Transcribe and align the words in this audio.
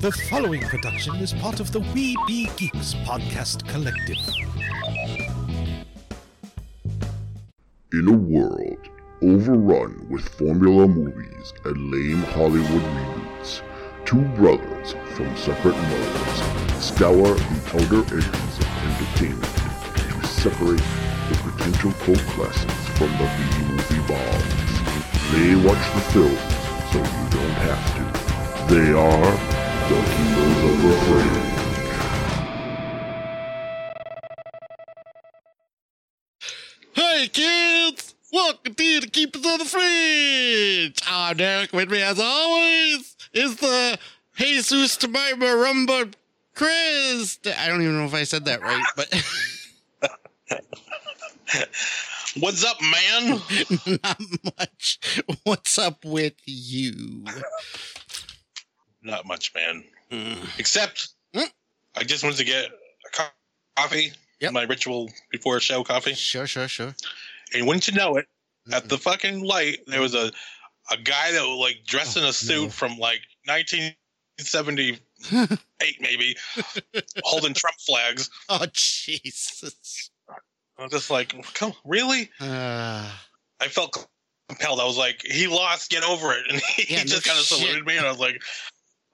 The 0.00 0.12
following 0.12 0.60
production 0.60 1.16
is 1.16 1.32
part 1.32 1.58
of 1.58 1.72
the 1.72 1.80
We 1.80 2.16
Be 2.28 2.48
Geeks 2.56 2.94
podcast 3.02 3.66
collective. 3.66 4.16
In 7.92 8.06
a 8.06 8.12
world 8.12 8.78
overrun 9.22 10.06
with 10.08 10.28
formula 10.28 10.86
movies 10.86 11.52
and 11.64 11.90
lame 11.90 12.22
Hollywood 12.30 12.80
reboots, 12.80 13.62
two 14.04 14.22
brothers 14.36 14.94
from 15.16 15.36
separate 15.36 15.74
modes 15.74 16.84
scour 16.84 17.34
the 17.34 17.58
outer 17.74 18.02
edges 18.16 18.58
of 18.60 18.68
entertainment 18.86 19.56
to 19.96 20.26
separate 20.28 20.78
the 21.28 21.50
potential 21.50 21.90
cult 22.04 22.20
classics 22.36 22.88
from 22.96 23.10
the 23.18 23.28
B-movie 23.36 24.06
bombs. 24.06 24.78
They 25.32 25.56
watch 25.56 25.84
the 25.92 26.02
films 26.12 26.38
so 26.92 26.98
you 26.98 27.24
don't 27.34 27.58
have 27.66 27.82
to. 27.96 28.74
They 28.74 28.92
are 28.92 29.67
the 29.88 29.94
Heroes 29.94 30.64
of 30.64 30.82
the 30.82 30.92
Fringe. 31.06 31.44
Hey 36.92 37.28
kids! 37.28 38.14
Welcome 38.30 38.74
to 38.74 39.00
the 39.00 39.06
Keepers 39.06 39.46
of 39.46 39.60
the 39.60 39.64
Fringe! 39.64 41.00
I'm 41.06 41.38
Derek. 41.38 41.72
With 41.72 41.90
me 41.90 42.02
as 42.02 42.20
always 42.20 43.16
is 43.32 43.56
the 43.56 43.98
Jesus 44.36 44.98
to 44.98 45.08
my 45.08 45.32
Marumba 45.36 46.12
Chris. 46.54 47.38
I 47.58 47.68
don't 47.68 47.80
even 47.80 47.96
know 47.96 48.04
if 48.04 48.12
I 48.12 48.24
said 48.24 48.44
that 48.44 48.60
right, 48.60 48.84
but 48.94 49.08
What's 52.40 52.62
up, 52.62 52.76
man? 52.82 53.40
not 54.04 54.20
much. 54.58 54.98
What's 55.44 55.78
up 55.78 56.04
with 56.04 56.34
you? 56.44 57.24
Not 59.02 59.26
much, 59.26 59.52
man. 59.54 59.84
Mm. 60.10 60.58
Except 60.58 61.08
Hmm? 61.34 61.42
I 61.96 62.04
just 62.04 62.24
wanted 62.24 62.38
to 62.38 62.44
get 62.44 62.66
a 62.66 63.10
co- 63.12 63.24
coffee. 63.76 64.12
Yep. 64.40 64.52
My 64.52 64.62
ritual 64.62 65.10
before 65.30 65.56
a 65.56 65.60
show 65.60 65.82
coffee. 65.84 66.14
Sure, 66.14 66.46
sure, 66.46 66.68
sure. 66.68 66.94
And 67.54 67.66
wouldn't 67.66 67.88
you 67.88 67.94
know 67.94 68.16
it, 68.16 68.26
Mm-hmm. 68.66 68.74
at 68.74 68.88
the 68.88 68.98
fucking 68.98 69.42
light, 69.42 69.78
there 69.86 70.00
was 70.00 70.14
a 70.14 70.30
a 70.90 70.96
guy 70.96 71.32
that 71.32 71.42
was 71.42 71.58
like 71.58 71.84
dressed 71.86 72.16
in 72.16 72.24
Oh, 72.24 72.28
a 72.28 72.32
suit 72.32 72.62
no. 72.64 72.68
from 72.70 72.98
like 72.98 73.20
1978, 73.46 76.00
maybe, 76.00 76.36
holding 77.24 77.54
Trump 77.54 77.76
flags. 77.80 78.30
oh, 78.48 78.66
Jesus. 78.72 80.10
I'm 80.78 80.88
just 80.90 81.10
like, 81.10 81.34
come, 81.54 81.72
really? 81.84 82.30
Uh, 82.40 83.10
I 83.60 83.68
felt 83.68 84.06
compelled. 84.48 84.80
I 84.80 84.84
was 84.84 84.96
like, 84.98 85.22
he 85.24 85.46
lost, 85.48 85.90
get 85.90 86.04
over 86.04 86.32
it. 86.32 86.44
And 86.50 86.60
he, 86.76 86.92
Yeah, 86.94 87.00
no 87.00 87.04
just 87.04 87.24
kind 87.24 87.38
of 87.38 87.44
saluted 87.44 87.84
me, 87.86 87.96
and 87.96 88.06
I 88.06 88.10
was 88.10 88.20
like, 88.20 88.40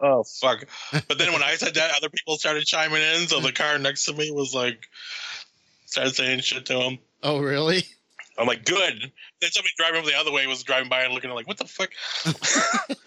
oh, 0.00 0.24
fuck. 0.40 0.66
But 0.92 1.18
then 1.18 1.32
when 1.32 1.42
I 1.42 1.54
said 1.56 1.74
that, 1.74 1.94
other 1.96 2.08
people 2.08 2.36
started 2.36 2.64
chiming 2.64 3.02
in. 3.02 3.28
So 3.28 3.40
the 3.40 3.52
car 3.52 3.78
next 3.78 4.06
to 4.06 4.12
me 4.12 4.30
was 4.30 4.54
like, 4.54 4.86
started 5.86 6.14
saying 6.14 6.40
shit 6.40 6.66
to 6.66 6.80
him. 6.80 6.98
oh, 7.22 7.38
really? 7.38 7.84
I'm 8.36 8.48
like, 8.48 8.64
good. 8.64 9.12
Then 9.40 9.50
somebody 9.50 9.70
driving 9.76 10.00
over 10.00 10.10
the 10.10 10.16
other 10.16 10.32
way 10.32 10.46
was 10.48 10.64
driving 10.64 10.88
by 10.88 11.02
and 11.02 11.14
looking 11.14 11.30
like, 11.30 11.46
what 11.46 11.56
the 11.56 11.66
fuck? 11.66 11.90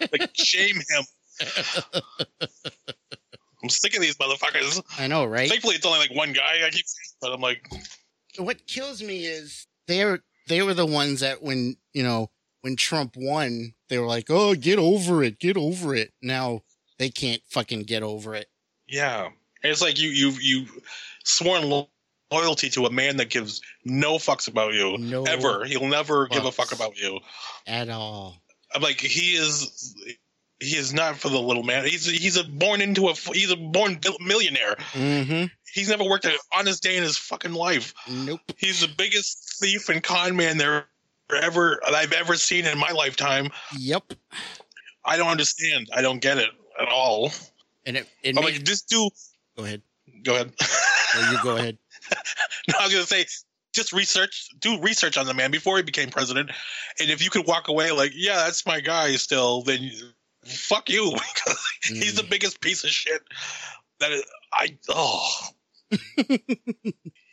like, 0.12 0.30
shame 0.32 0.76
him. 0.76 1.04
I'm 3.62 3.68
sick 3.68 3.94
of 3.94 4.00
these 4.00 4.16
motherfuckers. 4.16 4.82
I 4.98 5.06
know, 5.06 5.24
right? 5.24 5.48
Thankfully, 5.48 5.74
it's 5.74 5.84
only 5.84 5.98
like 5.98 6.14
one 6.14 6.32
guy. 6.32 6.64
I 6.64 6.70
keep 6.70 6.86
saying, 6.86 7.16
but 7.20 7.32
I'm 7.32 7.40
like, 7.40 7.70
what 8.38 8.66
kills 8.66 9.02
me 9.02 9.26
is 9.26 9.66
they're 9.86 10.20
they 10.46 10.62
were 10.62 10.74
the 10.74 10.86
ones 10.86 11.20
that 11.20 11.42
when 11.42 11.76
you 11.92 12.02
know 12.02 12.30
when 12.62 12.76
Trump 12.76 13.14
won, 13.16 13.74
they 13.88 13.98
were 13.98 14.06
like, 14.06 14.26
"Oh, 14.30 14.54
get 14.54 14.78
over 14.78 15.22
it, 15.22 15.38
get 15.38 15.56
over 15.56 15.94
it." 15.94 16.12
Now 16.22 16.62
they 16.98 17.10
can't 17.10 17.42
fucking 17.48 17.82
get 17.84 18.02
over 18.02 18.34
it. 18.34 18.48
Yeah, 18.86 19.28
it's 19.62 19.82
like 19.82 19.98
you 19.98 20.08
you 20.08 20.30
you 20.40 20.66
sworn 21.24 21.68
lo- 21.68 21.88
loyalty 22.30 22.68
to 22.70 22.86
a 22.86 22.90
man 22.90 23.16
that 23.18 23.30
gives 23.30 23.60
no 23.84 24.16
fucks 24.16 24.48
about 24.48 24.74
you 24.74 24.98
No 24.98 25.24
ever. 25.24 25.64
He'll 25.64 25.86
never 25.88 26.26
give 26.28 26.44
a 26.44 26.52
fuck 26.52 26.72
about 26.72 26.98
you. 26.98 27.20
at 27.66 27.88
all. 27.88 28.36
I'm 28.74 28.82
like 28.82 29.00
he 29.00 29.34
is. 29.34 29.94
He 30.60 30.76
is 30.76 30.92
not 30.92 31.16
for 31.16 31.28
the 31.28 31.38
little 31.38 31.62
man. 31.62 31.84
He's 31.84 32.04
he's 32.04 32.36
a 32.36 32.44
born 32.44 32.80
into 32.80 33.08
a 33.08 33.14
he's 33.14 33.50
a 33.50 33.56
born 33.56 34.00
millionaire. 34.20 34.74
Mm-hmm. 34.92 35.46
He's 35.72 35.88
never 35.88 36.02
worked 36.04 36.24
an 36.24 36.32
honest 36.52 36.82
day 36.82 36.96
in 36.96 37.02
his 37.02 37.16
fucking 37.16 37.52
life. 37.52 37.94
Nope. 38.10 38.40
He's 38.56 38.80
the 38.80 38.88
biggest 38.88 39.58
thief 39.60 39.88
and 39.88 40.02
con 40.02 40.34
man 40.34 40.58
there 40.58 40.86
ever 41.42 41.80
I've 41.86 42.12
ever 42.12 42.34
seen 42.34 42.66
in 42.66 42.76
my 42.78 42.90
lifetime. 42.90 43.50
Yep. 43.78 44.14
I 45.04 45.16
don't 45.16 45.28
understand. 45.28 45.88
I 45.94 46.02
don't 46.02 46.20
get 46.20 46.38
it 46.38 46.50
at 46.80 46.88
all. 46.88 47.32
And 47.86 47.96
it. 47.96 48.06
it 48.22 48.36
I'm 48.36 48.44
makes- 48.44 48.58
like, 48.58 48.66
just 48.66 48.88
do. 48.88 49.10
go 49.56 49.64
ahead. 49.64 49.82
Go 50.22 50.34
ahead. 50.34 50.52
No, 51.14 51.30
you 51.30 51.38
go 51.42 51.56
ahead. 51.56 51.78
No, 52.68 52.74
I 52.78 52.84
was 52.84 52.92
gonna 52.92 53.06
say, 53.06 53.24
just 53.72 53.94
research, 53.94 54.48
do 54.60 54.78
research 54.82 55.16
on 55.16 55.24
the 55.24 55.32
man 55.32 55.50
before 55.50 55.78
he 55.78 55.82
became 55.82 56.10
president, 56.10 56.50
and 57.00 57.10
if 57.10 57.24
you 57.24 57.30
could 57.30 57.46
walk 57.46 57.68
away 57.68 57.90
like, 57.92 58.12
yeah, 58.14 58.36
that's 58.36 58.66
my 58.66 58.80
guy 58.80 59.12
still, 59.16 59.62
then 59.62 59.90
fuck 60.44 60.90
you, 60.90 61.10
because 61.34 61.58
he's 61.82 62.16
the 62.16 62.22
mm. 62.22 62.30
biggest 62.30 62.60
piece 62.60 62.84
of 62.84 62.90
shit. 62.90 63.22
That 64.00 64.12
is, 64.12 64.22
I 64.52 64.76
oh, 64.90 65.30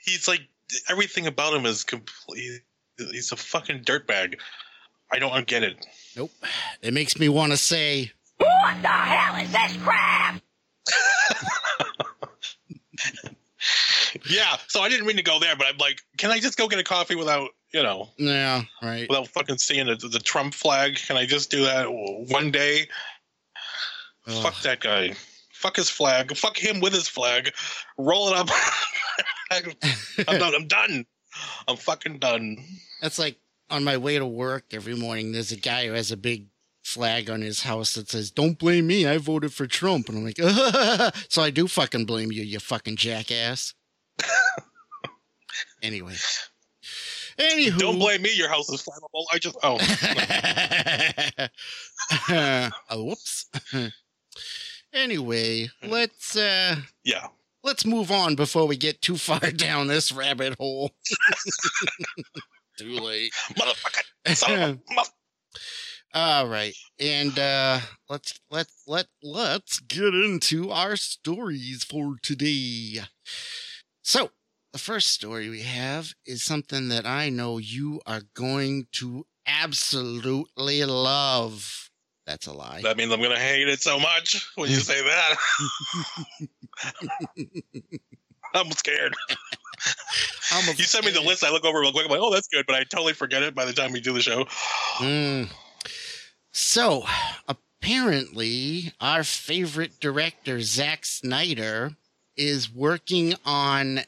he's 0.06 0.28
like 0.28 0.42
everything 0.90 1.28
about 1.28 1.54
him 1.54 1.66
is 1.66 1.84
complete. 1.84 2.62
He's 2.98 3.34
a 3.34 3.36
fucking 3.36 3.82
dirtbag. 3.84 4.40
I 5.12 5.20
don't 5.20 5.46
get 5.46 5.64
it. 5.64 5.86
Nope. 6.16 6.32
It 6.82 6.94
makes 6.94 7.20
me 7.20 7.30
want 7.30 7.52
to 7.52 7.58
say, 7.58 8.12
What 8.38 8.82
the 8.82 8.88
hell 8.88 9.36
is 9.42 9.52
this 9.52 9.78
crap? 9.84 10.42
Yeah, 14.28 14.58
so 14.68 14.82
I 14.82 14.90
didn't 14.90 15.06
mean 15.06 15.18
to 15.18 15.24
go 15.24 15.40
there, 15.40 15.56
but 15.56 15.68
I'm 15.68 15.78
like, 15.78 16.02
can 16.18 16.32
I 16.32 16.40
just 16.40 16.58
go 16.58 16.68
get 16.68 16.80
a 16.80 16.84
coffee 16.84 17.16
without, 17.16 17.50
you 17.74 17.84
know, 17.84 18.10
yeah, 18.18 18.64
right. 18.82 19.08
without 19.10 19.28
fucking 19.28 19.58
seeing 19.58 19.88
the, 19.88 19.96
the 19.96 20.20
Trump 20.20 20.54
flag? 20.54 20.96
Can 20.96 21.18
I 21.18 21.26
just 21.26 21.52
do 21.52 21.64
that 21.66 21.88
one 21.92 22.52
day? 22.52 22.88
Ugh. 24.28 24.44
Fuck 24.44 24.62
that 24.62 24.80
guy. 24.80 25.16
Fuck 25.52 25.76
his 25.76 25.90
flag. 25.90 26.36
Fuck 26.36 26.58
him 26.58 26.80
with 26.80 26.94
his 26.94 27.08
flag. 27.08 27.54
Roll 27.98 28.30
it 28.30 28.36
up. 28.36 28.50
I'm 29.52 30.40
done. 30.40 30.54
I'm 30.56 30.68
done. 30.68 31.06
I'm 31.68 31.78
fucking 31.78 32.20
done. 32.20 32.58
That's 33.02 33.20
like 33.20 33.38
on 33.70 33.84
my 33.84 33.98
way 33.98 34.18
to 34.18 34.26
work 34.26 34.66
every 34.72 34.96
morning. 34.96 35.32
There's 35.32 35.52
a 35.52 35.58
guy 35.58 35.88
who 35.88 35.94
has 35.94 36.12
a 36.12 36.18
big 36.18 36.48
flag 36.86 37.30
on 37.32 37.42
his 37.42 37.64
house 37.64 37.96
that 37.96 38.10
says, 38.10 38.32
"Don't 38.32 38.60
blame 38.60 38.88
me. 38.88 39.08
I 39.08 39.18
voted 39.18 39.54
for 39.54 39.68
Trump." 39.68 40.08
And 40.08 40.20
I'm 40.20 40.24
like, 40.24 40.38
so 41.30 41.42
I 41.42 41.50
do 41.50 41.68
fucking 41.68 42.06
blame 42.06 42.32
you, 42.32 42.44
you 42.44 42.60
fucking 42.60 42.96
jackass. 42.96 43.74
anyway, 45.82 46.14
anywho, 47.38 47.78
Don't 47.80 48.00
blame 48.00 48.22
me. 48.22 48.34
Your 48.36 48.50
house 48.50 48.70
is 48.70 48.84
flammable. 48.84 49.26
I 49.34 49.40
just 49.40 49.58
oh 49.64 49.78
oh, 52.92 53.04
whoops. 53.04 53.48
anyway, 54.94 55.70
let's 55.84 56.38
uh 56.38 56.76
yeah. 57.04 57.28
let's 57.64 57.86
move 57.86 58.12
on 58.12 58.36
before 58.36 58.68
we 58.68 58.78
get 58.78 59.02
too 59.02 59.18
far 59.18 59.40
down 59.52 59.88
this 59.88 60.12
rabbit 60.12 60.56
hole. 60.60 60.92
too 62.78 63.00
late. 63.00 63.34
Motherfucker. 63.54 64.36
Son 64.36 64.54
of 64.54 64.60
a 64.62 64.94
mother- 64.94 65.10
All 66.18 66.48
right, 66.48 66.74
and 66.98 67.38
uh, 67.38 67.82
let's 68.08 68.40
let 68.50 68.68
let 68.88 69.08
let's 69.22 69.80
get 69.82 70.14
into 70.14 70.72
our 70.72 70.96
stories 70.96 71.84
for 71.84 72.16
today. 72.24 73.02
So, 74.02 74.32
the 74.72 74.80
first 74.80 75.10
story 75.10 75.50
we 75.50 75.64
have 75.64 76.14
is 76.26 76.42
something 76.42 76.88
that 76.88 77.06
I 77.06 77.28
know 77.28 77.58
you 77.58 78.00
are 78.06 78.22
going 78.34 78.88
to 78.94 79.26
absolutely 79.46 80.86
love. 80.86 81.90
That's 82.26 82.48
a 82.48 82.54
lie. 82.54 82.82
That 82.84 82.96
means 82.96 83.12
I'm 83.12 83.22
gonna 83.22 83.38
hate 83.38 83.68
it 83.68 83.82
so 83.82 84.00
much 84.00 84.50
when 84.56 84.70
you 84.70 84.78
say 84.78 85.02
that. 85.04 85.36
I'm 88.54 88.72
scared. 88.72 89.14
I'm 90.54 90.66
You 90.78 90.86
send 90.86 91.06
me 91.06 91.12
the 91.12 91.20
list. 91.20 91.44
I 91.44 91.52
look 91.52 91.66
over 91.66 91.82
real 91.82 91.92
quick. 91.92 92.06
I'm 92.06 92.12
like, 92.12 92.22
oh, 92.22 92.32
that's 92.32 92.48
good, 92.48 92.66
but 92.66 92.78
I 92.78 92.86
totally 92.86 93.12
forget 93.12 93.44
it 93.44 93.54
by 93.54 93.66
the 93.66 93.74
time 93.74 93.92
we 93.92 94.00
do 94.00 94.14
the 94.14 94.22
show. 94.22 94.46
Mm. 95.00 95.50
So, 96.58 97.04
apparently, 97.50 98.94
our 99.02 99.26
favorite 99.26 100.00
director, 100.00 100.62
Zack 100.62 101.04
Snyder, 101.04 101.98
is 102.38 102.74
working 102.74 103.34
on 103.44 104.00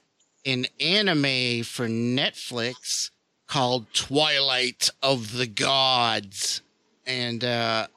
an 0.45 0.65
anime 0.79 1.63
for 1.65 1.89
Netflix 1.89 3.09
called 3.47 3.93
Twilight 3.93 4.89
of 5.03 5.33
the 5.33 5.45
Gods. 5.45 6.61
And 7.05 7.43
uh, 7.43 7.87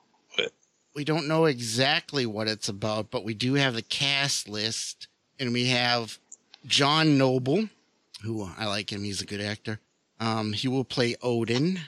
we 0.96 1.04
don't 1.04 1.28
know 1.28 1.44
exactly 1.44 2.26
what 2.26 2.48
it's 2.48 2.68
about, 2.68 3.12
but 3.12 3.22
we 3.22 3.34
do 3.34 3.54
have 3.54 3.74
the 3.74 3.82
cast 3.82 4.48
list. 4.48 5.06
And 5.38 5.52
we 5.52 5.66
have 5.66 6.18
John 6.66 7.16
Noble, 7.16 7.68
who 8.24 8.50
I 8.58 8.66
like 8.66 8.90
him, 8.90 9.04
he's 9.04 9.22
a 9.22 9.26
good 9.26 9.40
actor. 9.40 9.78
Um, 10.18 10.52
he 10.52 10.66
will 10.66 10.84
play 10.84 11.14
Odin. 11.22 11.78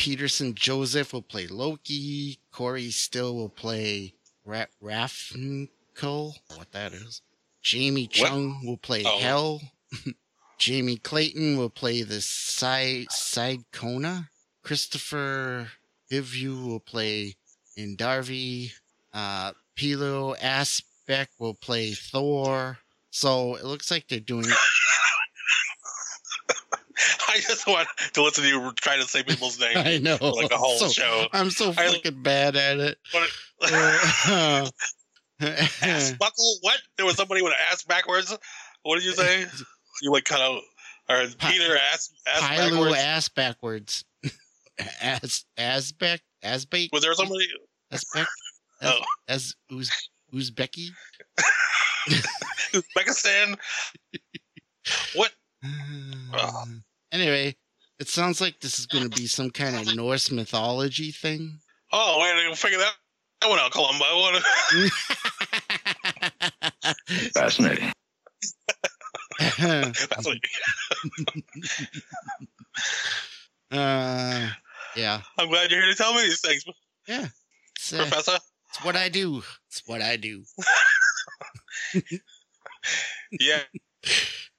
Paterson 0.00 0.54
Joseph 0.54 1.12
will 1.12 1.20
play 1.20 1.46
Loki. 1.46 2.38
Corey 2.52 2.90
Stoll 2.90 3.36
will 3.36 3.50
play 3.50 4.14
Ra- 4.46 4.64
what 6.56 6.72
that 6.72 6.94
is. 6.94 7.20
Jamie 7.62 8.06
Chung 8.06 8.64
will 8.64 8.78
play 8.78 9.02
Oh. 9.04 9.18
Hell. 9.18 9.60
Jamie 10.58 10.96
Clayton 10.96 11.58
will 11.58 11.68
play 11.68 12.02
the 12.02 12.22
side 12.22 13.08
side 13.10 13.60
Kona. 13.72 14.30
Kristofer 14.64 15.68
Hivju 16.10 16.64
will 16.66 16.80
play 16.80 17.34
Indarvi. 17.78 18.72
Uh, 19.12 19.52
Pilou 19.76 20.34
Asbæk 20.38 21.26
will 21.38 21.54
play 21.54 21.92
Thor. 21.92 22.78
So 23.10 23.56
it 23.56 23.66
looks 23.66 23.90
like 23.90 24.08
they're 24.08 24.18
doing. 24.18 24.46
I 27.28 27.40
just 27.40 27.66
want 27.66 27.88
to 28.12 28.22
listen 28.22 28.44
to 28.44 28.50
you 28.50 28.72
trying 28.76 29.00
to 29.00 29.08
say 29.08 29.22
people's 29.22 29.58
names 29.60 29.76
I 29.76 29.98
know. 29.98 30.16
for 30.16 30.32
like 30.32 30.50
a 30.50 30.56
whole 30.56 30.78
so, 30.78 30.88
show. 30.88 31.26
I'm 31.32 31.50
so 31.50 31.70
I- 31.76 31.88
fucking 31.92 32.22
bad 32.22 32.56
at 32.56 32.78
it. 32.78 32.98
What- 33.12 33.30
ass 35.40 36.12
buckle? 36.18 36.58
What? 36.60 36.78
There 36.96 37.06
was 37.06 37.16
somebody 37.16 37.42
with 37.42 37.52
an 37.52 37.58
ass 37.70 37.82
backwards. 37.84 38.36
What 38.82 38.96
did 38.96 39.04
you 39.04 39.12
say? 39.12 39.46
You 40.02 40.12
like 40.12 40.24
cut 40.24 40.40
out 40.40 40.62
or 41.08 41.26
Peter 41.38 41.76
ass 41.92 42.10
ass 42.26 42.40
Pilu 42.42 42.70
backwards? 42.70 42.96
ass 42.98 43.28
backwards. 43.28 44.04
As 45.02 45.44
Asbeck 45.58 46.20
Asbeck 46.42 46.88
Was 46.92 47.02
there 47.02 47.12
somebody? 47.14 47.46
Asbeck 47.92 48.26
Oh. 48.82 49.00
as 49.28 49.54
Uz 49.70 49.90
Uzbeki. 50.32 50.88
Uzbekistan? 52.72 53.58
what? 55.14 55.32
Ugh. 56.34 56.68
Anyway, 57.12 57.56
it 57.98 58.08
sounds 58.08 58.40
like 58.40 58.60
this 58.60 58.78
is 58.78 58.86
going 58.86 59.08
to 59.08 59.16
be 59.16 59.26
some 59.26 59.50
kind 59.50 59.76
of 59.76 59.94
Norse 59.94 60.30
mythology 60.30 61.10
thing. 61.10 61.58
Oh, 61.92 62.18
wait, 62.20 62.32
I 62.32 62.36
didn't 62.44 62.56
figure 62.56 62.78
that, 62.78 62.92
that 63.40 63.50
one 63.50 63.58
out, 63.58 63.72
Columbo. 63.72 64.04
What? 64.16 64.42
Fascinating. 67.34 67.92
That's 69.58 70.26
what, 70.26 70.36
uh, 73.70 74.50
yeah, 74.96 75.20
I'm 75.38 75.48
glad 75.48 75.70
you're 75.70 75.80
here 75.80 75.90
to 75.90 75.96
tell 75.96 76.12
me 76.14 76.22
these 76.22 76.40
things, 76.40 76.64
it's, 77.08 77.92
uh, 77.92 77.98
Professor. 77.98 78.38
it's 78.68 78.84
what 78.84 78.96
I 78.96 79.08
do. 79.08 79.42
It's 79.68 79.82
what 79.86 80.02
I 80.02 80.16
do. 80.16 80.42
Yeah, 83.32 83.62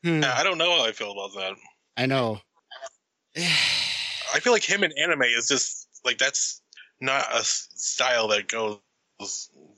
yeah, 0.04 0.34
I 0.36 0.44
don't 0.44 0.58
know 0.58 0.78
how 0.78 0.86
I 0.86 0.94
feel 0.94 1.12
about 1.12 1.34
that. 1.36 1.56
I 2.02 2.08
know. 2.08 2.42
I 3.38 4.40
feel 4.40 4.54
like 4.54 4.64
him 4.64 4.84
in 4.84 4.92
anime 4.98 5.22
is 5.22 5.48
just 5.48 5.88
like 6.04 6.18
that's 6.18 6.62
not 7.00 7.26
a 7.32 7.44
style 7.44 8.28
that 8.30 8.48
goes 8.48 8.80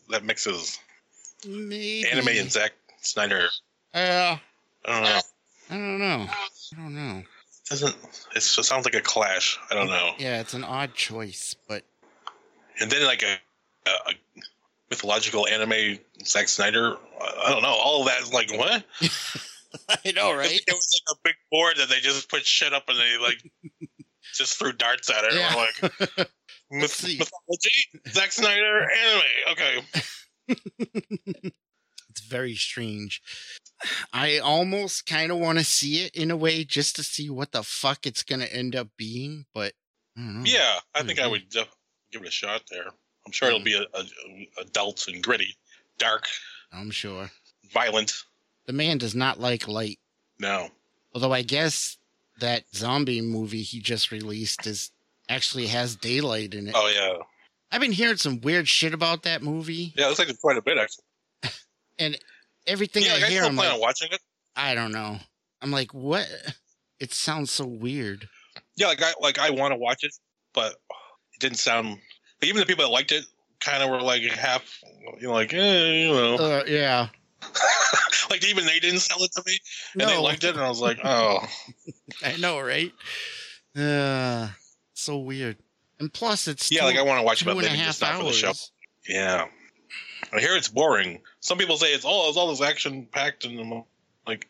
that 0.10 0.24
mixes 0.24 0.80
Maybe 1.46 2.06
anime 2.10 2.30
and 2.30 2.50
Zack 2.50 2.72
Snyder. 3.02 3.50
Uh, 3.94 4.38
I 4.86 4.90
don't 4.90 5.04
know. 5.04 5.20
I 5.70 5.74
don't 5.74 6.00
know. 6.00 6.28
I 6.30 6.76
don't 6.78 6.96
know. 6.96 7.18
It 7.20 7.70
doesn't 7.70 7.96
it 8.34 8.42
sounds 8.42 8.86
like 8.86 8.96
a 8.96 9.02
clash? 9.02 9.60
I 9.70 9.74
don't 9.74 9.88
know. 9.88 10.12
Yeah, 10.18 10.40
it's 10.40 10.54
an 10.54 10.64
odd 10.64 10.94
choice, 10.94 11.58
but 11.68 11.84
And 12.80 12.90
then 12.90 13.06
like 13.06 13.24
a, 13.24 13.38
a, 13.86 14.12
a 14.12 14.14
mythological 14.90 15.46
anime 15.46 16.00
Zack 16.24 16.48
Snyder. 16.48 16.96
I 17.22 17.50
don't 17.52 17.64
know. 17.64 17.68
All 17.68 18.00
of 18.00 18.08
that 18.08 18.22
is 18.22 18.32
like 18.32 18.50
what? 18.58 18.86
I 20.06 20.12
know, 20.12 20.34
right? 20.34 20.52
It 20.52 20.64
was 20.68 21.02
like 21.08 21.16
a 21.18 21.20
big 21.24 21.36
board 21.52 21.76
that 21.78 21.90
they 21.90 22.00
just 22.00 22.30
put 22.30 22.46
shit 22.46 22.74
up 22.74 22.84
and 22.88 22.98
they 22.98 23.18
like 23.22 23.42
just 24.34 24.58
threw 24.58 24.72
darts 24.74 25.10
at 25.10 25.24
it. 25.26 25.34
Yeah. 25.34 25.54
Like 25.56 25.82
myth- 26.72 27.04
mythology, 27.04 28.02
Zack 28.10 28.32
Snyder, 28.32 28.88
anime. 28.90 29.52
Okay, 29.52 29.84
It's 32.10 32.22
very 32.28 32.56
strange. 32.56 33.22
I 34.14 34.38
almost 34.38 35.06
kind 35.08 35.32
of 35.32 35.40
want 35.40 35.58
to 35.58 35.64
see 35.66 36.04
it 36.06 36.16
in 36.16 36.30
a 36.32 36.38
way 36.38 36.64
just 36.64 36.96
to 36.98 37.04
see 37.04 37.30
what 37.30 37.52
the 37.52 37.64
fuck 37.64 38.06
it's 38.06 38.24
going 38.24 38.42
to 38.42 38.54
end 38.56 38.76
up 38.76 38.90
being, 38.98 39.46
but 39.54 39.74
I 40.18 40.42
yeah, 40.46 40.80
I 40.94 41.02
think 41.04 41.20
I 41.20 41.24
Mhm. 41.24 41.32
would 41.32 41.50
def- 41.50 41.76
give 42.12 42.22
it 42.22 42.28
a 42.28 42.32
shot 42.32 42.62
there. 42.70 42.86
I'm 43.26 43.32
sure 43.32 43.48
it'll 43.48 43.62
be 43.62 43.74
a, 43.74 43.82
a, 43.98 44.02
a 44.04 44.62
adult 44.62 45.08
and 45.08 45.24
gritty, 45.24 45.56
dark, 45.98 46.28
I'm 46.72 46.92
sure. 46.92 47.32
violent. 47.74 48.14
The 48.66 48.74
man 48.74 48.98
does 48.98 49.14
not 49.16 49.40
like 49.40 49.68
light. 49.68 50.00
No, 50.40 50.70
Although 51.14 51.34
I 51.34 51.42
guess 51.44 51.98
that 52.40 52.64
zombie 52.74 53.22
movie 53.22 53.62
he 53.62 53.80
just 53.80 54.12
released 54.12 54.66
is 54.66 54.92
actually 55.30 55.68
has 55.68 55.96
daylight 55.96 56.54
in 56.54 56.68
it. 56.68 56.74
oh 56.76 56.88
yeah, 56.94 57.24
I've 57.72 57.82
been 57.82 57.92
hearing 57.92 58.18
some 58.18 58.42
weird 58.42 58.68
shit 58.68 58.94
about 58.94 59.24
that 59.24 59.42
movie, 59.44 59.94
yeah. 59.96 60.06
It 60.06 60.08
looks 60.08 60.20
like 60.20 60.30
it's 60.30 60.40
quite 60.40 60.58
a 60.58 60.62
bit 60.62 60.78
actually. 60.78 61.04
and 62.00 62.18
everything 62.68 63.04
yeah, 63.04 63.12
I 63.12 63.14
like, 63.16 63.24
I 63.24 63.28
hear, 63.30 63.44
I'm 63.44 63.56
plan 63.56 63.68
like, 63.68 63.76
on 63.76 63.80
watching 63.82 64.10
it. 64.12 64.20
I 64.56 64.74
don't 64.76 64.92
know. 64.92 65.18
I'm 65.62 65.72
like, 65.72 65.94
what? 65.94 66.28
It 67.00 67.14
sounds 67.14 67.52
so 67.52 67.66
weird. 67.66 68.28
Yeah, 68.76 68.88
like 68.88 69.02
I 69.02 69.14
like 69.22 69.40
I 69.40 69.50
want 69.52 69.72
to 69.74 69.78
watch 69.78 70.04
it, 70.04 70.14
but 70.54 70.72
it 71.34 71.40
didn't 71.40 71.58
sound. 71.60 72.00
Even 72.42 72.60
the 72.60 72.66
people 72.66 72.86
that 72.86 72.92
liked 72.92 73.12
it 73.12 73.26
kind 73.60 73.84
of 73.84 73.90
were 73.90 74.02
like 74.02 74.24
half, 74.24 74.80
you 75.20 75.28
know, 75.28 75.34
like 75.34 75.54
eh, 75.54 75.92
you 76.06 76.14
know, 76.14 76.36
Uh, 76.36 76.64
yeah. 76.68 77.08
like 78.30 78.46
even 78.46 78.66
they 78.66 78.80
didn't 78.80 79.00
sell 79.00 79.24
it 79.24 79.32
to 79.34 79.44
me, 79.46 79.58
and 79.94 80.10
they 80.10 80.18
liked 80.18 80.44
it, 80.44 80.56
and 80.56 80.64
I 80.64 80.70
was 80.70 80.82
like, 80.82 81.00
oh, 81.04 81.40
I 82.24 82.38
know, 82.38 82.60
right? 82.60 82.92
Uh, 83.76 84.50
so 84.94 85.18
weird. 85.18 85.58
And 86.00 86.12
plus, 86.12 86.48
it's 86.48 86.72
yeah, 86.72 86.82
two, 86.82 86.86
like 86.88 86.98
I 86.98 87.02
want 87.04 87.20
to 87.20 87.24
watch 87.24 87.42
it, 87.42 87.46
two 87.46 87.56
but 87.56 87.64
and 87.66 87.74
maybe 87.74 87.86
just 87.86 88.02
not 88.02 88.18
for 88.20 88.24
the 88.26 88.34
show. 88.34 88.48
hours. 88.48 88.72
Yeah, 89.08 89.46
I 90.32 90.40
hear 90.40 90.56
it's 90.56 90.70
boring. 90.70 91.22
Some 91.40 91.58
people 91.58 91.78
say 91.78 91.94
it's 91.94 92.06
oh, 92.06 92.28
it's 92.30 92.38
all 92.38 92.50
this 92.50 92.62
action 92.62 93.08
packed, 93.12 93.46
and 93.46 93.60
I'm 93.60 93.84
like, 94.28 94.48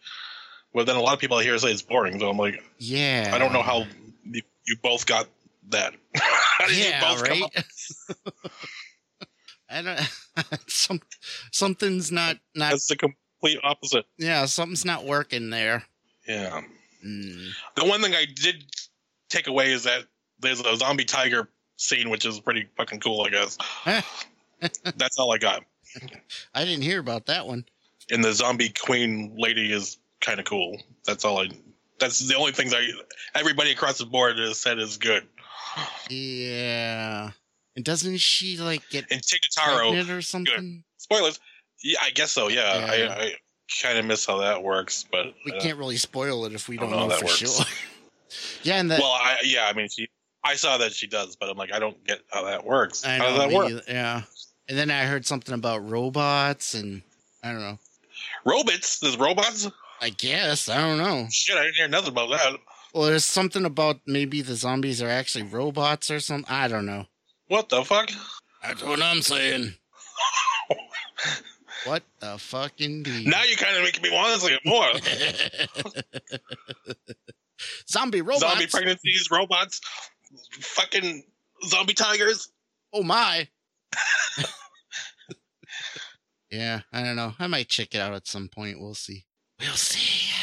well, 0.74 0.86
then 0.86 0.96
a 0.96 1.02
lot 1.02 1.14
of 1.14 1.20
people 1.20 1.38
I 1.38 1.44
hear 1.44 1.58
say 1.58 1.72
it's 1.72 1.82
boring. 1.82 2.20
So 2.20 2.30
I'm 2.30 2.38
like, 2.38 2.62
Yeah. 2.80 3.32
I 3.34 3.38
don't 3.38 3.54
know 3.54 3.62
how 3.62 3.86
you, 4.26 4.42
both 4.82 5.06
got 5.06 5.28
that. 5.70 5.94
Yeah, 6.72 7.00
you 7.02 7.16
both 7.16 7.28
come 7.28 7.42
right. 7.42 7.66
I 9.74 9.82
don't. 9.82 10.60
Some 10.68 11.02
something's 11.52 12.12
not 12.12 12.38
not. 12.56 12.72
That's 12.72 12.88
the 12.88 12.96
complete 12.96 13.60
opposite. 13.64 14.06
Yeah, 14.18 14.46
something's 14.46 14.86
not 14.86 15.06
working 15.06 15.50
there. 15.50 15.84
Yeah. 16.28 16.62
Mm. 17.06 17.50
The 17.76 17.86
one 17.86 18.02
thing 18.02 18.16
I 18.16 18.26
did 18.26 18.64
take 19.30 19.48
away 19.48 19.72
is 19.72 19.84
that 19.84 20.06
there's 20.40 20.62
a 20.62 20.78
zombie 20.78 21.06
tiger 21.06 21.50
scene, 21.78 22.10
which 22.10 22.26
is 22.26 22.40
pretty 22.40 22.68
fucking 22.78 23.00
cool, 23.00 23.22
I 23.26 23.30
guess. 23.30 23.58
That's 24.96 25.18
all 25.18 25.34
I 25.34 25.38
got. 25.38 25.64
I 26.54 26.66
didn't 26.66 26.84
hear 26.84 27.00
about 27.00 27.26
that 27.26 27.46
one. 27.46 27.66
And 28.10 28.24
the 28.24 28.34
zombie 28.34 28.70
queen 28.70 29.36
lady 29.38 29.72
is 29.72 29.98
kind 30.22 30.40
of 30.40 30.46
cool. 30.46 30.78
That's 31.06 31.26
all 31.26 31.40
I. 31.40 31.50
That's 32.00 32.20
the 32.20 32.36
only 32.36 32.52
things 32.52 32.74
I. 32.74 32.88
Everybody 33.36 33.72
across 33.72 33.98
the 33.98 34.06
board 34.06 34.38
has 34.40 34.60
said 34.60 34.80
is 34.80 34.98
good. 34.98 35.28
Yeah. 36.10 37.32
And 37.76 37.84
doesn't 37.84 38.18
she 38.18 38.58
like 38.58 38.88
get 38.90 39.06
And 39.12 39.22
Tigataro, 39.22 39.78
pregnant 39.90 40.10
or 40.10 40.22
something? 40.22 40.84
spoilers. 40.98 41.40
Yeah, 41.84 41.98
I 42.02 42.12
guess 42.12 42.32
so. 42.32 42.48
Yeah, 42.50 42.96
Yeah. 42.96 43.16
I, 43.18 43.24
I 43.24 43.34
kind 43.82 43.98
of 43.98 44.06
miss 44.06 44.26
how 44.26 44.38
that 44.38 44.62
works, 44.64 45.06
but 45.12 45.34
We 45.46 45.52
uh, 45.54 45.60
can't 45.60 45.78
really 45.78 45.98
spoil 45.98 46.46
it 46.46 46.54
if 46.54 46.70
we 46.70 46.78
don't 46.78 46.90
don't 46.92 47.00
know 47.00 47.08
know, 47.08 47.14
how 47.16 47.20
that 47.20 47.20
for 47.20 47.26
works. 47.26 47.38
sure. 47.38 47.66
yeah, 48.64 48.76
and 48.80 48.90
the, 48.92 48.96
Well, 49.00 49.12
I 49.12 49.38
yeah, 49.44 49.68
I 49.68 49.74
mean, 49.74 49.88
she. 49.90 50.08
I 50.46 50.56
saw 50.56 50.78
that 50.80 50.92
she 50.94 51.08
does, 51.08 51.36
but 51.38 51.50
I'm 51.50 51.58
like, 51.58 51.72
I 51.74 51.80
don't 51.80 52.04
get 52.06 52.20
how 52.30 52.44
that 52.44 52.66
works. 52.66 53.06
I 53.06 53.16
how 53.18 53.30
does 53.30 53.38
that 53.38 53.52
work? 53.52 53.70
either, 53.70 53.82
yeah. 53.88 54.22
And 54.68 54.78
then 54.78 54.92
I 54.92 55.06
heard 55.06 55.26
something 55.26 55.54
about 55.56 55.90
robots, 55.90 56.74
and 56.74 57.02
I 57.44 57.52
don't 57.54 57.62
know. 57.62 57.80
Robots? 58.46 59.00
There's 59.00 59.18
robots? 59.18 59.70
I 60.02 60.10
guess 60.10 60.68
I 60.70 60.82
don't 60.82 60.98
know. 60.98 61.28
Shit, 61.32 61.58
I 61.58 61.64
didn't 61.64 61.76
hear 61.76 61.88
nothing 61.88 62.12
about 62.12 62.30
that. 62.32 62.60
Well, 62.94 63.06
there's 63.06 63.24
something 63.26 63.64
about 63.66 64.02
maybe 64.06 64.42
the 64.42 64.56
zombies 64.56 65.02
are 65.02 65.10
actually 65.10 65.46
robots 65.46 66.12
or 66.12 66.20
something. 66.20 66.46
I 66.54 66.68
don't 66.68 66.86
know. 66.86 67.06
What 67.54 67.70
the 67.70 67.86
fuck? 67.86 68.10
That's 68.64 68.82
what 68.82 69.00
I'm 69.00 69.22
saying. 69.22 69.76
what 71.86 72.02
the 72.20 72.40
fuck 72.40 72.72
indeed? 72.80 73.28
Now 73.28 73.44
you're 73.44 73.58
kind 73.58 73.78
of 73.78 73.84
making 73.84 74.02
me 74.02 74.10
want 74.12 74.34
to 74.34 74.48
see 74.48 74.54
it 74.56 74.62
more. 74.66 74.88
Zombie 77.88 78.24
robots. 78.24 78.42
Zombie 78.42 78.66
pregnancies, 78.66 79.30
robots, 79.30 79.82
fucking 80.62 81.26
zombie 81.68 81.94
tigers. 81.94 82.50
Oh 82.92 83.04
my. 83.04 83.48
yeah, 86.50 86.80
I 86.92 87.04
don't 87.04 87.16
know. 87.16 87.36
I 87.38 87.46
might 87.46 87.70
check 87.70 87.94
it 87.94 88.00
out 88.00 88.16
at 88.16 88.26
some 88.26 88.50
point. 88.50 88.82
We'll 88.82 88.96
see. 88.96 89.26
We'll 89.60 89.74
see. 89.74 90.34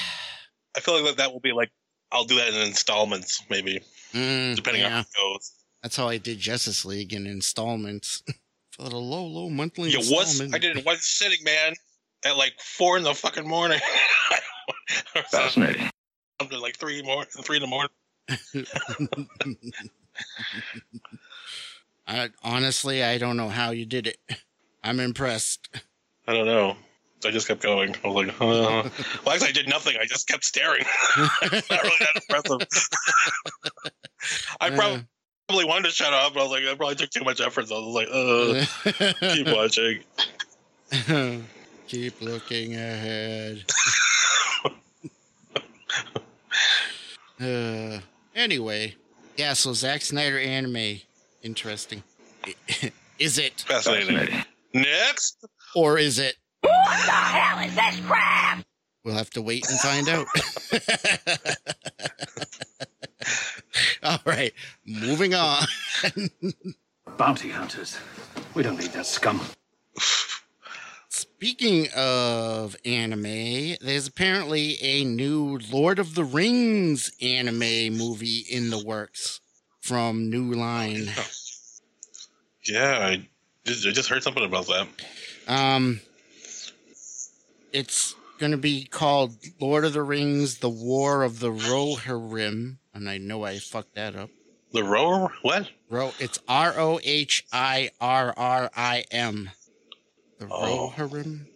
I 0.77 0.81
feel 0.81 0.95
like 0.95 1.07
that, 1.07 1.17
that 1.17 1.33
will 1.33 1.41
be 1.41 1.51
like 1.51 1.73
I'll 2.13 2.23
do 2.23 2.37
that 2.37 2.55
in 2.55 2.69
installments, 2.69 3.43
maybe 3.51 3.81
Mm, 4.13 4.55
depending 4.55 4.85
on 4.85 4.91
yeah, 4.91 4.97
how 4.97 5.01
it 5.01 5.07
goes. 5.17 5.53
That's 5.83 5.97
how 5.97 6.09
I 6.09 6.19
did 6.19 6.39
Justice 6.39 6.85
League 6.85 7.13
in 7.13 7.27
installments 7.27 8.23
for 8.73 8.89
the 8.89 8.97
low, 8.97 9.25
low 9.25 9.49
monthly 9.49 9.91
Yeah, 9.91 9.99
was. 9.99 10.41
I 10.41 10.59
did 10.59 10.77
it 10.77 10.85
one 10.87 10.97
sitting, 10.99 11.43
man, 11.45 11.75
at 12.25 12.37
like 12.37 12.55
four 12.61 12.97
in 12.99 13.05
the 13.05 13.15
fucking 13.15 13.49
morning. 13.49 13.81
Or 15.15 15.23
Fascinating. 15.31 15.91
something 16.41 16.61
like 16.61 16.77
three 16.77 17.03
more, 17.03 17.25
three 17.25 17.57
in 17.57 17.63
the 17.63 17.69
morning. 17.69 17.91
I, 22.07 22.31
honestly, 22.43 23.03
I 23.03 23.19
don't 23.19 23.37
know 23.37 23.49
how 23.49 23.71
you 23.71 23.87
did 23.87 24.07
it. 24.07 24.19
I'm 24.83 25.01
impressed. 25.01 25.69
I 26.27 26.35
don't 26.35 26.47
know. 26.47 26.77
I 27.25 27.31
just 27.31 27.47
kept 27.47 27.63
going. 27.63 27.95
I 28.03 28.09
was 28.09 28.27
like, 28.27 28.41
uh. 28.41 28.89
well, 29.25 29.35
actually, 29.35 29.49
I 29.49 29.53
did 29.53 29.69
nothing. 29.69 29.97
I 30.01 30.07
just 30.07 30.27
kept 30.27 30.43
staring. 30.45 30.85
it's 31.43 31.71
not 31.71 31.83
really 31.83 31.95
that 32.01 32.17
impressive. 32.17 32.67
I 34.61 34.69
Yeah. 34.69 34.77
Probably 35.51 35.65
wanted 35.69 35.89
to 35.89 35.95
shut 35.95 36.13
up, 36.13 36.35
but 36.35 36.41
I 36.41 36.43
was 36.45 36.53
like, 36.53 36.63
I 36.65 36.75
probably 36.77 36.95
took 36.95 37.11
too 37.11 37.25
much 37.25 37.41
effort. 37.41 37.69
So 37.69 37.77
I 37.77 37.81
was 37.81 37.95
like, 37.95 38.09
uh, 38.13 39.35
keep 39.35 39.49
watching. 39.49 41.45
Keep 41.89 42.23
looking 42.23 42.75
ahead. 42.75 43.65
uh, 47.41 47.99
anyway, 48.35 48.95
yeah. 49.37 49.55
So 49.55 49.73
Zack 49.73 50.03
Snyder 50.03 50.39
anime, 50.39 51.01
interesting. 51.43 52.03
Is 53.19 53.39
it 53.39 53.65
Fascinating. 53.67 54.17
Fascinating. 54.17 54.45
Next, 54.73 55.45
or 55.75 55.99
is 55.99 56.19
it? 56.19 56.37
What 56.61 56.73
the 56.73 57.11
hell 57.11 57.67
is 57.67 57.75
this 57.75 58.07
crap? 58.07 58.65
We'll 59.05 59.15
have 59.15 59.31
to 59.31 59.43
wait 59.43 59.67
and 59.69 59.81
find 59.81 60.09
out. 60.09 60.27
All 64.03 64.19
right, 64.25 64.53
moving 64.87 65.35
on. 65.35 65.67
Bounty 67.17 67.51
hunters. 67.51 67.99
We 68.55 68.63
don't 68.63 68.79
need 68.79 68.93
that 68.93 69.07
scum. 69.07 69.41
Speaking 71.09 71.89
of 71.97 72.77
anime, 72.85 73.77
there's 73.81 74.07
apparently 74.07 74.77
a 74.83 75.05
new 75.05 75.59
Lord 75.71 75.99
of 75.99 76.15
the 76.15 76.25
Rings 76.25 77.11
anime 77.23 77.97
movie 77.97 78.45
in 78.51 78.71
the 78.71 78.83
works 78.85 79.41
from 79.81 80.29
New 80.31 80.53
Line. 80.53 81.09
yeah, 82.65 82.99
I 83.07 83.29
just, 83.65 83.87
I 83.87 83.91
just 83.91 84.09
heard 84.09 84.23
something 84.23 84.45
about 84.45 84.67
that. 84.67 84.87
Um, 85.49 86.01
it's 87.73 88.15
going 88.41 88.53
to 88.53 88.59
be 88.59 88.85
called 88.85 89.37
Lord 89.61 89.85
of 89.85 89.93
the 89.93 90.03
Rings: 90.03 90.59
The 90.59 90.69
War 90.71 91.23
of 91.23 91.39
the 91.39 91.53
Rohirrim, 91.53 92.79
and 92.93 93.09
I 93.09 93.19
know 93.19 93.45
I 93.45 93.59
fucked 93.59 93.95
that 93.95 94.17
up. 94.17 94.31
The 94.73 94.83
rower? 94.83 95.31
What? 95.43 95.69
Ro, 95.89 96.13
it's 96.19 96.39
R 96.49 96.75
O 96.77 96.99
H 97.05 97.45
I 97.53 97.91
R 98.01 98.35
R 98.37 98.71
I 98.77 99.05
M. 99.11 99.51
The 100.39 100.49
Oh. 100.51 100.93
Rohirrim. 100.97 101.47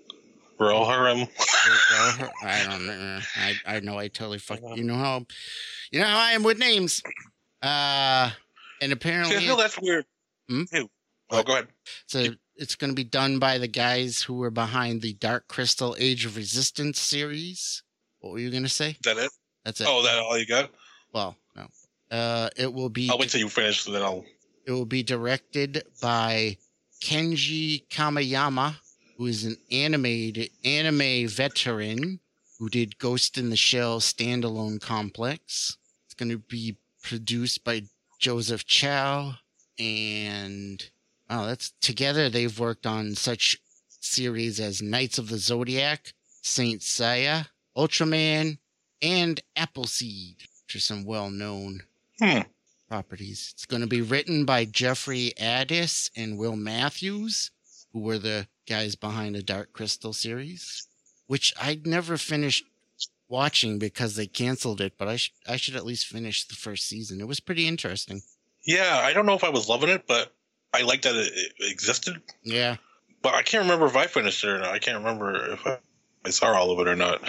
Rohirrim? 0.60 1.28
Rohir- 1.36 2.30
I 2.42 2.64
don't 2.70 2.86
know. 2.86 3.20
I 3.36 3.54
I 3.66 3.80
know 3.80 3.98
I 3.98 4.08
totally 4.08 4.38
fucked. 4.38 4.62
You 4.76 4.84
know 4.84 4.96
how, 4.96 5.26
you 5.90 6.00
know 6.00 6.06
how 6.06 6.18
I 6.18 6.32
am 6.32 6.42
with 6.44 6.58
names. 6.58 7.02
Uh, 7.62 8.30
and 8.80 8.92
apparently 8.92 9.36
I 9.36 9.40
feel 9.40 9.56
that's 9.56 9.80
weird. 9.80 10.04
Hmm? 10.48 10.62
Ew. 10.72 10.88
Oh, 11.38 11.42
go 11.42 11.52
ahead. 11.52 11.68
a, 12.14 12.36
it's 12.56 12.74
going 12.74 12.90
to 12.90 12.94
be 12.94 13.04
done 13.04 13.38
by 13.38 13.58
the 13.58 13.68
guys 13.68 14.22
who 14.22 14.34
were 14.34 14.50
behind 14.50 15.02
the 15.02 15.14
Dark 15.14 15.48
Crystal 15.48 15.96
Age 15.98 16.24
of 16.24 16.36
Resistance 16.36 17.00
series. 17.00 17.82
What 18.20 18.32
were 18.32 18.38
you 18.38 18.50
going 18.50 18.62
to 18.62 18.68
say? 18.68 18.90
Is 18.90 18.98
that 19.04 19.18
it? 19.18 19.30
That's 19.64 19.80
it. 19.80 19.86
Oh, 19.88 20.02
that 20.02 20.18
all 20.18 20.38
you 20.38 20.46
got? 20.46 20.70
well, 21.12 21.36
no. 21.56 21.66
Uh, 22.10 22.48
it 22.56 22.72
will 22.72 22.88
be 22.88 23.08
I'll 23.10 23.18
wait 23.18 23.30
till 23.30 23.40
you 23.40 23.48
finish, 23.48 23.84
then 23.84 24.02
I'll. 24.02 24.24
It 24.66 24.72
will 24.72 24.86
be 24.86 25.02
directed 25.02 25.82
by 26.00 26.56
Kenji 27.02 27.86
Kamiyama, 27.88 28.76
who 29.16 29.26
is 29.26 29.44
an 29.44 29.56
animated 29.70 30.50
anime 30.64 31.28
veteran 31.28 32.20
who 32.58 32.68
did 32.68 32.98
Ghost 32.98 33.36
in 33.36 33.50
the 33.50 33.56
Shell 33.56 34.00
standalone 34.00 34.80
complex. 34.80 35.76
It's 36.06 36.14
going 36.14 36.30
to 36.30 36.38
be 36.38 36.76
produced 37.02 37.64
by 37.64 37.82
Joseph 38.20 38.64
Chou 38.64 39.32
and 39.78 40.90
oh, 41.30 41.46
that's 41.46 41.72
together 41.80 42.28
they've 42.28 42.58
worked 42.58 42.86
on 42.86 43.14
such 43.14 43.58
series 44.00 44.60
as 44.60 44.82
Knights 44.82 45.18
of 45.18 45.28
the 45.28 45.38
Zodiac, 45.38 46.12
Saint 46.42 46.80
Seiya, 46.82 47.46
Ultraman, 47.76 48.58
and 49.02 49.40
Appleseed, 49.56 50.36
which 50.66 50.76
are 50.76 50.80
some 50.80 51.04
well-known 51.04 51.82
Hmm. 52.20 52.40
properties. 52.88 53.50
It's 53.54 53.66
going 53.66 53.80
to 53.82 53.86
be 53.88 54.00
written 54.02 54.44
by 54.44 54.64
Jeffrey 54.66 55.32
Addis 55.38 56.10
and 56.14 56.38
Will 56.38 56.56
Matthews, 56.56 57.50
who 57.92 58.00
were 58.00 58.18
the 58.18 58.46
guys 58.68 58.94
behind 58.94 59.34
the 59.34 59.42
Dark 59.42 59.72
Crystal 59.72 60.12
series, 60.12 60.86
which 61.26 61.52
I 61.58 61.80
never 61.84 62.16
finished 62.16 62.64
watching 63.28 63.78
because 63.78 64.14
they 64.16 64.26
canceled 64.26 64.80
it, 64.80 64.94
but 64.98 65.08
I, 65.08 65.16
sh- 65.16 65.32
I 65.46 65.56
should 65.56 65.76
at 65.76 65.84
least 65.86 66.06
finish 66.06 66.46
the 66.46 66.54
first 66.54 66.86
season. 66.86 67.20
It 67.20 67.26
was 67.28 67.40
pretty 67.40 67.66
interesting. 67.66 68.22
Yeah, 68.64 69.00
I 69.02 69.12
don't 69.12 69.26
know 69.26 69.34
if 69.34 69.44
I 69.44 69.48
was 69.50 69.68
loving 69.68 69.88
it, 69.90 70.06
but 70.06 70.32
I 70.74 70.82
like 70.82 71.02
that 71.02 71.14
it, 71.14 71.52
existed. 71.60 72.20
Yeah. 72.42 72.76
But 73.22 73.34
I 73.34 73.42
can't 73.42 73.62
remember 73.62 73.86
if 73.86 73.96
I 73.96 74.06
finished 74.06 74.44
it 74.44 74.48
or 74.48 74.58
not. 74.58 74.68
I 74.68 74.78
can't 74.78 74.98
remember 74.98 75.52
if 75.52 75.66
I, 75.66 75.78
I 76.26 76.30
saw 76.30 76.52
all 76.52 76.70
of 76.72 76.80
it 76.86 76.88
or 76.90 76.96
not. 76.96 77.22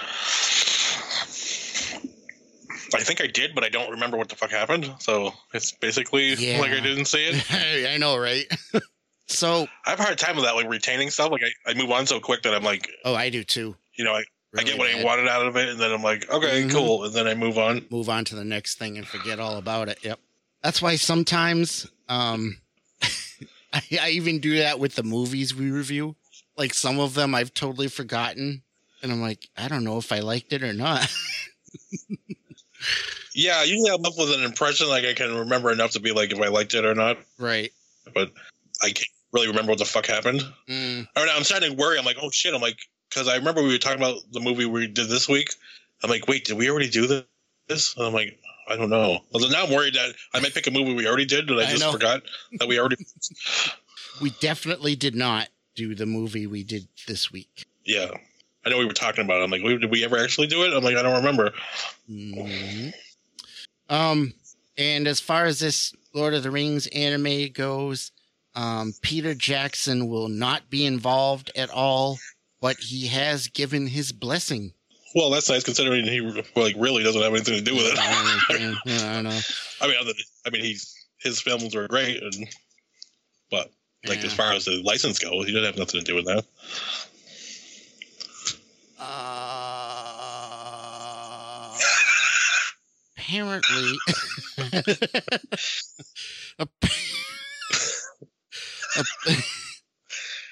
I 2.93 3.03
think 3.03 3.21
I 3.21 3.27
did, 3.27 3.53
but 3.55 3.63
I 3.63 3.69
don't 3.69 3.91
remember 3.91 4.17
what 4.17 4.29
the 4.29 4.35
fuck 4.35 4.51
happened. 4.51 4.91
So 4.99 5.33
it's 5.53 5.71
basically 5.71 6.33
Yeah. 6.33 6.59
like 6.59 6.71
I 6.71 6.79
didn't 6.79 7.05
see 7.05 7.25
it. 7.25 7.45
I 7.93 7.97
know, 7.97 8.17
right? 8.17 8.45
so, 9.27 9.67
I 9.85 9.89
have 9.91 9.99
a 9.99 10.03
hard 10.03 10.17
time 10.17 10.35
with 10.35 10.45
that, 10.45 10.55
like 10.55 10.69
retaining 10.69 11.09
stuff. 11.09 11.31
Like 11.31 11.41
I, 11.43 11.71
I 11.71 11.73
move 11.73 11.91
on 11.91 12.05
so 12.07 12.19
quick 12.19 12.43
that 12.43 12.53
I'm 12.53 12.63
like, 12.63 12.89
oh, 13.03 13.13
I 13.15 13.29
do 13.29 13.43
too. 13.43 13.75
you 13.97 14.05
know, 14.05 14.13
I, 14.13 14.23
I 14.57 14.63
get 14.63 14.77
what 14.77 14.89
I 14.93 15.03
wanted 15.03 15.27
out 15.27 15.45
of 15.45 15.57
it, 15.57 15.67
and 15.69 15.79
then 15.79 15.91
I'm 15.91 16.01
like, 16.03 16.29
okay, 16.31 16.63
Mhm. 16.63 16.71
cool, 16.71 17.03
and 17.03 17.13
then 17.13 17.27
I 17.27 17.33
move 17.35 17.57
on. 17.57 17.85
move 17.89 18.07
on 18.09 18.23
to 18.25 18.35
the 18.35 18.45
next 18.45 18.77
thing 18.77 18.97
and 18.97 19.05
forget 19.05 19.39
all 19.39 19.57
about 19.57 19.89
it. 19.89 19.99
Yep. 20.03 20.19
That's 20.63 20.81
why 20.81 20.95
sometimes 20.95 21.87
um 22.07 22.57
I, 23.75 23.81
I 24.01 24.09
even 24.09 24.39
do 24.39 24.57
that 24.57 24.79
with 24.79 24.95
the 24.95 25.03
movies 25.03 25.53
we 25.53 25.69
review. 25.71 26.15
Like 26.57 26.73
some 26.73 26.99
of 26.99 27.13
them 27.13 27.35
I've 27.35 27.53
totally 27.53 27.87
forgotten 27.87 28.63
and 29.03 29.11
I'm 29.11 29.21
like, 29.21 29.49
I 29.57 29.67
don't 29.67 29.83
know 29.83 29.97
if 29.97 30.11
I 30.11 30.19
liked 30.19 30.53
it 30.53 30.63
or 30.63 30.73
not. 30.73 31.07
Yeah, 33.35 33.63
usually 33.63 33.91
I'm 33.91 34.05
up 34.05 34.17
with 34.17 34.31
an 34.33 34.43
impression 34.43 34.87
like 34.87 35.03
I 35.03 35.13
can 35.13 35.35
remember 35.35 35.69
enough 35.69 35.91
to 35.91 35.99
be 35.99 36.13
like 36.13 36.31
if 36.31 36.39
I 36.39 36.47
liked 36.47 36.73
it 36.73 36.85
or 36.85 36.95
not, 36.95 37.17
right. 37.37 37.69
but 38.13 38.31
I 38.81 38.87
can't 38.87 39.09
really 39.33 39.47
remember 39.47 39.71
what 39.71 39.79
the 39.79 39.85
fuck 39.85 40.05
happened. 40.05 40.41
Mm, 40.69 41.05
I 41.15 41.19
mean, 41.19 41.29
I'm 41.35 41.43
starting 41.43 41.71
to 41.71 41.75
worry. 41.75 41.99
I'm 41.99 42.05
like, 42.05 42.15
oh 42.21 42.31
shit. 42.31 42.53
I'm 42.53 42.61
like, 42.61 42.79
because 43.09 43.27
I 43.27 43.35
remember 43.35 43.61
we 43.61 43.73
were 43.73 43.77
talking 43.77 43.99
about 43.99 44.19
the 44.31 44.39
movie 44.39 44.65
we 44.65 44.87
did 44.87 45.09
this 45.09 45.27
week. 45.27 45.53
I'm 46.01 46.09
like, 46.09 46.29
wait, 46.29 46.45
did 46.45 46.57
we 46.57 46.69
already 46.69 46.89
do 46.89 47.07
this? 47.67 47.95
And 47.97 48.07
I'm 48.07 48.13
like, 48.13 48.39
I 48.67 48.75
don't 48.75 48.89
know. 48.89 49.19
Well, 49.31 49.49
now 49.49 49.65
I'm 49.65 49.71
worried 49.73 49.93
that 49.95 50.13
I 50.33 50.39
might 50.39 50.53
pick 50.53 50.67
a 50.67 50.71
movie 50.71 50.93
we 50.93 51.07
already 51.07 51.25
did, 51.25 51.49
and 51.49 51.59
I 51.59 51.63
I 51.63 51.69
just 51.69 51.81
know. 51.81 51.91
forgot 51.91 52.23
that 52.59 52.67
we 52.67 52.79
already. 52.79 52.97
we 54.21 54.31
definitely 54.41 54.95
did 54.95 55.15
not 55.15 55.49
do 55.75 55.93
the 55.95 56.05
movie 56.05 56.47
we 56.47 56.63
did 56.63 56.87
this 57.07 57.31
week. 57.31 57.65
yeah, 57.85 58.09
I 58.65 58.69
know 58.69 58.77
we 58.77 58.85
were 58.85 58.93
talking 58.93 59.23
about. 59.23 59.41
it. 59.41 59.43
I'm 59.43 59.51
like, 59.51 59.61
did 59.61 59.91
we 59.91 60.03
ever 60.03 60.17
actually 60.17 60.47
do 60.47 60.63
it? 60.63 60.73
I'm 60.73 60.83
like, 60.83 60.95
I 60.95 61.01
don't 61.03 61.15
remember. 61.17 61.51
Mhm. 62.09 62.93
Um, 63.89 64.33
and 64.77 65.07
as 65.07 65.19
far 65.19 65.45
as 65.45 65.59
this 65.59 65.93
Lord 66.13 66.33
of 66.33 66.43
the 66.43 66.49
Rings 66.51 66.87
anime 66.87 67.51
goes, 67.51 68.11
um, 68.55 68.93
Peter 69.01 69.35
Jackson 69.35 70.07
will 70.07 70.29
not 70.29 70.69
be 70.69 70.85
involved 70.85 71.51
at 71.55 71.69
all, 71.69 72.17
but 72.61 72.77
he 72.77 73.07
has 73.07 73.47
given 73.47 73.85
his 73.87 74.11
blessing. 74.11 74.73
Well, 75.15 75.29
that's 75.29 75.49
nice 75.49 75.63
considering 75.63 76.05
he 76.05 76.19
like 76.57 76.75
really 76.77 77.01
doesn't 77.03 77.21
have 77.21 77.31
anything 77.33 77.55
to 77.55 77.61
do 77.61 77.73
with 77.73 77.85
it. 77.85 77.97
I 77.99 79.13
don't 79.13 79.23
know. 79.23 79.39
I 79.81 79.87
mean, 79.87 79.95
other 79.99 80.11
I 80.45 80.49
mean, 80.49 80.61
he's 80.61 80.93
his 81.21 81.39
films 81.41 81.73
were 81.73 81.87
great, 81.87 82.21
and 82.21 82.47
but 83.49 83.71
like 84.05 84.19
Yeah. 84.19 84.25
as 84.25 84.33
far 84.33 84.51
as 84.51 84.65
the 84.65 84.81
license 84.83 85.19
goes, 85.19 85.45
he 85.45 85.53
didn't 85.53 85.65
have 85.67 85.77
nothing 85.77 86.01
to 86.01 86.05
do 86.05 86.15
with 86.15 86.25
that. 86.25 86.43
Uh, 90.85 91.77
apparently, 93.17 93.97
Ap- 96.59 96.69
Ap- 98.97 99.05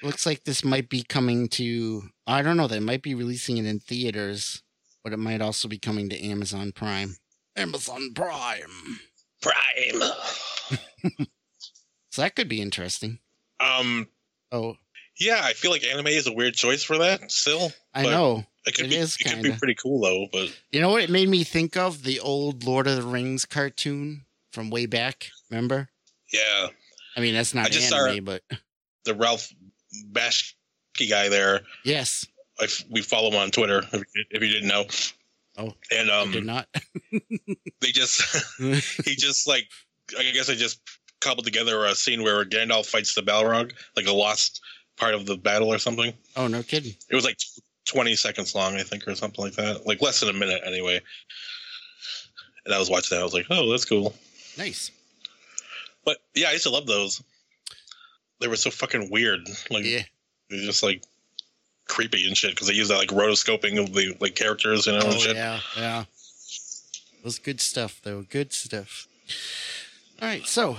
looks 0.04 0.26
like 0.26 0.44
this 0.44 0.64
might 0.64 0.88
be 0.88 1.02
coming 1.02 1.48
to. 1.50 2.02
I 2.26 2.42
don't 2.42 2.56
know. 2.56 2.68
They 2.68 2.80
might 2.80 3.02
be 3.02 3.14
releasing 3.14 3.56
it 3.58 3.66
in 3.66 3.80
theaters, 3.80 4.62
but 5.02 5.12
it 5.12 5.18
might 5.18 5.40
also 5.40 5.68
be 5.68 5.78
coming 5.78 6.08
to 6.10 6.20
Amazon 6.22 6.72
Prime. 6.72 7.16
Amazon 7.56 8.10
Prime. 8.14 8.98
Prime. 9.42 10.02
So 12.10 12.22
that 12.22 12.36
could 12.36 12.48
be 12.48 12.60
interesting. 12.62 13.18
Um. 13.58 14.06
Oh, 14.52 14.76
Yeah, 15.18 15.40
I 15.42 15.52
feel 15.52 15.72
like 15.72 15.82
anime 15.82 16.06
is 16.06 16.28
a 16.28 16.32
weird 16.32 16.54
choice 16.54 16.84
for 16.84 16.96
that. 16.98 17.28
Still, 17.32 17.72
I 17.92 18.04
But 18.04 18.10
know. 18.10 18.44
it 18.66 18.76
could 18.76 18.86
It 18.86 18.90
be. 18.90 18.96
is 18.98 19.16
it 19.18 19.28
could 19.28 19.42
be 19.42 19.50
pretty 19.50 19.74
cool 19.74 20.00
though. 20.00 20.28
But 20.32 20.56
You 20.70 20.80
know 20.80 20.90
what 20.90 21.02
it 21.02 21.10
made 21.10 21.28
me 21.28 21.42
think 21.42 21.76
of? 21.76 22.04
The 22.04 22.20
old 22.20 22.62
Lord 22.62 22.86
of 22.86 22.94
the 22.94 23.02
Rings 23.02 23.44
cartoon 23.46 24.26
from 24.52 24.70
way 24.70 24.86
back. 24.86 25.30
Remember? 25.50 25.88
yeah, 26.32 26.68
I 27.16 27.20
mean, 27.20 27.34
that's 27.34 27.52
not 27.52 27.66
I 27.66 27.70
just 27.70 27.88
saw 27.88 28.06
anime, 28.06 28.24
but 28.24 28.42
the 29.04 29.14
Ralph 29.16 29.48
Bakshi 30.12 30.54
guy 31.08 31.28
there. 31.28 31.62
yes, 31.84 32.26
I 32.60 32.64
f 32.64 32.84
we 32.90 33.02
follow 33.02 33.30
him 33.30 33.36
on 33.36 33.50
Twitter. 33.50 33.82
If, 33.92 34.02
if 34.30 34.42
you 34.42 34.48
didn't 34.48 34.68
know. 34.68 34.84
Oh, 35.56 35.72
and 35.92 36.10
I 36.10 36.22
um, 36.22 36.32
did 36.32 36.44
not. 36.44 36.66
they 37.80 37.92
just 37.92 38.22
he 39.04 39.14
just 39.14 39.46
like 39.46 39.68
I 40.18 40.30
guess 40.32 40.50
I 40.50 40.54
just 40.54 40.80
cobbled 41.20 41.46
together 41.46 41.84
a 41.84 41.94
scene 41.94 42.22
where 42.22 42.44
Gandalf 42.44 42.86
fights 42.86 43.14
the 43.14 43.22
Balrog, 43.22 43.72
like 43.96 44.06
a 44.06 44.12
lost 44.12 44.60
part 44.96 45.14
of 45.14 45.26
the 45.26 45.36
battle 45.36 45.72
or 45.72 45.78
something. 45.78 46.12
Oh, 46.36 46.46
no 46.46 46.62
kidding. 46.62 46.94
It 47.10 47.14
was 47.14 47.24
like 47.24 47.38
20 47.86 48.14
seconds 48.14 48.54
long, 48.54 48.76
I 48.76 48.82
think, 48.82 49.08
or 49.08 49.14
something 49.14 49.44
like 49.44 49.54
that. 49.54 49.86
Like 49.86 50.02
less 50.02 50.20
than 50.20 50.28
a 50.28 50.32
minute, 50.32 50.62
anyway. 50.64 51.00
And 52.64 52.74
I 52.74 52.78
was 52.78 52.90
watching 52.90 53.16
that. 53.16 53.22
I 53.22 53.24
was 53.24 53.34
like, 53.34 53.46
oh, 53.50 53.70
that's 53.70 53.84
cool. 53.84 54.14
Nice. 54.56 54.90
But 56.04 56.18
yeah, 56.34 56.48
I 56.48 56.52
used 56.52 56.64
to 56.64 56.70
love 56.70 56.86
those. 56.86 57.22
They 58.44 58.48
were 58.48 58.56
so 58.56 58.68
fucking 58.68 59.08
weird. 59.10 59.48
Like 59.70 59.86
Yeah. 59.86 60.02
they're 60.50 60.60
just 60.60 60.82
like 60.82 61.02
creepy 61.86 62.26
and 62.28 62.36
shit 62.36 62.50
because 62.50 62.66
they 62.68 62.74
use 62.74 62.88
that 62.88 62.98
like 62.98 63.08
rotoscoping 63.08 63.82
of 63.82 63.94
the 63.94 64.14
like 64.20 64.34
characters, 64.34 64.84
you 64.84 64.92
know, 64.92 64.98
and 64.98 65.14
Oh, 65.14 65.18
shit. 65.18 65.34
yeah. 65.34 65.60
Yeah. 65.78 66.00
It 66.02 67.24
was 67.24 67.38
good 67.38 67.58
stuff, 67.62 68.02
though. 68.02 68.20
Good 68.20 68.52
stuff. 68.52 69.08
All 70.20 70.28
right. 70.28 70.44
So, 70.46 70.76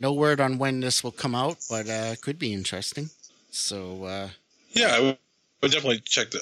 no 0.00 0.14
word 0.14 0.40
on 0.40 0.56
when 0.56 0.80
this 0.80 1.04
will 1.04 1.10
come 1.12 1.34
out, 1.34 1.58
but 1.68 1.86
uh, 1.90 2.14
could 2.22 2.38
be 2.38 2.54
interesting. 2.54 3.10
So, 3.50 4.04
uh, 4.04 4.28
Yeah, 4.72 4.96
I 4.96 5.00
would, 5.00 5.18
would 5.60 5.72
definitely 5.72 6.00
check 6.00 6.30
the. 6.30 6.40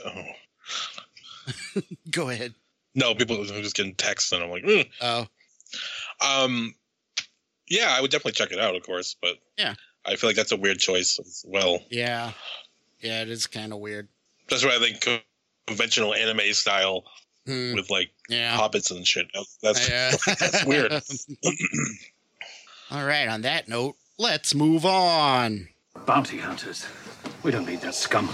Oh. 1.76 1.80
go 2.12 2.28
ahead. 2.28 2.54
No, 2.94 3.16
people 3.16 3.40
are 3.40 3.44
just 3.62 3.74
getting 3.74 3.96
texts, 3.96 4.30
and 4.30 4.44
I'm 4.44 4.50
like, 4.50 4.62
mm. 4.62 4.88
Oh, 5.00 5.26
um, 6.24 6.72
yeah, 7.66 7.88
I 7.96 8.00
would 8.00 8.12
definitely 8.12 8.32
check 8.32 8.52
it 8.52 8.60
out, 8.60 8.76
of 8.76 8.84
course, 8.84 9.16
but 9.20 9.38
Yeah. 9.58 9.74
I 10.06 10.16
feel 10.16 10.28
like 10.30 10.36
that's 10.36 10.52
a 10.52 10.56
weird 10.56 10.78
choice 10.78 11.18
as 11.18 11.44
well. 11.46 11.80
yeah. 11.90 12.32
Yeah, 13.00 13.22
it 13.22 13.30
is 13.30 13.46
kind 13.46 13.72
of 13.72 13.78
weird. 13.78 14.08
That's 14.48 14.62
why 14.64 14.76
I 14.76 14.78
think 14.78 15.24
conventional 15.66 16.14
anime 16.14 16.52
style 16.52 17.04
Hmm, 17.46 17.74
with 17.74 17.88
like 17.88 18.10
yeah. 18.28 18.54
hobbits 18.56 18.90
and 18.90 19.06
shit. 19.06 19.26
That's 19.62 19.88
Yeah. 19.88 20.10
that's 20.26 20.64
weird. 20.66 20.92
All 22.90 23.04
right. 23.06 23.26
On 23.28 23.40
that 23.42 23.68
note, 23.68 23.96
let's 24.18 24.54
move 24.54 24.84
on. 24.84 25.68
Bounty 26.06 26.38
hunters. 26.38 26.86
We 27.42 27.50
don't 27.50 27.66
need 27.66 27.80
that 27.80 27.94
scum. 27.94 28.28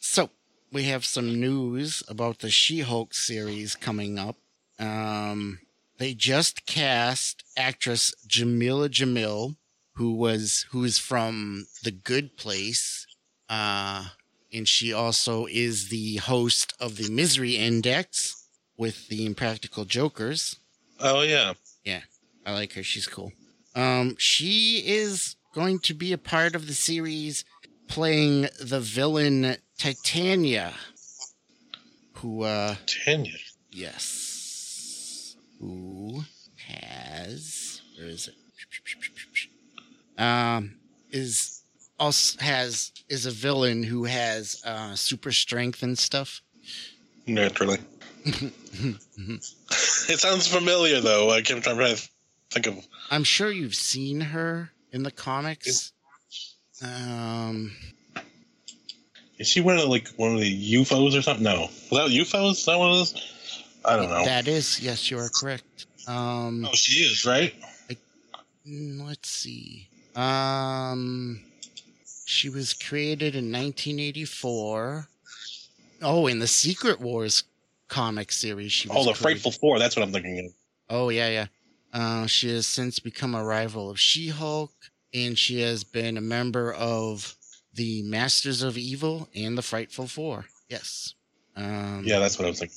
So 0.00 0.30
we 0.72 0.84
have 0.84 1.04
some 1.04 1.40
news 1.40 2.02
about 2.08 2.38
the 2.38 2.50
She-Hulk 2.50 3.14
series 3.14 3.74
coming 3.74 4.18
up. 4.18 4.36
Um, 4.78 5.58
they 5.98 6.14
just 6.14 6.66
cast 6.66 7.44
actress 7.56 8.12
Jamila 8.26 8.88
Jamil, 8.88 9.56
who 9.94 10.14
was 10.14 10.66
who 10.70 10.84
is 10.84 10.98
from 10.98 11.66
The 11.82 11.92
Good 11.92 12.36
Place, 12.36 13.06
uh, 13.48 14.06
and 14.52 14.68
she 14.68 14.92
also 14.92 15.46
is 15.46 15.88
the 15.88 16.16
host 16.16 16.74
of 16.80 16.96
the 16.96 17.10
Misery 17.10 17.56
Index 17.56 18.48
with 18.76 19.08
the 19.08 19.24
Impractical 19.24 19.84
Jokers. 19.84 20.56
oh 21.00 21.22
yeah, 21.22 21.54
yeah, 21.84 22.00
I 22.44 22.52
like 22.52 22.72
her. 22.74 22.82
She's 22.82 23.06
cool. 23.06 23.32
Um, 23.74 24.16
she 24.18 24.82
is 24.86 25.36
going 25.54 25.78
to 25.80 25.94
be 25.94 26.12
a 26.12 26.18
part 26.18 26.54
of 26.54 26.66
the 26.66 26.74
series 26.74 27.44
playing 27.88 28.48
the 28.60 28.80
villain 28.80 29.56
Titania, 29.78 30.72
who, 32.14 32.42
uh, 32.42 32.76
Tanya. 32.86 33.32
yes, 33.70 34.33
who 35.60 36.24
has, 36.68 37.80
where 37.96 38.08
is 38.08 38.28
it? 38.28 38.34
Um, 40.20 40.76
is 41.10 41.62
also 41.98 42.38
has, 42.40 42.92
is 43.08 43.26
a 43.26 43.30
villain 43.30 43.82
who 43.82 44.04
has, 44.04 44.62
uh, 44.64 44.94
super 44.94 45.32
strength 45.32 45.82
and 45.82 45.98
stuff. 45.98 46.42
Naturally. 47.26 47.78
it 48.26 50.18
sounds 50.18 50.46
familiar 50.46 51.00
though. 51.00 51.26
Like 51.26 51.50
I'm 51.50 51.60
trying 51.60 51.78
to 51.78 52.08
think 52.50 52.66
of. 52.66 52.86
I'm 53.10 53.24
sure 53.24 53.50
you've 53.50 53.74
seen 53.74 54.20
her 54.20 54.70
in 54.92 55.02
the 55.02 55.10
comics. 55.10 55.92
Um, 56.82 57.72
Is 59.38 59.48
she 59.48 59.60
one 59.60 59.78
of 59.78 59.88
like 59.88 60.08
one 60.16 60.34
of 60.34 60.40
the 60.40 60.74
UFOs 60.74 61.18
or 61.18 61.22
something? 61.22 61.44
No, 61.44 61.68
was 61.90 61.90
that 61.90 62.08
UFOs? 62.08 62.52
Is 62.52 62.64
that 62.66 62.78
one 62.78 62.90
of 62.90 62.96
those? 62.98 63.33
I 63.84 63.96
don't 63.96 64.08
know. 64.10 64.24
That 64.24 64.48
is, 64.48 64.80
yes, 64.80 65.10
you 65.10 65.18
are 65.18 65.28
correct. 65.28 65.86
Um, 66.06 66.66
oh, 66.70 66.74
she 66.74 67.00
is 67.00 67.24
right. 67.24 67.54
mm, 68.66 69.04
let's 69.06 69.28
see. 69.28 69.88
Um, 70.16 71.40
she 72.26 72.48
was 72.48 72.72
created 72.72 73.34
in 73.34 73.50
1984. 73.52 75.08
Oh, 76.02 76.26
in 76.26 76.38
the 76.38 76.46
Secret 76.46 77.00
Wars 77.00 77.44
comic 77.88 78.32
series, 78.32 78.72
she 78.72 78.88
was 78.88 78.96
Oh, 78.96 79.00
the 79.00 79.04
created. 79.12 79.22
Frightful 79.42 79.52
Four. 79.52 79.78
That's 79.78 79.96
what 79.96 80.02
I'm 80.02 80.12
thinking 80.12 80.38
of. 80.46 80.52
Oh, 80.90 81.08
yeah, 81.10 81.28
yeah. 81.28 81.46
Uh, 81.92 82.26
she 82.26 82.50
has 82.50 82.66
since 82.66 82.98
become 82.98 83.34
a 83.34 83.44
rival 83.44 83.88
of 83.90 84.00
She-Hulk, 84.00 84.72
and 85.12 85.38
she 85.38 85.60
has 85.60 85.84
been 85.84 86.16
a 86.16 86.20
member 86.22 86.72
of 86.72 87.34
the 87.72 88.02
Masters 88.02 88.62
of 88.62 88.76
Evil 88.76 89.28
and 89.34 89.56
the 89.56 89.62
Frightful 89.62 90.06
Four. 90.08 90.46
Yes. 90.68 91.14
Um, 91.56 92.02
Yeah, 92.04 92.18
that's 92.18 92.38
what 92.38 92.46
I 92.46 92.48
was 92.48 92.58
thinking. 92.58 92.76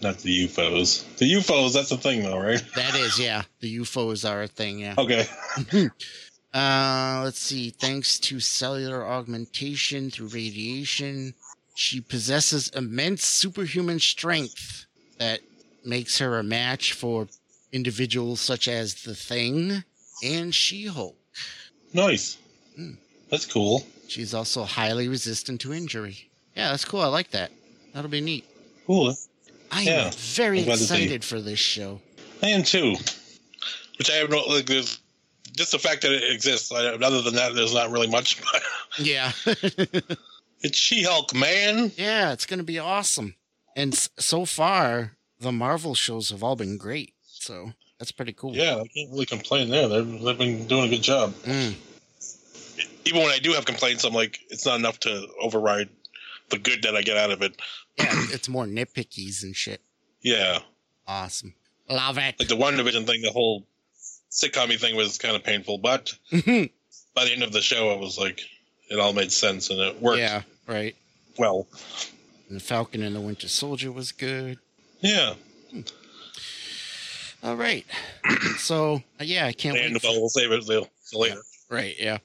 Not 0.00 0.18
the 0.18 0.46
UFOs. 0.46 1.16
The 1.16 1.32
UFOs. 1.34 1.72
That's 1.74 1.88
the 1.88 1.96
thing, 1.96 2.22
though, 2.22 2.38
right? 2.38 2.62
That 2.76 2.94
is, 2.94 3.18
yeah. 3.18 3.42
The 3.60 3.78
UFOs 3.78 4.28
are 4.28 4.42
a 4.42 4.48
thing, 4.48 4.78
yeah. 4.78 4.94
Okay. 4.96 5.26
Uh, 6.54 7.20
let's 7.24 7.38
see. 7.38 7.68
Thanks 7.68 8.18
to 8.18 8.40
cellular 8.40 9.06
augmentation 9.06 10.10
through 10.10 10.28
radiation, 10.28 11.34
she 11.74 12.00
possesses 12.00 12.70
immense 12.70 13.22
superhuman 13.22 14.00
strength 14.00 14.86
that 15.18 15.40
makes 15.84 16.18
her 16.18 16.38
a 16.38 16.42
match 16.42 16.94
for 16.94 17.28
individuals 17.72 18.40
such 18.40 18.66
as 18.66 19.02
the 19.02 19.14
Thing 19.14 19.84
and 20.24 20.54
She-Hulk. 20.54 21.16
Nice. 21.92 22.38
Hmm. 22.74 22.92
That's 23.30 23.46
cool. 23.46 23.86
She's 24.08 24.32
also 24.32 24.64
highly 24.64 25.06
resistant 25.06 25.60
to 25.60 25.74
injury. 25.74 26.30
Yeah, 26.56 26.70
that's 26.70 26.84
cool. 26.84 27.02
I 27.02 27.08
like 27.08 27.30
that. 27.32 27.52
That'll 27.92 28.10
be 28.10 28.22
neat. 28.22 28.46
Cool. 28.86 29.14
I 29.70 29.82
am 29.82 29.86
Yeah, 29.86 30.10
very 30.14 30.60
that 30.60 30.66
they- 30.66 30.72
excited 30.72 31.24
for 31.24 31.40
this 31.40 31.58
show. 31.58 32.00
I 32.42 32.48
am 32.48 32.62
too. 32.62 32.94
Which 33.98 34.10
I 34.10 34.14
have 34.14 34.30
no 34.30 34.38
like. 34.44 34.66
There's 34.66 35.00
just 35.56 35.72
the 35.72 35.78
fact 35.78 36.02
that 36.02 36.12
it 36.12 36.32
exists. 36.32 36.70
I, 36.72 36.86
other 36.86 37.20
than 37.22 37.34
that, 37.34 37.54
there's 37.54 37.74
not 37.74 37.90
really 37.90 38.06
much. 38.08 38.40
Yeah. 38.98 39.32
it's 40.60 40.78
She-Hulk, 40.78 41.34
man. 41.34 41.92
Yeah, 41.96 42.32
it's 42.32 42.46
going 42.46 42.58
to 42.58 42.64
be 42.64 42.78
awesome. 42.78 43.34
And 43.76 43.92
s- 43.92 44.08
so 44.18 44.44
far, 44.44 45.12
the 45.38 45.52
Marvel 45.52 45.94
shows 45.94 46.30
have 46.30 46.42
all 46.42 46.56
been 46.56 46.78
great. 46.78 47.12
So 47.22 47.72
that's 47.98 48.10
pretty 48.12 48.32
cool. 48.32 48.56
Yeah, 48.56 48.76
I 48.76 48.86
can't 48.88 49.10
really 49.12 49.26
complain 49.26 49.68
there. 49.70 49.86
They've, 49.88 50.20
they've 50.22 50.38
been 50.38 50.66
doing 50.66 50.84
a 50.86 50.88
good 50.88 51.02
job. 51.02 51.34
Mm, 51.44 51.74
Even 53.04 53.20
when 53.22 53.30
I 53.30 53.38
do 53.38 53.52
have 53.52 53.66
complaints, 53.66 54.04
I'm 54.04 54.14
like, 54.14 54.40
it's 54.50 54.66
not 54.66 54.78
enough 54.78 54.98
to 55.00 55.26
override 55.40 55.88
the 56.50 56.58
good 56.58 56.82
that 56.82 56.96
I 56.96 57.02
get 57.02 57.16
out 57.16 57.30
of 57.30 57.42
it. 57.42 57.54
yeah, 57.98 58.06
it's 58.30 58.48
more 58.48 58.64
nitpickies 58.66 59.42
and 59.42 59.54
shit. 59.54 59.80
Yeah, 60.22 60.58
Awesome. 61.06 61.54
Love 61.88 62.18
it. 62.18 62.34
like 62.38 62.48
the 62.48 62.56
WandaVision 62.56 63.06
thing, 63.06 63.22
the 63.22 63.30
whole 63.30 63.66
sitcom 64.30 64.78
thing 64.78 64.94
was 64.96 65.16
kind 65.16 65.34
of 65.34 65.42
painful, 65.42 65.78
but 65.78 66.12
by 66.32 67.24
the 67.24 67.32
end 67.32 67.42
of 67.42 67.52
the 67.52 67.62
show, 67.62 67.92
it 67.92 68.00
was 68.00 68.18
like, 68.18 68.42
it 68.90 68.98
all 68.98 69.12
made 69.14 69.32
sense 69.32 69.70
and 69.70 69.80
it 69.80 70.00
worked 70.02 70.18
yeah, 70.18 70.42
right. 70.66 70.94
well. 71.38 71.66
And 72.48 72.56
the 72.56 72.62
Falcon 72.64 73.02
and 73.02 73.16
the 73.16 73.20
Winter 73.20 73.48
Soldier 73.48 73.90
was 73.92 74.12
good. 74.12 74.58
Yeah, 75.00 75.34
All 77.42 77.56
right. 77.56 77.86
so, 78.58 78.96
uh, 79.20 79.24
yeah, 79.24 79.46
I 79.46 79.52
can't 79.52 79.78
and 79.78 79.94
wait. 79.94 80.02
for- 80.02 80.08
well, 80.10 80.28
save 80.28 80.50
it 80.52 80.68
later. 81.14 81.40
Right, 81.70 81.94
yeah. 81.98 82.18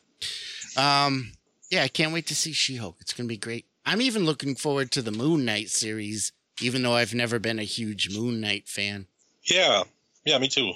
Um, 0.75 1.33
yeah, 1.69 1.83
I 1.83 1.87
can't 1.87 2.13
wait 2.13 2.27
to 2.27 2.35
see 2.35 2.51
She-Hulk. 2.53 2.97
It's 2.99 3.13
going 3.13 3.27
to 3.27 3.33
be 3.33 3.37
great. 3.37 3.65
I'm 3.85 4.01
even 4.01 4.25
looking 4.25 4.55
forward 4.55 4.91
to 4.91 5.01
the 5.01 5.11
Moon 5.11 5.45
Knight 5.45 5.69
series, 5.69 6.31
even 6.61 6.83
though 6.83 6.93
I've 6.93 7.13
never 7.13 7.39
been 7.39 7.59
a 7.59 7.63
huge 7.63 8.15
Moon 8.15 8.39
Knight 8.41 8.67
fan. 8.67 9.07
Yeah, 9.43 9.83
yeah, 10.25 10.37
me 10.37 10.47
too. 10.47 10.71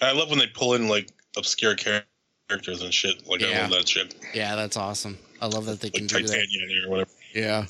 I 0.00 0.12
love 0.12 0.28
when 0.30 0.38
they 0.38 0.48
pull 0.48 0.74
in 0.74 0.88
like 0.88 1.08
obscure 1.36 1.76
characters 1.76 2.82
and 2.82 2.92
shit. 2.92 3.26
Like 3.28 3.42
I 3.42 3.60
love 3.62 3.70
that 3.70 3.88
shit, 3.88 4.14
Yeah, 4.34 4.56
that's 4.56 4.76
awesome. 4.76 5.18
I 5.40 5.46
love 5.46 5.66
that 5.66 5.80
they 5.80 5.90
can 5.90 6.04
like 6.06 6.10
do 6.10 6.22
that. 6.26 6.34
Titania 6.34 6.86
or 6.86 6.90
whatever. 6.90 7.10
Yeah. 7.34 7.64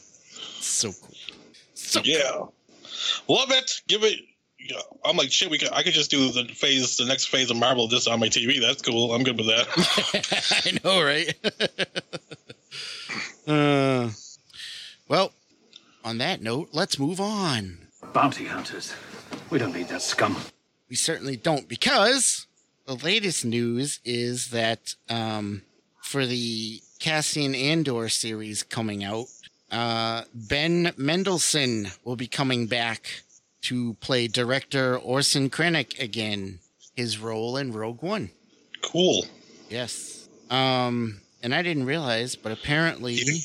So 0.61 0.93
cool. 0.93 1.15
So 1.75 2.01
Yeah, 2.05 2.39
love 3.29 3.51
it. 3.51 3.83
Give 3.89 4.03
it. 4.05 4.21
yeah, 4.59 4.79
I'm 5.05 5.17
like 5.17 5.31
shit. 5.31 5.51
We 5.51 5.59
could. 5.59 5.73
I 5.73 5.83
could 5.83 5.93
just 5.93 6.11
do 6.11 6.31
the 6.33 6.45
phase, 6.55 6.97
the 6.97 7.05
next 7.05 7.27
phase 7.27 7.51
of 7.51 7.57
Marvel 7.57 7.89
just 7.89 8.09
on 8.09 8.21
my 8.21 8.29
TV. 8.29 8.61
That's 8.61 8.81
cool. 8.83 9.13
I'm 9.13 9.23
good 9.23 9.37
with 9.37 9.47
that. 9.49 10.63
I 10.67 10.79
know, 10.83 11.03
right? 11.03 11.35
uh, 13.47 14.11
well, 15.09 15.33
on 16.05 16.19
that 16.33 16.43
note, 16.43 16.71
let's 16.73 16.99
move 16.99 17.21
on. 17.21 17.77
Bounty 18.15 18.47
hunters. 18.47 18.95
We 19.51 19.59
don't 19.59 19.75
need 19.75 19.89
that 19.89 20.01
scum. 20.01 20.37
We 20.89 20.97
certainly 20.97 21.37
don't 21.37 21.69
because 21.69 22.47
the 22.87 22.95
latest 22.95 23.45
news 23.45 24.01
is 24.05 24.49
that 24.51 24.95
um, 25.11 25.61
for 26.01 26.25
the 26.27 26.81
Cassian 27.01 27.55
Andor 27.55 28.09
series 28.09 28.63
coming 28.63 29.05
out, 29.05 29.27
uh, 29.71 30.23
Ben 30.35 30.93
Mendelsohn 30.97 31.89
will 32.05 32.17
be 32.17 32.27
coming 32.29 32.67
back 32.67 33.23
to 33.63 33.95
play 34.01 34.27
director 34.27 34.97
Orson 34.97 35.51
Krennic 35.51 36.01
again, 36.01 36.61
his 36.97 37.19
role 37.19 37.57
in 37.59 37.73
Rogue 37.73 38.03
One. 38.03 38.31
cool. 38.81 39.27
Yes. 39.69 40.29
Um, 40.51 41.21
and 41.43 41.55
I 41.55 41.63
didn't 41.63 41.85
realize, 41.85 42.37
but 42.37 42.53
apparently 42.53 43.15
You- 43.15 43.41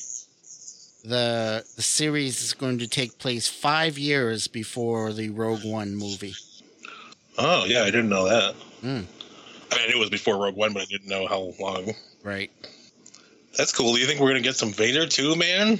the 1.07 1.63
the 1.75 1.81
series 1.81 2.41
is 2.43 2.53
going 2.53 2.79
to 2.79 2.87
take 2.87 3.17
place 3.17 3.47
five 3.47 3.97
years 3.97 4.47
before 4.47 5.13
the 5.13 5.29
Rogue 5.29 5.63
One 5.63 5.95
movie. 5.95 6.35
Oh 7.37 7.65
yeah, 7.65 7.81
I 7.83 7.85
didn't 7.85 8.09
know 8.09 8.25
that. 8.27 8.53
Hmm. 8.81 8.87
I 9.71 9.75
mean, 9.75 9.83
I 9.83 9.87
knew 9.87 9.95
it 9.97 9.99
was 9.99 10.09
before 10.09 10.37
Rogue 10.41 10.55
One, 10.55 10.73
but 10.73 10.81
I 10.83 10.85
didn't 10.85 11.07
know 11.07 11.27
how 11.27 11.53
long. 11.59 11.93
Right. 12.23 12.51
That's 13.57 13.71
cool. 13.73 13.93
Do 13.93 13.99
you 13.99 14.05
think 14.05 14.19
we're 14.19 14.29
gonna 14.29 14.41
get 14.41 14.55
some 14.55 14.71
Vader 14.71 15.07
too, 15.07 15.35
man? 15.35 15.79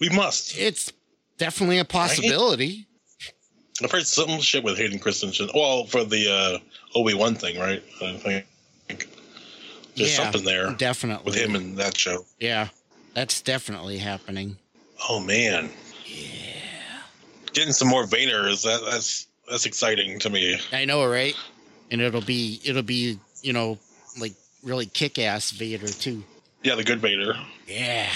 We 0.00 0.08
must. 0.10 0.56
It's 0.56 0.92
definitely 1.38 1.78
a 1.78 1.84
possibility. 1.84 2.86
I've 3.82 3.90
heard 3.90 4.06
some 4.06 4.40
shit 4.40 4.62
with 4.62 4.76
Hayden 4.76 4.98
Christensen. 4.98 5.48
Well, 5.54 5.86
for 5.86 6.04
the 6.04 6.30
uh, 6.30 6.98
Obi 6.98 7.14
Wan 7.14 7.34
thing, 7.34 7.58
right? 7.58 7.82
I 8.02 8.12
think 8.16 8.46
there's 9.96 10.10
Yeah, 10.16 10.24
something 10.24 10.44
there 10.44 10.72
Definitely. 10.74 11.24
with 11.30 11.34
him 11.40 11.56
in 11.56 11.76
that 11.76 11.96
show. 11.96 12.26
Yeah. 12.38 12.68
That's 13.14 13.40
definitely 13.42 13.98
happening. 13.98 14.56
Oh 15.08 15.20
man, 15.20 15.70
Yeah. 16.06 17.02
getting 17.52 17.72
some 17.72 17.88
more 17.88 18.06
Vader 18.06 18.46
is 18.48 18.62
that 18.62 18.80
that's 18.88 19.26
that's 19.48 19.66
exciting 19.66 20.18
to 20.20 20.30
me. 20.30 20.58
I 20.72 20.84
know, 20.84 21.04
right? 21.06 21.34
And 21.90 22.00
it'll 22.00 22.20
be 22.20 22.60
it'll 22.64 22.82
be, 22.82 23.18
you 23.42 23.52
know, 23.52 23.78
like 24.20 24.34
really 24.62 24.86
kick 24.86 25.18
ass 25.18 25.50
Vader 25.50 25.88
too. 25.88 26.22
Yeah, 26.62 26.76
the 26.76 26.84
good 26.84 27.00
Vader, 27.00 27.34
Yeah. 27.66 28.08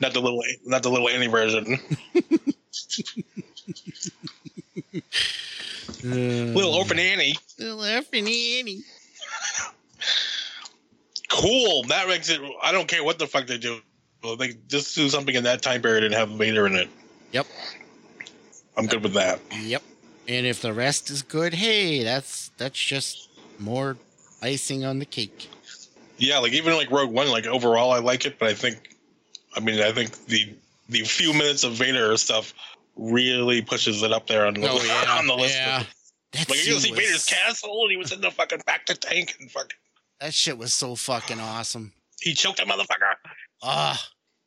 not 0.00 0.12
the 0.12 0.20
little 0.20 0.42
not 0.64 0.82
the 0.82 0.90
little 0.90 1.08
Annie 1.08 1.28
version. 1.28 1.78
little 6.02 6.74
orphan 6.74 6.98
uh, 6.98 7.02
Annie. 7.02 7.34
Little 7.58 7.82
orphan 7.84 8.26
Annie. 8.26 8.82
Cool. 11.30 11.82
That 11.88 12.06
makes 12.06 12.28
it. 12.30 12.40
I 12.62 12.70
don't 12.70 12.86
care 12.86 13.02
what 13.02 13.18
the 13.18 13.26
fuck 13.26 13.48
they 13.48 13.58
do. 13.58 13.80
Well, 14.24 14.36
they 14.36 14.54
just 14.68 14.94
do 14.94 15.08
something 15.10 15.34
in 15.34 15.44
that 15.44 15.60
time 15.62 15.82
period 15.82 16.02
and 16.04 16.14
have 16.14 16.30
Vader 16.30 16.66
in 16.66 16.74
it. 16.74 16.88
Yep. 17.32 17.46
I'm 18.76 18.86
good 18.86 19.02
with 19.02 19.12
that. 19.14 19.38
Yep. 19.62 19.82
And 20.26 20.46
if 20.46 20.62
the 20.62 20.72
rest 20.72 21.10
is 21.10 21.20
good, 21.22 21.52
hey, 21.52 22.02
that's 22.02 22.50
that's 22.56 22.78
just 22.78 23.28
more 23.58 23.96
icing 24.42 24.84
on 24.84 24.98
the 24.98 25.04
cake. 25.04 25.48
Yeah, 26.16 26.38
like 26.38 26.52
even 26.52 26.74
like 26.74 26.90
Rogue 26.90 27.10
One, 27.12 27.28
like 27.28 27.46
overall 27.46 27.92
I 27.92 27.98
like 27.98 28.24
it, 28.24 28.38
but 28.38 28.48
I 28.48 28.54
think, 28.54 28.96
I 29.54 29.60
mean, 29.60 29.80
I 29.82 29.92
think 29.92 30.24
the 30.26 30.54
the 30.88 31.00
few 31.00 31.32
minutes 31.34 31.62
of 31.64 31.72
Vader 31.72 32.16
stuff 32.16 32.54
really 32.96 33.60
pushes 33.60 34.02
it 34.02 34.12
up 34.12 34.26
there 34.26 34.46
on 34.46 34.54
the, 34.54 34.66
on 35.10 35.26
the 35.26 35.34
list. 35.34 35.54
Oh, 35.56 35.58
Yeah. 35.60 35.84
That 36.32 36.48
Like 36.50 36.66
you 36.66 36.72
see 36.80 36.90
was- 36.90 36.98
Vader's 37.00 37.24
castle, 37.26 37.82
and 37.82 37.90
he 37.90 37.96
was 37.96 38.10
in 38.12 38.20
the 38.20 38.30
fucking 38.30 38.60
bacta 38.60 38.98
tank, 38.98 39.36
and 39.40 39.50
fucking 39.50 39.76
That 40.20 40.32
shit 40.34 40.56
was 40.58 40.72
so 40.72 40.94
fucking 40.96 41.38
awesome. 41.40 41.92
he 42.20 42.32
choked 42.34 42.60
a 42.60 42.64
motherfucker. 42.64 43.14
Ah, 43.62 44.02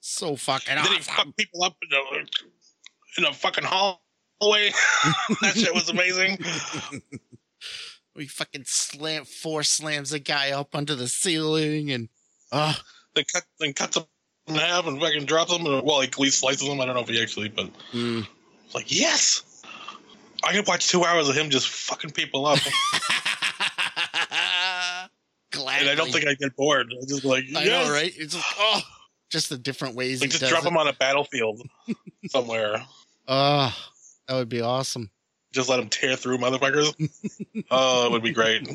so 0.07 0.37
fucking 0.37 0.73
then 0.73 0.85
he 0.85 0.95
awesome. 0.99 1.13
fucked 1.13 1.37
people 1.37 1.63
up 1.63 1.75
in 1.83 1.89
a, 1.93 3.19
in 3.19 3.25
a 3.25 3.33
fucking 3.33 3.65
hallway. 3.65 3.99
that 5.41 5.53
shit 5.53 5.73
was 5.73 5.89
amazing. 5.89 6.37
we 8.15 8.25
fucking 8.25 8.63
slam 8.65 9.25
force 9.25 9.69
slams 9.69 10.13
a 10.13 10.19
guy 10.19 10.51
up 10.51 10.73
onto 10.73 10.95
the 10.95 11.09
ceiling 11.09 11.91
and 11.91 12.07
ah, 12.53 12.81
Then 13.15 13.25
cut, 13.33 13.43
then 13.59 13.73
cuts 13.73 13.97
him 13.97 14.05
in 14.47 14.55
half 14.55 14.87
and 14.87 14.97
fucking 14.97 15.25
drops 15.25 15.51
him. 15.51 15.65
And, 15.65 15.85
well, 15.85 15.99
he 15.99 16.07
at 16.07 16.17
least 16.17 16.39
slices 16.39 16.67
him. 16.67 16.79
I 16.79 16.85
don't 16.85 16.95
know 16.95 17.01
if 17.01 17.09
he 17.09 17.21
actually, 17.21 17.49
but 17.49 17.69
mm. 17.91 18.25
it's 18.65 18.75
like 18.75 18.95
yes. 18.95 19.43
I 20.41 20.53
could 20.53 20.67
watch 20.67 20.87
two 20.87 21.03
hours 21.03 21.27
of 21.27 21.35
him 21.35 21.49
just 21.49 21.67
fucking 21.67 22.11
people 22.11 22.45
up, 22.45 22.59
Gladly. 25.51 25.81
and 25.81 25.89
I 25.89 25.95
don't 25.95 26.11
think 26.11 26.27
I'd 26.27 26.37
get 26.37 26.55
bored. 26.55 26.87
I 26.93 27.05
just 27.05 27.25
like 27.25 27.43
I 27.55 27.63
yes. 27.63 27.87
know, 27.87 27.91
right? 27.91 28.13
It's 28.15 28.35
just 28.35 28.45
oh, 28.57 28.81
just 29.29 29.49
the 29.49 29.57
different 29.57 29.95
ways 29.95 30.21
Like 30.21 30.29
just 30.29 30.45
drop 30.45 30.63
it. 30.63 30.67
him 30.67 30.77
on 30.77 30.87
a 30.87 30.93
battlefield 30.93 31.61
somewhere. 32.29 32.83
Oh, 33.27 33.75
that 34.27 34.35
would 34.35 34.49
be 34.49 34.61
awesome. 34.61 35.09
Just 35.51 35.69
let 35.69 35.79
him 35.79 35.89
tear 35.89 36.15
through 36.15 36.37
motherfuckers. 36.37 36.93
oh, 37.71 38.05
it 38.05 38.11
would 38.11 38.23
be 38.23 38.31
great. 38.33 38.67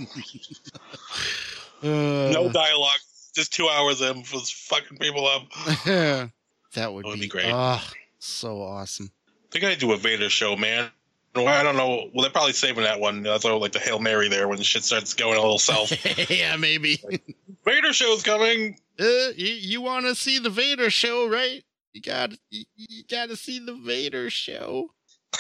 Uh, 1.82 2.30
No 2.32 2.50
dialogue, 2.52 2.98
just 3.34 3.52
two 3.52 3.68
hours 3.68 4.00
of 4.00 4.22
just 4.24 4.54
fucking 4.54 4.98
people 4.98 5.26
up. 5.26 5.42
that 5.84 6.22
would, 6.24 6.32
That 6.74 6.92
would 6.92 7.14
be, 7.14 7.20
be 7.22 7.28
great. 7.28 7.46
Oh, 7.48 7.82
so 8.18 8.62
awesome. 8.62 9.10
They 9.50 9.60
gotta 9.60 9.76
do 9.76 9.92
a 9.92 9.96
Vader 9.96 10.30
show, 10.30 10.56
man. 10.56 10.90
Well, 11.34 11.48
I 11.48 11.62
don't 11.62 11.76
know. 11.76 12.10
Well, 12.12 12.22
they're 12.22 12.30
probably 12.30 12.52
saving 12.52 12.84
that 12.84 13.00
one. 13.00 13.22
That's 13.22 13.44
all 13.44 13.58
like 13.58 13.72
the 13.72 13.78
Hail 13.78 13.98
Mary 13.98 14.28
there 14.28 14.48
when 14.48 14.60
shit 14.60 14.84
starts 14.84 15.14
going 15.14 15.38
a 15.38 15.40
little 15.40 15.58
south. 15.58 15.92
yeah, 16.30 16.56
maybe. 16.56 17.02
Vader 17.64 17.92
show's 17.92 18.22
coming. 18.22 18.78
Uh, 19.00 19.32
you 19.36 19.54
you 19.54 19.80
want 19.80 20.04
to 20.06 20.14
see 20.14 20.38
the 20.38 20.50
Vader 20.50 20.90
show, 20.90 21.28
right? 21.28 21.64
You 21.94 22.02
got 22.02 22.32
you, 22.50 22.64
you 22.76 23.04
got 23.08 23.30
to 23.30 23.36
see 23.36 23.58
the 23.58 23.74
Vader 23.74 24.28
show. 24.28 24.90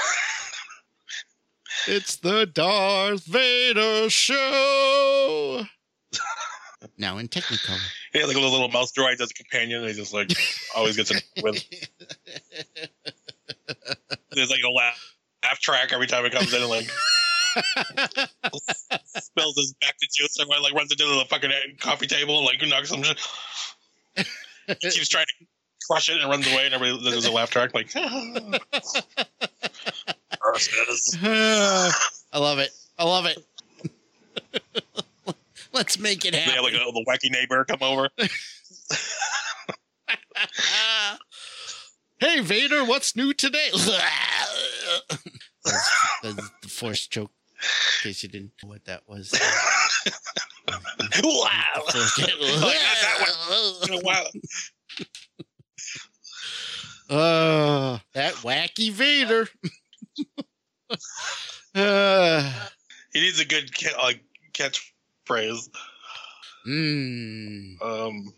it's 1.86 2.16
the 2.16 2.46
Darth 2.46 3.24
Vader 3.24 4.08
show. 4.08 5.64
now 6.96 7.18
in 7.18 7.28
Technicolor. 7.28 7.80
Yeah, 8.14 8.26
like 8.26 8.36
a 8.36 8.40
little 8.40 8.68
mouse 8.68 8.92
droid 8.92 9.20
as 9.20 9.30
a 9.30 9.34
companion. 9.34 9.86
He 9.86 9.92
just 9.92 10.14
like 10.14 10.30
always 10.74 10.96
gets 10.96 11.10
in 11.10 11.18
with. 11.42 11.62
There's 14.30 14.50
like 14.50 14.60
a 14.64 14.70
laugh, 14.70 15.14
laugh 15.42 15.58
track 15.58 15.92
every 15.92 16.06
time 16.06 16.24
it 16.24 16.32
comes 16.32 16.52
in 16.52 16.60
and 16.60 16.70
like 16.70 16.88
spills 19.04 19.56
his 19.56 19.74
bacta 19.82 20.08
juice. 20.14 20.38
Everyone 20.40 20.62
like 20.62 20.74
runs 20.74 20.92
into 20.92 21.04
the 21.04 21.24
fucking 21.28 21.50
coffee 21.80 22.06
table 22.06 22.38
and 22.38 22.46
like 22.46 22.62
knocks 22.68 22.88
some 22.88 23.02
shit. 23.02 23.18
He 24.16 24.90
keeps 24.90 25.08
trying 25.08 25.26
to 25.26 25.46
crush 25.86 26.08
it 26.08 26.20
and 26.20 26.30
runs 26.30 26.46
away, 26.46 26.66
and 26.66 26.74
everybody 26.74 27.10
there's 27.10 27.26
a 27.26 27.32
laugh 27.32 27.50
track 27.50 27.74
like. 27.74 27.90
I 27.96 28.60
love 32.38 32.58
it. 32.58 32.70
I 32.98 33.04
love 33.04 33.26
it. 33.26 33.38
Let's 35.72 35.98
make 35.98 36.24
it 36.24 36.34
happen. 36.34 36.50
They 36.50 36.56
have 36.56 36.64
like 36.64 36.74
a, 36.74 36.92
the 36.92 37.04
wacky 37.08 37.30
neighbor 37.30 37.64
come 37.64 37.82
over. 37.82 38.08
hey 42.18 42.40
Vader, 42.40 42.84
what's 42.84 43.16
new 43.16 43.32
today? 43.32 43.70
That's, 45.64 45.90
that's 46.22 46.50
the 46.62 46.68
force 46.68 47.06
choke. 47.06 47.30
In 47.60 48.02
case 48.10 48.22
you 48.24 48.28
didn't 48.28 48.52
know 48.62 48.70
what 48.70 48.84
that 48.86 49.02
was. 49.06 49.32
wow! 51.22 51.82
Like, 51.94 51.94
that 53.86 54.00
wow! 54.02 54.26
Uh, 57.08 57.98
that 58.14 58.34
wacky 58.36 58.90
Vader. 58.90 59.48
uh, 61.74 62.52
He 63.12 63.20
needs 63.20 63.38
a 63.40 63.44
good 63.44 63.70
ca- 63.76 64.00
like 64.02 64.22
catchphrase. 64.54 65.68
mm, 66.66 67.80
Um, 67.82 68.32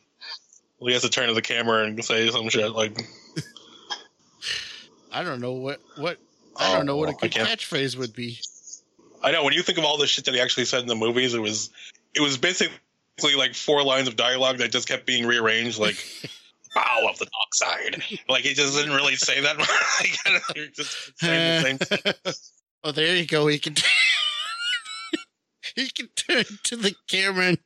he 0.80 0.92
has 0.92 1.02
to 1.02 1.08
turn 1.08 1.28
to 1.28 1.34
the 1.34 1.42
camera 1.42 1.84
and 1.86 2.04
say 2.04 2.28
some 2.30 2.48
shit 2.48 2.72
like, 2.72 3.06
I 5.12 5.22
don't 5.22 5.40
know 5.40 5.52
what 5.52 5.80
what 5.96 6.18
I 6.56 6.72
don't 6.72 6.82
oh, 6.82 6.82
know 6.82 6.96
what 6.96 7.08
a 7.08 7.12
Oh, 7.12 7.18
good 7.20 7.32
catchphrase 7.32 7.96
would 7.96 8.14
be. 8.14 8.38
I 9.22 9.32
know 9.32 9.42
when 9.42 9.54
you 9.54 9.62
think 9.62 9.78
of 9.78 9.84
all 9.84 9.96
the 9.96 10.06
shit 10.06 10.26
that 10.26 10.34
he 10.34 10.40
actually 10.40 10.66
said 10.66 10.82
in 10.82 10.86
the 10.86 10.94
movies, 10.94 11.34
it 11.34 11.40
was 11.40 11.70
it 12.14 12.20
was 12.20 12.36
basically 12.36 12.76
like 13.36 13.54
four 13.54 13.82
lines 13.82 14.06
of 14.06 14.16
dialogue 14.16 14.58
that 14.58 14.70
just 14.70 14.86
kept 14.86 15.06
being 15.06 15.26
rearranged, 15.26 15.78
like 15.78 15.96
"bow 16.74 17.06
of 17.08 17.18
the 17.18 17.24
dark 17.24 17.54
side." 17.54 18.02
Like 18.28 18.42
he 18.42 18.52
just 18.54 18.76
didn't 18.76 18.94
really 18.94 19.16
say 19.16 19.40
that. 19.40 19.56
much. 19.56 19.68
Just 20.74 21.18
saying 21.18 21.78
the 21.78 21.84
same. 21.86 22.34
oh, 22.84 22.92
there 22.92 23.16
you 23.16 23.26
go. 23.26 23.46
He 23.46 23.58
can 23.58 23.74
he 25.74 25.88
can 25.88 26.08
turn 26.14 26.44
to 26.64 26.76
the 26.76 26.94
camera 27.08 27.46
and, 27.46 27.58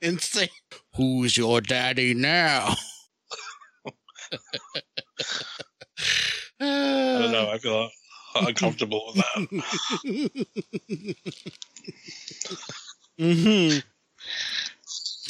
and 0.00 0.20
say, 0.20 0.48
"Who's 0.94 1.36
your 1.36 1.60
daddy 1.60 2.14
now?" 2.14 2.74
I 6.60 7.18
don't 7.20 7.32
know. 7.32 7.50
I 7.50 7.58
feel 7.58 7.88
uncomfortable 8.34 9.12
with 9.14 9.16
that. 9.16 10.44
hmm 13.18 13.78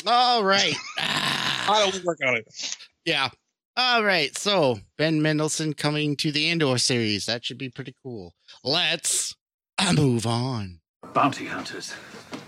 All 0.07 0.45
right. 0.45 0.75
I 0.99 1.91
don't 1.91 2.05
work 2.05 2.19
on 2.27 2.37
it. 2.37 2.77
Yeah. 3.05 3.29
All 3.77 4.05
right. 4.05 4.37
So 4.37 4.81
Ben 4.97 5.23
Mendelsohn 5.23 5.75
coming 5.75 6.17
to 6.17 6.33
the 6.33 6.49
Andor 6.49 6.79
series. 6.79 7.27
That 7.27 7.45
should 7.45 7.59
be 7.59 7.69
pretty 7.69 7.95
cool. 8.03 8.35
Let's 8.65 9.37
uh, 9.79 9.93
move 9.93 10.27
on. 10.27 10.81
Bounty 11.15 11.47
hunters. 11.47 11.95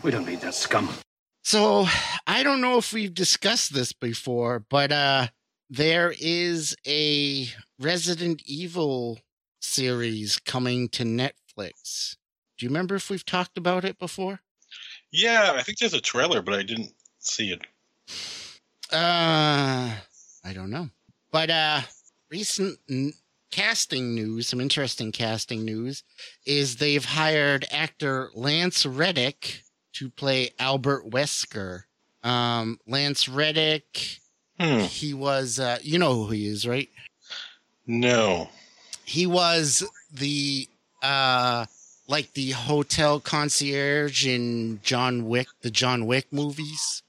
We 0.02 0.10
don't 0.10 0.26
need 0.26 0.40
that 0.40 0.54
scum. 0.54 0.88
So 1.42 1.86
I 2.26 2.42
don't 2.42 2.60
know 2.60 2.78
if 2.78 2.92
we've 2.92 3.14
discussed 3.14 3.72
this 3.72 3.92
before, 3.92 4.64
but 4.68 4.92
uh 4.92 5.28
there 5.70 6.12
is 6.18 6.76
a 6.86 7.46
Resident 7.78 8.42
Evil 8.44 9.20
series 9.60 10.38
coming 10.38 10.88
to 10.90 11.04
Netflix. 11.04 12.16
Do 12.58 12.66
you 12.66 12.70
remember 12.70 12.96
if 12.96 13.08
we've 13.08 13.24
talked 13.24 13.56
about 13.56 13.84
it 13.84 13.98
before? 13.98 14.40
Yeah, 15.12 15.52
I 15.54 15.62
think 15.62 15.78
there's 15.78 15.94
a 15.94 16.00
trailer, 16.00 16.42
but 16.42 16.54
I 16.54 16.62
didn't 16.62 16.92
see 17.18 17.52
it. 17.52 17.62
Uh, 18.92 19.94
I 20.44 20.52
don't 20.52 20.70
know. 20.70 20.90
But 21.30 21.50
uh, 21.50 21.80
recent 22.30 22.78
n- 22.90 23.12
casting 23.50 24.14
news, 24.14 24.48
some 24.48 24.60
interesting 24.60 25.12
casting 25.12 25.64
news, 25.64 26.02
is 26.44 26.76
they've 26.76 27.04
hired 27.04 27.64
actor 27.70 28.30
Lance 28.34 28.84
Reddick 28.84 29.62
to 29.94 30.10
play 30.10 30.50
Albert 30.58 31.10
Wesker. 31.10 31.82
Um, 32.22 32.78
Lance 32.86 33.28
Reddick, 33.28 34.20
Hmm. 34.60 34.80
he 34.80 35.14
was, 35.14 35.58
uh, 35.58 35.78
you 35.82 35.98
know 35.98 36.14
who 36.14 36.30
he 36.32 36.46
is, 36.46 36.66
right? 36.66 36.90
No. 37.86 38.50
He 39.06 39.26
was 39.26 39.82
the, 40.12 40.68
uh, 41.02 41.64
like 42.06 42.34
the 42.34 42.50
hotel 42.50 43.20
concierge 43.20 44.26
in 44.26 44.80
John 44.82 45.26
Wick, 45.26 45.48
the 45.62 45.70
John 45.70 46.04
Wick 46.04 46.26
movies. 46.30 47.02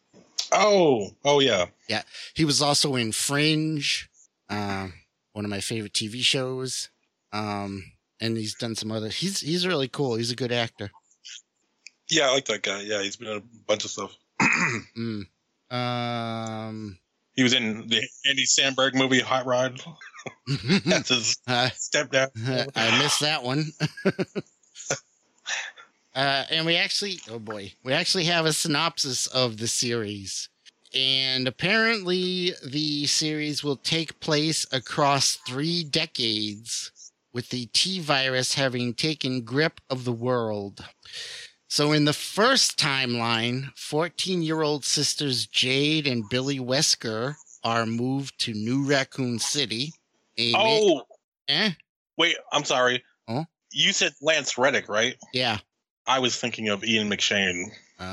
Oh. 0.52 1.12
Oh 1.26 1.40
yeah. 1.42 1.66
Yeah. 1.90 2.04
He 2.34 2.46
was 2.46 2.62
also 2.62 2.96
in 2.96 3.12
Fringe, 3.12 4.10
um, 4.50 4.94
one 5.34 5.44
of 5.44 5.52
my 5.52 5.60
favorite 5.60 5.94
TV 5.94 6.22
shows. 6.22 6.90
Um, 7.34 7.92
and 8.22 8.38
he's 8.38 8.54
done 8.56 8.76
some 8.76 8.92
other. 8.92 9.10
He's 9.10 9.40
he's 9.42 9.66
really 9.68 9.88
cool. 9.88 10.16
He's 10.16 10.32
a 10.32 10.36
good 10.36 10.52
actor. 10.52 10.92
Yeah, 12.10 12.30
I 12.30 12.34
like 12.34 12.46
that 12.46 12.62
guy. 12.62 12.82
Yeah, 12.82 13.02
he's 13.02 13.16
been 13.16 13.30
in 13.30 13.38
a 13.38 13.44
bunch 13.68 13.84
of 13.84 13.92
stuff. 13.92 14.16
Mm. 14.98 15.26
Um, 15.72 16.98
he 17.36 17.44
was 17.44 17.54
in 17.54 17.88
the 17.88 18.02
Andy 18.28 18.46
Samberg 18.46 18.94
movie 18.94 19.20
Hot 19.20 19.46
Rod. 19.46 19.82
That's 20.86 21.10
his 21.10 21.38
uh, 21.48 21.70
stepdad. 21.74 22.30
I 22.76 23.00
missed 23.02 23.22
that 23.22 23.44
one. 23.44 23.66
uh, 26.16 26.46
and 26.50 26.66
we 26.66 26.76
actually, 26.76 27.20
oh 27.30 27.40
boy, 27.40 27.74
we 27.84 27.94
actually 27.94 28.26
have 28.26 28.46
a 28.46 28.54
synopsis 28.54 29.28
of 29.28 29.58
the 29.58 29.68
series. 29.68 30.50
And 30.94 31.48
apparently, 31.48 32.54
the 32.66 33.06
series 33.08 33.64
will 33.64 33.78
take 33.78 34.20
place 34.20 34.66
across 34.74 35.38
three 35.48 35.86
decades, 35.86 36.92
with 37.34 37.50
the 37.50 37.68
T 37.68 38.02
virus 38.02 38.56
having 38.56 38.94
taken 38.94 39.42
grip 39.42 39.80
of 39.90 40.04
the 40.04 40.12
world. 40.12 40.84
So, 41.72 41.94
in 41.94 42.04
the 42.04 42.12
first 42.12 42.78
timeline, 42.78 43.72
14 43.78 44.42
year 44.42 44.62
old 44.62 44.84
sisters 44.84 45.48
Jade 45.48 46.06
and 46.06 46.28
Billy 46.30 46.60
Wesker 46.60 47.36
are 47.64 47.86
moved 47.86 48.38
to 48.42 48.54
New 48.54 48.86
Raccoon 48.86 49.40
City. 49.40 49.94
A 50.38 50.52
ma- 50.52 50.60
Oh, 50.60 51.04
eh? 51.48 51.72
wait. 52.18 52.36
I'm 52.52 52.66
sorry. 52.66 53.02
Huh? 53.26 53.46
You 53.72 53.94
said 53.94 54.12
Lance 54.22 54.58
Reddick, 54.58 54.90
right? 54.90 55.16
Yeah. 55.34 55.60
I 56.06 56.20
was 56.20 56.36
thinking 56.36 56.68
of 56.68 56.84
Ian 56.84 57.10
McShane. 57.10 57.72
Uh, 58.02 58.04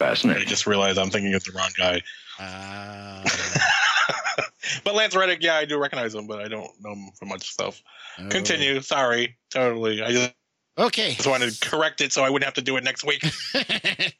I 0.00 0.44
just 0.46 0.66
realized 0.66 0.96
I'm 0.98 1.10
thinking 1.10 1.34
of 1.34 1.44
the 1.44 1.52
wrong 1.52 1.70
guy. 1.76 2.00
uh, 2.38 3.28
but 4.84 4.94
Lance 4.94 5.16
Reddick, 5.16 5.42
yeah, 5.42 5.54
I 5.56 5.64
do 5.64 5.78
recognize 5.78 6.14
him, 6.14 6.26
but 6.26 6.40
I 6.40 6.48
don't 6.48 6.70
know 6.80 6.92
him 6.92 7.10
from 7.18 7.28
much 7.28 7.48
stuff. 7.50 7.82
oh. 8.18 8.28
Continue. 8.28 8.80
Sorry. 8.80 9.36
Totally. 9.50 10.02
I 10.02 10.12
just, 10.12 10.32
Okay. 10.78 11.14
just 11.14 11.28
wanted 11.28 11.52
to 11.52 11.68
correct 11.68 12.00
it 12.00 12.12
so 12.12 12.22
I 12.24 12.30
wouldn't 12.30 12.44
have 12.46 12.54
to 12.54 12.62
do 12.62 12.76
it 12.76 12.84
next 12.84 13.04
week. 13.04 13.24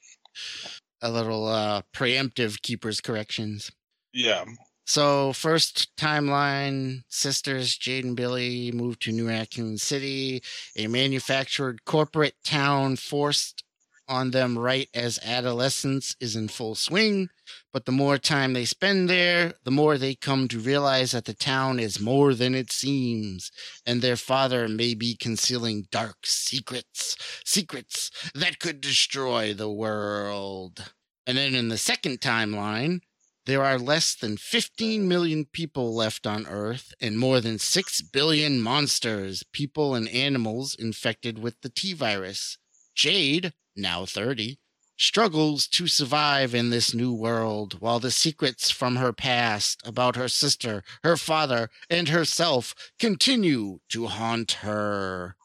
a 1.03 1.11
little 1.11 1.47
uh, 1.49 1.83
preemptive 1.95 2.63
keepers 2.63 3.01
corrections. 3.01 3.71
yeah. 4.13 4.45
So, 4.87 5.33
first 5.33 5.97
timeline 5.97 7.05
sisters 7.09 7.75
Jade 7.79 8.05
and 8.05 8.15
Billy 8.15 8.71
moved 8.71 9.01
to 9.03 9.13
New 9.13 9.27
Raccoon 9.29 9.79
City, 9.79 10.43
a 10.77 10.89
manufactured 10.89 11.87
corporate 11.87 12.35
town 12.45 12.97
forced 12.97 13.64
on 14.09 14.31
them 14.31 14.59
right 14.59 14.89
as 14.95 15.19
adolescence 15.25 16.17
is 16.21 16.37
in 16.37 16.49
full 16.49 16.75
swing. 16.75 17.29
But 17.73 17.85
the 17.85 17.93
more 17.93 18.19
time 18.19 18.53
they 18.53 18.65
spend 18.65 19.09
there, 19.09 19.55
the 19.65 19.71
more 19.71 19.99
they 19.99 20.15
come 20.15 20.49
to 20.49 20.59
realize 20.59 21.13
that 21.13 21.25
the 21.25 21.35
town 21.35 21.79
is 21.79 22.01
more 22.01 22.35
than 22.35 22.55
it 22.55 22.71
seems, 22.71 23.51
and 23.85 24.01
their 24.01 24.17
father 24.17 24.69
may 24.69 24.95
be 24.95 25.17
concealing 25.17 25.89
dark 25.91 26.19
secrets, 26.25 27.17
secrets 27.45 28.11
that 28.35 28.59
could 28.59 28.81
destroy 28.81 29.53
the 29.53 29.71
world. 29.71 30.93
And 31.27 31.39
then 31.39 31.55
in 31.55 31.69
the 31.69 31.79
second 31.79 32.21
timeline, 32.21 33.01
there 33.47 33.63
are 33.63 33.79
less 33.79 34.15
than 34.15 34.39
15 34.39 35.07
million 35.07 35.45
people 35.45 35.95
left 35.95 36.27
on 36.27 36.47
Earth 36.47 36.95
and 37.01 37.19
more 37.19 37.41
than 37.41 37.59
6 37.59 38.01
billion 38.03 38.61
monsters, 38.61 39.43
people, 39.53 39.95
and 39.95 40.09
animals 40.09 40.75
infected 40.75 41.39
with 41.39 41.61
the 41.61 41.69
T 41.69 41.93
virus. 41.93 42.57
Jade, 42.95 43.53
now 43.77 44.05
30, 44.05 44.59
struggles 44.97 45.67
to 45.67 45.87
survive 45.87 46.55
in 46.55 46.71
this 46.71 46.95
new 46.95 47.13
world 47.13 47.81
while 47.81 47.99
the 47.99 48.11
secrets 48.11 48.71
from 48.71 48.97
her 48.97 49.13
past 49.13 49.83
about 49.87 50.17
her 50.17 50.29
sister, 50.29 50.83
her 51.03 51.17
father, 51.17 51.69
and 51.91 52.09
herself 52.09 52.75
continue 52.99 53.81
to 53.89 54.07
haunt 54.07 54.53
her. 54.63 55.37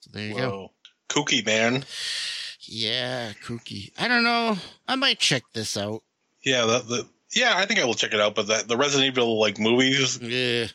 So 0.00 0.10
there 0.12 0.28
you 0.28 0.34
go. 0.36 0.72
Kooky, 1.08 1.44
man. 1.44 1.84
Yeah, 2.60 3.32
kooky. 3.44 3.92
I 3.98 4.08
don't 4.08 4.24
know. 4.24 4.56
I 4.88 4.96
might 4.96 5.18
check 5.18 5.42
this 5.52 5.76
out. 5.76 6.02
Yeah, 6.44 6.64
the, 6.66 6.78
the 6.80 7.08
yeah, 7.34 7.54
I 7.56 7.66
think 7.66 7.80
I 7.80 7.84
will 7.84 7.94
check 7.94 8.14
it 8.14 8.20
out. 8.20 8.34
But 8.34 8.46
the, 8.46 8.64
the 8.66 8.76
Resident 8.76 9.06
Evil 9.12 9.38
like 9.40 9.58
movies, 9.58 10.18
Yeah. 10.20 10.66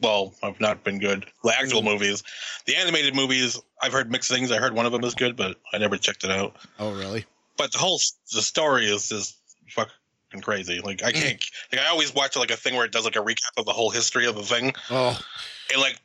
Well, 0.00 0.34
I've 0.42 0.60
not 0.60 0.84
been 0.84 0.98
good. 0.98 1.26
The 1.44 1.54
actual 1.58 1.80
Mm. 1.82 1.86
movies, 1.92 2.22
the 2.66 2.76
animated 2.76 3.14
movies, 3.14 3.58
I've 3.80 3.92
heard 3.92 4.10
mixed 4.10 4.30
things. 4.30 4.50
I 4.52 4.58
heard 4.58 4.74
one 4.74 4.86
of 4.86 4.92
them 4.92 5.04
is 5.04 5.14
good, 5.14 5.36
but 5.36 5.58
I 5.72 5.78
never 5.78 5.96
checked 5.96 6.24
it 6.24 6.30
out. 6.30 6.56
Oh, 6.78 6.92
really? 6.92 7.24
But 7.56 7.72
the 7.72 7.78
whole 7.78 7.98
the 8.32 8.42
story 8.42 8.86
is 8.86 9.08
just 9.08 9.36
fucking 9.70 10.42
crazy. 10.42 10.80
Like 10.80 11.02
I 11.02 11.12
can't. 11.12 11.42
Like 11.72 11.80
I 11.80 11.86
always 11.88 12.14
watch 12.14 12.36
like 12.36 12.50
a 12.50 12.56
thing 12.56 12.74
where 12.74 12.84
it 12.84 12.92
does 12.92 13.04
like 13.04 13.16
a 13.16 13.20
recap 13.20 13.56
of 13.56 13.64
the 13.64 13.72
whole 13.72 13.90
history 13.90 14.26
of 14.26 14.34
the 14.34 14.42
thing, 14.42 14.74
Oh, 14.90 15.18
and 15.72 15.80
like 15.80 15.98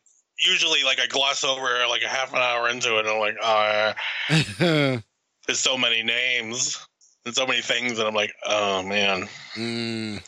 usually 0.46 0.84
like 0.84 1.00
I 1.02 1.08
gloss 1.08 1.44
over 1.44 1.86
like 1.90 2.04
a 2.04 2.08
half 2.08 2.32
an 2.32 2.40
hour 2.40 2.70
into 2.70 2.98
it, 2.98 3.06
and 3.06 3.10
I'm 3.10 3.20
like, 3.20 3.36
uh, 3.44 3.94
there's 5.48 5.60
so 5.60 5.78
many 5.78 6.04
names 6.04 6.80
and 7.26 7.36
so 7.36 7.46
many 7.46 7.62
things, 7.62 8.00
and 8.00 8.08
I'm 8.08 8.16
like, 8.16 8.34
oh 8.46 8.82
man. 8.84 9.28
mm, 9.56 10.22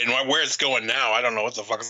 And 0.00 0.28
where 0.28 0.42
it's 0.42 0.56
going 0.56 0.86
now, 0.86 1.12
I 1.12 1.20
don't 1.20 1.34
know 1.34 1.42
what 1.42 1.56
the 1.56 1.62
fuck. 1.64 1.84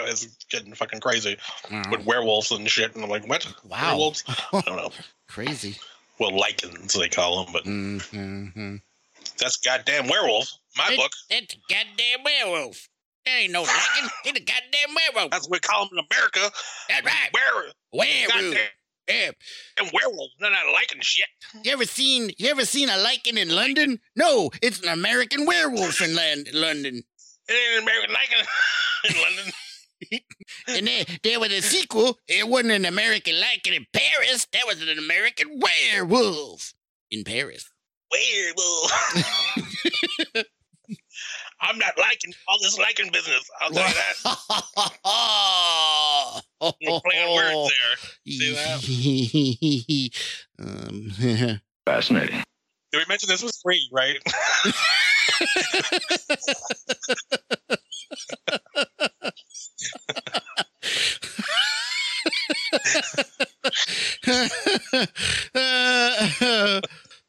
Is- 0.00 0.36
getting 0.50 0.74
fucking 0.74 1.00
crazy 1.00 1.36
wow. 1.70 1.82
with 1.90 2.04
werewolves 2.04 2.50
and 2.50 2.68
shit, 2.68 2.94
and 2.94 3.04
I'm 3.04 3.10
like, 3.10 3.26
what? 3.28 3.46
Wow. 3.64 3.88
Werewolves? 3.90 4.24
I 4.52 4.60
don't 4.62 4.76
know. 4.76 4.90
Crazy. 5.28 5.76
Well, 6.18 6.30
Lycans 6.32 6.92
they 6.98 7.08
call 7.08 7.44
them, 7.44 7.52
but 7.52 7.64
Mm-hmm. 7.64 8.76
that's 9.38 9.56
goddamn 9.56 10.08
werewolf. 10.08 10.50
My 10.76 10.94
book. 10.96 11.10
It's 11.30 11.56
goddamn 11.68 12.24
werewolf. 12.24 12.88
There 13.24 13.38
ain't 13.38 13.52
no 13.52 13.62
Lycan. 13.62 14.08
It's 14.24 14.38
a 14.40 14.42
goddamn 14.44 14.94
werewolf. 14.96 15.30
That's 15.30 15.48
what 15.48 15.56
we 15.56 15.60
call 15.60 15.88
them 15.88 15.98
in 15.98 16.04
America. 16.10 16.50
That's 16.88 17.06
right. 17.06 17.30
Were 17.32 17.72
Werewolf. 17.92 18.58
Yeah. 19.08 19.30
werewolves. 19.92 20.34
They're 20.40 20.50
not 20.50 20.72
liking 20.72 21.00
shit. 21.02 21.26
You 21.64 21.72
ever 21.72 21.84
seen 21.84 22.30
you 22.38 22.50
ever 22.50 22.64
seen 22.64 22.88
a 22.88 22.92
Lycan 22.92 23.36
in 23.36 23.50
London? 23.54 24.00
No, 24.16 24.50
it's 24.62 24.80
an 24.80 24.88
American 24.88 25.44
werewolf 25.46 26.00
in 26.00 26.14
Lan- 26.14 26.44
London. 26.52 27.02
It 27.48 27.52
ain't 27.52 27.76
an 27.78 27.82
American 27.82 28.12
liking 28.14 28.46
in 29.16 29.22
London. 29.22 29.52
And 30.68 30.86
then 30.86 31.04
there 31.22 31.40
was 31.40 31.50
a 31.52 31.60
sequel. 31.62 32.18
It 32.28 32.46
wasn't 32.48 32.72
an 32.72 32.84
American 32.84 33.34
Lycan 33.34 33.74
in 33.76 33.86
Paris. 33.92 34.46
That 34.52 34.62
was 34.66 34.80
an 34.82 34.98
American 34.98 35.60
werewolf 35.60 36.74
in 37.10 37.24
Paris. 37.24 37.70
Werewolf. 38.10 38.92
I'm 41.60 41.78
not 41.78 41.96
liking 41.96 42.34
all 42.48 42.58
this 42.60 42.76
liking 42.78 43.10
business. 43.12 43.48
I'll 43.60 43.70
tell 43.70 43.88
you 43.88 43.94
that. 43.94 44.14
You're 46.80 47.00
playing 47.00 47.34
words 47.34 47.70
there. 47.70 47.96
See 48.26 50.12
that? 50.58 50.66
um, 50.66 51.60
Fascinating. 51.86 52.42
Did 52.90 52.98
we 52.98 53.04
mention 53.08 53.28
this 53.28 53.42
was 53.42 53.58
free, 53.62 53.88
right? 53.92 54.18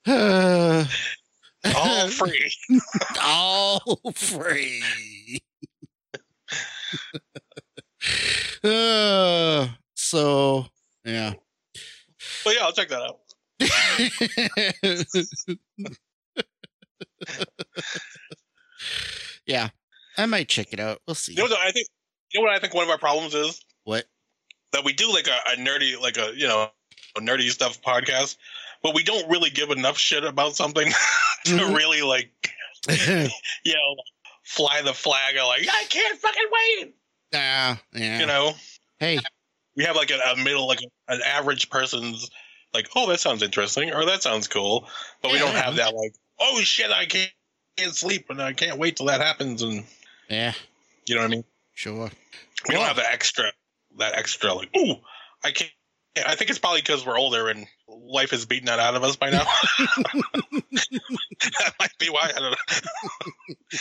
All 1.75 2.09
free. 2.09 2.51
all 3.23 3.79
free. 4.15 4.83
uh, 8.63 9.67
so 9.95 10.65
yeah. 11.05 11.33
But 12.43 12.55
yeah, 12.55 12.63
I'll 12.63 12.73
check 12.73 12.89
that 12.89 13.01
out. 13.01 13.19
yeah, 19.45 19.69
I 20.17 20.25
might 20.25 20.49
check 20.49 20.73
it 20.73 20.79
out. 20.79 20.99
We'll 21.07 21.15
see. 21.15 21.33
You 21.33 21.47
know 21.47 21.55
I 21.59 21.71
think? 21.71 21.87
You 22.33 22.41
know 22.41 22.47
what 22.47 22.55
I 22.55 22.59
think 22.59 22.73
one 22.73 22.83
of 22.83 22.89
our 22.89 22.97
problems 22.97 23.33
is 23.35 23.61
What? 23.83 24.05
that 24.71 24.83
we 24.83 24.93
do 24.93 25.11
like 25.11 25.27
a, 25.27 25.37
a 25.53 25.55
nerdy, 25.57 25.99
like 25.99 26.17
a 26.17 26.31
you 26.35 26.47
know, 26.47 26.69
a 27.15 27.19
nerdy 27.21 27.49
stuff 27.51 27.81
podcast, 27.81 28.37
but 28.81 28.95
we 28.95 29.03
don't 29.03 29.29
really 29.29 29.49
give 29.51 29.69
enough 29.69 29.97
shit 29.97 30.23
about 30.23 30.55
something 30.55 30.87
to 31.45 31.51
Mhm. 31.51 31.75
really 31.77 32.01
like 32.01 32.31
you 32.89 33.73
know 33.73 33.95
fly 34.43 34.81
the 34.81 34.93
flag 34.93 35.37
of 35.37 35.47
like 35.47 35.67
I 35.71 35.83
can't 35.89 36.19
fucking 36.19 36.49
wait. 36.51 36.95
yeah, 37.31 37.77
yeah. 37.93 38.19
You 38.19 38.25
know, 38.25 38.53
hey, 38.99 39.19
we 39.75 39.83
have 39.85 39.95
like 39.95 40.11
a, 40.11 40.19
a 40.31 40.35
middle 40.43 40.67
like 40.67 40.79
an 41.07 41.21
average 41.25 41.69
person's 41.69 42.29
like 42.73 42.89
oh 42.95 43.07
that 43.09 43.19
sounds 43.19 43.43
interesting 43.43 43.93
or 43.93 44.05
that 44.05 44.23
sounds 44.23 44.47
cool, 44.47 44.87
but 45.21 45.31
we 45.31 45.37
don't 45.37 45.55
have 45.55 45.75
that 45.75 45.93
like 45.95 46.15
oh 46.39 46.59
shit 46.61 46.89
I 46.91 47.05
can't, 47.05 47.31
can't 47.77 47.95
sleep 47.95 48.25
and 48.29 48.41
I 48.41 48.53
can't 48.53 48.79
wait 48.79 48.97
till 48.97 49.05
that 49.05 49.21
happens 49.21 49.61
and 49.61 49.85
yeah, 50.29 50.53
you 51.05 51.15
know 51.15 51.21
what 51.21 51.27
I 51.27 51.29
mean. 51.35 51.43
Sure. 51.73 52.09
We 52.67 52.75
don't 52.75 52.85
have 52.85 52.97
that 52.97 53.11
extra 53.11 53.45
that 53.97 54.15
extra 54.15 54.53
like 54.53 54.75
ooh 54.77 54.95
I 55.43 55.51
can't. 55.51 55.71
I 56.25 56.35
think 56.35 56.51
it's 56.51 56.59
probably 56.59 56.81
because 56.81 57.05
we're 57.05 57.17
older 57.17 57.49
and 57.49 57.65
life 57.87 58.31
has 58.31 58.45
beaten 58.45 58.67
that 58.67 58.79
out 58.79 58.95
of 58.95 59.03
us 59.03 59.15
by 59.15 59.31
now. 59.31 59.45
that 59.79 61.73
might 61.79 61.97
be 61.99 62.07
why. 62.07 62.31
I 62.35 62.39
don't 62.39 62.51
know. 62.51 63.79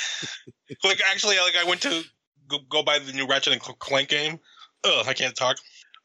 like 0.88 1.00
actually, 1.10 1.36
like 1.36 1.56
I 1.56 1.64
went 1.68 1.82
to 1.82 2.02
go, 2.48 2.58
go 2.70 2.82
buy 2.82 2.98
the 2.98 3.12
new 3.12 3.26
Ratchet 3.26 3.52
and 3.52 3.60
Clank 3.60 4.08
game. 4.08 4.40
Ugh, 4.84 5.04
I 5.06 5.12
can't 5.12 5.36
talk. 5.36 5.58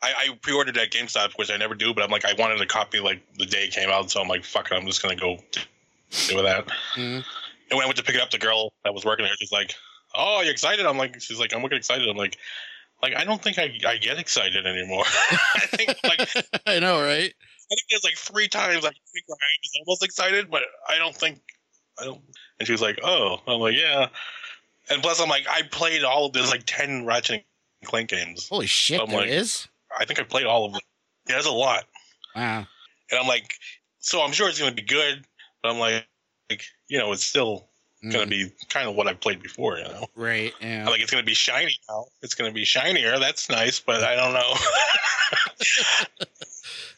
I, 0.03 0.13
I 0.17 0.37
pre-ordered 0.41 0.77
at 0.77 0.91
GameStop, 0.91 1.31
which 1.37 1.49
I 1.49 1.57
never 1.57 1.73
do, 1.73 1.93
but 1.93 2.03
I'm 2.03 2.11
like 2.11 2.25
I 2.25 2.33
wanted 2.37 2.61
a 2.61 2.65
copy 2.65 2.99
like 2.99 3.23
the 3.37 3.45
day 3.45 3.63
it 3.63 3.71
came 3.71 3.89
out, 3.89 4.11
so 4.11 4.21
I'm 4.21 4.27
like 4.27 4.43
fuck 4.43 4.69
it, 4.71 4.75
I'm 4.75 4.85
just 4.85 5.01
gonna 5.01 5.15
go 5.15 5.37
do 6.27 6.41
that. 6.43 6.67
Mhm. 6.95 7.23
And 7.69 7.77
when 7.77 7.83
I 7.83 7.85
went 7.85 7.97
to 7.97 8.03
pick 8.03 8.15
it 8.15 8.21
up, 8.21 8.31
the 8.31 8.37
girl 8.37 8.73
that 8.83 8.93
was 8.93 9.05
working 9.05 9.25
there, 9.25 9.33
she's 9.39 9.51
like, 9.51 9.75
"Oh, 10.17 10.41
you 10.41 10.51
excited?" 10.51 10.85
I'm 10.85 10.97
like, 10.97 11.19
"She's 11.21 11.39
like, 11.39 11.53
I'm 11.53 11.61
looking 11.61 11.77
excited." 11.77 12.07
I'm 12.07 12.17
like, 12.17 12.37
"Like 13.01 13.15
I 13.15 13.23
don't 13.23 13.41
think 13.41 13.57
I, 13.59 13.71
I 13.87 13.97
get 13.97 14.17
excited 14.17 14.65
anymore." 14.65 15.03
I 15.31 15.65
think 15.71 15.95
like 16.03 16.61
I 16.65 16.79
know, 16.79 17.01
right? 17.01 17.33
I 17.69 17.75
think 17.75 17.81
there's 17.89 18.03
like 18.03 18.15
three 18.17 18.47
times 18.47 18.85
I 18.85 18.89
think 18.89 19.25
I 19.29 19.33
was 19.33 19.79
almost 19.85 20.03
excited, 20.03 20.49
but 20.49 20.63
I 20.87 20.97
don't 20.97 21.15
think 21.15 21.39
I 21.99 22.05
don't. 22.05 22.21
And 22.59 22.65
she 22.67 22.71
was 22.71 22.81
like, 22.81 22.99
"Oh," 23.03 23.39
I'm 23.47 23.59
like, 23.59 23.75
"Yeah." 23.75 24.07
And 24.89 25.01
plus, 25.01 25.19
I'm 25.19 25.29
like, 25.29 25.45
I 25.49 25.63
played 25.63 26.03
all 26.03 26.27
of 26.27 26.33
there's 26.33 26.51
like 26.51 26.63
ten 26.65 27.05
Ratchet 27.05 27.45
and 27.81 27.89
Clank 27.89 28.09
games. 28.09 28.47
Holy 28.47 28.67
shit, 28.67 29.01
I'm 29.01 29.09
there 29.09 29.19
like- 29.21 29.29
is. 29.29 29.67
I 29.99 30.05
think 30.05 30.19
I 30.19 30.23
played 30.23 30.45
all 30.45 30.65
of 30.65 30.73
them. 30.73 30.81
Yeah, 31.27 31.35
there's 31.35 31.45
a 31.45 31.51
lot. 31.51 31.85
Wow. 32.35 32.67
And 33.09 33.19
I'm 33.19 33.27
like, 33.27 33.53
so 33.99 34.21
I'm 34.21 34.31
sure 34.31 34.47
it's 34.47 34.59
gonna 34.59 34.71
be 34.73 34.81
good, 34.81 35.25
but 35.61 35.71
I'm 35.71 35.79
like, 35.79 36.05
like 36.49 36.63
you 36.87 36.99
know, 36.99 37.11
it's 37.11 37.23
still 37.23 37.69
gonna 38.11 38.25
Mm, 38.25 38.29
be 38.29 38.51
kind 38.69 38.87
of 38.87 38.95
what 38.95 39.07
I've 39.07 39.19
played 39.19 39.41
before, 39.41 39.77
you 39.77 39.83
know. 39.85 40.07
right. 40.15 40.53
Yeah. 40.61 40.81
I'm 40.81 40.85
like 40.87 41.01
it's 41.01 41.11
gonna 41.11 41.23
be 41.23 41.33
shiny 41.33 41.77
now. 41.89 42.05
It's 42.21 42.35
gonna 42.35 42.51
be 42.51 42.65
shinier. 42.65 43.19
That's 43.19 43.49
nice, 43.49 43.79
but 43.79 44.03
I 44.03 44.15
don't 44.15 44.33
know. 44.33 44.53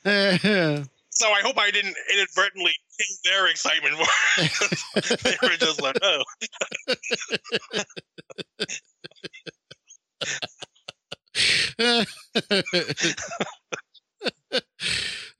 so 1.11 1.27
I 1.27 1.41
hope 1.41 1.57
I 1.57 1.71
didn't 1.71 1.95
inadvertently 2.13 2.71
kill 2.97 3.31
their 3.31 3.47
excitement 3.47 3.97
more. 3.97 4.07
they 5.23 5.37
were 5.41 5.57
just 5.57 5.81
like, 5.81 5.97
oh, 6.01 6.23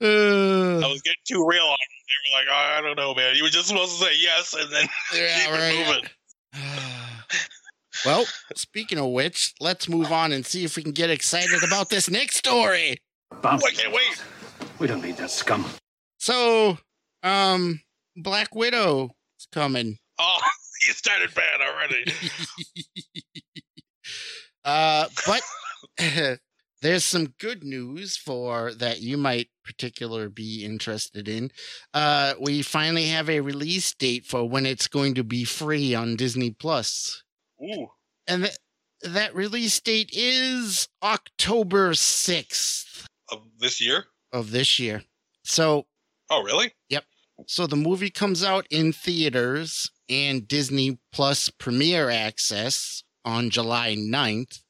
was 0.00 1.02
getting 1.02 1.20
too 1.26 1.46
real 1.46 1.64
on. 1.64 1.76
They 2.10 2.30
were 2.30 2.40
like, 2.40 2.48
oh, 2.50 2.78
I 2.78 2.80
don't 2.80 2.96
know, 2.96 3.14
man. 3.14 3.36
You 3.36 3.44
were 3.44 3.50
just 3.50 3.68
supposed 3.68 3.98
to 3.98 4.04
say 4.04 4.12
yes 4.18 4.54
and 4.54 4.70
then 4.72 4.88
yeah, 5.14 5.38
keep 5.38 5.50
right. 5.52 5.74
it 5.74 5.86
moving. 5.86 6.08
well, 8.04 8.24
speaking 8.56 8.98
of 8.98 9.10
which, 9.10 9.54
let's 9.60 9.88
move 9.88 10.10
on 10.10 10.32
and 10.32 10.44
see 10.44 10.64
if 10.64 10.76
we 10.76 10.82
can 10.82 10.92
get 10.92 11.10
excited 11.10 11.62
about 11.64 11.88
this 11.88 12.10
next 12.10 12.36
story. 12.36 12.98
Bounty 13.42 13.64
Oh, 13.64 13.68
I 13.68 13.70
can't 13.70 13.92
wait. 13.92 14.22
We 14.78 14.86
don't 14.86 15.02
need 15.02 15.16
that 15.18 15.30
scum. 15.30 15.64
So, 16.18 16.78
um, 17.22 17.80
Black 18.16 18.54
Widow 18.54 19.10
is 19.38 19.46
coming. 19.52 19.98
Oh, 20.18 20.38
you 20.86 20.92
started 20.94 21.32
bad 21.34 21.60
already. 21.60 22.04
uh, 24.64 25.06
but 25.26 25.42
there's 26.82 27.04
some 27.04 27.34
good 27.38 27.62
news 27.64 28.16
for 28.16 28.72
that 28.74 29.00
you 29.00 29.16
might 29.16 29.48
particular 29.64 30.28
be 30.28 30.64
interested 30.64 31.28
in. 31.28 31.50
Uh, 31.94 32.34
we 32.40 32.62
finally 32.62 33.06
have 33.06 33.28
a 33.28 33.40
release 33.40 33.92
date 33.94 34.24
for 34.26 34.48
when 34.48 34.66
it's 34.66 34.88
going 34.88 35.14
to 35.14 35.24
be 35.24 35.44
free 35.44 35.94
on 35.94 36.16
Disney 36.16 36.50
Plus, 36.50 37.22
Ooh. 37.62 37.88
and 38.26 38.44
th- 38.44 38.56
that 39.02 39.34
release 39.34 39.80
date 39.80 40.10
is 40.12 40.88
October 41.02 41.94
sixth 41.94 43.06
Of 43.30 43.42
this 43.58 43.80
year? 43.80 44.06
of 44.32 44.50
this 44.50 44.78
year. 44.78 45.02
So, 45.44 45.86
Oh, 46.30 46.42
really? 46.42 46.72
Yep. 46.90 47.04
So 47.46 47.66
the 47.66 47.76
movie 47.76 48.10
comes 48.10 48.44
out 48.44 48.66
in 48.70 48.92
theaters 48.92 49.90
and 50.08 50.46
Disney 50.46 50.98
Plus 51.12 51.48
Premiere 51.50 52.08
Access 52.10 53.02
on 53.24 53.50
July 53.50 53.96
9th, 53.96 54.60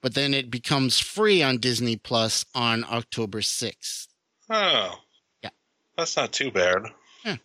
but 0.00 0.14
then 0.14 0.34
it 0.34 0.50
becomes 0.50 0.98
free 0.98 1.42
on 1.42 1.58
Disney 1.58 1.96
Plus 1.96 2.44
on 2.54 2.84
October 2.84 3.40
6th. 3.40 4.08
Oh. 4.50 4.94
Yeah. 5.42 5.50
That's 5.96 6.16
not 6.16 6.32
too 6.32 6.50
bad. 6.50 6.82
Yeah. 7.24 7.36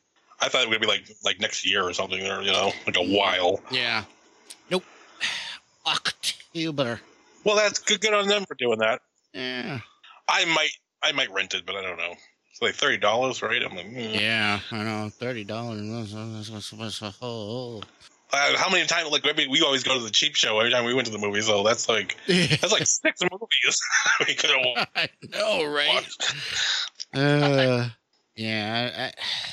I 0.41 0.49
thought 0.49 0.63
it 0.63 0.69
would 0.69 0.81
be 0.81 0.87
like 0.87 1.09
like 1.23 1.39
next 1.39 1.65
year 1.65 1.83
or 1.83 1.93
something, 1.93 2.21
or 2.25 2.41
you 2.41 2.51
know, 2.51 2.71
like 2.85 2.97
a 2.97 3.03
while. 3.03 3.59
Yeah. 3.71 4.03
Nope. 4.69 4.83
October. 5.85 6.99
Well, 7.43 7.55
that's 7.55 7.79
good. 7.79 8.01
Good 8.01 8.13
on 8.13 8.27
them 8.27 8.45
for 8.45 8.55
doing 8.55 8.79
that. 8.79 9.01
Yeah. 9.33 9.79
I 10.27 10.45
might, 10.45 10.71
I 11.01 11.11
might 11.13 11.31
rent 11.31 11.53
it, 11.53 11.65
but 11.65 11.75
I 11.75 11.81
don't 11.81 11.97
know. 11.97 12.13
It's 12.51 12.61
like 12.61 12.73
thirty 12.73 12.97
dollars, 12.97 13.41
right? 13.41 13.61
I'm 13.63 13.75
like, 13.75 13.85
mm. 13.85 14.19
Yeah, 14.19 14.59
I 14.71 14.83
know. 14.83 15.11
$30. 15.19 17.13
Oh. 17.21 17.81
Uh, 18.33 18.57
how 18.57 18.69
many 18.69 18.85
times? 18.85 19.09
Like, 19.09 19.23
we 19.23 19.61
always 19.61 19.83
go 19.83 19.97
to 19.97 20.03
the 20.03 20.09
cheap 20.09 20.35
show 20.35 20.59
every 20.59 20.71
time 20.71 20.83
we 20.85 20.93
went 20.93 21.05
to 21.05 21.11
the 21.11 21.17
movie, 21.17 21.41
so 21.41 21.63
that's 21.63 21.87
like 21.87 22.17
that's 22.27 22.71
like 22.71 22.85
six 22.85 23.21
movies 23.21 23.79
we 24.27 24.35
could 24.35 24.49
have 24.49 24.87
I 24.95 25.09
know, 25.31 25.65
right? 25.65 26.07
Uh, 27.13 27.89
yeah, 28.35 29.11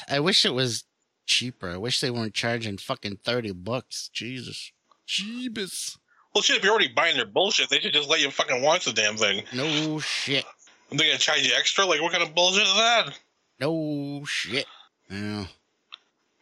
I, 0.08 0.14
I, 0.14 0.16
I 0.16 0.20
wish 0.20 0.44
it 0.44 0.54
was 0.54 0.84
cheaper. 1.26 1.70
I 1.70 1.76
wish 1.76 2.00
they 2.00 2.10
weren't 2.10 2.34
charging 2.34 2.76
fucking 2.78 3.18
thirty 3.24 3.52
bucks. 3.52 4.10
Jesus, 4.12 4.72
Jeebus. 5.06 5.96
Well, 6.34 6.42
shit, 6.42 6.56
if 6.56 6.64
you're 6.64 6.72
already 6.72 6.88
buying 6.88 7.16
their 7.16 7.26
bullshit, 7.26 7.70
they 7.70 7.78
should 7.78 7.92
just 7.92 8.10
let 8.10 8.20
you 8.20 8.30
fucking 8.30 8.60
watch 8.60 8.86
the 8.86 8.92
damn 8.92 9.16
thing. 9.16 9.44
No 9.52 10.00
shit. 10.00 10.44
And 10.90 10.98
they 10.98 11.06
gonna 11.06 11.18
charge 11.18 11.46
you 11.46 11.54
extra? 11.56 11.86
Like, 11.86 12.02
what 12.02 12.10
kind 12.10 12.24
of 12.24 12.34
bullshit 12.34 12.66
is 12.66 12.74
that? 12.74 13.18
No 13.60 14.24
shit. 14.26 14.66
Yeah. 15.08 15.46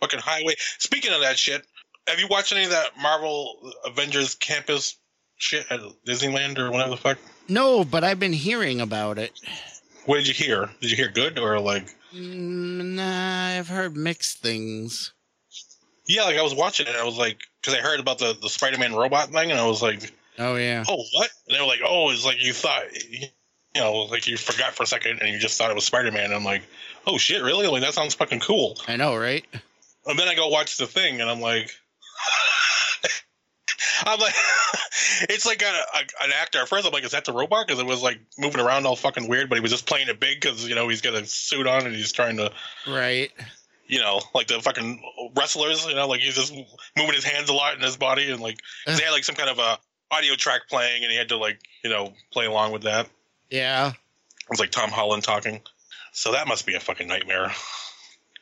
Fucking 0.01 0.21
highway. 0.21 0.55
Speaking 0.79 1.13
of 1.13 1.21
that 1.21 1.39
shit, 1.39 1.65
have 2.09 2.19
you 2.19 2.27
watched 2.29 2.53
any 2.53 2.65
of 2.65 2.71
that 2.71 2.91
Marvel 3.01 3.73
Avengers 3.87 4.35
Campus 4.35 4.97
shit 5.37 5.67
at 5.71 5.81
Disneyland 6.07 6.59
or 6.59 6.71
whatever 6.71 6.91
the 6.91 6.97
fuck? 6.97 7.19
No, 7.49 7.85
but 7.85 8.05
I've 8.05 8.21
been 8.21 8.33
hearing 8.33 8.81
about 8.81 9.19
it. 9.19 9.33
What 10.07 10.17
did 10.17 10.29
you 10.29 10.35
hear? 10.35 10.71
Did 10.81 10.91
you 10.91 10.97
hear 10.97 11.09
good 11.09 11.39
or 11.39 11.61
like? 11.61 11.87
Mm, 12.15 12.95
Nah, 12.97 13.59
I've 13.59 13.69
heard 13.69 13.97
mixed 13.97 14.39
things. 14.39 15.13
Yeah, 16.07 16.25
like 16.25 16.37
I 16.37 16.43
was 16.43 16.55
watching 16.55 16.87
it. 16.87 16.91
and 16.91 16.99
I 16.99 17.05
was 17.05 17.17
like, 17.17 17.39
because 17.61 17.75
I 17.79 17.81
heard 17.81 18.01
about 18.01 18.19
the 18.19 18.37
the 18.41 18.49
Spider 18.49 18.79
Man 18.79 18.95
robot 18.95 19.31
thing, 19.31 19.51
and 19.51 19.59
I 19.61 19.67
was 19.67 19.81
like, 19.83 20.13
Oh 20.39 20.57
yeah. 20.57 20.85
oh 20.89 21.05
what? 21.15 21.31
And 21.47 21.57
they 21.57 21.61
were 21.61 21.67
like, 21.67 21.81
oh, 21.87 22.11
it's 22.11 22.25
like 22.25 22.43
you 22.43 22.53
thought, 22.53 22.85
you 23.09 23.29
know, 23.77 23.93
like 24.11 24.27
you 24.27 24.37
forgot 24.37 24.73
for 24.73 24.83
a 24.83 24.87
second 24.87 25.21
and 25.21 25.31
you 25.31 25.39
just 25.39 25.57
thought 25.59 25.71
it 25.71 25.75
was 25.75 25.85
Spider 25.85 26.11
Man. 26.11 26.33
I'm 26.33 26.45
like, 26.45 26.63
oh 27.07 27.19
shit, 27.19 27.43
really? 27.43 27.67
Like 27.69 27.83
that 27.83 27.95
sounds 27.95 28.15
fucking 28.15 28.41
cool. 28.41 28.77
I 28.89 28.97
know, 28.97 29.17
right? 29.17 29.45
And 30.07 30.19
then 30.19 30.27
I 30.29 30.35
go 30.35 30.49
watch 30.49 30.79
the 30.79 30.87
thing, 30.87 31.21
and 31.21 31.31
I'm 31.31 31.41
like, 31.41 31.71
I'm 34.05 34.19
like, 34.19 34.35
it's 35.29 35.47
like 35.47 35.63
a, 35.63 35.67
a, 35.67 36.25
an 36.25 36.31
actor. 36.41 36.59
At 36.61 36.69
first, 36.69 36.87
I'm 36.87 36.93
like, 36.93 37.05
is 37.05 37.13
that 37.13 37.25
the 37.25 37.33
robot? 37.33 37.67
Because 37.67 37.81
it 37.81 37.87
was 37.87 38.03
like 38.03 38.21
moving 38.39 38.61
around 38.61 38.87
all 38.87 38.97
fucking 38.97 39.29
weird, 39.29 39.49
but 39.49 39.57
he 39.57 39.61
was 39.63 39.71
just 39.71 39.87
playing 39.87 40.09
it 40.09 40.19
big 40.21 40.41
because 40.41 40.69
you 40.69 40.75
know 40.75 40.89
he's 40.89 41.01
got 41.01 41.15
a 41.15 41.25
suit 41.25 41.67
on 41.67 41.87
and 41.87 41.95
he's 41.95 42.13
trying 42.13 42.37
to, 42.39 42.51
Right. 42.89 43.31
you 43.87 44.01
know, 44.01 44.21
like 44.35 44.49
the 44.49 44.61
fucking 44.61 45.03
wrestlers, 45.37 45.87
you 45.87 45.95
know, 45.95 46.09
like 46.09 46.21
he's 46.21 46.35
just 46.35 46.53
moving 46.97 47.15
his 47.15 47.25
hands 47.25 47.49
a 47.49 47.53
lot 47.53 47.75
in 47.77 47.81
his 47.83 47.97
body, 47.97 48.31
and 48.31 48.41
like 48.41 48.59
they 48.87 48.93
had 49.03 49.11
like 49.13 49.25
some 49.25 49.37
kind 49.37 49.51
of 49.51 49.59
a 49.59 49.79
audio 50.11 50.35
track 50.35 50.63
playing, 50.69 51.03
and 51.05 51.13
he 51.13 51.17
had 51.19 51.29
to 51.29 51.37
like 51.37 51.61
you 51.85 51.91
know 51.91 52.13
play 52.33 52.47
along 52.47 52.73
with 52.73 52.83
that. 52.83 53.09
Yeah. 53.51 53.89
It 53.91 54.51
was 54.51 54.59
like 54.61 54.71
Tom 54.71 54.91
Holland 54.91 55.23
talking. 55.23 55.61
So 56.13 56.33
that 56.33 56.49
must 56.49 56.67
be 56.67 56.75
a 56.75 56.81
fucking 56.81 57.07
nightmare. 57.09 57.53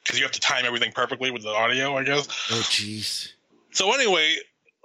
Because 0.02 0.18
you 0.18 0.24
have 0.24 0.32
to 0.32 0.40
time 0.40 0.64
everything 0.64 0.92
perfectly 0.92 1.30
with 1.30 1.42
the 1.42 1.50
audio, 1.50 1.96
I 1.98 2.04
guess. 2.04 2.26
Oh 2.50 2.62
jeez. 2.70 3.32
So 3.72 3.92
anyway, 3.92 4.36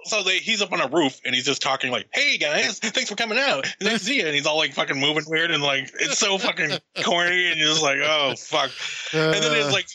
so 0.04 0.22
they 0.22 0.38
he's 0.38 0.62
up 0.62 0.72
on 0.72 0.80
a 0.80 0.88
roof 0.88 1.20
and 1.24 1.34
he's 1.34 1.44
just 1.44 1.62
talking 1.62 1.90
like, 1.90 2.08
"Hey 2.12 2.38
guys, 2.38 2.78
thanks 2.78 3.10
for 3.10 3.16
coming 3.16 3.38
out. 3.38 3.66
Nice 3.80 3.98
to 4.00 4.04
see 4.04 4.16
you." 4.18 4.26
And 4.26 4.34
he's 4.34 4.46
all 4.46 4.56
like 4.56 4.72
fucking 4.72 4.98
moving 4.98 5.24
weird 5.26 5.50
and 5.50 5.62
like 5.62 5.90
it's 6.00 6.18
so 6.18 6.38
fucking 6.38 6.70
corny 7.04 7.46
and 7.50 7.58
you're 7.58 7.68
just 7.68 7.82
like, 7.82 7.98
"Oh 8.02 8.34
fuck." 8.36 8.70
And 9.12 9.34
then 9.34 9.52
there's 9.52 9.66
uh. 9.66 9.72
like 9.72 9.86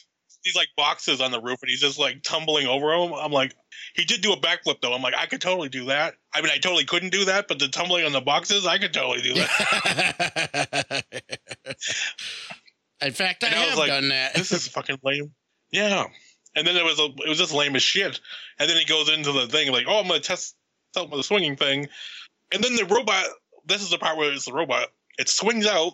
these 0.44 0.56
like 0.56 0.70
boxes 0.76 1.22
on 1.22 1.30
the 1.32 1.40
roof 1.40 1.60
and 1.62 1.70
he's 1.70 1.82
just 1.82 2.00
like 2.00 2.24
tumbling 2.24 2.66
over 2.68 2.88
them. 2.98 3.14
I'm 3.14 3.32
like, 3.32 3.54
he 3.94 4.06
did 4.06 4.22
do 4.22 4.34
a 4.34 4.38
backflip 4.38 4.82
though. 4.82 4.94
I'm 4.94 5.02
like, 5.04 5.14
I 5.16 5.28
could 5.28 5.40
totally 5.42 5.70
do 5.70 5.86
that. 5.86 6.16
I 6.34 6.42
mean, 6.42 6.52
I 6.52 6.58
totally 6.58 6.86
couldn't 6.86 7.12
do 7.12 7.26
that, 7.26 7.48
but 7.48 7.60
the 7.60 7.68
tumbling 7.68 8.06
on 8.06 8.12
the 8.12 8.22
boxes, 8.22 8.66
I 8.66 8.80
could 8.80 8.92
totally 8.94 9.22
do 9.22 9.36
that. 9.36 11.04
In 13.02 13.12
fact, 13.14 13.44
I 13.44 13.48
And 13.48 13.56
I 13.56 13.60
was 13.62 13.70
have 13.70 13.78
like, 13.80 13.88
done 13.90 14.10
that. 14.10 14.34
this 14.36 14.52
is 14.52 14.68
fucking 14.68 14.98
lame. 15.04 15.32
Yeah. 15.72 16.06
And 16.56 16.68
then 16.68 16.76
it 16.76 16.84
was 16.84 17.00
a, 17.00 17.06
it 17.06 17.30
was 17.30 17.38
just 17.38 17.54
lame 17.54 17.76
as 17.76 17.84
shit. 17.84 18.20
And 18.60 18.70
then 18.70 18.78
he 18.78 18.86
goes 18.86 19.10
into 19.10 19.32
the 19.32 19.48
thing 19.48 19.72
like, 19.72 19.86
oh, 19.88 20.00
I'm 20.00 20.08
gonna 20.08 20.20
test 20.20 20.56
out 20.98 21.10
the 21.10 21.24
swinging 21.24 21.56
thing, 21.56 21.88
and 22.54 22.64
then 22.64 22.76
the 22.76 22.86
robot. 22.86 23.26
This 23.66 23.82
is 23.82 23.92
the 23.92 23.98
part 23.98 24.18
where 24.18 24.34
it's 24.34 24.46
the 24.46 24.54
robot. 24.54 24.88
It 25.20 25.30
swings 25.30 25.68
out, 25.68 25.94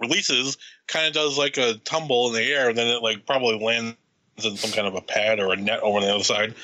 releases, 0.00 0.56
kind 0.88 1.06
of 1.06 1.12
does 1.12 1.36
like 1.36 1.58
a 1.58 1.74
tumble 1.84 2.28
in 2.28 2.34
the 2.34 2.42
air, 2.42 2.70
and 2.70 2.78
then 2.78 2.86
it 2.88 3.02
like 3.02 3.26
probably 3.26 3.58
lands 3.58 3.96
in 4.42 4.56
some 4.56 4.72
kind 4.72 4.86
of 4.86 4.94
a 4.94 5.02
pad 5.02 5.38
or 5.38 5.52
a 5.52 5.56
net 5.56 5.80
over 5.80 5.98
on 5.98 6.02
the 6.02 6.14
other 6.14 6.24
side. 6.24 6.54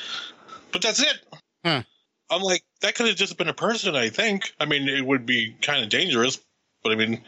But 0.73 0.83
that's 0.83 1.01
it. 1.01 1.21
Huh. 1.65 1.83
I'm 2.31 2.43
like, 2.43 2.63
that 2.81 2.95
could 2.95 3.07
have 3.09 3.17
just 3.17 3.37
been 3.37 3.49
a 3.49 3.55
person. 3.55 3.97
I 3.97 4.09
think. 4.09 4.53
I 4.59 4.65
mean, 4.65 4.89
it 4.89 5.05
would 5.05 5.27
be 5.27 5.55
kind 5.63 5.83
of 5.83 5.91
dangerous, 5.91 6.41
but 6.83 6.93
I 6.93 6.97
mean, 6.97 7.21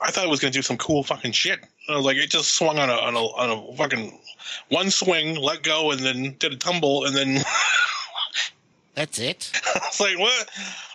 I 0.00 0.10
thought 0.10 0.24
it 0.24 0.30
was 0.30 0.40
gonna 0.40 0.52
do 0.52 0.62
some 0.62 0.78
cool 0.78 1.02
fucking 1.02 1.32
shit. 1.32 1.60
I 1.92 1.96
was 1.96 2.04
like, 2.06 2.16
it 2.16 2.30
just 2.30 2.54
swung 2.54 2.78
on 2.78 2.88
a 2.90 2.94
on 2.94 3.14
a 3.14 3.18
on 3.20 3.50
a 3.72 3.76
fucking 3.76 4.20
one 4.68 4.90
swing, 4.90 5.36
let 5.36 5.62
go, 5.62 5.90
and 5.90 6.00
then 6.00 6.36
did 6.38 6.52
a 6.52 6.56
tumble, 6.56 7.04
and 7.04 7.14
then 7.16 7.42
That's 8.94 9.18
it. 9.18 9.50
I 9.54 9.78
was 9.86 10.00
like, 10.00 10.18
what? 10.18 10.48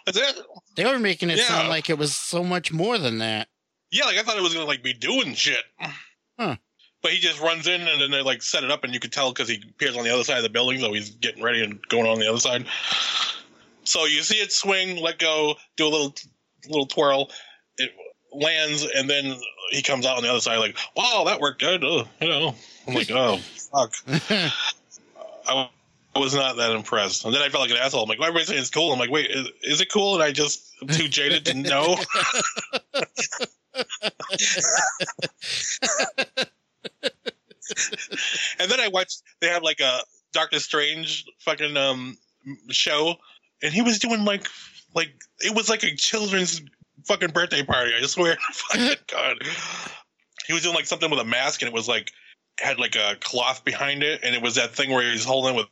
That's 0.05 0.17
it? 0.17 0.45
They 0.75 0.85
were 0.85 0.99
making 0.99 1.29
it 1.29 1.37
Yeah. 1.37 1.45
sound 1.45 1.69
like 1.69 1.89
it 1.89 1.97
was 1.97 2.13
so 2.15 2.43
much 2.43 2.71
more 2.71 2.97
than 2.97 3.19
that. 3.19 3.47
Yeah, 3.91 4.05
like 4.05 4.17
I 4.17 4.23
thought 4.23 4.37
it 4.37 4.43
was 4.43 4.53
gonna 4.53 4.65
like 4.65 4.83
be 4.83 4.93
doing 4.93 5.33
shit. 5.33 5.63
Huh. 6.37 6.57
But 7.01 7.11
he 7.11 7.19
just 7.19 7.39
runs 7.39 7.67
in 7.67 7.81
and 7.81 8.01
then 8.01 8.11
they 8.11 8.21
like 8.21 8.41
set 8.41 8.63
it 8.63 8.71
up, 8.71 8.83
and 8.83 8.93
you 8.93 8.99
could 8.99 9.13
tell 9.13 9.31
because 9.31 9.47
he 9.47 9.63
appears 9.69 9.95
on 9.95 10.03
the 10.03 10.09
other 10.13 10.23
side 10.23 10.37
of 10.37 10.43
the 10.43 10.49
building, 10.49 10.79
so 10.79 10.91
he's 10.93 11.11
getting 11.11 11.41
ready 11.43 11.63
and 11.63 11.81
going 11.87 12.05
on 12.07 12.19
the 12.19 12.27
other 12.27 12.39
side. 12.39 12.65
So 13.83 14.05
you 14.05 14.21
see 14.23 14.37
it 14.37 14.51
swing, 14.51 14.97
let 15.01 15.19
go, 15.19 15.55
do 15.77 15.87
a 15.87 15.89
little 15.89 16.13
little 16.67 16.87
twirl, 16.87 17.31
it 17.77 17.91
lands, 18.33 18.85
and 18.95 19.09
then 19.09 19.37
he 19.71 19.81
comes 19.81 20.05
out 20.05 20.17
on 20.17 20.23
the 20.23 20.29
other 20.29 20.41
side 20.41 20.57
like, 20.57 20.77
"Wow, 20.95 21.23
that 21.27 21.39
worked 21.39 21.61
good." 21.61 21.83
Uh, 21.83 22.05
you 22.21 22.27
know, 22.27 22.55
I'm 22.87 22.93
like, 22.93 23.11
"Oh 23.11 23.37
fuck." 23.37 23.93
I, 25.47 25.69
I 26.15 26.19
was 26.19 26.33
not 26.33 26.55
that 26.55 26.71
impressed. 26.71 27.25
And 27.25 27.33
then 27.33 27.41
I 27.41 27.49
felt 27.49 27.61
like 27.61 27.71
an 27.71 27.77
asshole. 27.77 28.03
I'm 28.03 28.09
like, 28.09 28.19
"Why 28.19 28.29
well, 28.29 28.29
everybody's 28.29 28.47
saying 28.47 28.61
it's 28.61 28.69
cool. 28.69 28.93
I'm 28.93 28.99
like, 28.99 29.11
wait, 29.11 29.29
is, 29.29 29.49
is 29.61 29.81
it 29.81 29.91
cool? 29.91 30.13
And 30.13 30.23
I 30.23 30.31
just 30.31 30.71
am 30.81 30.87
too 30.87 31.09
jaded 31.09 31.45
to 31.45 31.53
know. 31.55 31.97
and 38.59 38.71
then 38.71 38.79
I 38.79 38.87
watched, 38.87 39.23
they 39.41 39.49
had 39.49 39.61
like 39.61 39.81
a 39.81 39.99
Doctor 40.31 40.59
Strange 40.59 41.25
fucking 41.39 41.75
um 41.75 42.17
show, 42.69 43.15
and 43.61 43.73
he 43.73 43.81
was 43.81 43.99
doing 43.99 44.23
like, 44.23 44.47
like, 44.93 45.13
it 45.41 45.53
was 45.53 45.69
like 45.69 45.83
a 45.83 45.95
children's 45.95 46.61
fucking 47.05 47.29
birthday 47.31 47.63
party. 47.63 47.91
I 47.99 48.05
swear. 48.05 48.37
fucking 48.51 48.95
God. 49.07 49.37
He 50.47 50.53
was 50.53 50.63
doing 50.63 50.75
like 50.75 50.85
something 50.85 51.09
with 51.09 51.19
a 51.19 51.25
mask, 51.25 51.61
and 51.61 51.67
it 51.69 51.73
was 51.73 51.87
like, 51.87 52.11
had 52.59 52.77
like 52.79 52.95
a 52.95 53.15
cloth 53.19 53.63
behind 53.65 54.03
it, 54.03 54.21
and 54.23 54.35
it 54.35 54.41
was 54.41 54.55
that 54.55 54.71
thing 54.75 54.91
where 54.91 55.09
he's 55.11 55.25
holding 55.25 55.55
it 55.55 55.57
with 55.57 55.67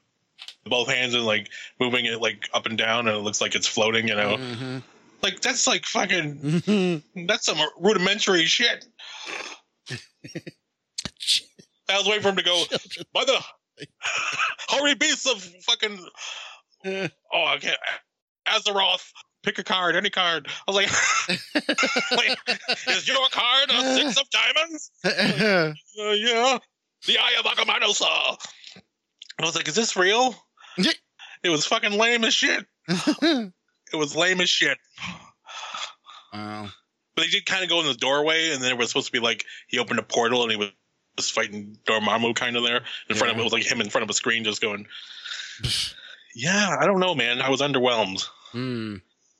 both 0.65 0.87
hands 0.89 1.13
and 1.13 1.25
like 1.25 1.49
moving 1.79 2.05
it 2.05 2.19
like 2.21 2.49
up 2.53 2.65
and 2.65 2.77
down, 2.77 3.07
and 3.07 3.15
it 3.17 3.21
looks 3.21 3.39
like 3.41 3.55
it's 3.55 3.67
floating. 3.67 4.07
You 4.07 4.15
know, 4.15 4.37
Mhm. 4.37 4.83
like 5.21 5.39
that's 5.41 5.67
like 5.67 5.85
fucking 5.85 6.35
Mhm. 6.39 7.27
that's 7.27 7.45
some 7.45 7.57
rudimentary 7.79 8.45
shit. 8.45 8.85
I 11.89 11.97
was 11.97 12.07
waiting 12.07 12.23
for 12.23 12.29
him 12.29 12.37
to 12.37 12.43
go, 12.43 12.63
by 13.13 13.25
the 13.25 13.39
hurry 14.69 14.95
beasts 14.95 15.27
of 15.29 15.41
fucking. 15.65 15.99
Oh, 16.85 17.45
I 17.45 17.57
can't. 17.59 17.77
Azeroth, 18.47 19.11
pick 19.43 19.59
a 19.59 19.63
card, 19.63 19.95
any 19.95 20.09
card. 20.09 20.47
I 20.67 20.71
was 20.71 20.75
like, 20.75 21.37
like 22.11 22.37
is 22.87 23.07
your 23.07 23.27
card 23.31 23.69
a 23.69 23.95
six 23.95 24.19
of 24.19 24.29
diamonds? 24.29 24.91
Uh, 25.99 26.09
yeah. 26.13 26.57
The 27.05 27.19
Eye 27.19 27.35
of 27.39 27.45
Agamotto 27.45 27.93
I 29.39 29.45
was 29.45 29.55
like, 29.55 29.67
is 29.67 29.75
this 29.75 29.95
real? 29.95 30.33
it 30.77 31.49
was 31.49 31.65
fucking 31.65 31.91
lame 31.91 32.23
as 32.23 32.33
shit. 32.33 32.65
It 33.93 33.97
was 33.97 34.15
lame 34.15 34.41
as 34.41 34.49
shit. 34.49 34.79
wow. 36.33 36.67
But 37.15 37.21
they 37.21 37.27
did 37.27 37.45
kind 37.45 37.63
of 37.63 37.69
go 37.69 37.79
in 37.81 37.85
the 37.85 37.93
doorway, 37.93 38.49
and 38.51 38.59
then 38.63 38.71
it 38.71 38.77
was 38.77 38.87
supposed 38.87 39.05
to 39.05 39.11
be 39.11 39.19
like 39.19 39.45
he 39.67 39.77
opened 39.77 39.99
a 39.99 40.03
portal 40.03 40.41
and 40.41 40.49
he 40.49 40.57
was, 40.57 40.71
was 41.15 41.29
fighting 41.29 41.77
Dormammu 41.85 42.33
kind 42.35 42.57
of 42.57 42.63
there 42.63 42.81
in 43.07 43.15
front 43.15 43.31
of 43.33 43.39
it. 43.39 43.43
was 43.43 43.53
like 43.53 43.71
him 43.71 43.81
in 43.81 43.91
front 43.91 44.01
of 44.01 44.09
a 44.09 44.13
screen 44.13 44.43
just 44.43 44.61
going, 44.61 44.87
Yeah, 46.35 46.75
I 46.79 46.87
don't 46.87 46.99
know, 46.99 47.13
man. 47.13 47.39
I 47.39 47.51
was 47.51 47.61
underwhelmed. 47.61 48.25
Hmm. 48.51 48.95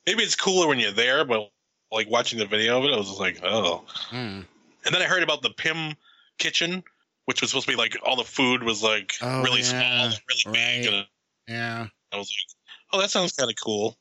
Maybe 0.06 0.22
it's 0.22 0.34
cooler 0.34 0.68
when 0.68 0.78
you're 0.78 0.92
there, 0.92 1.24
but 1.24 1.50
like 1.90 2.10
watching 2.10 2.38
the 2.38 2.46
video 2.46 2.78
of 2.78 2.84
it, 2.84 2.92
I 2.92 2.96
was 2.96 3.08
just 3.08 3.20
like, 3.20 3.40
Oh. 3.42 3.84
Hmm. 4.10 4.40
And 4.86 4.94
then 4.94 5.00
I 5.00 5.06
heard 5.06 5.22
about 5.22 5.42
the 5.42 5.50
Pym 5.50 5.94
kitchen, 6.38 6.84
which 7.24 7.40
was 7.40 7.50
supposed 7.50 7.66
to 7.66 7.72
be 7.72 7.76
like 7.76 7.96
all 8.04 8.16
the 8.16 8.24
food 8.24 8.62
was 8.62 8.82
like 8.82 9.12
Oh, 9.22 9.42
really 9.42 9.60
yeah. 9.60 9.64
small, 9.64 10.04
and 10.06 10.20
really 10.28 10.54
big. 10.56 10.92
And 10.92 11.06
Yeah. 11.48 11.86
I 12.12 12.16
was 12.16 12.28
like, 12.28 12.56
Oh, 12.92 13.00
that 13.00 13.10
sounds 13.10 13.32
kind 13.32 13.50
of 13.50 13.56
cool. 13.62 13.96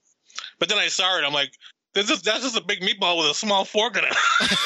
But 0.60 0.70
then 0.70 0.78
I 0.78 0.88
saw 0.88 1.18
it, 1.18 1.24
I'm 1.24 1.34
like, 1.34 1.54
this 1.94 2.10
is, 2.10 2.22
that's 2.22 2.44
just 2.44 2.58
a 2.58 2.64
big 2.64 2.82
meatball 2.82 3.20
with 3.20 3.32
a 3.32 3.36
small 3.36 3.66
fork 3.66 3.98
in 3.98 4.04
it. 4.04 4.16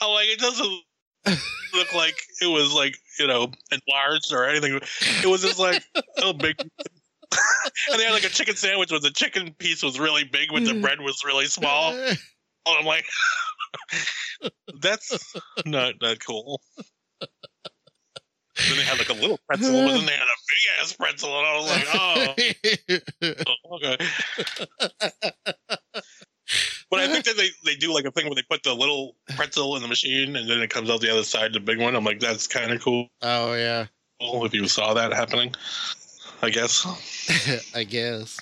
I'm 0.00 0.10
like, 0.10 0.28
it 0.28 0.38
doesn't 0.40 0.82
look 1.74 1.94
like 1.94 2.16
it 2.40 2.46
was 2.46 2.74
like, 2.74 2.96
you 3.18 3.26
know, 3.26 3.52
enlarged 3.70 4.32
or 4.32 4.44
anything. 4.44 4.80
It 5.22 5.26
was 5.26 5.42
just 5.42 5.58
like 5.58 5.82
so 6.18 6.32
big. 6.32 6.56
and 7.90 8.00
they 8.00 8.04
had 8.04 8.12
like 8.12 8.24
a 8.24 8.28
chicken 8.28 8.56
sandwich 8.56 8.90
where 8.90 9.00
the 9.00 9.10
chicken 9.10 9.54
piece 9.58 9.82
was 9.82 9.98
really 9.98 10.24
big, 10.24 10.48
but 10.52 10.64
the 10.64 10.72
mm. 10.72 10.82
bread 10.82 11.00
was 11.00 11.22
really 11.24 11.46
small. 11.46 11.92
Oh, 11.94 12.14
I'm 12.78 12.86
like, 12.86 13.04
that's 14.80 15.34
not 15.66 15.94
that 16.00 16.18
cool. 16.24 16.60
Then 18.68 18.76
they 18.76 18.84
had 18.84 18.98
like 18.98 19.08
a 19.08 19.14
little 19.14 19.38
pretzel, 19.46 19.72
but 19.72 19.94
then 19.94 20.06
they 20.06 20.12
had 20.12 20.22
a 20.22 20.40
big 20.48 20.62
ass 20.80 20.92
pretzel, 20.92 21.30
and 21.38 21.46
I 21.46 21.56
was 21.56 21.66
like, 21.70 21.86
oh, 21.94 23.76
okay. 23.76 23.96
But 26.90 27.00
I 27.00 27.08
think 27.08 27.24
that 27.24 27.36
they, 27.36 27.48
they 27.64 27.74
do 27.76 27.94
like 27.94 28.04
a 28.04 28.10
thing 28.10 28.26
where 28.26 28.34
they 28.34 28.42
put 28.42 28.62
the 28.62 28.74
little 28.74 29.16
pretzel 29.34 29.76
in 29.76 29.82
the 29.82 29.88
machine 29.88 30.36
and 30.36 30.48
then 30.48 30.60
it 30.60 30.68
comes 30.68 30.90
out 30.90 31.00
the 31.00 31.10
other 31.10 31.24
side, 31.24 31.54
the 31.54 31.60
big 31.60 31.80
one. 31.80 31.96
I'm 31.96 32.04
like, 32.04 32.20
that's 32.20 32.46
kind 32.46 32.70
of 32.70 32.82
cool 32.82 33.08
oh 33.22 33.54
yeah. 33.54 33.86
if 34.20 34.52
you 34.52 34.68
saw 34.68 34.92
that 34.92 35.12
happening, 35.12 35.54
I 36.42 36.50
guess. 36.50 36.86
I 37.74 37.84
guess. 37.84 38.38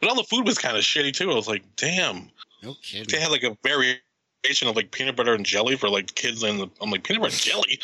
But 0.00 0.10
all 0.10 0.14
the 0.14 0.24
food 0.24 0.46
was 0.46 0.58
kind 0.58 0.76
of 0.76 0.84
shitty 0.84 1.12
too. 1.12 1.32
I 1.32 1.34
was 1.34 1.48
like, 1.48 1.64
damn. 1.76 2.30
No 2.62 2.74
kidding. 2.82 3.06
They 3.10 3.18
had 3.18 3.32
like 3.32 3.42
a 3.42 3.56
variation 3.64 4.68
of 4.68 4.76
like 4.76 4.92
peanut 4.92 5.16
butter 5.16 5.34
and 5.34 5.44
jelly 5.44 5.76
for 5.76 5.88
like 5.88 6.14
kids, 6.14 6.42
and 6.44 6.70
I'm 6.80 6.90
like, 6.90 7.02
peanut 7.02 7.22
butter 7.22 7.34
and 7.34 7.42
jelly? 7.42 7.80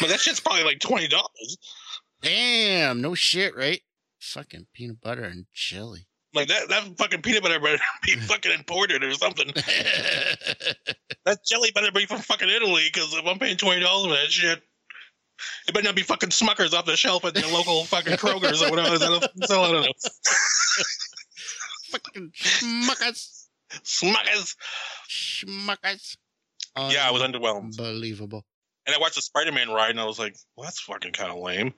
But 0.00 0.08
that 0.08 0.20
shit's 0.20 0.40
probably 0.40 0.64
like 0.64 0.78
$20. 0.78 1.10
Damn. 2.22 3.00
No 3.00 3.14
shit, 3.14 3.56
right? 3.56 3.80
Fucking 4.20 4.66
peanut 4.74 5.00
butter 5.00 5.24
and 5.24 5.46
jelly. 5.54 6.06
Like 6.34 6.48
that, 6.48 6.68
that 6.68 6.98
fucking 6.98 7.22
peanut 7.22 7.42
butter 7.42 7.58
better 7.58 7.78
be 8.04 8.12
fucking 8.16 8.52
imported 8.52 9.02
or 9.02 9.12
something. 9.14 9.52
That 11.24 11.40
jelly 11.46 11.70
better 11.74 11.92
be 11.92 12.06
from 12.06 12.20
fucking 12.20 12.48
Italy 12.48 12.84
because 12.90 13.12
if 13.12 13.26
I'm 13.26 13.38
paying 13.38 13.58
twenty 13.58 13.82
dollars 13.82 14.06
for 14.06 14.12
that 14.18 14.30
shit, 14.32 14.62
it 15.66 15.74
better 15.74 15.84
not 15.84 15.94
be 15.94 16.02
fucking 16.02 16.30
Smuckers 16.30 16.72
off 16.72 16.86
the 16.86 16.96
shelf 16.96 17.22
at 17.26 17.34
the 17.34 17.46
local 17.48 17.84
fucking 17.84 18.14
Kroger's 18.14 18.62
or 18.62 18.70
whatever. 18.70 18.96
So 19.44 19.60
I 19.62 19.72
don't 19.72 19.82
know. 19.82 19.92
Fucking 21.90 22.30
schmuckers. 22.34 23.46
Smuckers. 23.84 24.54
Schmuckers. 25.10 26.16
Yeah, 26.78 27.06
I 27.06 27.10
was 27.10 27.20
underwhelmed. 27.20 27.78
Unbelievable. 27.78 28.46
And 28.88 28.96
I 28.96 28.98
watched 28.98 29.16
the 29.16 29.22
Spider-Man 29.22 29.68
ride, 29.68 29.90
and 29.90 30.00
I 30.00 30.06
was 30.06 30.18
like, 30.18 30.34
"Well, 30.56 30.64
that's 30.64 30.80
fucking 30.80 31.12
kind 31.12 31.30
of 31.30 31.38
lame." 31.38 31.74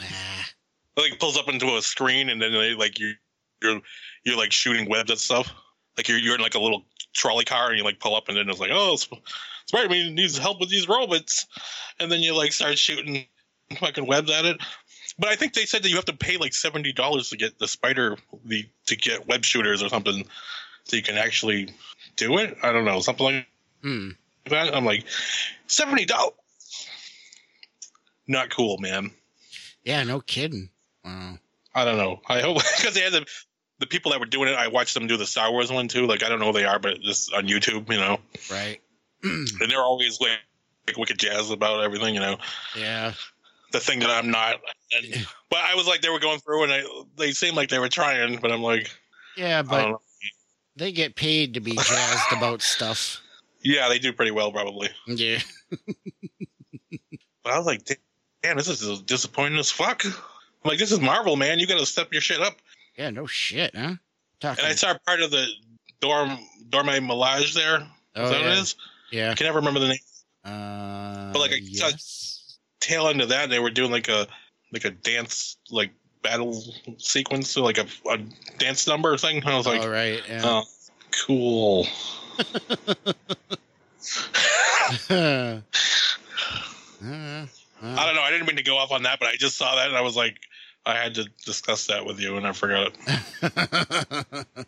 Ah, 0.00 0.50
Like 0.96 1.18
pulls 1.18 1.36
up 1.36 1.48
into 1.48 1.76
a 1.76 1.82
screen, 1.82 2.28
and 2.28 2.40
then 2.40 2.52
they 2.52 2.74
like 2.74 3.00
you, 3.00 3.14
you're 3.60 3.80
you're 4.22 4.36
like 4.36 4.52
shooting 4.52 4.88
webs 4.88 5.10
and 5.10 5.18
stuff. 5.18 5.52
Like 5.96 6.08
you're 6.08 6.18
you're 6.18 6.36
in 6.36 6.40
like 6.40 6.54
a 6.54 6.60
little 6.60 6.84
trolley 7.12 7.44
car, 7.44 7.70
and 7.70 7.76
you 7.76 7.82
like 7.82 7.98
pull 7.98 8.14
up, 8.14 8.28
and 8.28 8.36
then 8.36 8.48
it's 8.48 8.60
like, 8.60 8.70
"Oh, 8.72 8.96
Spider-Man 9.66 10.14
needs 10.14 10.38
help 10.38 10.60
with 10.60 10.68
these 10.68 10.88
robots," 10.88 11.44
and 11.98 12.10
then 12.10 12.20
you 12.20 12.36
like 12.36 12.52
start 12.52 12.78
shooting 12.78 13.26
fucking 13.80 14.06
webs 14.06 14.30
at 14.30 14.44
it. 14.44 14.60
But 15.18 15.30
I 15.30 15.36
think 15.36 15.54
they 15.54 15.64
said 15.64 15.82
that 15.82 15.88
you 15.88 15.96
have 15.96 16.04
to 16.04 16.16
pay 16.16 16.36
like 16.36 16.54
seventy 16.54 16.92
dollars 16.92 17.30
to 17.30 17.36
get 17.36 17.58
the 17.58 17.66
spider 17.66 18.16
the 18.44 18.64
to 18.86 18.94
get 18.94 19.26
web 19.26 19.44
shooters 19.44 19.82
or 19.82 19.88
something, 19.88 20.24
so 20.84 20.94
you 20.94 21.02
can 21.02 21.16
actually 21.16 21.70
do 22.14 22.38
it. 22.38 22.56
I 22.62 22.70
don't 22.70 22.84
know 22.84 23.00
something 23.00 23.26
like 23.26 23.46
hmm. 23.82 24.10
that. 24.50 24.72
I'm 24.72 24.84
like 24.84 25.04
seventy 25.66 26.04
dollars. 26.04 26.34
Not 28.26 28.50
cool, 28.50 28.78
man. 28.78 29.10
Yeah, 29.84 30.02
no 30.04 30.20
kidding. 30.20 30.70
Wow. 31.04 31.38
I 31.74 31.84
don't 31.84 31.98
know. 31.98 32.20
I 32.28 32.40
hope 32.40 32.56
because 32.76 32.94
they 32.94 33.00
had 33.00 33.12
the 33.12 33.26
the 33.80 33.86
people 33.86 34.12
that 34.12 34.20
were 34.20 34.26
doing 34.26 34.48
it. 34.48 34.54
I 34.54 34.68
watched 34.68 34.94
them 34.94 35.06
do 35.06 35.16
the 35.16 35.26
Star 35.26 35.50
Wars 35.50 35.70
one 35.70 35.88
too. 35.88 36.06
Like 36.06 36.22
I 36.22 36.28
don't 36.28 36.38
know 36.38 36.46
who 36.46 36.52
they 36.52 36.64
are, 36.64 36.78
but 36.78 37.00
just 37.00 37.32
on 37.34 37.46
YouTube, 37.48 37.90
you 37.90 37.98
know. 37.98 38.18
Right. 38.50 38.80
And 39.24 39.70
they're 39.70 39.80
always 39.80 40.20
like, 40.20 40.38
like 40.86 40.96
wicked 40.98 41.18
jazz 41.18 41.50
about 41.50 41.82
everything, 41.82 42.14
you 42.14 42.20
know. 42.20 42.36
yeah. 42.78 43.14
the 43.72 43.80
thing 43.80 44.00
that 44.00 44.10
I'm 44.10 44.30
not. 44.30 44.60
And, 44.92 45.26
but 45.50 45.60
I 45.60 45.74
was 45.74 45.86
like, 45.86 46.02
they 46.02 46.10
were 46.10 46.20
going 46.20 46.40
through, 46.40 46.64
and 46.64 46.72
I, 46.72 46.82
they 47.16 47.32
seemed 47.32 47.56
like 47.56 47.70
they 47.70 47.78
were 47.78 47.88
trying, 47.88 48.36
but 48.36 48.52
I'm 48.52 48.62
like, 48.62 48.90
Yeah, 49.36 49.62
but 49.62 49.96
they 50.76 50.92
get 50.92 51.16
paid 51.16 51.54
to 51.54 51.60
be 51.60 51.72
jazzed 51.72 52.32
about 52.32 52.62
stuff. 52.62 53.20
Yeah, 53.66 53.88
they 53.88 53.98
do 53.98 54.12
pretty 54.12 54.30
well, 54.30 54.52
probably. 54.52 54.90
Yeah. 55.06 55.38
But 57.42 57.52
I 57.52 57.58
was 57.58 57.66
like, 57.66 58.00
damn, 58.44 58.56
this 58.58 58.68
is 58.68 59.00
disappointing 59.02 59.58
as 59.58 59.70
fuck. 59.70 60.04
I'm 60.04 60.12
like, 60.64 60.78
this 60.78 60.92
is 60.92 61.00
Marvel, 61.00 61.34
man. 61.36 61.58
You 61.58 61.66
got 61.66 61.78
to 61.78 61.86
step 61.86 62.12
your 62.12 62.20
shit 62.20 62.40
up. 62.42 62.58
Yeah, 62.96 63.08
no 63.10 63.26
shit, 63.26 63.74
huh? 63.74 63.94
Talking. 64.38 64.64
And 64.64 64.72
I 64.72 64.74
saw 64.76 64.94
part 65.06 65.22
of 65.22 65.30
the 65.30 65.46
dorm 66.00 66.38
Dora 66.68 66.84
Milaje 66.84 67.54
there. 67.54 67.78
Is 67.78 67.86
oh, 68.16 68.28
that 68.28 68.40
yeah. 68.40 68.46
what 68.46 68.52
it 68.52 68.58
is? 68.58 68.76
I 69.12 69.34
can 69.34 69.46
never 69.46 69.58
remember 69.60 69.80
the 69.80 69.88
name. 69.88 69.98
Uh, 70.44 71.32
But, 71.32 71.38
like, 71.38 71.52
I 71.52 71.60
saw- 71.60 71.96
Tail 72.80 73.08
end 73.08 73.22
of 73.22 73.30
that, 73.30 73.48
they 73.48 73.60
were 73.60 73.70
doing 73.70 73.90
like 73.90 74.08
a 74.08 74.26
like 74.70 74.84
a 74.84 74.90
dance 74.90 75.56
like 75.70 75.90
battle 76.20 76.62
sequence, 76.98 77.48
so 77.48 77.62
like 77.62 77.78
a, 77.78 77.86
a 78.10 78.18
dance 78.58 78.86
number 78.86 79.16
thing. 79.16 79.42
I 79.42 79.56
was 79.56 79.64
like, 79.64 79.80
All 79.80 79.88
right. 79.88 80.22
Yeah. 80.28 80.42
oh, 80.44 80.64
cool. 81.26 81.86
Uh, 87.04 87.46
uh, 87.84 87.96
I 87.98 88.06
don't 88.06 88.14
know. 88.14 88.22
I 88.22 88.30
didn't 88.30 88.46
mean 88.46 88.56
to 88.56 88.62
go 88.62 88.76
off 88.78 88.90
on 88.92 89.02
that, 89.02 89.18
but 89.20 89.28
I 89.28 89.36
just 89.36 89.56
saw 89.58 89.76
that 89.76 89.88
and 89.88 89.96
I 89.96 90.00
was 90.00 90.16
like, 90.16 90.36
I 90.86 90.94
had 90.94 91.14
to 91.16 91.24
discuss 91.44 91.86
that 91.86 92.04
with 92.04 92.20
you, 92.20 92.36
and 92.36 92.46
I 92.46 92.52
forgot 92.52 92.92
it. 92.92 94.46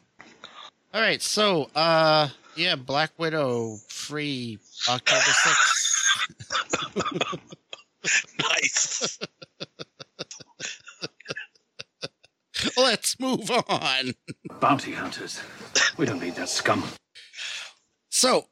All 0.94 1.00
right, 1.00 1.20
so 1.20 1.70
uh 1.74 2.28
yeah, 2.56 2.74
Black 2.76 3.12
Widow 3.18 3.76
free 3.88 4.58
October 4.88 5.20
6th. 5.20 5.96
nice. 8.40 9.18
Let's 12.76 13.20
move 13.20 13.50
on. 13.68 14.14
Bounty 14.60 14.92
hunters. 14.92 15.40
We 15.98 16.06
don't 16.06 16.20
need 16.20 16.36
that 16.36 16.48
scum. 16.48 16.82
So, 18.08 18.46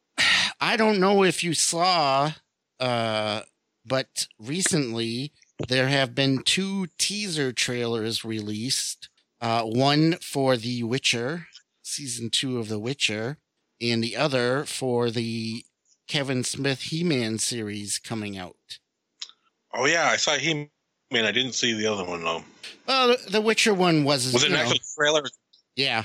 I 0.60 0.76
don't 0.76 1.00
know 1.00 1.24
if 1.24 1.42
you 1.42 1.54
saw 1.54 2.32
uh 2.78 3.40
but 3.85 4.26
recently 4.39 5.32
there 5.68 5.89
have 5.89 6.14
been 6.14 6.43
two 6.43 6.87
teaser 6.99 7.53
trailers 7.53 8.24
released. 8.24 9.09
Uh 9.41 9.62
one 9.62 10.14
for 10.20 10.57
The 10.57 10.82
Witcher, 10.85 11.49
season 11.82 12.30
2 12.30 12.59
of 12.59 12.68
The 12.68 12.78
Witcher, 12.78 13.39
and 13.80 14.03
the 14.03 14.16
other 14.16 14.64
for 14.64 15.11
the 15.11 15.64
Kevin 16.09 16.45
Smith 16.45 16.82
He-Man 16.82 17.39
series 17.39 17.99
coming 17.99 18.37
out. 18.39 18.78
Oh 19.72 19.87
yeah, 19.87 20.09
I 20.09 20.16
saw 20.16 20.37
him. 20.37 20.70
Man, 21.11 21.24
I 21.26 21.32
didn't 21.32 21.53
see 21.55 21.74
the 21.74 21.87
other 21.87 22.05
one 22.05 22.22
though. 22.24 22.45
Well, 22.87 23.16
the- 23.28 23.41
Witcher 23.41 23.74
one 23.74 24.05
was 24.05 24.32
Was 24.32 24.45
it 24.45 24.49
an 24.49 24.55
know, 24.55 24.61
actual 24.61 24.78
trailer? 24.97 25.22
Yeah. 25.76 26.05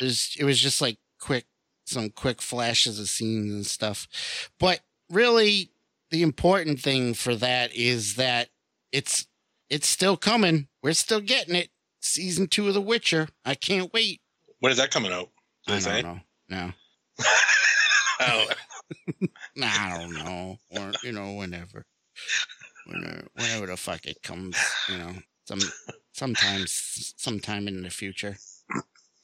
It 0.00 0.04
was, 0.04 0.34
it 0.38 0.44
was 0.44 0.58
just 0.60 0.80
like 0.80 0.98
quick, 1.20 1.46
some 1.86 2.10
quick 2.10 2.42
flashes 2.42 2.98
of 2.98 3.08
scenes 3.08 3.52
and 3.52 3.66
stuff. 3.66 4.50
But 4.58 4.80
really, 5.10 5.70
the 6.14 6.22
important 6.22 6.78
thing 6.78 7.12
for 7.12 7.34
that 7.34 7.74
is 7.74 8.14
that 8.14 8.48
it's 8.92 9.26
it's 9.68 9.88
still 9.88 10.16
coming. 10.16 10.68
We're 10.80 10.92
still 10.92 11.20
getting 11.20 11.56
it. 11.56 11.70
Season 12.00 12.46
two 12.46 12.68
of 12.68 12.74
The 12.74 12.80
Witcher. 12.80 13.28
I 13.44 13.56
can't 13.56 13.92
wait. 13.92 14.20
When 14.60 14.70
is 14.70 14.78
that 14.78 14.92
coming 14.92 15.12
out? 15.12 15.30
Did 15.66 15.84
I 15.88 16.02
don't 16.02 16.14
know. 16.14 16.20
No. 16.48 16.72
Oh, 18.20 18.46
Nah, 19.56 19.66
I 19.66 19.98
don't 19.98 20.12
know. 20.12 20.58
Or 20.70 20.92
you 21.02 21.10
know, 21.10 21.32
whenever. 21.32 21.84
Whenever, 22.86 23.18
uh, 23.18 23.22
whenever 23.34 23.66
the 23.66 23.76
fuck 23.76 24.06
it 24.06 24.22
comes, 24.22 24.56
you 24.88 24.96
know. 24.96 25.14
Some 25.48 25.58
sometimes 26.12 27.12
sometime 27.16 27.66
in 27.66 27.82
the 27.82 27.90
future. 27.90 28.36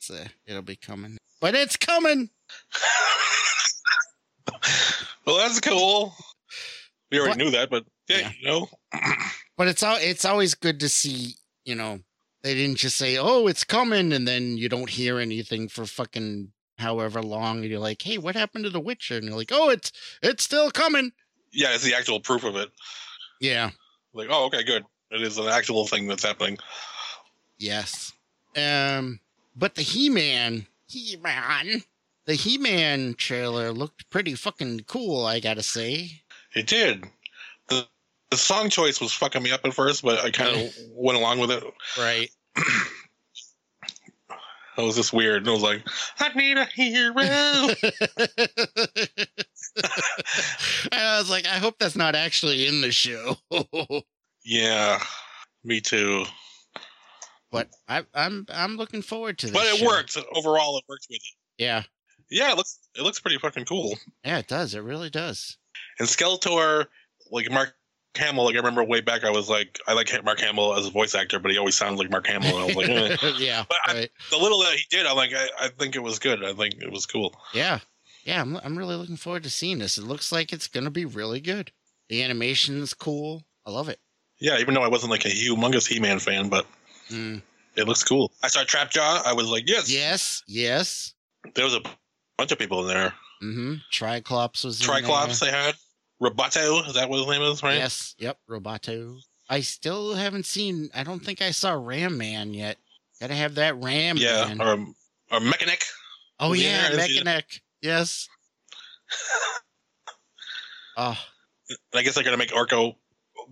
So 0.01 0.17
it'll 0.45 0.63
be 0.63 0.75
coming. 0.75 1.19
But 1.41 1.55
it's 1.55 1.77
coming. 1.77 2.31
well, 5.25 5.39
that's 5.39 5.61
cool. 5.61 6.13
We 7.11 7.19
already 7.19 7.31
What? 7.31 7.39
knew 7.39 7.51
that, 7.53 7.71
but 7.71 7.85
yeah, 8.09 8.19
Yeah. 8.19 8.33
you 8.41 8.47
know, 8.47 8.71
But 9.57 9.69
it's 9.69 9.83
al- 9.83 9.99
it's 10.01 10.25
always 10.25 10.55
good 10.55 10.81
to 10.81 10.89
see, 10.89 11.35
you 11.65 11.75
know, 11.75 12.01
they 12.43 12.55
didn't 12.55 12.79
just 12.79 12.97
say, 12.97 13.19
"Oh, 13.19 13.47
it's 13.47 13.65
coming," 13.65 14.13
and 14.13 14.27
then 14.27 14.57
you 14.57 14.69
don't 14.71 14.89
hear 14.89 15.19
anything 15.19 15.69
for 15.69 15.85
fucking 15.85 16.53
however 16.79 17.21
long, 17.23 17.59
and 17.59 17.67
you're 17.71 17.79
like, 17.79 18.01
"Hey, 18.01 18.17
what 18.17 18.35
happened 18.37 18.65
to 18.65 18.71
The 18.71 18.81
Witcher?" 18.81 19.17
And 19.17 19.25
you're 19.27 19.37
like, 19.37 19.51
"Oh, 19.53 19.69
it's 19.69 19.93
it's 20.23 20.45
still 20.45 20.71
coming." 20.71 21.13
yeah, 21.53 21.75
it's 21.75 21.85
the 21.85 21.95
actual 21.95 22.21
proof 22.21 22.45
of 22.45 22.57
it. 22.57 22.71
Yeah. 23.41 23.71
Like, 24.15 24.29
oh, 24.31 24.47
okay, 24.47 24.63
good. 24.63 24.85
It 25.11 25.21
is 25.23 25.37
an 25.37 25.49
actual 25.49 25.87
thing 25.87 26.07
that's 26.07 26.23
happening. 26.25 26.57
Yes. 27.59 28.13
Um. 28.57 29.21
But 29.57 29.75
the 29.75 29.83
He-Man, 29.83 30.67
He-Man, 30.87 31.83
the 32.25 32.35
He-Man 32.35 33.15
trailer 33.15 33.73
looked 33.73 34.09
pretty 34.09 34.35
fucking 34.35 34.85
cool. 34.87 35.27
I 35.27 35.41
gotta 35.41 35.63
say. 35.63 36.20
It 36.55 36.67
did. 36.67 37.05
The 37.69 37.87
the 38.31 38.37
song 38.37 38.71
choice 38.71 39.01
was 39.01 39.13
fucking 39.13 39.43
me 39.43 39.51
up 39.53 39.65
at 39.65 39.75
first, 39.75 40.03
but 40.03 40.21
I 40.25 40.31
kind 40.31 40.57
of 40.57 40.75
went 40.93 41.19
along 41.19 41.41
with 41.41 41.51
it. 41.51 41.65
Right. 41.99 42.31
It 44.79 44.83
was 44.85 44.97
just 44.97 45.13
weird. 45.13 45.43
And 45.43 45.49
I 45.49 45.53
was 45.53 45.63
like, 45.63 45.83
I 46.21 46.33
need 46.33 46.57
a 46.57 46.65
hero. 46.65 47.13
I 50.93 51.19
was 51.19 51.29
like, 51.29 51.47
I 51.47 51.59
hope 51.59 51.79
that's 51.79 51.97
not 51.97 52.15
actually 52.15 52.67
in 52.67 52.81
the 52.81 52.91
show. 52.91 53.37
yeah, 54.45 55.03
me 55.65 55.81
too. 55.83 56.25
but 57.51 57.69
I, 57.89 58.05
I'm 58.15 58.47
I'm 58.49 58.77
looking 58.77 59.03
forward 59.03 59.39
to 59.39 59.47
this. 59.47 59.55
But 59.55 59.67
it 59.67 59.77
show. 59.79 59.87
worked. 59.87 60.17
Overall, 60.35 60.79
it 60.79 60.85
worked 60.89 61.07
with 61.11 61.17
it. 61.17 61.23
Yeah, 61.59 61.83
Yeah, 62.31 62.53
it 62.53 62.57
looks 62.57 62.79
it 62.97 63.03
looks 63.03 63.21
pretty 63.21 63.39
fucking 63.39 63.67
cool. 63.67 63.99
yeah, 64.25 64.39
it 64.39 64.47
does. 64.49 64.75
It 64.75 64.83
really 64.83 65.11
does. 65.11 65.59
And 66.01 66.09
Skeletor, 66.09 66.87
like 67.31 67.49
Mark 67.53 67.77
Hamill, 68.17 68.45
like 68.47 68.55
I 68.55 68.59
remember 68.59 68.83
way 68.83 69.01
back, 69.01 69.23
I 69.23 69.31
was 69.31 69.49
like, 69.49 69.79
I 69.87 69.93
like 69.93 70.09
Mark 70.25 70.41
Hamill 70.41 70.75
as 70.77 70.87
a 70.87 70.91
voice 70.91 71.15
actor, 71.15 71.39
but 71.39 71.53
he 71.53 71.59
always 71.59 71.77
sounds 71.77 72.01
like 72.01 72.11
Mark 72.11 72.27
Hamill. 72.27 72.49
And 72.59 72.59
I 72.59 72.67
was 72.67 72.77
like, 72.77 72.89
eh. 73.23 73.33
yeah, 73.39 73.65
But 73.69 73.77
I- 73.85 74.09
the 74.31 74.37
little 74.39 74.59
that 74.61 74.75
he 74.75 74.83
did, 74.91 75.07
I'm 75.07 75.17
like, 75.17 75.31
I, 75.33 75.47
I 75.61 75.69
think 75.69 75.95
it 75.95 76.03
was 76.03 76.19
good. 76.19 76.45
I 76.45 76.53
think 76.55 76.83
it 76.83 76.91
was 76.91 77.07
cool. 77.07 77.33
yeah, 77.55 77.79
yeah. 78.25 78.41
I'm 78.41 78.57
I'm 78.57 78.77
really 78.77 78.97
looking 78.97 79.17
forward 79.17 79.45
to 79.45 79.51
seeing 79.51 79.79
this. 79.79 79.97
It 79.99 80.05
looks 80.05 80.33
like 80.33 80.53
it's 80.53 80.67
gonna 80.67 80.91
be 80.91 81.05
really 81.05 81.41
good. 81.41 81.71
The 82.09 82.23
animation's 82.25 82.93
cool. 82.95 83.45
I 83.65 83.71
love 83.71 83.89
it. 83.89 84.01
Yeah, 84.41 84.59
even 84.59 84.75
though 84.75 84.83
I 84.83 84.89
wasn't 84.89 85.13
like 85.13 85.25
a 85.27 85.29
humongous 85.29 85.87
He-Man 85.87 86.19
fan, 86.19 86.49
but 86.49 86.67
Mm. 87.11 87.43
it 87.77 87.87
looks 87.87 88.03
cool. 88.05 88.33
I 88.43 88.49
saw 88.49 88.61
Trapjaw. 88.65 89.23
I 89.27 89.33
was 89.35 89.49
like, 89.49 89.69
yes. 89.69 89.91
Yes, 89.93 90.43
yes. 90.47 91.13
There 91.55 91.65
was 91.65 91.75
a 91.75 91.81
bunch 92.39 92.51
of 92.53 92.59
people 92.59 92.81
in 92.83 92.89
there. 92.89 93.13
Mm-hmm. 93.43 93.75
Triclops 93.93 94.63
was 94.65 94.81
in 94.81 94.87
Triclops 94.87 95.41
they 95.41 95.51
had. 95.51 95.75
Roboto, 96.23 96.87
is 96.87 96.95
that 96.95 97.09
what 97.09 97.19
his 97.19 97.27
name 97.29 97.43
is, 97.43 97.63
right? 97.63 97.77
Yes. 97.77 98.15
Yep. 98.19 98.39
Roboto. 98.49 99.19
I 99.49 99.61
still 99.61 100.15
haven't 100.15 100.47
seen. 100.47 100.91
I 100.95 101.03
don't 101.03 101.21
think 101.25 101.41
I 101.43 101.51
saw 101.51 101.73
Ram 101.73 102.17
Man 102.19 102.53
yet. 102.55 102.77
Gotta 103.21 103.35
have 103.35 103.57
that 103.57 103.77
Ram 103.83 104.17
Yeah, 104.17 104.53
Man. 104.55 104.61
or 104.61 104.73
or 105.37 105.41
Mekaneck. 105.41 105.83
oh 106.39 106.53
yeah, 106.53 106.91
in 106.91 106.97
there? 106.97 107.01
Is 107.01 107.07
he- 107.17 107.21
Mekaneck. 107.23 107.61
Yes. 107.83 108.29
oh 110.97 111.19
I 111.95 112.03
guess 112.03 112.15
they're 112.15 112.25
gonna 112.25 112.37
make 112.37 112.51
Orko 112.51 112.95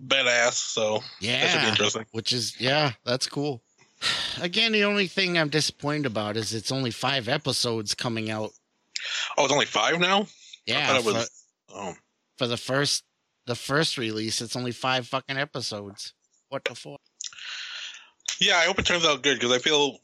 badass, 0.05 0.53
so 0.53 1.03
yeah, 1.19 1.41
that 1.41 1.51
should 1.51 1.61
be 1.61 1.67
interesting. 1.69 2.05
Which 2.11 2.33
is 2.33 2.59
yeah, 2.59 2.93
that's 3.05 3.27
cool. 3.27 3.61
Again, 4.41 4.71
the 4.71 4.83
only 4.85 5.07
thing 5.07 5.37
I'm 5.37 5.49
disappointed 5.49 6.05
about 6.05 6.37
is 6.37 6.53
it's 6.53 6.71
only 6.71 6.91
five 6.91 7.27
episodes 7.27 7.93
coming 7.95 8.29
out. 8.29 8.51
Oh, 9.37 9.43
it's 9.45 9.53
only 9.53 9.65
five 9.65 9.99
now. 9.99 10.27
Yeah, 10.65 10.87
thought 10.87 10.97
it 10.99 11.05
was- 11.05 11.45
Oh, 11.71 11.93
for 12.39 12.47
the 12.47 12.57
first 12.57 13.03
the 13.45 13.55
first 13.55 13.97
release, 13.97 14.41
it's 14.41 14.55
only 14.55 14.71
five 14.71 15.07
fucking 15.07 15.37
episodes. 15.37 16.13
What 16.47 16.63
the 16.63 16.73
fuck? 16.73 17.01
yeah. 18.39 18.57
I 18.57 18.65
hope 18.65 18.79
it 18.79 18.85
turns 18.85 19.05
out 19.05 19.21
good 19.21 19.35
because 19.35 19.51
I 19.51 19.59
feel 19.59 19.97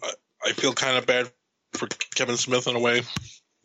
I 0.46 0.52
feel 0.52 0.74
kind 0.74 0.98
of 0.98 1.08
bad 1.08 1.32
for 1.74 1.88
Kevin 2.14 2.38
Smith 2.38 2.68
in 2.68 2.76
a 2.76 2.80
way 2.80 3.02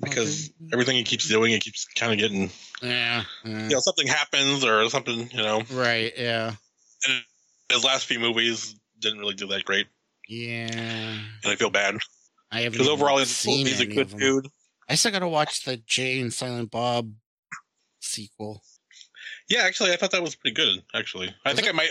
because 0.00 0.50
everything 0.72 0.96
he 0.96 1.02
keeps 1.02 1.28
doing, 1.28 1.50
he 1.50 1.58
keeps 1.58 1.86
kind 1.96 2.12
of 2.12 2.18
getting 2.18 2.50
yeah, 2.80 3.24
yeah. 3.44 3.64
you 3.64 3.70
know 3.70 3.80
something 3.80 4.06
happens 4.06 4.64
or 4.64 4.88
something. 4.88 5.28
You 5.32 5.42
know, 5.42 5.62
right, 5.72 6.12
yeah, 6.16 6.52
and 7.06 7.22
his 7.70 7.84
last 7.84 8.06
few 8.06 8.20
movies 8.20 8.76
didn't 9.00 9.18
really 9.18 9.34
do 9.34 9.48
that 9.48 9.64
great, 9.64 9.88
yeah. 10.28 10.68
and 10.70 11.52
I 11.52 11.56
feel 11.56 11.70
bad 11.70 11.98
I 12.50 12.60
haven't 12.60 12.72
because 12.72 12.88
overall 12.88 13.18
he's, 13.18 13.28
seen 13.28 13.66
he's 13.66 13.80
a 13.80 13.86
good 13.86 14.16
dude. 14.16 14.46
I 14.88 14.94
still 14.94 15.12
gotta 15.12 15.28
watch 15.28 15.64
the 15.64 15.76
Jay 15.76 16.20
and 16.20 16.32
Silent 16.32 16.70
Bob 16.70 17.12
sequel. 18.00 18.62
Yeah, 19.48 19.62
actually, 19.62 19.92
I 19.92 19.96
thought 19.96 20.10
that 20.12 20.22
was 20.22 20.34
pretty 20.34 20.54
good. 20.54 20.82
Actually, 20.94 21.34
I 21.44 21.50
Was 21.50 21.56
think 21.58 21.68
I 21.68 21.72
might 21.72 21.90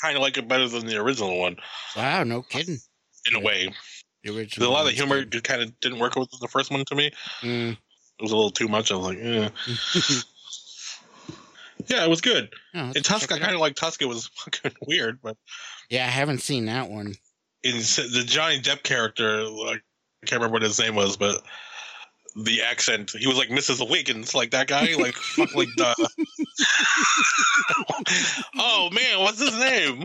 kind 0.00 0.16
of 0.16 0.22
like 0.22 0.36
it 0.38 0.46
better 0.48 0.68
than 0.68 0.86
the 0.86 0.96
original 0.98 1.38
one 1.38 1.56
Wow, 1.96 2.22
no 2.24 2.42
kidding. 2.42 2.78
in 3.26 3.34
a 3.34 3.40
way. 3.40 3.72
the 4.22 4.36
original. 4.36 4.68
a 4.68 4.70
lot 4.70 4.80
of 4.80 4.86
the 4.86 4.92
humor 4.92 5.24
kind 5.24 5.62
of 5.62 5.78
didn't 5.80 5.98
work 5.98 6.16
with 6.16 6.28
the 6.40 6.48
first 6.48 6.70
one 6.70 6.84
to 6.84 6.94
me. 6.94 7.10
Mm. 7.42 7.72
It 7.72 8.22
was 8.22 8.32
a 8.32 8.36
little 8.36 8.50
too 8.50 8.68
much. 8.68 8.90
I 8.92 8.96
was 8.96 9.06
like, 9.06 9.18
yeah. 9.20 9.48
Yeah, 11.88 12.04
it 12.04 12.10
was 12.10 12.20
good. 12.20 12.48
Oh, 12.74 12.84
let's 12.86 12.96
In 12.96 13.02
Tusk, 13.04 13.30
I 13.32 13.38
kind 13.38 13.54
of 13.54 13.60
like 13.60 13.76
Tusk. 13.76 14.02
It 14.02 14.06
was 14.06 14.26
fucking 14.34 14.72
weird, 14.88 15.20
but 15.22 15.36
Yeah, 15.90 16.04
I 16.06 16.10
haven't 16.10 16.38
seen 16.40 16.64
that 16.66 16.88
one. 16.90 17.14
in 17.62 17.76
the 17.76 18.24
Johnny 18.26 18.60
Depp 18.60 18.82
character, 18.82 19.44
like 19.44 19.82
I 20.22 20.26
can't 20.26 20.40
remember 20.40 20.54
what 20.54 20.62
his 20.62 20.78
name 20.80 20.94
was, 20.96 21.16
but 21.16 21.42
the 22.36 22.62
accent, 22.62 23.12
he 23.18 23.26
was 23.26 23.36
like 23.36 23.48
Mrs. 23.48 23.88
Wiggins, 23.88 24.34
like 24.34 24.50
that 24.50 24.66
guy, 24.68 24.94
like 24.96 25.14
fuck, 25.14 25.54
like 25.54 25.68
the. 25.76 26.10
oh 28.58 28.90
man, 28.92 29.20
what's 29.20 29.40
his 29.40 29.58
name? 29.58 30.04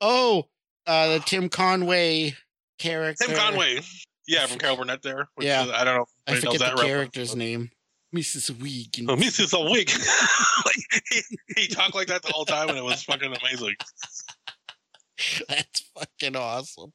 Oh, 0.00 0.44
uh, 0.86 1.14
the 1.14 1.20
Tim 1.20 1.48
Conway 1.48 2.34
character. 2.78 3.26
Tim 3.26 3.36
Conway. 3.36 3.80
Yeah, 4.26 4.46
from 4.46 4.58
Carol 4.58 4.76
Burnett. 4.76 5.02
There. 5.02 5.28
which 5.34 5.46
Yeah. 5.46 5.64
is- 5.64 5.70
I 5.70 5.84
don't 5.84 5.96
know. 5.96 6.06
I 6.26 6.34
forget 6.36 6.52
the 6.58 6.64
reference, 6.64 6.82
character's 6.82 7.36
name. 7.36 7.70
Mrs. 8.14 8.50
Wiggins. 8.60 9.08
Oh, 9.10 9.16
Mrs. 9.16 9.70
Wig. 9.70 9.90
like 10.64 11.02
he, 11.10 11.22
he 11.56 11.66
talked 11.66 11.94
like 11.94 12.06
that 12.08 12.22
the 12.22 12.32
whole 12.32 12.44
time, 12.44 12.68
and 12.68 12.78
it 12.78 12.84
was 12.84 13.02
fucking 13.02 13.34
amazing. 13.34 13.74
That's 15.48 15.90
fucking 15.98 16.36
awesome. 16.36 16.92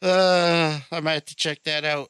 Uh, 0.00 0.78
I 0.90 1.00
might 1.00 1.12
have 1.14 1.24
to 1.26 1.36
check 1.36 1.62
that 1.64 1.84
out. 1.84 2.08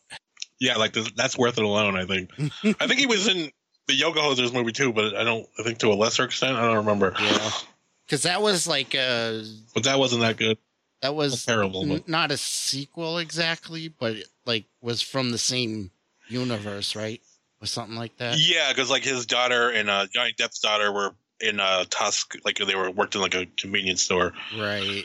Yeah, 0.60 0.76
like 0.76 0.92
this, 0.92 1.10
that's 1.16 1.36
worth 1.36 1.58
it 1.58 1.64
alone. 1.64 1.96
I 1.96 2.04
think. 2.06 2.30
I 2.80 2.86
think 2.86 2.98
he 3.00 3.06
was 3.06 3.28
in 3.28 3.50
the 3.88 3.94
Yoga 3.94 4.20
Hosers 4.20 4.52
movie 4.52 4.72
too, 4.72 4.92
but 4.92 5.14
I 5.14 5.24
don't. 5.24 5.46
I 5.58 5.62
think 5.62 5.78
to 5.78 5.88
a 5.88 5.94
lesser 5.94 6.24
extent. 6.24 6.56
I 6.56 6.66
don't 6.66 6.76
remember. 6.76 7.14
Yeah. 7.20 7.50
Because 8.06 8.22
that 8.22 8.40
was 8.40 8.66
like 8.66 8.94
uh 8.94 9.40
But 9.74 9.84
that 9.84 9.98
wasn't 9.98 10.20
that 10.22 10.36
good. 10.36 10.58
that 11.02 11.14
was 11.14 11.44
Terrible. 11.44 11.82
n- 11.82 11.88
But 11.88 12.08
not 12.08 12.30
a 12.30 12.36
sequel 12.36 13.18
exactly, 13.18 13.88
but 13.88 14.12
it, 14.16 14.28
like 14.44 14.64
was 14.80 15.02
from 15.02 15.30
the 15.30 15.38
same 15.38 15.90
universe, 16.28 16.94
right? 16.96 17.20
Or 17.60 17.66
something 17.66 17.96
like 17.96 18.16
that. 18.18 18.36
yeah, 18.38 18.70
because 18.72 18.90
like 18.90 19.02
his 19.02 19.26
daughter 19.26 19.70
and 19.70 19.88
uh, 19.90 20.06
Johnny 20.12 20.32
Depp's 20.38 20.60
daughter 20.60 20.92
were 20.92 21.14
in 21.40 21.58
uh, 21.58 21.84
Tusk. 21.90 22.36
Like 22.44 22.58
they 22.58 22.74
were 22.74 22.90
worked 22.90 23.14
in 23.14 23.20
like 23.22 23.34
a 23.34 23.46
convenience 23.58 24.02
store. 24.02 24.32
Right. 24.58 25.04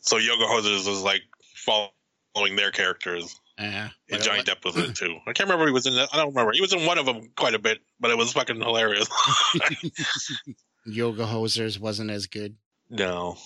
So 0.00 0.16
Yoga 0.18 0.44
Hosers 0.44 0.86
was 0.88 1.02
like 1.02 1.22
following 1.54 2.56
their 2.56 2.70
characters. 2.70 3.38
Yeah. 3.62 3.88
And 4.10 4.22
Johnny 4.22 4.42
Depp 4.42 4.64
was 4.64 4.76
in 4.76 4.90
it 4.90 4.96
too. 4.96 5.18
I 5.26 5.32
can't 5.32 5.48
remember 5.48 5.66
he 5.66 5.72
was 5.72 5.86
in 5.86 5.94
that. 5.94 6.08
I 6.12 6.16
don't 6.16 6.28
remember. 6.28 6.52
He 6.52 6.60
was 6.60 6.72
in 6.72 6.84
one 6.84 6.98
of 6.98 7.06
them 7.06 7.30
quite 7.36 7.54
a 7.54 7.58
bit, 7.58 7.80
but 8.00 8.10
it 8.10 8.18
was 8.18 8.32
fucking 8.32 8.60
hilarious. 8.60 9.08
Yoga 10.84 11.24
Hosers 11.24 11.78
wasn't 11.78 12.10
as 12.10 12.26
good. 12.26 12.56
no. 12.90 13.36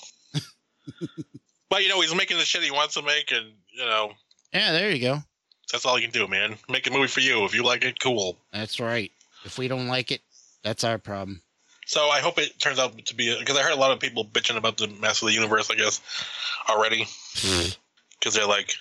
but 1.68 1.82
you 1.82 1.88
know, 1.88 2.00
he's 2.00 2.14
making 2.14 2.38
the 2.38 2.44
shit 2.44 2.62
he 2.62 2.70
wants 2.70 2.94
to 2.94 3.02
make, 3.02 3.30
and 3.30 3.52
you 3.68 3.84
know, 3.84 4.12
Yeah, 4.54 4.72
there 4.72 4.90
you 4.90 5.00
go. 5.00 5.18
that's 5.70 5.84
all 5.84 5.98
you 5.98 6.08
can 6.08 6.18
do, 6.18 6.26
man. 6.26 6.56
Make 6.68 6.86
a 6.86 6.90
movie 6.90 7.08
for 7.08 7.20
you. 7.20 7.44
If 7.44 7.54
you 7.54 7.62
like 7.62 7.84
it, 7.84 8.00
cool. 8.00 8.38
That's 8.52 8.80
right. 8.80 9.12
If 9.44 9.58
we 9.58 9.68
don't 9.68 9.86
like 9.86 10.12
it, 10.12 10.22
that's 10.62 10.82
our 10.82 10.98
problem. 10.98 11.42
So 11.86 12.08
I 12.08 12.20
hope 12.20 12.38
it 12.38 12.58
turns 12.58 12.78
out 12.78 12.96
to 13.06 13.14
be 13.14 13.38
because 13.38 13.56
I 13.56 13.62
heard 13.62 13.72
a 13.72 13.80
lot 13.80 13.92
of 13.92 14.00
people 14.00 14.24
bitching 14.24 14.56
about 14.56 14.78
the 14.78 14.88
Master 14.88 15.26
of 15.26 15.28
the 15.28 15.34
Universe. 15.34 15.70
I 15.70 15.74
guess 15.74 16.00
already 16.68 17.06
hmm. 17.36 17.68
because 18.18 18.34
they're 18.34 18.46
like, 18.46 18.74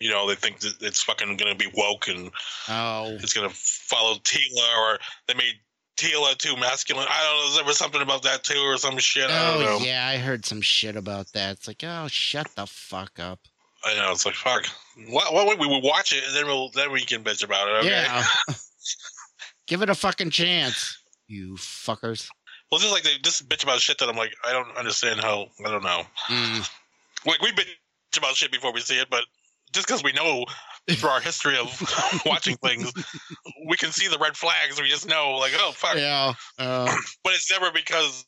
you 0.00 0.10
know, 0.10 0.26
they 0.28 0.34
think 0.34 0.60
that 0.60 0.74
it's 0.80 1.02
fucking 1.02 1.36
gonna 1.36 1.54
be 1.54 1.70
woke 1.74 2.08
and 2.08 2.30
Oh, 2.68 3.16
it's 3.20 3.32
gonna 3.32 3.50
follow 3.50 4.14
Teela, 4.16 4.78
or 4.78 4.98
they 5.28 5.34
made 5.34 5.54
Teela 5.96 6.36
too 6.38 6.56
masculine. 6.56 7.06
I 7.08 7.22
don't 7.22 7.50
know. 7.50 7.56
There 7.56 7.64
was 7.66 7.76
something 7.78 8.00
about 8.02 8.22
that 8.22 8.42
too, 8.42 8.58
or 8.60 8.76
some 8.78 8.96
shit. 8.98 9.30
I 9.30 9.50
don't 9.52 9.60
know. 9.60 9.78
oh 9.80 9.84
yeah, 9.84 10.06
I 10.06 10.16
heard 10.16 10.44
some 10.46 10.60
shit 10.62 10.96
about 10.96 11.30
that. 11.34 11.52
It's 11.52 11.68
like, 11.68 11.82
oh, 11.84 12.06
shut 12.08 12.48
the 12.56 12.66
fuck 12.66 13.18
up. 13.18 13.40
I 13.84 13.94
know. 13.94 14.10
It's 14.12 14.26
like 14.26 14.34
fuck. 14.34 14.66
What? 15.08 15.32
What? 15.32 15.58
We 15.58 15.66
will 15.66 15.82
watch 15.82 16.12
it 16.12 16.24
and 16.26 16.34
then 16.36 16.46
we'll 16.46 16.70
then 16.70 16.90
we 16.92 17.02
can 17.04 17.22
bitch 17.22 17.44
about 17.44 17.68
it. 17.68 17.72
Okay. 17.78 17.88
Yeah. 17.90 18.24
Give 19.66 19.82
it 19.82 19.90
a 19.90 19.94
fucking 19.94 20.30
chance, 20.30 20.98
you 21.28 21.54
fuckers. 21.54 22.28
Well, 22.70 22.80
just 22.80 22.92
like 22.92 23.02
they 23.02 23.16
just 23.22 23.48
bitch 23.48 23.62
about 23.62 23.80
shit 23.80 23.98
that 23.98 24.08
I'm 24.08 24.16
like, 24.16 24.34
I 24.46 24.52
don't 24.52 24.76
understand 24.76 25.20
how. 25.20 25.46
I 25.64 25.70
don't 25.70 25.82
know. 25.82 26.02
Mm, 26.28 26.70
Like 27.26 27.40
we 27.42 27.52
bitch 27.52 27.66
about 28.16 28.34
shit 28.36 28.50
before 28.52 28.72
we 28.72 28.80
see 28.80 28.98
it, 28.98 29.08
but 29.10 29.24
just 29.72 29.86
because 29.86 30.02
we 30.02 30.12
know 30.12 30.44
through 30.90 31.08
our 31.10 31.20
history 31.20 31.56
of 31.56 32.22
watching 32.26 32.56
things, 32.56 32.92
we 33.68 33.76
can 33.76 33.92
see 33.92 34.08
the 34.08 34.18
red 34.18 34.36
flags. 34.36 34.80
We 34.80 34.88
just 34.88 35.08
know, 35.08 35.36
like, 35.38 35.52
oh 35.56 35.72
fuck. 35.72 35.96
yeah. 35.96 36.32
Uh, 36.58 36.94
But 37.24 37.34
it's 37.34 37.50
never 37.50 37.70
because 37.72 38.24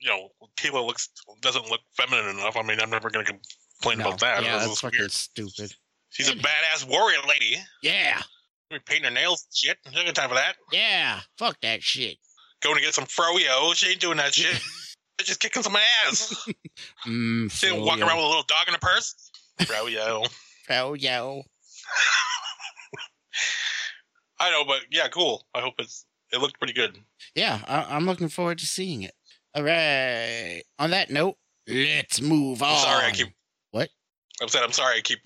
you 0.00 0.08
know 0.10 0.28
Teela 0.56 0.84
looks 0.86 1.08
doesn't 1.40 1.68
look 1.70 1.80
feminine 1.96 2.38
enough. 2.38 2.56
I 2.56 2.62
mean, 2.62 2.80
I'm 2.80 2.90
never 2.90 3.10
gonna 3.10 3.24
complain 3.24 3.98
no. 3.98 4.08
about 4.08 4.20
that. 4.20 4.42
Yeah, 4.44 4.58
that's 4.58 4.80
fucking 4.80 4.98
weird. 5.00 5.12
stupid. 5.12 5.72
She's 6.10 6.28
a 6.28 6.34
badass 6.34 6.86
warrior 6.88 7.20
lady. 7.26 7.56
Yeah. 7.82 8.20
We 8.70 8.78
painting 8.80 9.04
her 9.04 9.10
nails, 9.10 9.46
shit. 9.52 9.78
Got 9.94 10.14
time 10.14 10.28
for 10.28 10.34
that. 10.34 10.56
Yeah. 10.70 11.20
Fuck 11.38 11.58
that 11.62 11.82
shit. 11.82 12.18
Going 12.62 12.76
to 12.76 12.82
get 12.82 12.94
some 12.94 13.04
froyo. 13.06 13.74
She 13.74 13.90
ain't 13.90 14.00
doing 14.00 14.18
that 14.18 14.34
shit. 14.34 14.54
She's 15.20 15.28
just 15.28 15.40
kicking 15.40 15.62
some 15.62 15.76
ass. 16.06 16.34
Mm, 17.06 17.50
She 17.52 17.66
ain't 17.66 17.80
walking 17.80 18.02
around 18.02 18.16
with 18.16 18.24
a 18.24 18.28
little 18.28 18.44
dog 18.44 18.66
in 18.66 18.72
her 18.74 18.80
purse. 18.80 19.30
Froyo. 19.66 20.26
Oh, 20.70 20.94
yo. 20.94 21.42
I 24.40 24.50
know, 24.50 24.64
but 24.64 24.80
yeah, 24.90 25.08
cool. 25.08 25.46
I 25.54 25.60
hope 25.60 25.74
it's. 25.78 26.04
It 26.32 26.40
looked 26.40 26.58
pretty 26.58 26.72
good. 26.72 26.96
Yeah, 27.34 27.60
I- 27.68 27.94
I'm 27.94 28.06
looking 28.06 28.28
forward 28.28 28.58
to 28.58 28.66
seeing 28.66 29.02
it. 29.02 29.12
All 29.54 29.62
right. 29.62 30.62
On 30.78 30.90
that 30.90 31.10
note, 31.10 31.36
let's 31.68 32.20
move 32.22 32.62
on. 32.62 32.70
I'm 32.70 32.78
sorry. 32.78 33.06
I 33.06 33.10
keep. 33.12 33.28
What? 33.70 33.90
I'm 34.40 34.48
saying 34.48 34.64
I'm 34.64 34.72
sorry. 34.72 34.96
I 34.98 35.00
keep 35.02 35.20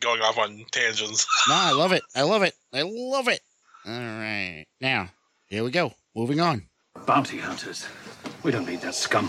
going 0.00 0.20
off 0.22 0.38
on 0.38 0.64
tangents. 0.70 1.26
No, 1.48 1.54
I 1.56 1.72
love 1.72 1.92
it. 1.92 2.02
I 2.14 2.22
love 2.22 2.42
it. 2.42 2.54
I 2.72 2.82
love 2.82 3.28
it. 3.28 3.40
All 3.86 3.92
right. 3.92 4.64
Now, 4.80 5.10
here 5.48 5.64
we 5.64 5.70
go. 5.70 5.92
Moving 6.14 6.40
on. 6.40 6.66
Bounty 7.06 7.38
hunters. 7.38 7.86
We 8.44 8.52
don't 8.52 8.66
need 8.66 8.80
that 8.82 8.94
scum. 8.94 9.28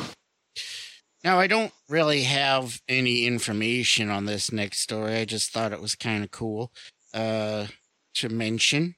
Now, 1.25 1.39
I 1.39 1.47
don't 1.47 1.73
really 1.89 2.21
have 2.21 2.79
any 2.87 3.25
information 3.25 4.11
on 4.11 4.25
this 4.25 4.51
next 4.51 4.81
story. 4.81 5.15
I 5.15 5.25
just 5.25 5.51
thought 5.51 5.73
it 5.73 5.81
was 5.81 5.95
kind 5.95 6.23
of 6.23 6.29
cool 6.29 6.71
uh, 7.15 7.65
to 8.13 8.29
mention. 8.29 8.93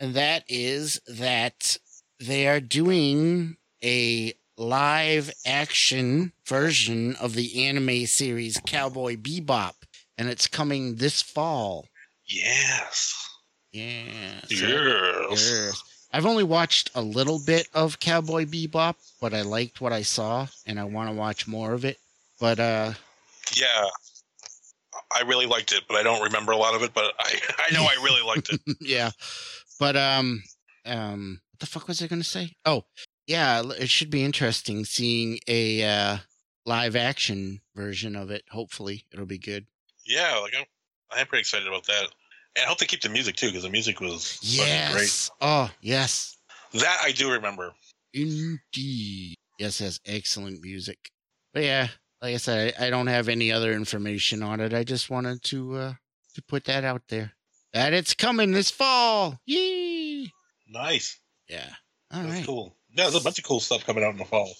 And 0.00 0.14
that 0.14 0.44
is 0.48 0.98
that 1.06 1.76
they 2.18 2.48
are 2.48 2.58
doing 2.58 3.58
a 3.84 4.32
live 4.56 5.30
action 5.44 6.32
version 6.48 7.16
of 7.16 7.34
the 7.34 7.66
anime 7.66 8.06
series 8.06 8.58
Cowboy 8.64 9.16
Bebop. 9.16 9.74
And 10.16 10.30
it's 10.30 10.46
coming 10.46 10.96
this 10.96 11.20
fall. 11.20 11.86
yes. 12.26 13.14
Yeah. 13.72 14.40
Yes. 14.48 14.50
Yes. 14.50 15.82
I've 16.12 16.26
only 16.26 16.44
watched 16.44 16.90
a 16.94 17.00
little 17.02 17.38
bit 17.38 17.68
of 17.72 17.98
Cowboy 17.98 18.44
Bebop, 18.44 18.96
but 19.20 19.32
I 19.32 19.42
liked 19.42 19.80
what 19.80 19.92
I 19.92 20.02
saw 20.02 20.46
and 20.66 20.78
I 20.78 20.84
want 20.84 21.08
to 21.08 21.14
watch 21.16 21.48
more 21.48 21.72
of 21.72 21.84
it. 21.84 21.98
But 22.38 22.60
uh 22.60 22.92
Yeah. 23.56 23.86
I 25.14 25.22
really 25.22 25.46
liked 25.46 25.72
it, 25.72 25.84
but 25.88 25.96
I 25.96 26.02
don't 26.02 26.22
remember 26.22 26.52
a 26.52 26.56
lot 26.56 26.74
of 26.74 26.82
it. 26.82 26.92
But 26.92 27.14
I, 27.18 27.38
I 27.68 27.72
know 27.72 27.82
I 27.82 28.02
really 28.02 28.22
liked 28.22 28.52
it. 28.52 28.60
yeah. 28.80 29.10
But 29.78 29.96
um 29.96 30.42
um 30.84 31.40
what 31.52 31.60
the 31.60 31.66
fuck 31.66 31.88
was 31.88 32.02
I 32.02 32.06
going 32.08 32.22
to 32.22 32.28
say? 32.28 32.54
Oh, 32.64 32.84
yeah, 33.26 33.62
it 33.78 33.88
should 33.88 34.10
be 34.10 34.24
interesting 34.24 34.84
seeing 34.84 35.38
a 35.48 35.82
uh 35.82 36.16
live 36.66 36.94
action 36.96 37.60
version 37.74 38.16
of 38.16 38.30
it. 38.30 38.44
Hopefully, 38.50 39.06
it'll 39.12 39.26
be 39.26 39.38
good. 39.38 39.66
Yeah, 40.06 40.36
like 40.38 40.54
I'm, 40.58 40.64
I'm 41.10 41.26
pretty 41.26 41.40
excited 41.40 41.68
about 41.68 41.86
that. 41.86 42.08
And 42.56 42.64
I 42.64 42.68
hope 42.68 42.78
they 42.78 42.86
keep 42.86 43.00
the 43.00 43.08
music 43.08 43.36
too, 43.36 43.48
because 43.48 43.62
the 43.62 43.70
music 43.70 44.00
was 44.00 44.34
fucking 44.36 44.92
great. 44.92 45.02
Yes. 45.02 45.30
Oh, 45.40 45.70
yes. 45.80 46.36
That 46.74 46.98
I 47.02 47.12
do 47.12 47.30
remember. 47.32 47.72
Indeed. 48.14 49.36
Yes, 49.58 49.80
it 49.80 49.84
has 49.84 50.00
excellent 50.06 50.62
music. 50.62 50.98
But 51.54 51.64
yeah, 51.64 51.88
like 52.20 52.34
I 52.34 52.38
said, 52.38 52.74
I, 52.78 52.86
I 52.86 52.90
don't 52.90 53.06
have 53.06 53.28
any 53.28 53.52
other 53.52 53.72
information 53.72 54.42
on 54.42 54.60
it. 54.60 54.72
I 54.74 54.84
just 54.84 55.10
wanted 55.10 55.42
to 55.44 55.74
uh 55.76 55.92
to 56.34 56.42
put 56.42 56.64
that 56.64 56.84
out 56.84 57.02
there. 57.08 57.32
That 57.72 57.92
it's 57.94 58.14
coming 58.14 58.52
this 58.52 58.70
fall. 58.70 59.38
Yee. 59.46 60.30
Nice. 60.68 61.18
Yeah. 61.48 61.68
All 62.12 62.22
That's 62.22 62.34
right. 62.34 62.46
cool. 62.46 62.76
Yeah, 62.90 63.04
there's 63.04 63.14
a 63.14 63.24
bunch 63.24 63.38
of 63.38 63.44
cool 63.44 63.60
stuff 63.60 63.84
coming 63.86 64.04
out 64.04 64.12
in 64.12 64.18
the 64.18 64.24
fall. 64.24 64.52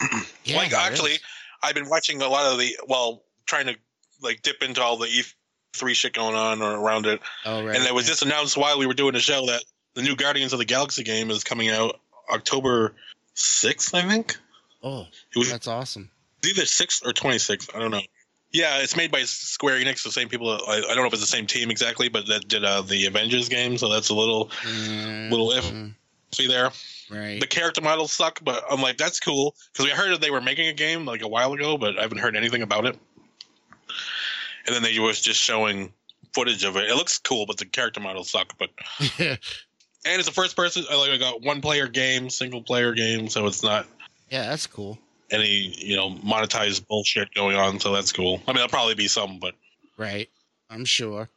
Yeah, 0.44 0.56
like 0.58 0.72
actually, 0.72 1.12
is. 1.12 1.20
I've 1.62 1.74
been 1.74 1.88
watching 1.90 2.22
a 2.22 2.28
lot 2.28 2.50
of 2.52 2.58
the 2.58 2.74
well, 2.86 3.24
trying 3.46 3.66
to 3.66 3.76
like 4.22 4.40
dip 4.42 4.62
into 4.62 4.80
all 4.80 4.96
the 4.96 5.08
E3 5.74 5.94
shit 5.94 6.12
going 6.14 6.34
on 6.34 6.62
or 6.62 6.76
around 6.78 7.06
it. 7.06 7.20
Oh, 7.44 7.64
right. 7.64 7.76
and 7.76 7.84
it 7.84 7.94
was 7.94 8.06
just 8.06 8.22
announced 8.22 8.56
while 8.56 8.78
we 8.78 8.86
were 8.86 8.94
doing 8.94 9.12
the 9.14 9.20
show 9.20 9.46
that 9.46 9.62
the 9.94 10.02
new 10.02 10.16
Guardians 10.16 10.52
of 10.52 10.58
the 10.58 10.64
Galaxy 10.64 11.02
game 11.02 11.30
is 11.30 11.44
coming 11.44 11.68
out 11.70 12.00
October 12.32 12.94
sixth, 13.34 13.94
I 13.94 14.02
think. 14.02 14.36
Oh, 14.82 15.06
It 15.34 15.38
was 15.38 15.50
that's 15.50 15.66
awesome. 15.68 16.10
either 16.44 16.64
sixth 16.66 17.04
or 17.06 17.12
twenty 17.12 17.38
sixth. 17.38 17.70
I 17.74 17.78
don't 17.78 17.90
know. 17.90 18.00
Yeah, 18.50 18.78
it's 18.78 18.96
made 18.96 19.10
by 19.10 19.24
Square 19.24 19.78
Enix, 19.80 20.02
the 20.02 20.10
same 20.10 20.28
people. 20.28 20.50
I, 20.50 20.76
I 20.78 20.80
don't 20.94 20.96
know 20.98 21.06
if 21.06 21.12
it's 21.12 21.20
the 21.20 21.26
same 21.26 21.46
team 21.46 21.70
exactly, 21.70 22.08
but 22.08 22.26
that 22.28 22.48
did 22.48 22.64
uh, 22.64 22.80
the 22.80 23.04
Avengers 23.04 23.48
game, 23.48 23.76
so 23.76 23.88
that's 23.90 24.08
a 24.08 24.14
little 24.14 24.46
Mm, 24.62 25.30
little 25.30 25.52
if 25.52 25.70
see 26.32 26.46
there. 26.46 26.70
right. 27.10 27.40
The 27.40 27.46
character 27.46 27.80
models 27.82 28.12
suck, 28.12 28.40
but 28.42 28.62
I'm 28.70 28.80
like, 28.80 28.96
that's 28.96 29.20
cool 29.20 29.54
because 29.72 29.84
we 29.86 29.90
heard 29.90 30.12
that 30.12 30.20
they 30.22 30.30
were 30.30 30.40
making 30.40 30.68
a 30.68 30.72
game 30.72 31.04
like 31.04 31.20
a 31.22 31.28
while 31.28 31.52
ago, 31.52 31.76
but 31.76 31.98
I 31.98 32.02
haven't 32.02 32.18
heard 32.18 32.36
anything 32.36 32.62
about 32.62 32.86
it. 32.86 32.98
And 34.68 34.74
then 34.76 34.82
they 34.82 34.98
was 35.00 35.20
just 35.20 35.40
showing 35.40 35.92
footage 36.34 36.62
of 36.62 36.76
it. 36.76 36.84
It 36.90 36.94
looks 36.94 37.18
cool, 37.18 37.46
but 37.46 37.56
the 37.56 37.64
character 37.64 38.00
models 38.00 38.28
suck. 38.30 38.52
But 38.58 38.68
yeah. 39.18 39.36
and 40.04 40.20
it's 40.20 40.28
a 40.28 40.32
first 40.32 40.54
person. 40.54 40.84
I 40.90 40.94
like 40.96 41.10
I 41.10 41.16
got 41.16 41.42
one 41.42 41.60
player 41.62 41.88
game, 41.88 42.28
single 42.30 42.62
player 42.62 42.92
game, 42.92 43.28
so 43.28 43.46
it's 43.46 43.62
not 43.62 43.86
Yeah, 44.30 44.46
that's 44.48 44.66
cool. 44.66 44.98
any 45.30 45.74
you 45.78 45.96
know 45.96 46.10
monetized 46.10 46.86
bullshit 46.86 47.32
going 47.34 47.56
on. 47.56 47.80
So 47.80 47.92
that's 47.92 48.12
cool. 48.12 48.42
I 48.46 48.50
mean, 48.50 48.56
there'll 48.56 48.68
probably 48.68 48.94
be 48.94 49.08
some, 49.08 49.38
but 49.40 49.54
Right. 49.96 50.28
I'm 50.70 50.84
sure. 50.84 51.28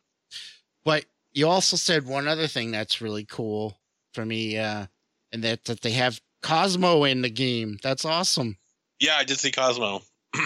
But 0.84 1.06
you 1.34 1.48
also 1.48 1.78
said 1.78 2.06
one 2.06 2.28
other 2.28 2.48
thing 2.48 2.72
that's 2.72 3.00
really 3.00 3.24
cool 3.24 3.78
for 4.14 4.26
me, 4.26 4.58
uh, 4.58 4.88
and 5.32 5.42
that 5.46 5.64
that 5.66 5.80
they 5.82 5.92
have 5.92 6.20
Cosmo 6.42 7.06
in 7.06 7.22
the 7.22 7.30
game. 7.30 7.78
That's 7.82 8.04
awesome. 8.04 8.58
yeah, 9.00 9.16
I 9.18 9.24
did 9.24 9.40
see 9.40 9.52
Cosmo. 9.52 10.02
there 10.34 10.44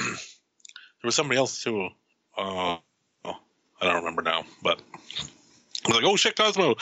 was 1.04 1.16
somebody 1.16 1.40
else 1.40 1.64
too. 1.64 1.90
Uh, 2.38 2.78
oh, 3.26 3.38
I 3.82 3.86
don't 3.86 3.96
remember 3.96 4.22
now, 4.22 4.44
but 4.62 4.82
I 5.86 5.88
was 5.88 5.96
like, 5.98 6.06
oh 6.06 6.16
shit, 6.16 6.36
Cosmo. 6.36 6.76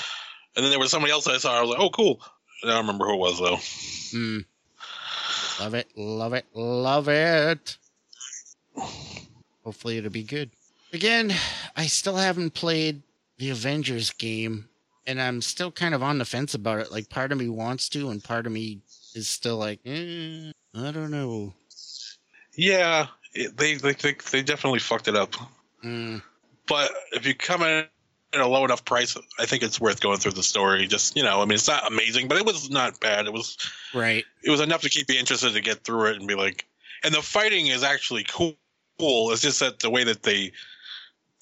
And 0.55 0.63
then 0.63 0.69
there 0.69 0.79
was 0.79 0.91
somebody 0.91 1.11
else 1.11 1.27
I 1.27 1.37
saw. 1.37 1.57
I 1.57 1.61
was 1.61 1.69
like, 1.71 1.79
oh 1.79 1.89
cool. 1.89 2.21
I 2.63 2.67
don't 2.67 2.85
remember 2.85 3.05
who 3.05 3.15
it 3.15 3.19
was 3.19 3.39
though. 3.39 4.17
Hmm. 4.17 4.39
Love 5.59 5.73
it, 5.75 5.87
love 5.95 6.33
it, 6.33 6.45
love 6.53 7.09
it. 7.09 7.77
Hopefully 9.63 9.97
it'll 9.97 10.09
be 10.09 10.23
good. 10.23 10.49
Again, 10.91 11.33
I 11.75 11.87
still 11.87 12.15
haven't 12.15 12.53
played 12.53 13.01
the 13.37 13.49
Avengers 13.49 14.11
game, 14.11 14.69
and 15.07 15.21
I'm 15.21 15.41
still 15.41 15.71
kind 15.71 15.93
of 15.93 16.03
on 16.03 16.17
the 16.17 16.25
fence 16.25 16.53
about 16.53 16.79
it. 16.79 16.91
Like, 16.91 17.09
part 17.09 17.31
of 17.31 17.37
me 17.37 17.49
wants 17.49 17.89
to, 17.89 18.09
and 18.09 18.23
part 18.23 18.45
of 18.45 18.51
me 18.51 18.81
is 19.15 19.29
still 19.29 19.57
like, 19.57 19.79
eh, 19.85 20.51
I 20.75 20.91
don't 20.91 21.11
know. 21.11 21.53
Yeah, 22.55 23.07
it, 23.33 23.57
they, 23.57 23.75
they 23.75 23.93
they 23.93 24.15
they 24.31 24.41
definitely 24.43 24.79
fucked 24.79 25.07
it 25.07 25.15
up. 25.15 25.33
Mm, 25.83 26.21
But 26.67 26.91
if 27.11 27.25
you 27.25 27.35
come 27.35 27.61
in 27.63 27.85
at 28.33 28.39
a 28.39 28.47
low 28.47 28.65
enough 28.65 28.83
price, 28.85 29.15
I 29.39 29.45
think 29.45 29.63
it's 29.63 29.79
worth 29.79 30.01
going 30.01 30.17
through 30.19 30.31
the 30.33 30.43
story. 30.43 30.87
Just 30.87 31.15
you 31.15 31.23
know, 31.23 31.41
I 31.41 31.45
mean, 31.45 31.55
it's 31.55 31.67
not 31.67 31.91
amazing, 31.91 32.27
but 32.27 32.37
it 32.37 32.45
was 32.45 32.69
not 32.69 32.99
bad. 32.99 33.25
It 33.25 33.33
was 33.33 33.57
right. 33.93 34.23
it 34.43 34.49
was 34.49 34.61
enough 34.61 34.81
to 34.81 34.89
keep 34.89 35.09
you 35.09 35.19
interested 35.19 35.53
to 35.53 35.61
get 35.61 35.83
through 35.83 36.11
it 36.11 36.17
and 36.17 36.27
be 36.27 36.35
like. 36.35 36.65
And 37.03 37.13
the 37.13 37.21
fighting 37.21 37.67
is 37.67 37.83
actually 37.83 38.25
cool. 38.29 38.55
It's 38.99 39.41
just 39.41 39.59
that 39.59 39.79
the 39.81 39.89
way 39.89 40.03
that 40.05 40.23
they 40.23 40.53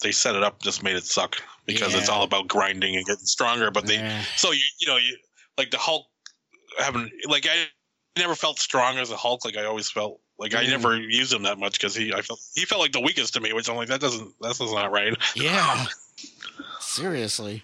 they 0.02 0.10
set 0.12 0.34
it 0.34 0.42
up 0.42 0.60
just 0.60 0.82
made 0.82 0.96
it 0.96 1.04
suck 1.04 1.36
because 1.66 1.94
it's 1.94 2.08
all 2.08 2.24
about 2.24 2.48
grinding 2.48 2.96
and 2.96 3.06
getting 3.06 3.24
stronger. 3.24 3.70
But 3.70 3.86
they 3.86 3.98
so 4.36 4.50
you 4.50 4.62
you 4.80 4.88
know 4.88 4.96
you 4.96 5.16
like 5.56 5.70
the 5.70 5.78
Hulk 5.78 6.06
having 6.78 7.10
like 7.28 7.46
I 7.46 7.66
never 8.18 8.34
felt 8.34 8.58
strong 8.58 8.98
as 8.98 9.10
a 9.10 9.16
Hulk. 9.16 9.44
Like 9.44 9.56
I 9.56 9.64
always 9.64 9.88
felt 9.88 10.20
like 10.42 10.54
I 10.56 10.66
never 10.66 10.96
used 10.98 11.32
him 11.32 11.44
that 11.44 11.58
much 11.58 11.74
because 11.74 11.94
he 11.94 12.12
I 12.12 12.20
felt 12.20 12.40
he 12.54 12.64
felt 12.64 12.80
like 12.80 12.90
the 12.92 13.00
weakest 13.00 13.34
to 13.34 13.40
me, 13.40 13.52
which 13.52 13.70
I'm 13.70 13.76
like 13.76 13.88
that 13.88 14.00
doesn't 14.00 14.34
that's 14.40 14.60
not 14.60 14.90
right. 14.90 15.14
yeah. 15.36 15.86
Seriously. 16.80 17.62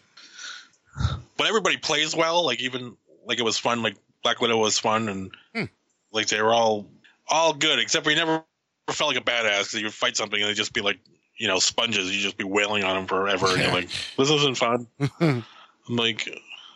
But 1.37 1.47
everybody 1.49 1.77
plays 1.77 2.15
well. 2.17 2.45
Like 2.45 2.61
even 2.61 2.97
like 3.27 3.39
it 3.39 3.45
was 3.45 3.59
fun. 3.59 3.83
Like 3.83 3.97
Black 4.23 4.41
Widow 4.41 4.57
was 4.59 4.79
fun 4.79 5.09
and 5.09 5.31
Hmm. 5.55 5.65
like 6.13 6.29
they 6.29 6.41
were 6.41 6.53
all 6.55 6.87
all 7.29 7.53
good 7.53 7.79
except 7.79 8.07
we 8.07 8.15
never 8.15 8.45
felt 8.91 9.15
like 9.15 9.21
a 9.21 9.25
badass 9.25 9.65
because 9.71 9.81
you 9.83 9.91
fight 9.91 10.17
something 10.17 10.41
and 10.41 10.49
they'd 10.49 10.55
just 10.57 10.73
be 10.73 10.81
like 10.81 10.99
you 11.37 11.49
know 11.49 11.59
sponges. 11.59 12.15
You 12.15 12.23
just 12.23 12.39
be 12.39 12.45
wailing 12.45 12.85
on 12.85 12.95
them 12.97 13.07
forever 13.07 13.47
and 13.49 13.59
you're 13.63 13.73
like 13.73 13.89
this 14.17 14.31
isn't 14.31 14.57
fun. 14.57 14.87
I'm 15.21 15.45
like, 15.89 16.29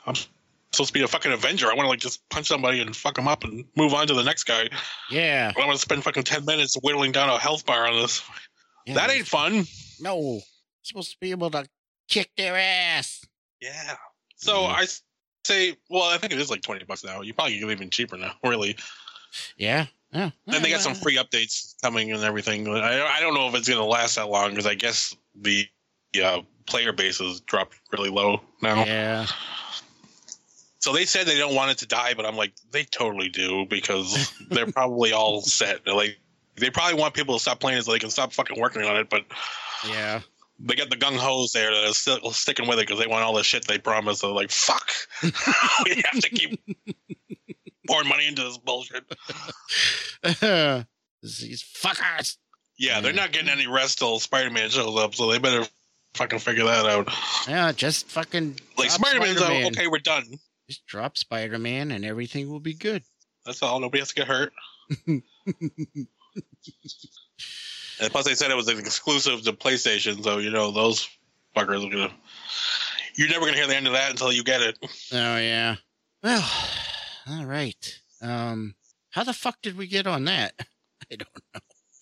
I'm 0.06 0.14
supposed 0.72 0.88
to 0.88 0.94
be 0.94 1.02
a 1.02 1.08
fucking 1.08 1.32
Avenger. 1.32 1.70
I 1.70 1.74
want 1.74 1.86
to 1.86 1.90
like 1.90 2.00
just 2.00 2.26
punch 2.30 2.48
somebody 2.48 2.80
and 2.80 2.94
fuck 2.96 3.14
them 3.16 3.28
up 3.28 3.44
and 3.44 3.64
move 3.76 3.92
on 3.94 4.06
to 4.06 4.14
the 4.14 4.22
next 4.22 4.44
guy. 4.44 4.68
Yeah. 5.10 5.52
I 5.56 5.60
want 5.66 5.72
to 5.72 5.78
spend 5.78 6.02
fucking 6.04 6.24
ten 6.24 6.44
minutes 6.44 6.74
whittling 6.82 7.12
down 7.12 7.28
a 7.28 7.38
health 7.38 7.66
bar 7.66 7.86
on 7.86 8.00
this. 8.00 8.22
yeah. 8.86 8.94
That 8.94 9.10
ain't 9.10 9.26
fun. 9.26 9.66
No. 10.00 10.18
You're 10.20 10.40
supposed 10.82 11.10
to 11.12 11.16
be 11.20 11.30
able 11.30 11.50
to 11.50 11.66
kick 12.08 12.30
their 12.36 12.56
ass. 12.56 13.24
Yeah. 13.60 13.96
So 14.36 14.54
Mhm. 14.62 14.74
I 14.74 14.86
say, 15.46 15.76
well, 15.88 16.04
I 16.04 16.18
think 16.18 16.32
it 16.32 16.38
is 16.40 16.50
like 16.50 16.62
twenty 16.62 16.84
bucks 16.84 17.04
now. 17.04 17.20
You 17.20 17.34
probably 17.34 17.58
get 17.58 17.70
even 17.70 17.90
cheaper 17.90 18.16
now, 18.16 18.34
really. 18.44 18.76
Yeah. 19.56 19.86
Yeah. 20.12 20.30
And 20.46 20.62
they 20.64 20.68
got 20.70 20.80
some 20.82 20.94
free 20.94 21.16
updates 21.16 21.74
coming 21.82 22.12
and 22.12 22.22
everything. 22.22 22.68
I 22.68 23.02
I 23.06 23.20
don't 23.20 23.34
know 23.34 23.48
if 23.48 23.54
it's 23.54 23.68
gonna 23.68 23.84
last 23.84 24.16
that 24.16 24.28
long 24.28 24.50
because 24.50 24.66
I 24.66 24.74
guess 24.74 25.14
the 25.34 25.66
uh, 26.22 26.42
player 26.66 26.92
base 26.92 27.18
has 27.18 27.40
dropped 27.40 27.76
really 27.92 28.10
low 28.10 28.40
now. 28.60 28.84
Yeah. 28.84 29.26
So 30.82 30.92
they 30.92 31.04
said 31.04 31.26
they 31.26 31.38
don't 31.38 31.54
want 31.54 31.70
it 31.70 31.78
to 31.78 31.86
die, 31.86 32.12
but 32.14 32.26
I'm 32.26 32.36
like, 32.36 32.52
they 32.72 32.82
totally 32.84 33.28
do 33.28 33.64
because 33.70 34.32
they're 34.50 34.70
probably 34.70 35.12
all 35.12 35.40
set. 35.40 35.84
They're 35.84 35.94
like, 35.94 36.18
they 36.56 36.70
probably 36.70 36.98
want 37.00 37.14
people 37.14 37.36
to 37.36 37.40
stop 37.40 37.60
playing 37.60 37.78
it 37.78 37.84
so 37.84 37.92
they 37.92 37.98
can 38.00 38.10
stop 38.10 38.32
fucking 38.32 38.60
working 38.60 38.82
on 38.82 38.96
it. 38.96 39.08
But 39.08 39.22
Yeah. 39.88 40.20
they 40.58 40.74
got 40.74 40.90
the 40.90 40.96
gung 40.96 41.16
ho's 41.16 41.52
there 41.52 41.72
that 41.72 41.84
are 41.88 41.94
still 41.94 42.32
sticking 42.32 42.66
with 42.68 42.78
it 42.80 42.86
because 42.88 42.98
they 43.00 43.06
want 43.06 43.22
all 43.22 43.32
the 43.34 43.44
shit 43.44 43.64
they 43.66 43.78
promised. 43.78 44.22
They're 44.22 44.30
like, 44.32 44.50
fuck, 44.50 44.90
we 45.22 46.02
have 46.10 46.20
to 46.20 46.30
keep 46.30 46.60
pouring 47.86 48.08
money 48.08 48.26
into 48.26 48.42
this 48.42 48.58
bullshit. 48.58 49.04
These 51.22 51.62
fuckers. 51.62 52.36
Yeah, 52.78 53.00
they're 53.00 53.12
not 53.12 53.30
getting 53.32 53.48
any 53.50 53.68
rest 53.68 53.98
till 54.00 54.18
Spider 54.18 54.50
Man 54.50 54.68
shows 54.68 54.98
up, 54.98 55.14
so 55.14 55.30
they 55.30 55.38
better 55.38 55.64
fucking 56.14 56.40
figure 56.40 56.64
that 56.64 56.86
out. 56.86 57.08
Yeah, 57.48 57.70
just 57.70 58.08
fucking 58.08 58.58
Like 58.76 58.90
Spider 58.90 59.20
Man's 59.20 59.38
Spider-Man. 59.38 59.66
okay, 59.72 59.86
we're 59.86 59.98
done. 60.00 60.24
Just 60.72 60.86
drop 60.86 61.18
Spider 61.18 61.58
Man 61.58 61.90
and 61.90 62.02
everything 62.02 62.48
will 62.48 62.58
be 62.58 62.72
good. 62.72 63.02
That's 63.44 63.62
all. 63.62 63.78
Nobody 63.78 64.00
has 64.00 64.08
to 64.08 64.14
get 64.14 64.26
hurt. 64.26 64.54
and 65.06 65.22
plus, 68.00 68.24
they 68.24 68.34
said 68.34 68.50
it 68.50 68.56
was 68.56 68.68
an 68.68 68.78
exclusive 68.78 69.42
to 69.42 69.52
PlayStation, 69.52 70.24
so 70.24 70.38
you 70.38 70.48
know 70.48 70.70
those 70.70 71.06
fuckers 71.54 71.86
are 71.86 71.90
gonna. 71.90 72.10
You're 73.16 73.28
never 73.28 73.44
gonna 73.44 73.58
hear 73.58 73.66
the 73.66 73.76
end 73.76 73.86
of 73.86 73.92
that 73.92 74.12
until 74.12 74.32
you 74.32 74.42
get 74.42 74.62
it. 74.62 74.78
Oh 75.12 75.36
yeah. 75.36 75.76
Well, 76.22 76.50
all 77.28 77.44
right. 77.44 78.00
Um, 78.22 78.74
how 79.10 79.24
the 79.24 79.34
fuck 79.34 79.60
did 79.60 79.76
we 79.76 79.86
get 79.86 80.06
on 80.06 80.24
that? 80.24 80.54
I 81.12 81.16
don't 81.16 81.28
know 81.54 81.60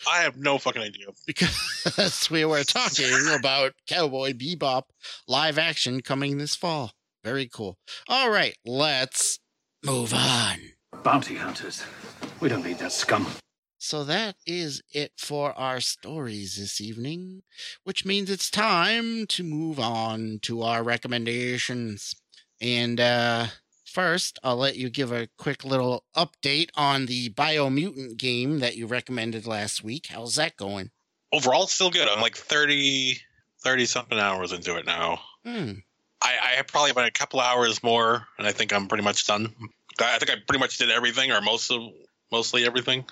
I 0.09 0.23
have 0.23 0.37
no 0.37 0.59
fucking 0.59 0.81
idea. 0.81 1.07
because 1.27 2.29
we 2.31 2.45
were 2.45 2.63
talking 2.63 3.11
about 3.37 3.73
Cowboy 3.89 4.33
Bebop 4.33 4.85
live 5.27 5.59
action 5.59 6.03
coming 6.03 6.39
this 6.39 6.55
fall. 6.55 6.93
Very 7.23 7.49
cool. 7.49 7.79
All 8.09 8.31
right, 8.31 8.57
let's 8.65 9.39
move 9.85 10.15
on. 10.15 10.59
Bounty 11.03 11.37
hunters. 11.37 11.85
We 12.41 12.49
don't 12.49 12.65
need 12.65 12.79
that 12.79 12.93
scum. 12.93 13.27
So 13.83 14.05
that 14.05 14.37
is 14.47 14.83
it 14.93 15.13
for 15.17 15.53
our 15.55 15.81
stories 15.81 16.57
this 16.57 16.83
evening, 16.83 17.43
which 17.85 18.05
means 18.05 18.31
it's 18.31 18.51
time 18.51 19.27
to 19.29 19.43
move 19.43 19.81
on 19.81 20.39
to 20.43 20.63
our 20.63 20.83
recommendations. 20.83 22.15
And 22.61 23.01
uh, 23.01 23.47
first, 23.87 24.39
I'll 24.43 24.57
let 24.57 24.77
you 24.77 24.91
give 24.91 25.13
a 25.13 25.29
quick 25.39 25.65
little 25.65 26.05
update 26.15 26.69
on 26.75 27.07
the 27.07 27.31
Biomutant 27.31 28.19
game 28.19 28.59
that 28.59 28.77
you 28.77 28.87
recommended 28.87 29.47
last 29.47 29.83
week. 29.83 30.09
How's 30.11 30.35
that 30.35 30.57
going? 30.57 30.91
Overall, 31.33 31.67
still 31.67 31.91
good. 31.91 32.07
I'm 32.07 32.21
like 32.21 32.37
30, 32.37 33.17
30 33.63 33.87
something 33.87 34.19
hours 34.19 34.53
into 34.53 34.77
it 34.77 34.85
now. 34.85 35.21
Hmm. 35.45 35.73
I, 36.23 36.37
I 36.43 36.49
have 36.57 36.67
probably 36.67 36.91
about 36.91 37.07
a 37.07 37.11
couple 37.11 37.41
hours 37.41 37.83
more, 37.83 38.27
and 38.39 38.47
I 38.47 38.53
think 38.53 38.73
I'm 38.73 38.87
pretty 38.89 39.05
much 39.05 39.27
done. 39.27 39.55
I 40.01 40.19
think 40.19 40.31
I 40.31 40.35
pretty 40.47 40.61
much 40.61 40.79
did 40.79 40.91
everything, 40.91 41.31
or 41.33 41.41
most 41.41 41.71
of 41.71 41.83
mostly 42.33 42.65
everything, 42.67 43.05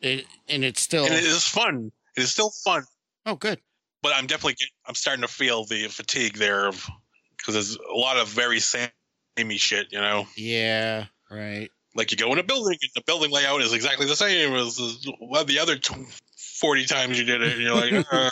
It, 0.00 0.26
and 0.48 0.64
it's 0.64 0.80
still. 0.80 1.04
and 1.04 1.14
it 1.14 1.24
is 1.24 1.44
fun. 1.44 1.92
It 2.16 2.22
is 2.22 2.30
still 2.32 2.50
fun, 2.64 2.84
Oh, 3.26 3.34
good. 3.36 3.60
but 4.02 4.12
I'm 4.14 4.26
definitely 4.26 4.54
get, 4.54 4.68
I'm 4.86 4.94
starting 4.94 5.22
to 5.22 5.28
feel 5.28 5.64
the 5.64 5.86
fatigue 5.88 6.36
there 6.38 6.66
of 6.66 6.88
because 7.36 7.54
there's 7.54 7.76
a 7.76 7.96
lot 7.96 8.16
of 8.16 8.28
very 8.28 8.60
samey 8.60 9.56
shit, 9.56 9.92
you 9.92 10.00
know. 10.00 10.26
Yeah, 10.36 11.06
right. 11.30 11.70
Like 11.94 12.10
you 12.12 12.16
go 12.16 12.32
in 12.32 12.38
a 12.38 12.42
building, 12.44 12.78
and 12.80 12.90
the 12.94 13.02
building 13.06 13.30
layout 13.30 13.62
is 13.62 13.72
exactly 13.72 14.06
the 14.06 14.16
same 14.16 14.54
as 14.54 14.76
the, 14.76 15.58
other 15.60 15.76
tw- 15.76 16.06
forty 16.36 16.84
times 16.86 17.18
you 17.18 17.24
did 17.24 17.42
it, 17.42 17.52
and 17.52 17.62
you're 17.62 17.74
like, 17.74 18.06
uh. 18.12 18.30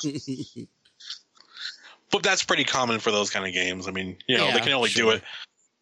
But 2.10 2.22
that's 2.22 2.42
pretty 2.42 2.64
common 2.64 3.00
for 3.00 3.10
those 3.10 3.30
kind 3.30 3.46
of 3.46 3.52
games. 3.52 3.88
I 3.88 3.90
mean, 3.90 4.16
you 4.26 4.36
know, 4.38 4.50
they 4.52 4.60
can 4.60 4.72
only 4.72 4.88
sure. 4.90 5.04
do 5.04 5.10
it. 5.16 5.22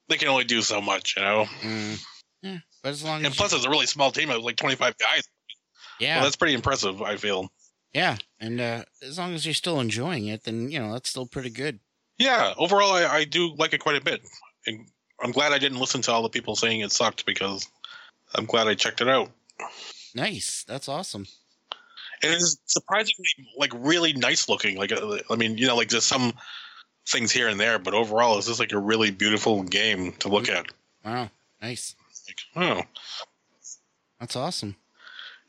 They 0.08 0.16
can 0.16 0.28
only 0.28 0.44
do 0.44 0.62
so 0.62 0.80
much, 0.80 1.16
you 1.16 1.22
know. 1.22 1.46
Mm. 1.62 2.04
Yeah, 2.42 2.58
but 2.82 2.90
as 2.90 3.02
long 3.04 3.20
as. 3.20 3.26
And 3.26 3.34
plus, 3.34 3.52
it's 3.52 3.64
a 3.64 3.70
really 3.70 3.86
small 3.86 4.10
team 4.10 4.30
of 4.30 4.42
like 4.42 4.56
25 4.56 4.96
guys. 4.98 5.24
yeah. 5.98 6.16
Well, 6.16 6.24
that's 6.24 6.36
pretty 6.36 6.54
impressive. 6.54 7.02
I 7.02 7.16
feel. 7.16 7.48
Yeah, 7.92 8.16
and 8.40 8.60
uh, 8.60 8.84
as 9.02 9.18
long 9.18 9.34
as 9.34 9.46
you're 9.46 9.54
still 9.54 9.80
enjoying 9.80 10.26
it, 10.26 10.44
then 10.44 10.70
you 10.70 10.78
know 10.78 10.92
that's 10.92 11.08
still 11.08 11.26
pretty 11.26 11.50
good. 11.50 11.80
Yeah, 12.18 12.54
overall, 12.56 12.92
I, 12.92 13.06
I 13.06 13.24
do 13.24 13.54
like 13.56 13.72
it 13.72 13.80
quite 13.80 13.96
a 13.96 14.04
bit. 14.04 14.22
And 14.66 14.86
I'm 15.22 15.32
glad 15.32 15.52
I 15.52 15.58
didn't 15.58 15.80
listen 15.80 16.02
to 16.02 16.12
all 16.12 16.22
the 16.22 16.28
people 16.28 16.56
saying 16.56 16.80
it 16.80 16.92
sucked 16.92 17.26
because 17.26 17.68
I'm 18.34 18.46
glad 18.46 18.68
I 18.68 18.74
checked 18.74 19.00
it 19.00 19.08
out. 19.08 19.30
Nice, 20.14 20.64
that's 20.66 20.88
awesome. 20.88 21.26
And 22.22 22.32
it's 22.32 22.58
surprisingly 22.66 23.28
like 23.56 23.72
really 23.74 24.12
nice 24.12 24.48
looking. 24.48 24.76
Like, 24.76 24.92
uh, 24.92 25.18
I 25.30 25.36
mean, 25.36 25.58
you 25.58 25.66
know, 25.66 25.76
like 25.76 25.88
there's 25.88 26.04
some 26.04 26.32
things 27.08 27.30
here 27.30 27.48
and 27.48 27.58
there, 27.58 27.78
but 27.78 27.94
overall, 27.94 28.38
it's 28.38 28.46
just 28.46 28.60
like 28.60 28.72
a 28.72 28.78
really 28.78 29.10
beautiful 29.10 29.62
game 29.62 30.12
to 30.20 30.28
look 30.28 30.48
at. 30.48 30.66
Wow, 31.04 31.30
nice. 31.62 31.94
Like, 32.26 32.36
oh, 32.56 32.82
That's 34.18 34.36
awesome. 34.36 34.76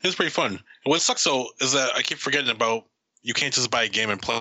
it's 0.02 0.14
pretty 0.14 0.30
fun. 0.30 0.52
And 0.52 0.60
what 0.84 1.00
sucks 1.00 1.24
though 1.24 1.48
is 1.60 1.72
that 1.72 1.90
I 1.96 2.02
keep 2.02 2.18
forgetting 2.18 2.50
about 2.50 2.84
you 3.22 3.34
can't 3.34 3.52
just 3.52 3.70
buy 3.70 3.84
a 3.84 3.88
game 3.88 4.10
and 4.10 4.22
play 4.22 4.40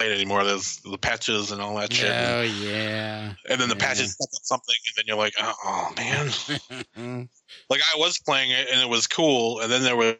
it 0.00 0.12
anymore. 0.12 0.44
There's 0.44 0.76
the 0.78 0.98
patches 0.98 1.50
and 1.50 1.60
all 1.60 1.76
that 1.76 1.92
shit. 1.92 2.10
Oh 2.10 2.42
yeah. 2.42 3.32
and 3.48 3.60
then 3.60 3.68
the 3.68 3.74
yeah. 3.74 3.86
patches 3.86 4.16
something, 4.42 4.76
and 4.86 4.94
then 4.96 5.04
you're 5.06 5.16
like, 5.16 5.34
oh, 5.40 5.54
oh, 5.64 5.92
man. 5.96 7.28
like 7.70 7.80
I 7.80 7.98
was 7.98 8.18
playing 8.18 8.50
it 8.50 8.68
and 8.70 8.80
it 8.80 8.88
was 8.88 9.06
cool, 9.06 9.60
and 9.60 9.72
then 9.72 9.82
there 9.82 9.96
was 9.96 10.16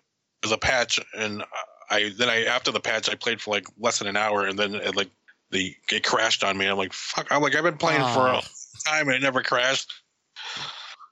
a 0.53 0.59
patch, 0.59 1.01
and 1.17 1.45
I 1.91 2.13
then 2.17 2.29
I 2.29 2.45
after 2.45 2.71
the 2.71 2.81
patch 2.81 3.09
I 3.09 3.15
played 3.15 3.41
for 3.41 3.53
like 3.55 3.67
less 3.79 3.99
than 3.99 4.09
an 4.09 4.17
hour, 4.17 4.47
and 4.47 4.59
then 4.59 4.75
it 4.75 4.97
like 4.97 5.11
the 5.51 5.75
it 5.91 6.05
crashed 6.05 6.45
on 6.45 6.57
me. 6.59 6.67
I'm 6.67 6.77
like, 6.77 6.93
fuck! 6.93 7.27
I'm 7.31 7.43
like 7.43 7.55
I've 7.57 7.65
been 7.65 7.79
playing 7.79 8.01
for 8.15 8.29
Oh. 8.29 8.39
a 8.41 8.89
time 8.89 9.09
and 9.09 9.13
it 9.17 9.23
never 9.23 9.43
crashed. 9.43 9.93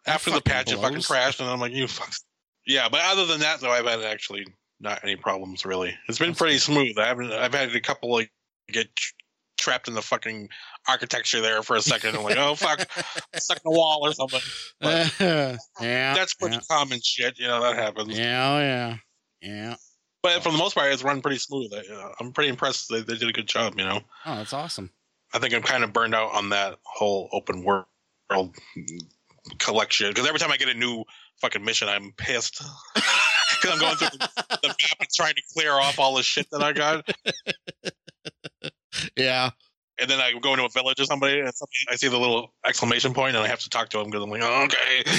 That 0.05 0.15
After 0.15 0.31
the 0.31 0.41
patch, 0.41 0.73
it 0.73 0.79
fucking 0.79 1.03
crashed, 1.03 1.41
and 1.41 1.49
I'm 1.49 1.61
like, 1.61 1.73
you 1.73 1.89
fuck. 1.89 2.13
Yeah, 2.67 2.89
but 2.89 3.01
other 3.05 3.27
than 3.27 3.41
that, 3.41 3.61
though, 3.61 3.71
I've 3.71 3.87
had 3.87 4.03
actually 4.03 4.47
not 4.81 5.01
any 5.03 5.17
problems 5.17 5.65
really. 5.65 5.97
It's 6.09 6.19
been 6.19 6.29
That's 6.29 6.39
pretty 6.39 6.55
good. 6.55 6.61
smooth. 6.63 6.99
I 6.99 7.07
haven't. 7.07 7.33
I've 7.33 7.55
had 7.55 7.75
a 7.75 7.81
couple 7.81 8.13
like 8.13 8.31
get 8.69 8.95
tr- 8.95 9.13
trapped 9.59 9.89
in 9.89 9.95
the 9.95 10.03
fucking 10.03 10.49
architecture 10.89 11.41
there 11.41 11.63
for 11.63 11.77
a 11.77 11.81
second. 11.81 12.17
I'm 12.17 12.23
like, 12.23 12.37
oh 12.37 12.55
fuck, 12.55 12.81
stuck 13.37 13.59
in 13.65 13.73
a 13.73 13.77
wall 13.77 14.01
or 14.03 14.13
something. 14.13 14.41
But 14.81 15.13
yeah. 15.81 16.15
that's 16.15 16.35
pretty 16.35 16.57
yeah. 16.57 16.61
common 16.71 17.01
shit. 17.03 17.39
You 17.39 17.47
know 17.49 17.61
that 17.63 17.75
happens. 17.77 18.17
Yeah, 18.19 18.53
oh, 18.55 18.59
yeah. 18.61 18.97
Yeah. 19.41 19.77
But 20.23 20.43
for 20.43 20.51
the 20.51 20.59
most 20.59 20.75
part, 20.75 20.93
it's 20.93 21.03
run 21.05 21.21
pretty 21.21 21.39
smooth. 21.39 21.73
I, 21.73 21.93
uh, 21.95 22.13
I'm 22.21 22.33
pretty 22.33 22.51
impressed. 22.51 22.89
They, 22.91 23.01
they 23.01 23.17
did 23.17 23.29
a 23.29 23.33
good 23.33 23.47
job. 23.47 23.75
You 23.79 23.85
know, 23.85 24.01
Oh, 24.25 24.37
that's 24.37 24.53
awesome. 24.53 24.91
I 25.33 25.39
think 25.39 25.55
I'm 25.55 25.63
kind 25.63 25.85
of 25.85 25.93
burned 25.93 26.15
out 26.15 26.35
on 26.35 26.49
that 26.51 26.79
whole 26.85 27.29
open 27.33 27.63
world 27.63 27.87
collection 29.59 30.09
because 30.09 30.27
every 30.27 30.41
time 30.41 30.51
I 30.51 30.57
get 30.57 30.69
a 30.69 30.75
new 30.75 31.05
fucking 31.41 31.65
mission, 31.65 31.89
I'm 31.89 32.13
pissed 32.17 32.63
because 32.95 33.71
I'm 33.73 33.79
going 33.79 33.97
through 33.97 34.19
the, 34.19 34.29
the 34.63 34.69
map 34.69 34.77
and 35.01 35.09
trying 35.15 35.35
to 35.35 35.43
clear 35.53 35.73
off 35.73 35.99
all 35.99 36.15
the 36.17 36.23
shit 36.23 36.49
that 36.51 36.63
I 36.63 36.73
got. 36.73 37.09
Yeah. 39.17 39.51
And 40.01 40.11
then 40.11 40.21
I 40.21 40.33
go 40.41 40.53
into 40.53 40.65
a 40.65 40.69
village 40.69 41.01
or 41.01 41.05
somebody, 41.05 41.41
and 41.41 41.53
somebody, 41.55 41.77
I 41.91 41.97
see 41.97 42.09
the 42.09 42.19
little 42.19 42.53
exclamation 42.67 43.15
point, 43.15 43.35
and 43.37 43.45
I 43.45 43.49
have 43.49 43.61
to 43.61 43.69
talk 43.71 43.89
to 43.91 43.99
them 43.99 44.07
because 44.07 44.23
I'm 44.25 44.31
like, 44.31 44.43
oh, 44.43 44.65
okay. 44.65 45.11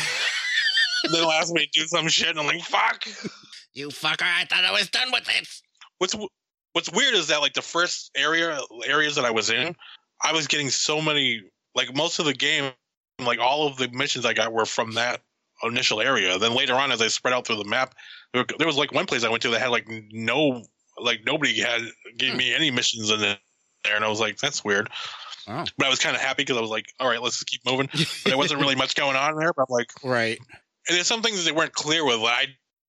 they'll 1.11 1.29
ask 1.31 1.51
me 1.53 1.65
to 1.65 1.79
do 1.79 1.87
some 1.87 2.07
shit, 2.07 2.29
and 2.29 2.39
I'm 2.39 2.45
like, 2.47 2.61
fuck. 2.61 3.07
You 3.77 3.89
fucker, 3.89 4.23
I 4.23 4.45
thought 4.45 4.65
I 4.65 4.71
was 4.71 4.89
done 4.89 5.11
with 5.11 5.25
this. 5.25 5.61
what's 5.99 6.15
what's 6.73 6.91
weird 6.91 7.13
is 7.13 7.27
that 7.27 7.41
like 7.41 7.53
the 7.53 7.61
first 7.61 8.09
area 8.17 8.59
areas 8.85 9.15
that 9.15 9.23
I 9.23 9.29
was 9.29 9.51
in, 9.51 9.75
I 10.23 10.33
was 10.33 10.47
getting 10.47 10.71
so 10.71 10.99
many 10.99 11.43
like 11.75 11.95
most 11.95 12.17
of 12.17 12.25
the 12.25 12.33
game, 12.33 12.71
like 13.19 13.37
all 13.37 13.67
of 13.67 13.77
the 13.77 13.87
missions 13.89 14.25
I 14.25 14.33
got 14.33 14.51
were 14.51 14.65
from 14.65 14.93
that 14.93 15.21
initial 15.61 16.01
area. 16.01 16.39
Then 16.39 16.55
later 16.55 16.73
on, 16.73 16.91
as 16.91 17.03
I 17.03 17.07
spread 17.07 17.35
out 17.35 17.45
through 17.45 17.57
the 17.57 17.69
map, 17.69 17.93
there, 18.33 18.45
there 18.57 18.65
was 18.65 18.77
like 18.77 18.91
one 18.93 19.05
place 19.05 19.23
I 19.23 19.29
went 19.29 19.43
to 19.43 19.49
that 19.49 19.61
had 19.61 19.69
like 19.69 19.87
no 20.11 20.63
like 20.99 21.21
nobody 21.23 21.61
had 21.61 21.81
gave 22.17 22.35
me 22.35 22.55
any 22.55 22.71
missions 22.71 23.11
in 23.11 23.19
there, 23.19 23.37
and 23.93 24.03
I 24.03 24.07
was 24.07 24.19
like, 24.19 24.39
that's 24.39 24.65
weird. 24.65 24.89
Oh. 25.47 25.65
But 25.77 25.85
I 25.85 25.89
was 25.91 25.99
kind 25.99 26.15
of 26.15 26.21
happy 26.23 26.41
because 26.41 26.57
I 26.57 26.61
was 26.61 26.71
like, 26.71 26.91
all 26.99 27.07
right, 27.07 27.21
let's 27.21 27.35
just 27.35 27.45
keep 27.45 27.61
moving. 27.63 27.89
But 27.91 28.21
there 28.25 28.37
wasn't 28.37 28.59
really 28.59 28.75
much 28.83 28.95
going 28.95 29.15
on 29.15 29.37
there. 29.37 29.53
But 29.53 29.67
I'm 29.69 29.75
like, 29.75 29.91
right. 30.03 30.39
and 30.87 30.97
there's 30.97 31.05
some 31.05 31.21
things 31.21 31.37
that 31.37 31.43
they 31.43 31.55
weren't 31.55 31.73
clear 31.73 32.03
with. 32.03 32.17
Like 32.17 32.33
I 32.33 32.47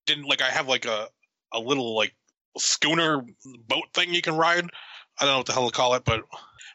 didn't 0.09 0.25
like. 0.25 0.41
I 0.41 0.49
have 0.49 0.67
like 0.67 0.85
a 0.85 1.07
a 1.53 1.59
little 1.59 1.95
like 1.95 2.13
schooner 2.57 3.23
boat 3.67 3.85
thing 3.93 4.13
you 4.13 4.21
can 4.21 4.35
ride. 4.35 4.65
I 5.19 5.25
don't 5.25 5.33
know 5.33 5.37
what 5.37 5.45
the 5.45 5.53
hell 5.53 5.69
to 5.69 5.75
call 5.75 5.93
it, 5.93 6.03
but 6.03 6.21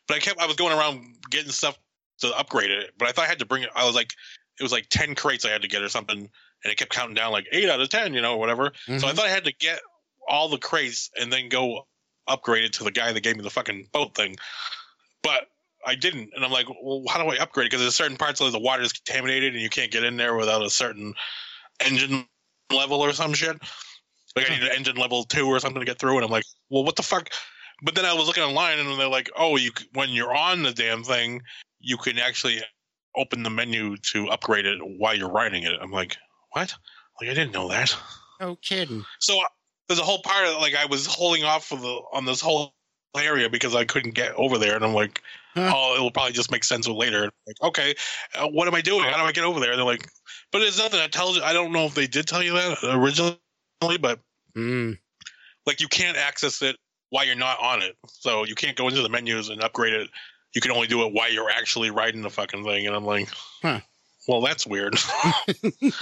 but 0.07 0.17
I 0.17 0.21
kept 0.21 0.41
I 0.41 0.47
was 0.47 0.57
going 0.57 0.77
around 0.77 1.05
getting 1.31 1.51
stuff 1.51 1.79
to 2.21 2.29
upgrade 2.39 2.71
it. 2.71 2.93
But 2.99 3.09
I 3.09 3.13
thought 3.13 3.25
I 3.25 3.29
had 3.29 3.41
to 3.41 3.47
bring 3.47 3.65
it. 3.65 3.71
I 3.75 3.85
was 3.85 3.95
like, 3.95 4.13
it 4.59 4.63
was 4.63 4.73
like 4.73 4.89
ten 4.89 5.15
crates 5.15 5.45
I 5.45 5.51
had 5.51 5.63
to 5.63 5.69
get 5.69 5.83
or 5.83 5.89
something, 5.89 6.19
and 6.19 6.73
it 6.73 6.77
kept 6.77 6.93
counting 6.93 7.15
down 7.15 7.33
like 7.33 7.47
eight 7.53 7.69
out 7.69 7.81
of 7.81 7.89
ten, 7.89 8.15
you 8.15 8.23
know, 8.23 8.37
whatever. 8.37 8.73
So 8.87 8.93
I 8.93 8.99
Mhm. 8.99 9.17
thought 9.17 9.27
I 9.27 9.31
had 9.31 9.45
to 9.45 9.53
get 9.53 9.81
all 10.29 10.49
the 10.49 10.59
crates 10.59 11.11
and 11.21 11.33
then 11.33 11.49
go 11.49 11.87
upgrade 12.27 12.65
it 12.65 12.73
to 12.75 12.85
the 12.85 12.91
guy 12.91 13.13
that 13.13 13.21
gave 13.21 13.37
me 13.37 13.43
the 13.43 13.51
fucking 13.51 13.89
boat 13.93 14.15
thing. 14.15 14.37
But 15.23 15.49
I 15.87 15.95
didn't, 15.95 16.31
and 16.35 16.45
I'm 16.45 16.51
like, 16.51 16.67
well, 16.83 17.03
how 17.11 17.23
do 17.23 17.29
I 17.29 17.37
upgrade 17.37 17.67
it? 17.67 17.71
Because 17.71 17.83
there's 17.83 17.95
certain 17.95 18.17
parts 18.17 18.41
of 18.41 18.53
the 18.53 18.59
water 18.59 18.83
is 18.83 18.93
contaminated, 18.93 19.53
and 19.53 19.63
you 19.63 19.69
can't 19.69 19.91
get 19.91 20.05
in 20.05 20.17
there 20.17 20.35
without 20.37 20.65
a 20.65 20.71
certain 20.71 21.15
engine 21.85 22.27
level 22.73 23.01
or 23.01 23.13
some 23.13 23.35
shit. 23.35 23.57
Like 24.37 24.51
I 24.51 24.55
need 24.55 24.65
an 24.65 24.73
engine 24.75 24.97
level 24.97 25.25
two 25.25 25.47
or 25.47 25.61
something 25.61 25.81
to 25.81 25.87
get 25.87 25.99
through, 25.99 26.17
and 26.17 26.25
I'm 26.25 26.31
like, 26.31 26.45
well, 26.69 26.85
what 26.85 26.97
the 26.97 27.03
fuck? 27.03 27.31
But 27.83 27.95
then 27.95 28.05
I 28.05 28.15
was 28.15 28.27
looking 28.27 28.43
online, 28.43 28.79
and 28.79 28.99
they're 28.99 29.09
like, 29.09 29.31
oh, 29.37 29.57
you 29.57 29.71
when 29.93 30.11
you're 30.11 30.35
on 30.35 30.63
the 30.63 30.73
damn 30.73 31.05
thing, 31.05 31.43
you 31.81 31.97
can 31.97 32.19
actually 32.19 32.61
open 33.17 33.43
the 33.45 33.51
menu 33.51 33.97
to 33.97 34.29
upgrade 34.29 34.67
it 34.67 34.79
while 34.99 35.15
you're 35.15 35.31
riding 35.31 35.63
it. 35.63 35.73
I'm 35.81 35.93
like, 35.93 36.17
what? 36.51 36.75
Like 37.21 37.31
I 37.31 37.35
didn't 37.35 37.53
know 37.53 37.69
that. 37.69 37.97
No 38.41 38.57
kidding. 38.57 39.05
So 39.21 39.41
uh, 39.41 39.47
there's 39.89 40.01
a 40.01 40.05
whole 40.05 40.23
part 40.23 40.49
of 40.49 40.61
like 40.61 40.75
I 40.75 40.87
was 40.87 41.07
holding 41.07 41.45
off 41.45 41.65
for 41.65 41.79
the 41.79 42.01
on 42.13 42.25
this 42.25 42.41
whole 42.41 42.75
area 43.17 43.49
because 43.49 43.77
I 43.77 43.85
couldn't 43.85 44.15
get 44.15 44.35
over 44.35 44.59
there, 44.59 44.75
and 44.75 44.85
I'm 44.85 44.95
like. 44.95 45.23
Oh, 45.57 45.95
it 45.97 46.01
will 46.01 46.11
probably 46.11 46.33
just 46.33 46.51
make 46.51 46.65
sense 46.65 46.87
later. 46.89 47.31
Like, 47.47 47.57
okay, 47.63 47.95
uh, 48.35 48.49
what 48.49 48.69
am 48.69 48.75
I 48.75 48.81
doing? 48.81 49.05
How 49.05 49.17
do 49.19 49.25
I 49.25 49.33
get 49.33 49.45
over 49.45 49.61
there? 49.61 49.71
And 49.71 49.79
they're 49.79 49.87
like, 49.87 50.09
but 50.53 50.63
it's 50.63 50.79
nothing 50.79 50.99
that 51.01 51.13
tells 51.13 51.37
you. 51.37 51.43
I 51.43 51.53
don't 51.53 51.73
know 51.73 51.85
if 51.87 51.95
they 51.95 52.07
did 52.07 52.27
tell 52.27 52.43
you 52.43 52.53
that 52.55 52.79
originally, 52.85 53.39
but 54.01 54.21
Mm. 54.57 54.99
like 55.67 55.81
you 55.81 55.89
can't 55.89 56.17
access 56.17 56.63
it 56.63 56.77
while 57.11 57.25
you're 57.25 57.35
not 57.37 57.59
on 57.61 57.83
it. 57.83 57.97
So 58.09 58.45
you 58.45 58.55
can't 58.55 58.77
go 58.77 58.89
into 58.89 59.03
the 59.03 59.09
menus 59.09 59.49
and 59.49 59.63
upgrade 59.63 59.93
it. 59.95 60.09
You 60.55 60.61
can 60.61 60.71
only 60.71 60.87
do 60.87 61.05
it 61.07 61.13
while 61.13 61.31
you're 61.33 61.51
actually 61.51 61.91
riding 61.91 62.23
the 62.23 62.31
fucking 62.31 62.65
thing. 62.65 62.87
And 62.87 62.95
I'm 62.95 63.05
like, 63.05 63.29
Huh. 63.63 63.81
well, 64.29 64.41
that's 64.43 64.67
weird. 64.67 64.95
and 65.83 65.93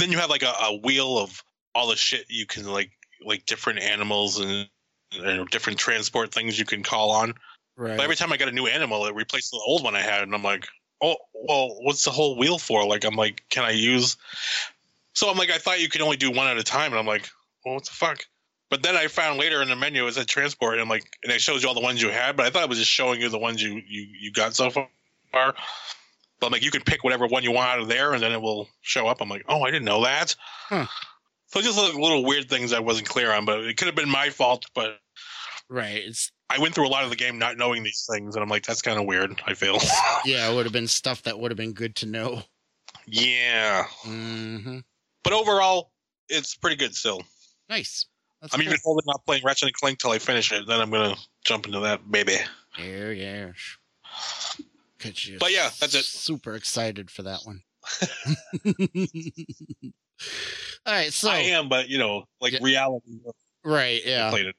then 0.00 0.10
you 0.12 0.18
have 0.18 0.30
like 0.30 0.42
a, 0.42 0.52
a 0.62 0.76
wheel 0.82 1.18
of 1.18 1.42
all 1.74 1.88
the 1.88 1.96
shit 1.96 2.26
you 2.28 2.46
can 2.46 2.64
like, 2.64 2.90
like 3.24 3.46
different 3.46 3.80
animals 3.80 4.38
and, 4.38 4.68
and 5.12 5.48
different 5.50 5.78
transport 5.78 6.32
things 6.32 6.58
you 6.58 6.64
can 6.64 6.82
call 6.82 7.10
on. 7.10 7.34
Right. 7.76 7.96
But 7.96 8.04
every 8.04 8.16
time 8.16 8.32
I 8.32 8.36
got 8.36 8.48
a 8.48 8.52
new 8.52 8.66
animal, 8.66 9.06
it 9.06 9.14
replaced 9.14 9.50
the 9.50 9.60
old 9.66 9.82
one 9.82 9.96
I 9.96 10.00
had, 10.00 10.22
and 10.22 10.34
I'm 10.34 10.42
like, 10.42 10.66
oh, 11.02 11.16
well, 11.34 11.76
what's 11.82 12.04
the 12.04 12.10
whole 12.10 12.38
wheel 12.38 12.58
for? 12.58 12.86
Like, 12.86 13.04
I'm 13.04 13.16
like, 13.16 13.44
can 13.50 13.64
I 13.64 13.70
use? 13.70 14.16
So 15.12 15.30
I'm 15.30 15.36
like, 15.36 15.50
I 15.50 15.58
thought 15.58 15.80
you 15.80 15.88
could 15.88 16.00
only 16.00 16.16
do 16.16 16.30
one 16.30 16.46
at 16.46 16.56
a 16.56 16.62
time, 16.62 16.92
and 16.92 16.98
I'm 16.98 17.06
like, 17.06 17.28
well, 17.64 17.74
what 17.74 17.84
the 17.84 17.90
fuck? 17.90 18.24
But 18.70 18.82
then 18.82 18.96
I 18.96 19.08
found 19.08 19.38
later 19.38 19.62
in 19.62 19.68
the 19.68 19.76
menu 19.76 20.06
it 20.06 20.14
said 20.14 20.26
transport, 20.26 20.74
and 20.74 20.82
I'm 20.82 20.88
like, 20.88 21.04
and 21.22 21.32
it 21.32 21.40
shows 21.40 21.62
you 21.62 21.68
all 21.68 21.74
the 21.74 21.80
ones 21.80 22.02
you 22.02 22.08
had, 22.10 22.36
but 22.36 22.46
I 22.46 22.50
thought 22.50 22.64
it 22.64 22.68
was 22.68 22.78
just 22.78 22.90
showing 22.90 23.20
you 23.20 23.28
the 23.28 23.38
ones 23.38 23.62
you 23.62 23.80
you 23.86 24.06
you 24.20 24.32
got 24.32 24.54
so 24.54 24.70
far. 24.70 24.88
But 25.32 26.46
I'm 26.46 26.52
like, 26.52 26.64
you 26.64 26.70
can 26.70 26.82
pick 26.82 27.04
whatever 27.04 27.26
one 27.26 27.42
you 27.42 27.52
want 27.52 27.68
out 27.68 27.78
of 27.80 27.88
there, 27.88 28.14
and 28.14 28.22
then 28.22 28.32
it 28.32 28.40
will 28.40 28.68
show 28.82 29.06
up. 29.06 29.20
I'm 29.20 29.28
like, 29.28 29.44
oh, 29.48 29.62
I 29.62 29.70
didn't 29.70 29.84
know 29.84 30.02
that. 30.02 30.34
Huh. 30.68 30.86
So 31.46 31.60
just 31.60 31.78
little 31.78 32.24
weird 32.24 32.48
things 32.48 32.72
I 32.72 32.80
wasn't 32.80 33.08
clear 33.08 33.30
on, 33.30 33.44
but 33.44 33.60
it 33.60 33.76
could 33.76 33.86
have 33.86 33.94
been 33.94 34.08
my 34.08 34.30
fault. 34.30 34.66
But 34.74 34.98
right. 35.68 35.96
It's 36.04 36.30
I 36.50 36.58
went 36.58 36.74
through 36.74 36.86
a 36.86 36.90
lot 36.90 37.04
of 37.04 37.10
the 37.10 37.16
game 37.16 37.38
not 37.38 37.56
knowing 37.56 37.82
these 37.82 38.06
things, 38.10 38.36
and 38.36 38.42
I'm 38.42 38.48
like, 38.48 38.64
that's 38.64 38.82
kind 38.82 38.98
of 38.98 39.06
weird. 39.06 39.40
I 39.46 39.54
feel. 39.54 39.78
yeah, 40.24 40.48
it 40.48 40.54
would 40.54 40.66
have 40.66 40.72
been 40.72 40.86
stuff 40.86 41.22
that 41.22 41.38
would 41.38 41.50
have 41.50 41.56
been 41.58 41.72
good 41.72 41.96
to 41.96 42.06
know. 42.06 42.42
yeah, 43.06 43.84
hmm 44.02 44.78
but 45.22 45.32
overall, 45.32 45.90
it's 46.28 46.54
pretty 46.54 46.76
good 46.76 46.94
still. 46.94 47.22
Nice. 47.68 48.06
That's 48.42 48.52
I'm 48.54 48.60
cool. 48.60 48.68
even 48.68 48.78
holding 48.84 49.08
off 49.08 49.24
playing 49.24 49.42
Ratchet 49.42 49.68
and 49.68 49.74
Clank 49.74 49.98
till 49.98 50.10
I 50.10 50.18
finish 50.18 50.52
it. 50.52 50.66
Then 50.66 50.80
I'm 50.80 50.90
gonna 50.90 51.16
jump 51.46 51.66
into 51.66 51.80
that 51.80 52.10
baby. 52.10 52.36
Yeah, 52.78 53.08
yeah. 53.10 53.50
Cause 54.98 55.26
you're 55.26 55.38
But 55.38 55.52
yeah, 55.52 55.70
that's 55.80 55.94
it. 55.94 56.04
Super 56.04 56.54
excited 56.54 57.10
for 57.10 57.22
that 57.22 57.40
one. 57.44 57.62
All 60.86 60.92
right, 60.92 61.12
so 61.12 61.30
I 61.30 61.38
am, 61.38 61.68
but 61.68 61.88
you 61.88 61.98
know, 61.98 62.24
like 62.40 62.52
Yeah. 62.52 62.58
reality. 62.62 63.18
right, 63.64 64.02
I 64.04 64.08
yeah, 64.08 64.30
played 64.30 64.46
it. 64.46 64.56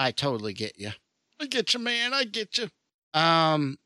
I 0.00 0.10
totally 0.12 0.54
get 0.54 0.78
you. 0.78 0.92
I 1.40 1.46
get 1.46 1.74
you, 1.74 1.80
man. 1.80 2.14
I 2.14 2.24
get 2.24 2.58
you. 2.58 2.68
Um, 3.12 3.78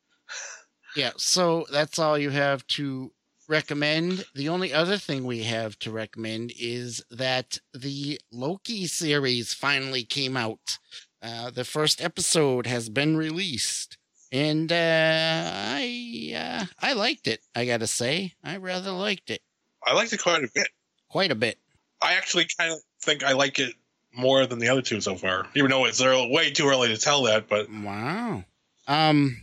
yeah. 0.97 1.11
So 1.17 1.67
that's 1.73 1.99
all 1.99 2.17
you 2.19 2.31
have 2.31 2.67
to 2.69 3.13
recommend. 3.49 4.25
The 4.35 4.49
only 4.49 4.73
other 4.73 4.97
thing 4.97 5.25
we 5.25 5.43
have 5.43 5.79
to 5.81 5.91
recommend 5.91 6.53
is 6.59 7.05
that 7.11 7.59
the 7.73 8.21
Loki 8.31 8.87
series 8.87 9.55
finally 9.55 10.05
came 10.05 10.37
out. 10.37 10.79
Uh, 11.23 11.51
the 11.51 11.65
first 11.65 12.01
episode 12.01 12.67
has 12.67 12.89
been 12.89 13.17
released, 13.17 13.97
and 14.31 14.71
uh, 14.71 15.51
I 15.53 16.33
uh, 16.37 16.67
I 16.81 16.93
liked 16.93 17.27
it. 17.27 17.41
I 17.55 17.65
gotta 17.65 17.87
say, 17.87 18.35
I 18.45 18.59
rather 18.59 18.91
liked 18.93 19.31
it 19.31 19.41
I 19.87 19.93
liked 19.95 20.13
it 20.13 20.23
quite 20.23 20.45
a 20.45 20.49
bit. 20.55 20.69
quite 21.09 21.31
a 21.31 21.35
bit. 21.35 21.59
I 22.03 22.15
actually 22.15 22.47
kind 22.59 22.73
of 22.73 22.79
think 23.03 23.23
I 23.23 23.33
like 23.33 23.59
it 23.59 23.75
more 24.17 24.47
than 24.47 24.59
the 24.59 24.69
other 24.69 24.83
two 24.83 25.01
so 25.01 25.15
far. 25.17 25.47
Even 25.55 25.71
though 25.71 25.85
it's 25.87 26.01
early, 26.01 26.31
way 26.31 26.51
too 26.51 26.69
early 26.69 26.89
to 26.89 26.97
tell 26.97 27.23
that, 27.25 27.49
but 27.49 27.69
Wow. 27.71 28.45
Um, 28.87 29.43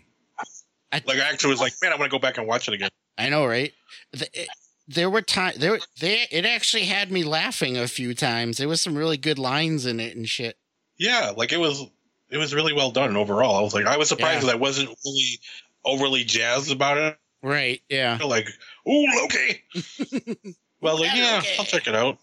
like 0.93 1.17
I 1.17 1.29
actually 1.29 1.51
was 1.51 1.61
like, 1.61 1.73
man, 1.81 1.93
I 1.93 1.95
want 1.95 2.11
to 2.11 2.15
go 2.15 2.19
back 2.19 2.37
and 2.37 2.47
watch 2.47 2.67
it 2.67 2.73
again. 2.73 2.89
I 3.17 3.29
know, 3.29 3.45
right? 3.45 3.71
The, 4.11 4.27
it, 4.33 4.49
there 4.87 5.09
were 5.09 5.21
time 5.21 5.53
there 5.57 5.79
there 5.99 6.25
it 6.31 6.45
actually 6.45 6.83
had 6.85 7.11
me 7.11 7.23
laughing 7.23 7.77
a 7.77 7.87
few 7.87 8.13
times. 8.13 8.57
There 8.57 8.67
was 8.67 8.81
some 8.81 8.95
really 8.97 9.17
good 9.17 9.39
lines 9.39 9.85
in 9.85 9.99
it 9.99 10.15
and 10.15 10.27
shit. 10.27 10.57
Yeah, 10.97 11.31
like 11.35 11.51
it 11.53 11.57
was, 11.59 11.85
it 12.29 12.37
was 12.37 12.53
really 12.53 12.73
well 12.73 12.91
done 12.91 13.15
overall. 13.17 13.55
I 13.57 13.61
was 13.61 13.73
like, 13.73 13.85
I 13.85 13.97
was 13.97 14.09
surprised 14.09 14.35
Yeah. 14.35 14.39
because 14.41 14.53
I 14.53 14.57
wasn't 14.57 14.89
really 15.05 15.39
overly 15.85 16.23
jazzed 16.23 16.71
about 16.71 16.97
it. 16.97 17.17
Right? 17.41 17.81
Yeah. 17.89 18.19
Like, 18.23 18.47
ooh, 18.87 19.05
Loki. 19.15 19.63
well, 20.81 20.99
like, 20.99 21.07
Yeah, 21.15 21.15
yeah, 21.15 21.35
Loki. 21.37 21.49
I'll 21.57 21.65
check 21.65 21.87
it 21.87 21.95
out. 21.95 22.17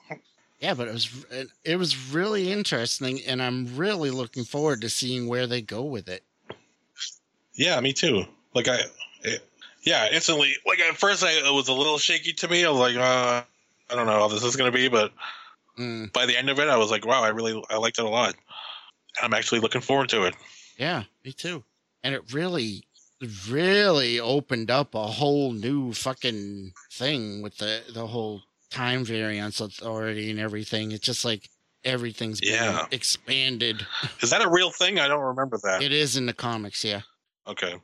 Yeah, 0.61 0.75
but 0.75 0.89
it 0.89 0.93
was 0.93 1.27
it 1.65 1.77
was 1.77 2.13
really 2.13 2.51
interesting, 2.53 3.21
and 3.27 3.43
I'm 3.43 3.77
really 3.77 4.11
looking 4.11 4.45
forward 4.45 4.81
to 4.83 4.89
seeing 4.91 5.29
where 5.29 5.47
they 5.47 5.63
go 5.63 5.83
with 5.83 6.09
it. 6.09 6.25
Yeah, 7.55 7.79
me 7.81 7.93
too. 7.93 8.25
Like 8.55 8.69
I, 8.69 8.81
it, 9.23 9.47
yeah, 9.83 10.09
instantly. 10.13 10.55
Like 10.67 10.81
at 10.81 10.97
first, 10.97 11.23
I 11.25 11.31
it 11.31 11.53
was 11.55 11.69
a 11.69 11.73
little 11.73 11.99
shaky 11.99 12.33
to 12.35 12.49
me. 12.49 12.65
I 12.65 12.71
was 12.71 12.81
like, 12.81 12.97
uh, 12.97 13.43
I 13.91 13.95
don't 13.95 14.07
know 14.07 14.13
how 14.19 14.29
this 14.29 14.45
is 14.45 14.57
gonna 14.57 14.73
be, 14.73 14.89
but 14.89 15.13
Mm, 15.79 16.13
by 16.13 16.27
the 16.27 16.37
end 16.37 16.51
of 16.51 16.59
it, 16.59 16.69
I 16.69 16.77
was 16.77 16.91
like, 16.91 17.07
wow, 17.07 17.23
I 17.23 17.29
really 17.29 17.63
I 17.71 17.77
liked 17.77 17.99
it 18.01 18.05
a 18.05 18.09
lot. 18.09 18.35
I'm 19.23 19.33
actually 19.33 19.61
looking 19.61 19.81
forward 19.81 20.09
to 20.11 20.25
it. 20.25 20.35
yeah, 20.77 21.05
me 21.25 21.33
too. 21.33 21.63
And 22.03 22.15
it 22.15 22.33
really, 22.33 22.85
really 23.49 24.19
opened 24.21 24.71
up 24.71 24.95
a 24.95 25.07
whole 25.07 25.53
new 25.53 25.93
fucking 25.93 26.73
thing 26.93 27.43
with 27.43 27.59
the 27.59 27.83
the 27.93 28.07
whole 28.09 28.43
time 28.71 29.05
variance 29.05 29.61
authority 29.61 30.31
and 30.31 30.39
everything. 30.41 30.93
It's 30.93 31.05
just 31.07 31.25
like 31.25 31.49
everything's 31.85 32.41
been 32.41 32.53
Yeah. 32.55 32.87
expanded. 32.91 33.87
Is 34.21 34.31
that 34.31 34.45
a 34.45 34.49
real 34.51 34.71
thing? 34.71 34.99
I 34.99 35.09
don't 35.09 35.23
remember 35.25 35.59
that. 35.65 35.83
It 35.83 35.93
is 35.93 36.17
in 36.17 36.27
the 36.27 36.33
comics, 36.33 36.85
yeah. 36.85 37.03
Okay, 37.47 37.75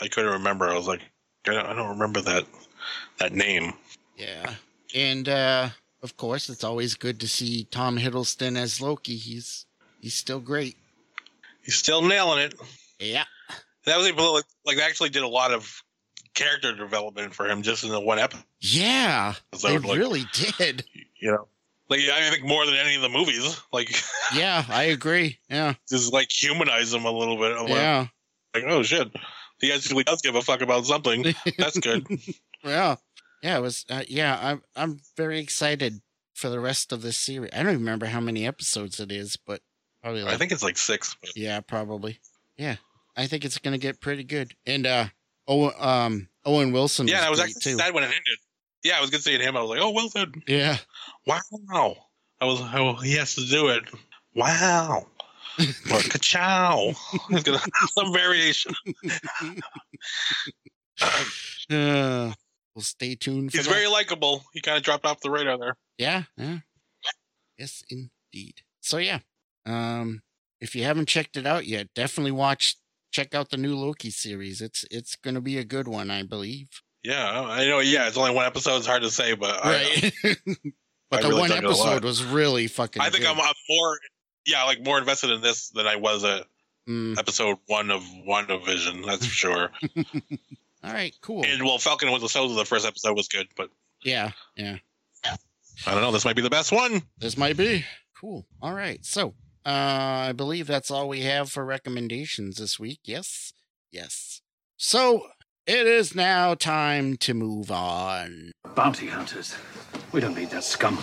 I 0.00 0.08
couldn't 0.08 0.32
remember. 0.32 0.68
I 0.68 0.76
was 0.76 0.86
like, 0.86 1.00
I 1.46 1.52
don't, 1.54 1.66
I 1.66 1.74
don't 1.74 1.88
remember 1.90 2.20
that 2.22 2.44
that 3.18 3.32
name. 3.32 3.72
Yeah. 4.16 4.54
And 4.94 5.28
uh 5.28 5.70
of 6.02 6.16
course 6.16 6.48
it's 6.50 6.64
always 6.64 6.94
good 6.94 7.18
to 7.20 7.28
see 7.28 7.64
Tom 7.70 7.98
Hiddleston 7.98 8.56
as 8.58 8.80
Loki. 8.80 9.16
He's 9.16 9.66
he's 10.00 10.14
still 10.14 10.40
great. 10.40 10.76
He's 11.62 11.76
still 11.76 12.02
nailing 12.02 12.40
it. 12.40 12.54
Yeah. 12.98 13.24
That 13.86 13.96
was 13.98 14.10
to, 14.10 14.30
like, 14.30 14.44
like 14.66 14.76
they 14.76 14.82
actually 14.82 15.10
did 15.10 15.22
a 15.22 15.28
lot 15.28 15.52
of 15.52 15.82
character 16.34 16.74
development 16.74 17.34
for 17.34 17.48
him 17.48 17.62
just 17.62 17.84
in 17.84 17.90
the 17.90 18.00
one 18.00 18.18
episode. 18.18 18.44
Yeah. 18.60 19.34
They 19.62 19.78
like, 19.78 19.96
really 19.96 20.24
did. 20.32 20.84
you 21.20 21.30
know, 21.30 21.48
like 21.88 22.00
I 22.00 22.30
think 22.30 22.44
more 22.44 22.64
than 22.66 22.74
any 22.74 22.96
of 22.96 23.02
the 23.02 23.08
movies. 23.08 23.60
Like 23.72 23.90
Yeah, 24.34 24.64
I 24.68 24.84
agree. 24.84 25.38
Yeah. 25.48 25.74
just 25.88 26.12
like 26.12 26.30
humanize 26.30 26.92
him 26.92 27.04
a 27.04 27.10
little 27.10 27.36
bit. 27.36 27.56
I'm 27.56 27.68
Yeah. 27.68 28.06
Like, 28.54 28.64
oh 28.66 28.82
shit, 28.82 29.10
he 29.60 29.72
actually 29.72 30.04
does 30.04 30.22
give 30.22 30.34
a 30.34 30.42
fuck 30.42 30.60
about 30.60 30.86
something. 30.86 31.34
That's 31.58 31.78
good. 31.78 32.06
Yeah. 32.64 32.96
Yeah, 33.42 33.58
it 33.58 33.60
was 33.60 33.84
uh, 33.90 34.04
yeah, 34.08 34.38
I'm 34.40 34.62
I'm 34.74 35.00
very 35.18 35.38
excited 35.38 36.00
for 36.32 36.48
the 36.48 36.58
rest 36.58 36.92
of 36.92 37.02
this 37.02 37.18
series. 37.18 37.50
I 37.52 37.58
don't 37.58 37.72
even 37.72 37.80
remember 37.80 38.06
how 38.06 38.20
many 38.20 38.46
episodes 38.46 38.98
it 39.00 39.12
is, 39.12 39.36
but 39.36 39.60
probably 40.02 40.22
like 40.22 40.32
I 40.32 40.38
think 40.38 40.50
it's 40.50 40.62
like 40.62 40.78
six. 40.78 41.14
But 41.20 41.36
Yeah, 41.36 41.60
probably. 41.60 42.20
Yeah. 42.56 42.76
I 43.18 43.26
think 43.26 43.44
it's 43.44 43.58
gonna 43.58 43.76
get 43.76 44.00
pretty 44.00 44.24
good. 44.24 44.54
And 44.64 44.86
uh 44.86 45.08
Owen 45.48 45.72
um 45.78 46.28
Owen 46.44 46.72
Wilson 46.72 47.06
yeah, 47.08 47.18
was 47.18 47.26
I 47.26 47.30
was 47.30 47.40
actually 47.40 47.72
too. 47.72 47.78
sad 47.78 47.94
when 47.94 48.04
it 48.04 48.06
ended. 48.06 48.38
Yeah, 48.82 48.98
I 48.98 49.00
was 49.00 49.10
good 49.10 49.22
seeing 49.22 49.40
him. 49.40 49.56
I 49.56 49.60
was 49.62 49.70
like, 49.70 49.80
oh, 49.80 49.90
Wilson. 49.92 50.42
Yeah. 50.46 50.76
Wow. 51.26 51.96
I 52.40 52.44
was, 52.44 52.60
oh, 52.60 52.94
he 52.96 53.14
has 53.16 53.34
to 53.36 53.46
do 53.46 53.68
it. 53.68 53.84
Wow. 54.34 55.06
or 55.58 56.00
ka-chow. 56.00 56.92
He's 57.30 57.42
gonna 57.42 57.58
have 57.80 57.90
some 57.96 58.12
variation. 58.12 58.74
Uh, 61.70 62.32
well, 62.74 62.82
stay 62.82 63.14
tuned 63.14 63.50
for 63.50 63.56
He's 63.58 63.66
that. 63.66 63.72
very 63.72 63.86
likable. 63.88 64.44
He 64.52 64.60
kind 64.60 64.76
of 64.76 64.82
dropped 64.82 65.06
off 65.06 65.20
the 65.20 65.30
radar 65.30 65.58
there. 65.58 65.76
Yeah, 65.98 66.24
yeah. 66.36 66.58
Yes, 67.58 67.82
indeed. 67.88 68.60
So 68.80 68.98
yeah. 68.98 69.20
Um 69.66 70.22
if 70.60 70.74
you 70.76 70.84
haven't 70.84 71.08
checked 71.08 71.36
it 71.36 71.46
out 71.46 71.66
yet, 71.66 71.88
definitely 71.94 72.32
watch 72.32 72.76
check 73.14 73.34
out 73.34 73.50
the 73.50 73.56
new 73.56 73.76
Loki 73.76 74.10
series. 74.10 74.60
It's 74.60 74.84
it's 74.90 75.16
gonna 75.16 75.40
be 75.40 75.56
a 75.58 75.64
good 75.64 75.88
one, 75.88 76.10
I 76.10 76.22
believe. 76.24 76.68
Yeah, 77.02 77.40
I 77.48 77.66
know. 77.66 77.78
Yeah, 77.80 78.08
it's 78.08 78.16
only 78.16 78.34
one 78.34 78.46
episode. 78.46 78.76
It's 78.78 78.86
hard 78.86 79.02
to 79.02 79.10
say, 79.10 79.34
but 79.34 79.60
I, 79.62 80.12
but 81.10 81.18
I 81.18 81.22
the 81.22 81.28
really 81.28 81.40
one 81.40 81.50
dug 81.50 81.58
it 81.58 81.64
a 81.64 81.68
lot. 81.68 81.86
episode 81.86 82.04
was 82.04 82.24
really 82.24 82.66
fucking 82.66 83.00
I 83.00 83.10
think. 83.10 83.26
I'm, 83.26 83.38
I'm 83.38 83.54
more, 83.68 83.98
yeah, 84.46 84.64
like 84.64 84.82
more 84.82 84.98
invested 84.98 85.30
in 85.30 85.42
this 85.42 85.68
than 85.70 85.86
I 85.86 85.96
was 85.96 86.24
at 86.24 86.44
Mm, 86.88 87.18
episode 87.18 87.56
one 87.66 87.90
of 87.90 88.02
WandaVision. 88.28 89.06
That's 89.06 89.24
for 89.24 89.32
sure. 89.32 89.70
all 90.84 90.92
right, 90.92 91.14
cool. 91.22 91.42
and 91.42 91.62
well, 91.62 91.78
Falcon 91.78 92.10
was 92.10 92.20
the 92.20 92.24
Winter 92.24 92.32
Soldier, 92.32 92.54
the 92.56 92.64
first 92.66 92.86
episode 92.86 93.16
was 93.16 93.26
good, 93.28 93.48
but 93.56 93.70
yeah, 94.02 94.32
yeah. 94.54 94.76
I 95.86 95.92
don't 95.92 96.02
know. 96.02 96.12
This 96.12 96.26
might 96.26 96.36
be 96.36 96.42
the 96.42 96.50
best 96.50 96.72
one. 96.72 97.02
This 97.18 97.38
might 97.38 97.56
be. 97.56 97.84
Cool. 98.20 98.46
All 98.60 98.74
right. 98.74 99.04
So, 99.04 99.34
uh, 99.66 100.28
I 100.28 100.32
believe 100.32 100.66
that's 100.66 100.90
all 100.90 101.08
we 101.08 101.20
have 101.22 101.50
for 101.50 101.64
recommendations 101.64 102.56
this 102.56 102.78
week. 102.78 103.00
Yes. 103.04 103.52
Yes. 103.90 104.40
So, 104.76 105.28
it 105.66 105.86
is 105.86 106.14
now 106.14 106.54
time 106.54 107.16
to 107.18 107.32
move 107.34 107.70
on. 107.70 108.52
Bounty 108.74 109.06
hunters. 109.06 109.56
We 110.12 110.20
don't 110.20 110.36
need 110.36 110.50
that 110.50 110.64
scum. 110.64 110.98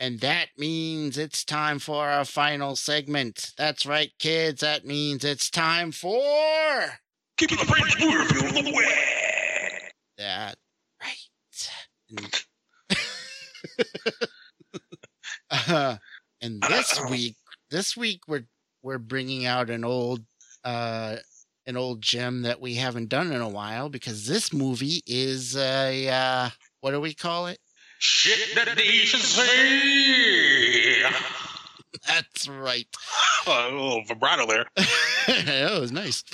And 0.00 0.20
that 0.20 0.48
means 0.56 1.18
it's 1.18 1.44
time 1.44 1.78
for 1.78 2.08
our 2.08 2.24
final 2.24 2.74
segment. 2.74 3.52
That's 3.58 3.84
right, 3.84 4.10
kids. 4.18 4.62
That 4.62 4.86
means 4.86 5.24
it's 5.24 5.50
time 5.50 5.92
for 5.92 6.20
Keep 7.36 7.50
the 7.50 7.56
French 7.56 8.00
movie 8.00 8.62
the 8.62 8.76
way. 8.76 9.78
that. 10.18 10.56
Right. 11.02 12.44
Uh, 15.52 15.96
and 16.40 16.62
this 16.62 17.00
week, 17.10 17.36
this 17.70 17.96
week 17.96 18.22
we're 18.26 18.46
we're 18.82 18.98
bringing 18.98 19.46
out 19.46 19.70
an 19.70 19.84
old 19.84 20.22
uh 20.64 21.16
an 21.66 21.76
old 21.76 22.02
gem 22.02 22.42
that 22.42 22.60
we 22.60 22.74
haven't 22.74 23.08
done 23.08 23.32
in 23.32 23.40
a 23.40 23.48
while 23.48 23.88
because 23.88 24.26
this 24.26 24.52
movie 24.52 25.02
is 25.06 25.56
a 25.56 26.08
uh 26.08 26.50
what 26.80 26.90
do 26.92 27.00
we 27.00 27.14
call 27.14 27.46
it? 27.46 27.58
Shit 27.98 28.54
that 28.54 28.76
they 28.76 28.82
should 28.82 29.20
say. 29.20 31.02
That's 32.06 32.48
right. 32.48 32.86
Oh, 33.46 33.68
a 33.70 33.72
little 33.72 34.04
vibrato 34.04 34.46
there. 34.46 34.66
that 35.26 35.78
was 35.78 35.92
nice. 35.92 36.24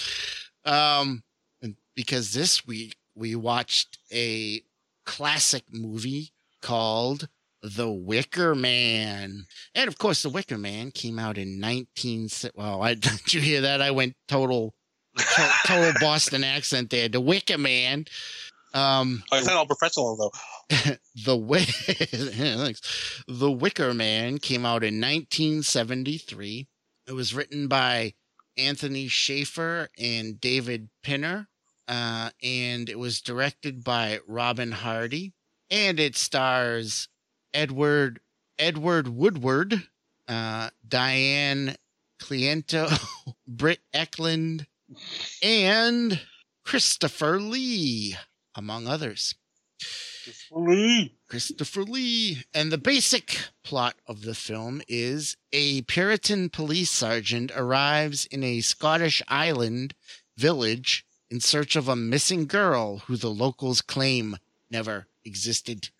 Um, 0.65 1.25
and 1.61 1.77
because 1.97 2.33
this 2.33 2.67
week 2.67 2.97
we 3.17 3.35
watched 3.35 3.99
a 4.13 4.63
classic 5.05 5.65
movie 5.73 6.33
called 6.63 7.29
The 7.75 7.91
Wicker 7.91 8.55
Man, 8.55 9.47
and 9.75 9.89
of 9.89 9.99
course, 9.99 10.23
The 10.23 10.29
Wicker 10.31 10.59
Man 10.59 10.91
came 10.93 11.19
out 11.19 11.39
in 11.39 11.59
nineteen. 11.59 12.29
Well, 12.55 12.83
I 12.83 12.95
did 12.95 13.33
you 13.35 13.41
hear 13.41 13.61
that? 13.63 13.83
I 13.83 13.91
went 13.91 14.15
total, 14.29 14.75
to- 15.17 15.51
total 15.67 15.93
Boston 16.01 16.45
accent 16.45 16.91
there. 16.91 17.09
The 17.09 17.21
Wicker 17.21 17.59
Man. 17.59 18.05
Um, 18.75 19.23
Oh, 19.33 19.39
it's 19.39 19.47
not 19.47 19.57
all 19.57 19.67
professional 19.67 20.17
though. 20.17 20.33
the 21.25 21.37
Wi- 21.37 21.61
thanks. 21.65 23.23
The 23.27 23.51
Wicker 23.51 23.95
Man 23.95 24.39
came 24.39 24.67
out 24.67 24.85
in 24.85 25.01
1973. 25.01 26.67
It 27.09 27.13
was 27.13 27.33
written 27.35 27.69
by 27.69 28.15
Anthony 28.59 29.09
Shaffer 29.09 29.89
and 29.99 30.41
David 30.41 30.89
Pinner, 31.03 31.49
uh, 31.89 32.31
and 32.43 32.89
it 32.89 32.99
was 32.99 33.21
directed 33.21 33.83
by 33.85 34.19
Robin 34.27 34.73
Hardy, 34.73 35.33
and 35.71 35.99
it 36.01 36.17
stars 36.17 37.09
Edward 37.53 38.21
Edward 38.59 39.09
Woodward, 39.09 39.87
uh, 40.29 40.71
Diane 40.87 41.77
Cilento, 42.21 42.89
Britt 43.47 43.81
Ekland, 43.95 44.67
and 45.43 46.21
Christopher 46.65 47.41
Lee, 47.41 48.17
among 48.55 48.87
others. 48.87 49.35
Christopher 51.29 51.85
Lee. 51.85 52.45
And 52.55 52.73
the 52.73 52.79
basic 52.79 53.39
plot 53.63 53.95
of 54.07 54.23
the 54.23 54.35
film 54.35 54.83
is 54.89 55.37
a 55.53 55.83
Puritan 55.83 56.49
police 56.51 56.91
sergeant 56.91 57.53
arrives 57.55 58.27
in 58.27 58.43
a 58.43 58.61
Scottish 58.61 59.23
island 59.29 59.95
village 60.37 61.05
in 61.31 61.41
search 61.41 61.77
of 61.77 61.89
a 61.89 61.97
missing 61.97 62.47
girl 62.47 62.99
who 62.99 63.17
the 63.17 63.31
locals 63.31 63.83
claim 63.83 64.37
never 64.71 65.07
existed. 65.25 65.91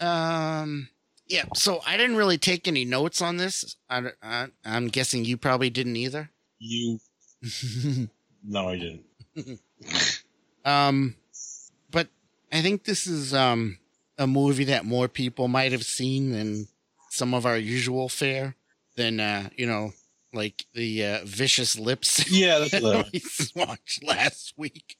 Um, 0.00 0.88
yeah, 1.26 1.44
so 1.54 1.80
I 1.86 1.96
didn't 1.96 2.16
really 2.16 2.38
take 2.38 2.66
any 2.66 2.84
notes 2.84 3.20
on 3.20 3.36
this. 3.36 3.76
I, 3.90 4.12
I, 4.22 4.46
I'm 4.64 4.88
guessing 4.88 5.24
you 5.24 5.36
probably 5.36 5.70
didn't 5.70 5.96
either. 5.96 6.30
You 6.58 6.98
no, 8.44 8.68
I 8.68 8.78
didn't. 8.78 9.60
Um, 10.64 11.14
but 11.90 12.08
I 12.52 12.60
think 12.60 12.84
this 12.84 13.06
is 13.06 13.32
um 13.32 13.78
a 14.18 14.26
movie 14.26 14.64
that 14.64 14.84
more 14.84 15.08
people 15.08 15.48
might 15.48 15.72
have 15.72 15.84
seen 15.84 16.32
than 16.32 16.66
some 17.10 17.32
of 17.32 17.46
our 17.46 17.56
usual 17.56 18.08
fare. 18.08 18.54
Than 18.96 19.20
uh, 19.20 19.48
you 19.56 19.66
know, 19.66 19.92
like 20.34 20.66
the 20.74 21.04
uh, 21.04 21.18
vicious 21.24 21.78
lips 21.78 22.30
Yeah, 22.30 22.58
that's 22.58 22.72
that 22.72 23.08
we 23.12 23.22
watched 23.54 24.04
last 24.04 24.54
week. 24.58 24.96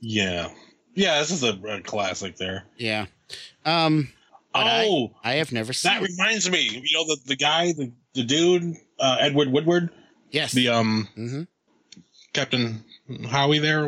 yeah, 0.00 0.48
yeah. 0.94 1.18
This 1.20 1.30
is 1.30 1.44
a, 1.44 1.52
a 1.68 1.80
classic 1.82 2.36
there. 2.38 2.64
Yeah. 2.76 3.06
Um, 3.64 4.12
But 4.52 4.66
I- 4.66 4.86
oh, 4.86 5.12
I 5.24 5.34
have 5.34 5.52
never 5.52 5.72
seen. 5.72 5.92
that 5.92 6.02
it. 6.02 6.10
reminds 6.10 6.50
me. 6.50 6.62
You 6.84 6.98
know 6.98 7.04
the 7.06 7.18
the 7.26 7.36
guy, 7.36 7.72
the 7.72 7.92
the 8.14 8.22
dude, 8.24 8.76
uh, 9.00 9.16
Edward 9.20 9.48
Woodward, 9.50 9.90
yes. 10.30 10.52
the 10.52 10.68
um 10.68 11.08
mm-hmm. 11.16 11.42
Captain 12.32 12.84
Howie 13.28 13.58
there. 13.58 13.84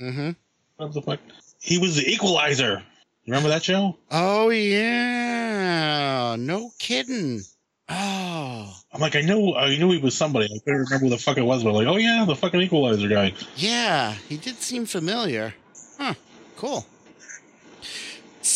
Mm-hmm. 0.00 0.30
What 0.76 0.92
the 0.94 1.02
fuck? 1.02 1.20
He 1.60 1.78
was 1.78 1.96
the 1.96 2.08
Equalizer. 2.10 2.82
You 3.24 3.32
remember 3.32 3.50
that 3.50 3.62
show? 3.64 3.96
Oh 4.10 4.48
yeah. 4.50 6.36
No 6.38 6.70
kidding. 6.78 7.42
Oh, 7.90 8.76
I'm 8.92 9.00
like, 9.00 9.16
I 9.16 9.22
know, 9.22 9.54
I 9.54 9.76
knew 9.78 9.90
he 9.92 9.98
was 9.98 10.14
somebody. 10.14 10.44
I 10.46 10.58
couldn't 10.58 10.80
remember 10.84 11.04
who 11.06 11.10
the 11.10 11.16
fuck 11.18 11.38
it 11.38 11.42
was, 11.42 11.62
but 11.64 11.70
I'm 11.70 11.74
like, 11.76 11.86
oh 11.86 11.96
yeah, 11.96 12.24
the 12.26 12.36
fucking 12.36 12.60
Equalizer 12.60 13.08
guy. 13.08 13.32
yeah, 13.56 14.12
he 14.28 14.36
did 14.36 14.56
seem 14.56 14.84
familiar. 14.84 15.54
Huh, 15.98 16.14
cool. 16.56 16.84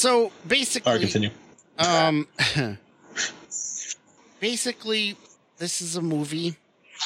So 0.02 0.32
basically, 0.48 0.90
right, 0.90 1.00
continue. 1.00 1.30
Um, 1.78 2.26
basically, 4.40 5.16
this 5.58 5.80
is 5.80 5.94
a 5.94 6.02
movie 6.02 6.56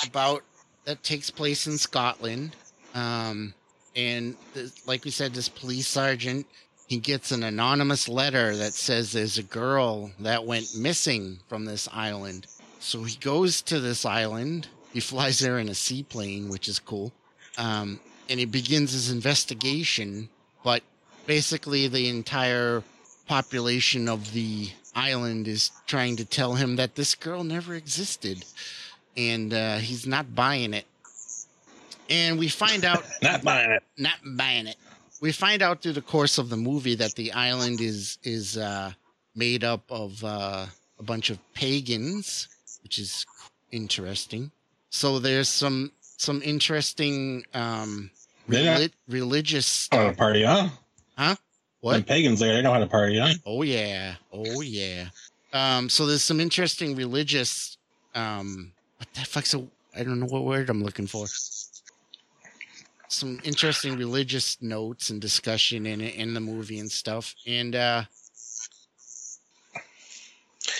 about 0.07 0.43
that 0.87 1.03
takes 1.03 1.29
place 1.29 1.67
in 1.67 1.77
Scotland. 1.77 2.57
Um, 2.95 3.53
and 3.95 4.35
th- 4.55 4.71
like 4.87 5.05
we 5.05 5.11
said, 5.11 5.35
this 5.35 5.51
police 5.51 5.87
sergeant 5.87 6.47
he 6.87 6.97
gets 6.97 7.33
an 7.33 7.43
anonymous 7.43 8.09
letter 8.09 8.57
that 8.57 8.73
says 8.73 9.13
there's 9.13 9.37
a 9.37 9.43
girl 9.43 10.13
that 10.21 10.47
went 10.47 10.75
missing 10.75 11.41
from 11.49 11.67
this 11.67 11.91
island. 11.93 12.47
So 12.81 13.03
he 13.03 13.19
goes 13.19 13.61
to 13.63 13.79
this 13.79 14.07
island. 14.07 14.69
He 14.95 15.01
flies 15.01 15.41
there 15.41 15.59
in 15.59 15.69
a 15.69 15.75
seaplane, 15.75 16.49
which 16.49 16.67
is 16.67 16.79
cool. 16.79 17.13
Um, 17.59 18.01
and 18.31 18.41
he 18.41 18.47
begins 18.47 18.93
his 18.93 19.11
investigation. 19.11 20.31
But 20.65 20.83
basically, 21.27 21.89
the 21.89 22.09
entire 22.09 22.83
population 23.29 24.09
of 24.09 24.33
the 24.33 24.71
island 24.95 25.47
is 25.49 25.71
trying 25.87 26.17
to 26.17 26.25
tell 26.25 26.55
him 26.55 26.77
that 26.77 26.95
this 26.95 27.15
girl 27.15 27.45
never 27.45 27.75
existed 27.75 28.45
and 29.17 29.53
uh, 29.53 29.77
he's 29.79 30.07
not 30.07 30.35
buying 30.35 30.73
it 30.73 30.87
and 32.09 32.39
we 32.39 32.49
find 32.49 32.85
out 32.85 33.05
Not 33.23 33.43
buying 33.43 33.71
it. 33.73 33.83
not 33.99 34.15
buying 34.37 34.67
it 34.69 34.77
we 35.21 35.33
find 35.33 35.61
out 35.61 35.83
through 35.83 35.93
the 35.95 36.03
course 36.03 36.39
of 36.39 36.49
the 36.49 36.57
movie 36.57 36.95
that 36.95 37.15
the 37.15 37.33
island 37.33 37.81
is 37.81 38.17
is 38.23 38.57
uh, 38.57 38.93
made 39.35 39.65
up 39.65 39.83
of 39.91 40.23
uh, 40.25 40.67
a 40.99 41.03
bunch 41.03 41.29
of 41.31 41.39
pagans 41.53 42.49
which 42.85 42.99
is 42.99 43.27
interesting 43.73 44.51
so 44.89 45.19
there's 45.19 45.49
some 45.49 45.91
some 45.99 46.41
interesting 46.43 47.45
um 47.55 48.09
religious 49.09 49.89
Oh, 49.93 49.97
stuff. 50.07 50.17
party, 50.17 50.45
huh? 50.45 50.69
Huh? 51.17 51.35
The 51.35 51.39
what 51.81 52.07
pagans 52.07 52.41
there, 52.41 52.55
they 52.55 52.63
know 52.63 52.73
how 52.73 52.81
to 52.81 52.87
party, 52.87 53.19
huh? 53.19 53.35
Oh 53.45 53.63
yeah. 53.63 54.17
Oh 54.33 54.61
yeah. 54.61 55.09
Um, 55.53 55.89
so 55.89 56.07
there's 56.07 56.25
some 56.25 56.41
interesting 56.41 56.97
religious 56.97 57.79
um 58.15 58.73
what 58.99 59.13
the 59.15 59.21
fuck's 59.21 59.55
a 59.55 59.67
I 59.95 60.03
don't 60.03 60.21
know 60.21 60.27
what 60.27 60.45
word 60.45 60.69
I'm 60.69 60.83
looking 60.83 61.07
for. 61.07 61.27
Some 63.09 63.41
interesting 63.45 63.97
religious 63.97 64.61
notes 64.61 65.11
and 65.11 65.21
discussion 65.21 65.87
in 65.87 66.01
it 66.01 66.17
in 66.17 66.35
the 66.35 66.41
movie 66.41 66.79
and 66.79 66.91
stuff. 66.91 67.35
And 67.47 67.75
uh 67.75 68.05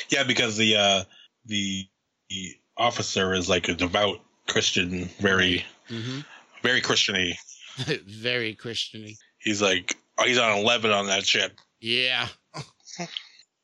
Yeah, 0.09 0.25
because 0.25 0.57
the 0.57 0.77
uh 0.77 1.05
the, 1.47 1.87
the 2.29 2.57
officer 2.77 3.33
is 3.33 3.49
like 3.49 3.69
a 3.69 3.75
devout 3.75 4.19
Christian, 4.49 5.05
very 5.21 5.65
mhm. 5.89 6.25
very 6.63 6.81
Christiany. 6.81 7.37
very 8.07 8.55
Christiany. 8.55 9.17
He's 9.39 9.63
like 9.63 9.97
oh, 10.19 10.25
he's 10.25 10.39
on 10.39 10.59
eleven 10.59 10.91
on 10.91 11.07
that 11.07 11.27
shit. 11.27 11.53
Yeah. 11.81 12.29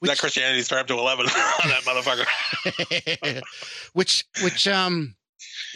that 0.03 0.18
Christianity 0.18 0.62
started 0.62 0.82
up 0.82 0.86
to 0.88 0.98
eleven 0.98 1.26
on 1.64 1.68
that 1.68 1.82
motherfucker. 1.84 3.42
which 3.92 4.24
which 4.42 4.68
um 4.68 5.14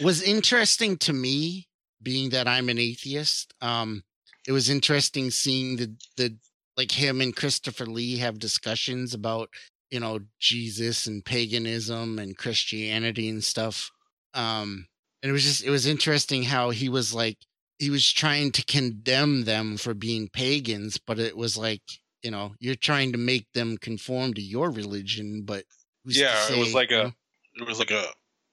was 0.01 0.21
interesting 0.21 0.97
to 0.97 1.13
me 1.13 1.67
being 2.01 2.29
that 2.31 2.47
I'm 2.47 2.69
an 2.69 2.77
atheist. 2.77 3.53
Um 3.61 4.03
it 4.47 4.51
was 4.51 4.69
interesting 4.69 5.31
seeing 5.31 5.77
the 5.77 5.93
the 6.15 6.37
like 6.75 6.91
him 6.91 7.21
and 7.21 7.35
Christopher 7.35 7.85
Lee 7.87 8.17
have 8.17 8.37
discussions 8.37 9.13
about, 9.13 9.49
you 9.89 9.99
know, 9.99 10.19
Jesus 10.39 11.07
and 11.07 11.25
paganism 11.25 12.19
and 12.19 12.37
Christianity 12.37 13.29
and 13.29 13.43
stuff. 13.43 13.91
Um 14.33 14.87
and 15.23 15.29
it 15.29 15.33
was 15.33 15.43
just 15.43 15.63
it 15.63 15.71
was 15.71 15.87
interesting 15.87 16.43
how 16.43 16.69
he 16.69 16.89
was 16.89 17.13
like 17.13 17.37
he 17.79 17.89
was 17.89 18.11
trying 18.11 18.51
to 18.51 18.65
condemn 18.65 19.43
them 19.43 19.77
for 19.77 19.93
being 19.93 20.29
pagans, 20.29 20.97
but 20.97 21.19
it 21.19 21.37
was 21.37 21.57
like, 21.57 21.81
you 22.23 22.31
know, 22.31 22.53
you're 22.59 22.75
trying 22.75 23.11
to 23.11 23.17
make 23.17 23.47
them 23.53 23.77
conform 23.77 24.33
to 24.33 24.41
your 24.41 24.71
religion, 24.71 25.43
but 25.45 25.63
Yeah, 26.05 26.51
it 26.51 26.57
was 26.57 26.73
like 26.73 26.91
a- 26.91 27.03
know? 27.03 27.11
It 27.55 27.67
was 27.67 27.79
like 27.79 27.91
a 27.91 28.05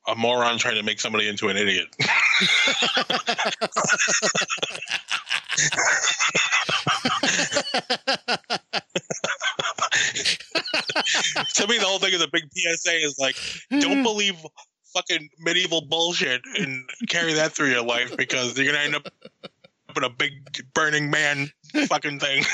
a 0.07 0.15
moron 0.15 0.59
trying 0.59 0.75
to 0.77 0.83
make 0.83 1.01
somebody 1.01 1.29
into 1.29 1.49
an 1.49 1.57
idiot. 1.57 1.89
to 11.55 11.67
me, 11.69 11.79
the 11.79 11.85
whole 11.85 11.99
thing 11.99 12.15
of 12.15 12.21
the 12.21 12.29
big 12.33 12.45
PSA 12.53 12.97
is 12.97 13.17
like, 13.19 13.37
don't 13.81 14.03
believe 14.11 14.37
fucking 14.95 15.29
medieval 15.39 15.81
bullshit 15.83 16.43
and 16.59 16.89
carry 17.09 17.33
that 17.35 17.53
through 17.53 17.71
your 17.71 17.83
life 17.85 18.17
because 18.17 18.57
you're 18.57 18.73
gonna 18.73 18.85
end 18.85 18.95
up 18.95 19.09
with 19.95 20.05
a 20.05 20.11
big 20.11 20.33
burning 20.75 21.11
man 21.11 21.51
fucking 21.89 22.21
thing. 22.21 22.45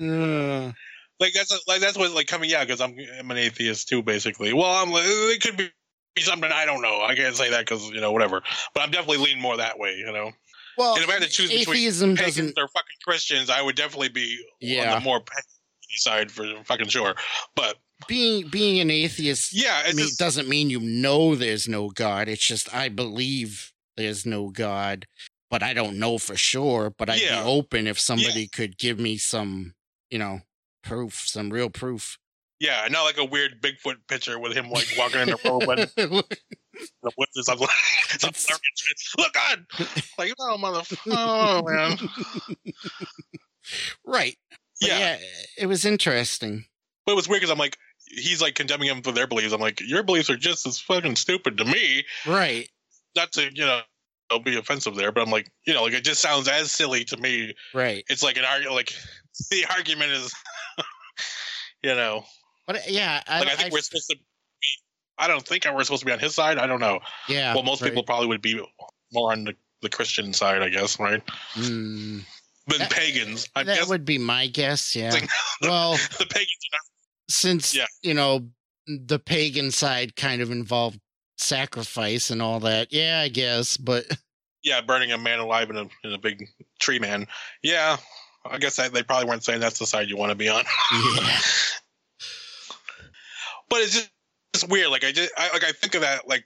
Uh, 0.00 0.72
like 1.20 1.32
that's 1.34 1.56
like 1.68 1.80
that's 1.80 1.96
what 1.96 2.10
like 2.12 2.26
coming 2.26 2.52
out 2.54 2.66
because 2.66 2.80
I'm 2.80 2.96
I'm 3.18 3.30
an 3.30 3.36
atheist 3.36 3.88
too 3.88 4.02
basically. 4.02 4.52
Well, 4.52 4.70
I'm 4.70 4.90
like 4.90 5.04
it 5.06 5.40
could 5.40 5.56
be 5.56 5.70
something 6.20 6.50
I 6.52 6.64
don't 6.64 6.82
know. 6.82 7.02
I 7.02 7.14
can't 7.14 7.34
say 7.36 7.50
that 7.50 7.60
because 7.60 7.88
you 7.90 8.00
know 8.00 8.12
whatever. 8.12 8.42
But 8.74 8.82
I'm 8.82 8.90
definitely 8.90 9.24
leaning 9.24 9.40
more 9.42 9.56
that 9.56 9.78
way. 9.78 9.94
You 9.96 10.12
know, 10.12 10.32
well, 10.76 10.94
and 10.94 11.04
if 11.04 11.08
I 11.08 11.14
had 11.14 11.22
to 11.22 11.28
choose 11.28 11.50
between 11.50 11.76
atheism 11.76 12.16
pagans 12.16 12.54
or 12.56 12.66
fucking 12.68 12.98
Christians, 13.04 13.50
I 13.50 13.62
would 13.62 13.76
definitely 13.76 14.08
be 14.08 14.38
Yeah. 14.60 14.94
on 14.94 15.00
the 15.00 15.04
more 15.04 15.20
pagan 15.20 15.44
side 15.96 16.30
for 16.32 16.44
fucking 16.64 16.88
sure. 16.88 17.14
But 17.54 17.76
Being 18.08 18.48
being 18.48 18.80
an 18.80 18.90
atheist 18.90 19.52
yeah, 19.54 19.82
it 19.86 19.94
mean, 19.94 20.06
just, 20.06 20.18
doesn't 20.18 20.48
mean 20.48 20.68
you 20.68 20.80
know 20.80 21.34
there's 21.34 21.68
no 21.68 21.88
God. 21.90 22.28
It's 22.28 22.44
just 22.44 22.74
I 22.74 22.88
believe 22.88 23.72
there's 23.96 24.26
no 24.26 24.50
God, 24.50 25.06
but 25.50 25.62
I 25.62 25.72
don't 25.74 25.98
know 25.98 26.18
for 26.18 26.36
sure. 26.36 26.90
But 26.90 27.08
I'd 27.08 27.20
Yeah. 27.22 27.42
be 27.42 27.48
open 27.48 27.86
if 27.86 27.98
somebody 28.00 28.46
could 28.48 28.76
give 28.78 28.98
me 28.98 29.16
some, 29.16 29.74
you 30.10 30.18
know, 30.18 30.40
proof, 30.82 31.22
some 31.26 31.50
real 31.50 31.70
proof. 31.70 32.18
yeah, 32.60 32.86
not 32.90 33.04
like 33.04 33.16
a 33.18 33.24
weird 33.24 33.62
Bigfoot 33.62 33.96
picture 34.08 34.38
with 34.38 34.52
him 34.56 34.70
like 34.70 34.86
walking 34.98 35.20
in 35.20 35.28
the 35.28 35.38
robe 35.44 35.64
but 35.66 35.94
the 35.96 36.24
woods 37.16 37.36
or 37.38 37.42
something. 37.44 37.68
Some 38.18 38.30
It's- 38.30 38.46
blurry 38.46 38.60
shit. 38.76 38.98
Look 39.18 39.32
God, 39.32 39.64
like 40.18 40.32
oh 40.40 40.56
motherfucker, 40.60 40.98
oh 41.16 41.62
man, 41.62 41.98
right. 44.04 44.36
But 44.80 44.88
yeah. 44.90 44.98
yeah, 44.98 45.18
it 45.58 45.66
was 45.66 45.84
interesting. 45.84 46.64
But 47.06 47.12
it 47.12 47.16
was 47.16 47.28
weird 47.28 47.40
because 47.40 47.50
I'm 47.52 47.58
like, 47.58 47.76
he's 48.06 48.40
like 48.40 48.54
condemning 48.54 48.88
him 48.88 49.02
for 49.02 49.12
their 49.12 49.26
beliefs. 49.26 49.52
I'm 49.52 49.60
like, 49.60 49.80
your 49.80 50.02
beliefs 50.02 50.30
are 50.30 50.36
just 50.36 50.66
as 50.66 50.78
fucking 50.78 51.16
stupid 51.16 51.58
to 51.58 51.64
me. 51.64 52.04
Right. 52.26 52.68
Not 53.16 53.32
to, 53.32 53.42
you 53.54 53.64
know, 53.66 53.80
I'll 54.30 54.40
be 54.40 54.56
offensive 54.56 54.94
there, 54.94 55.12
but 55.12 55.22
I'm 55.22 55.30
like, 55.30 55.50
you 55.66 55.74
know, 55.74 55.82
like 55.82 55.92
it 55.92 56.04
just 56.04 56.20
sounds 56.22 56.48
as 56.48 56.72
silly 56.72 57.04
to 57.04 57.16
me. 57.18 57.54
Right. 57.74 58.04
It's 58.08 58.22
like 58.22 58.36
an 58.38 58.44
argument, 58.44 58.74
like 58.74 58.92
the 59.50 59.66
argument 59.70 60.12
is, 60.12 60.32
you 61.82 61.94
know, 61.94 62.24
But 62.66 62.76
uh, 62.76 62.80
yeah, 62.88 63.22
I, 63.28 63.40
like 63.40 63.48
I 63.48 63.54
think 63.56 63.72
we're 63.72 63.80
supposed 63.80 64.08
to 64.10 64.16
be. 64.16 64.22
I 65.18 65.28
don't 65.28 65.46
think 65.46 65.64
we're 65.64 65.84
supposed 65.84 66.00
to 66.00 66.06
be 66.06 66.12
on 66.12 66.18
his 66.18 66.34
side. 66.34 66.58
I 66.58 66.66
don't 66.66 66.80
know. 66.80 67.00
yeah. 67.28 67.54
well, 67.54 67.62
most 67.62 67.82
right. 67.82 67.88
people 67.90 68.02
probably 68.02 68.26
would 68.28 68.42
be 68.42 68.60
more 69.12 69.30
on 69.30 69.44
the, 69.44 69.54
the 69.82 69.88
Christian 69.88 70.32
side, 70.32 70.60
I 70.62 70.70
guess, 70.70 70.98
right? 70.98 71.22
Mm, 71.54 72.24
Than 72.66 72.78
That- 72.78 72.90
pagans. 72.90 73.48
I 73.54 73.62
that 73.62 73.76
guess 73.76 73.88
would 73.88 74.04
be 74.04 74.18
my 74.18 74.48
guess. 74.48 74.96
Yeah. 74.96 75.12
Like- 75.12 75.28
well, 75.62 75.92
the 75.92 76.26
pagans 76.26 76.58
are 76.64 76.72
not. 76.72 76.80
Since 77.28 77.74
Yeah. 77.74 77.86
you 78.02 78.14
know 78.14 78.48
the 78.86 79.18
pagan 79.18 79.70
side 79.70 80.14
kind 80.16 80.42
of 80.42 80.50
involved 80.50 81.00
sacrifice 81.38 82.30
and 82.30 82.40
all 82.42 82.60
that. 82.60 82.92
Yeah, 82.92 83.20
I 83.24 83.28
guess, 83.28 83.76
but 83.76 84.04
Yeah, 84.62 84.80
burning 84.80 85.12
a 85.12 85.18
man 85.18 85.40
alive 85.40 85.68
in 85.70 85.76
a 85.76 85.86
in 86.04 86.12
a 86.12 86.18
big 86.18 86.48
tree 86.80 86.98
man. 86.98 87.26
Yeah, 87.62 87.96
I 88.50 88.58
guess 88.58 88.76
that, 88.76 88.92
they 88.92 89.02
probably 89.02 89.28
weren't 89.28 89.44
saying 89.44 89.60
that's 89.60 89.78
the 89.78 89.86
side 89.86 90.08
you 90.08 90.16
want 90.16 90.30
to 90.30 90.36
be 90.36 90.48
on. 90.48 90.64
yeah. 90.92 91.38
but 93.68 93.80
it's 93.80 93.92
just 93.94 94.10
it's 94.54 94.64
weird. 94.66 94.88
Like 94.88 95.04
I 95.04 95.12
just 95.12 95.32
I, 95.36 95.50
like 95.52 95.64
I 95.64 95.72
think 95.72 95.94
of 95.94 96.02
that 96.02 96.28
like 96.28 96.44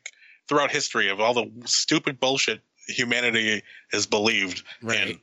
throughout 0.48 0.70
history 0.70 1.08
of 1.10 1.20
all 1.20 1.34
the 1.34 1.50
stupid 1.66 2.18
bullshit 2.18 2.60
humanity 2.88 3.62
has 3.92 4.06
believed 4.06 4.62
Right. 4.82 4.98
and 5.10 5.18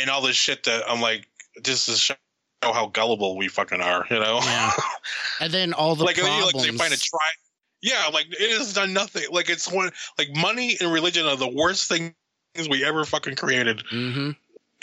and 0.00 0.10
all 0.10 0.22
this 0.22 0.36
shit 0.36 0.64
that 0.64 0.84
I'm 0.88 1.00
like 1.00 1.26
just 1.62 1.86
to 1.86 2.16
show 2.62 2.72
how 2.72 2.86
gullible 2.86 3.36
we 3.36 3.48
fucking 3.48 3.80
are. 3.80 4.06
You 4.10 4.20
know, 4.20 4.40
Yeah. 4.42 4.70
And 5.40 5.52
then 5.52 5.72
all 5.72 5.94
the 5.96 6.04
like, 6.04 6.16
problems. 6.16 6.54
like 6.54 6.64
they 6.70 6.76
find 6.76 6.92
a 6.92 6.96
try. 6.98 7.18
Yeah, 7.82 8.10
like 8.12 8.26
it 8.28 8.58
has 8.58 8.74
done 8.74 8.92
nothing. 8.92 9.22
Like 9.30 9.48
it's 9.48 9.70
one 9.72 9.90
like 10.18 10.28
money 10.36 10.76
and 10.80 10.92
religion 10.92 11.24
are 11.26 11.36
the 11.36 11.48
worst 11.48 11.88
things 11.88 12.12
we 12.68 12.84
ever 12.84 13.04
fucking 13.04 13.36
created. 13.36 13.82
hmm 13.88 14.30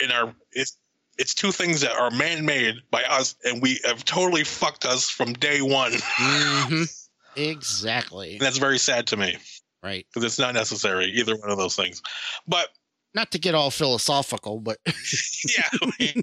in 0.00 0.12
our 0.12 0.32
it's 0.52 0.78
it's 1.18 1.34
two 1.34 1.50
things 1.50 1.80
that 1.80 1.90
are 1.92 2.10
man-made 2.12 2.76
by 2.92 3.02
us 3.02 3.34
and 3.44 3.60
we 3.60 3.80
have 3.84 4.04
totally 4.04 4.44
fucked 4.44 4.84
us 4.84 5.10
from 5.10 5.32
day 5.32 5.60
one 5.60 5.92
hmm 5.96 6.82
Exactly. 7.36 8.32
and 8.34 8.40
that's 8.40 8.58
very 8.58 8.78
sad 8.78 9.06
to 9.08 9.16
me 9.16 9.36
Right. 9.82 10.06
because 10.08 10.24
it's 10.24 10.38
not 10.38 10.54
necessary 10.54 11.06
either 11.06 11.36
one 11.36 11.50
of 11.50 11.58
those 11.58 11.74
things 11.74 12.00
but 12.46 12.68
Not 13.14 13.32
to 13.32 13.38
get 13.40 13.56
all 13.56 13.70
philosophical, 13.72 14.60
but 14.60 14.78
yeah 14.86 15.68
I 15.82 15.92
mean, 15.98 16.22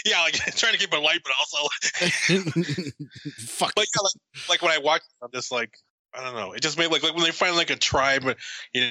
yeah, 0.04 0.20
like 0.22 0.34
trying 0.56 0.72
to 0.72 0.78
keep 0.78 0.92
it 0.92 0.98
light, 0.98 1.20
but 1.22 1.32
also 1.38 1.68
Fuck. 3.38 3.72
like 3.76 3.88
yeah, 3.94 4.02
like, 4.02 4.48
like 4.48 4.62
when 4.62 4.72
I 4.72 4.78
watched, 4.78 5.04
it, 5.04 5.24
I'm 5.24 5.30
just 5.32 5.52
like 5.52 5.74
I 6.14 6.24
don't 6.24 6.34
know. 6.34 6.52
It 6.52 6.62
just 6.62 6.78
made 6.78 6.90
like 6.90 7.02
like 7.02 7.14
when 7.14 7.24
they 7.24 7.30
find 7.30 7.56
like 7.56 7.70
a 7.70 7.76
tribe, 7.76 8.24
you 8.72 8.88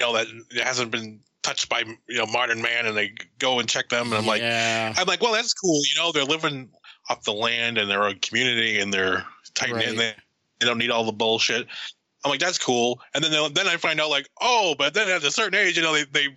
know, 0.00 0.12
that 0.14 0.26
hasn't 0.62 0.90
been 0.90 1.20
touched 1.42 1.68
by 1.68 1.84
you 2.08 2.18
know 2.18 2.26
modern 2.26 2.62
man, 2.62 2.86
and 2.86 2.96
they 2.96 3.12
go 3.38 3.58
and 3.58 3.68
check 3.68 3.88
them, 3.88 4.08
and 4.08 4.14
I'm 4.14 4.26
like, 4.26 4.42
yeah. 4.42 4.94
I'm 4.96 5.06
like, 5.06 5.20
well, 5.20 5.32
that's 5.32 5.54
cool. 5.54 5.80
You 5.94 6.02
know, 6.02 6.12
they're 6.12 6.24
living 6.24 6.70
off 7.08 7.24
the 7.24 7.32
land 7.32 7.78
and 7.78 7.90
they're 7.90 8.06
a 8.06 8.14
community 8.14 8.78
and 8.78 8.92
they're 8.92 9.24
tight. 9.54 9.72
Right. 9.72 9.88
and 9.88 9.98
They, 9.98 10.14
they 10.60 10.66
don't 10.66 10.78
need 10.78 10.90
all 10.90 11.04
the 11.04 11.12
bullshit. 11.12 11.66
I'm 12.24 12.30
like, 12.30 12.40
that's 12.40 12.58
cool. 12.58 13.00
And 13.14 13.24
then 13.24 13.52
then 13.54 13.66
I 13.66 13.76
find 13.76 14.00
out 14.00 14.10
like, 14.10 14.28
oh, 14.40 14.74
but 14.78 14.94
then 14.94 15.08
at 15.08 15.24
a 15.24 15.30
certain 15.30 15.58
age, 15.58 15.76
you 15.76 15.82
know, 15.82 15.94
they 15.94 16.04
they 16.04 16.28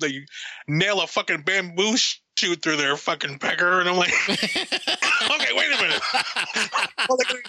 they 0.00 0.26
nail 0.66 1.02
a 1.02 1.06
fucking 1.06 1.42
bamboo 1.42 1.96
shoot 2.36 2.62
through 2.62 2.76
their 2.76 2.96
fucking 2.96 3.38
pecker, 3.38 3.80
and 3.80 3.88
I'm 3.88 3.96
like, 3.96 4.12
okay, 4.28 5.52
wait 5.54 5.72
a 5.72 5.82
minute. 5.82 6.02
Are 7.08 7.16
they 7.16 7.24
gonna, 7.24 7.40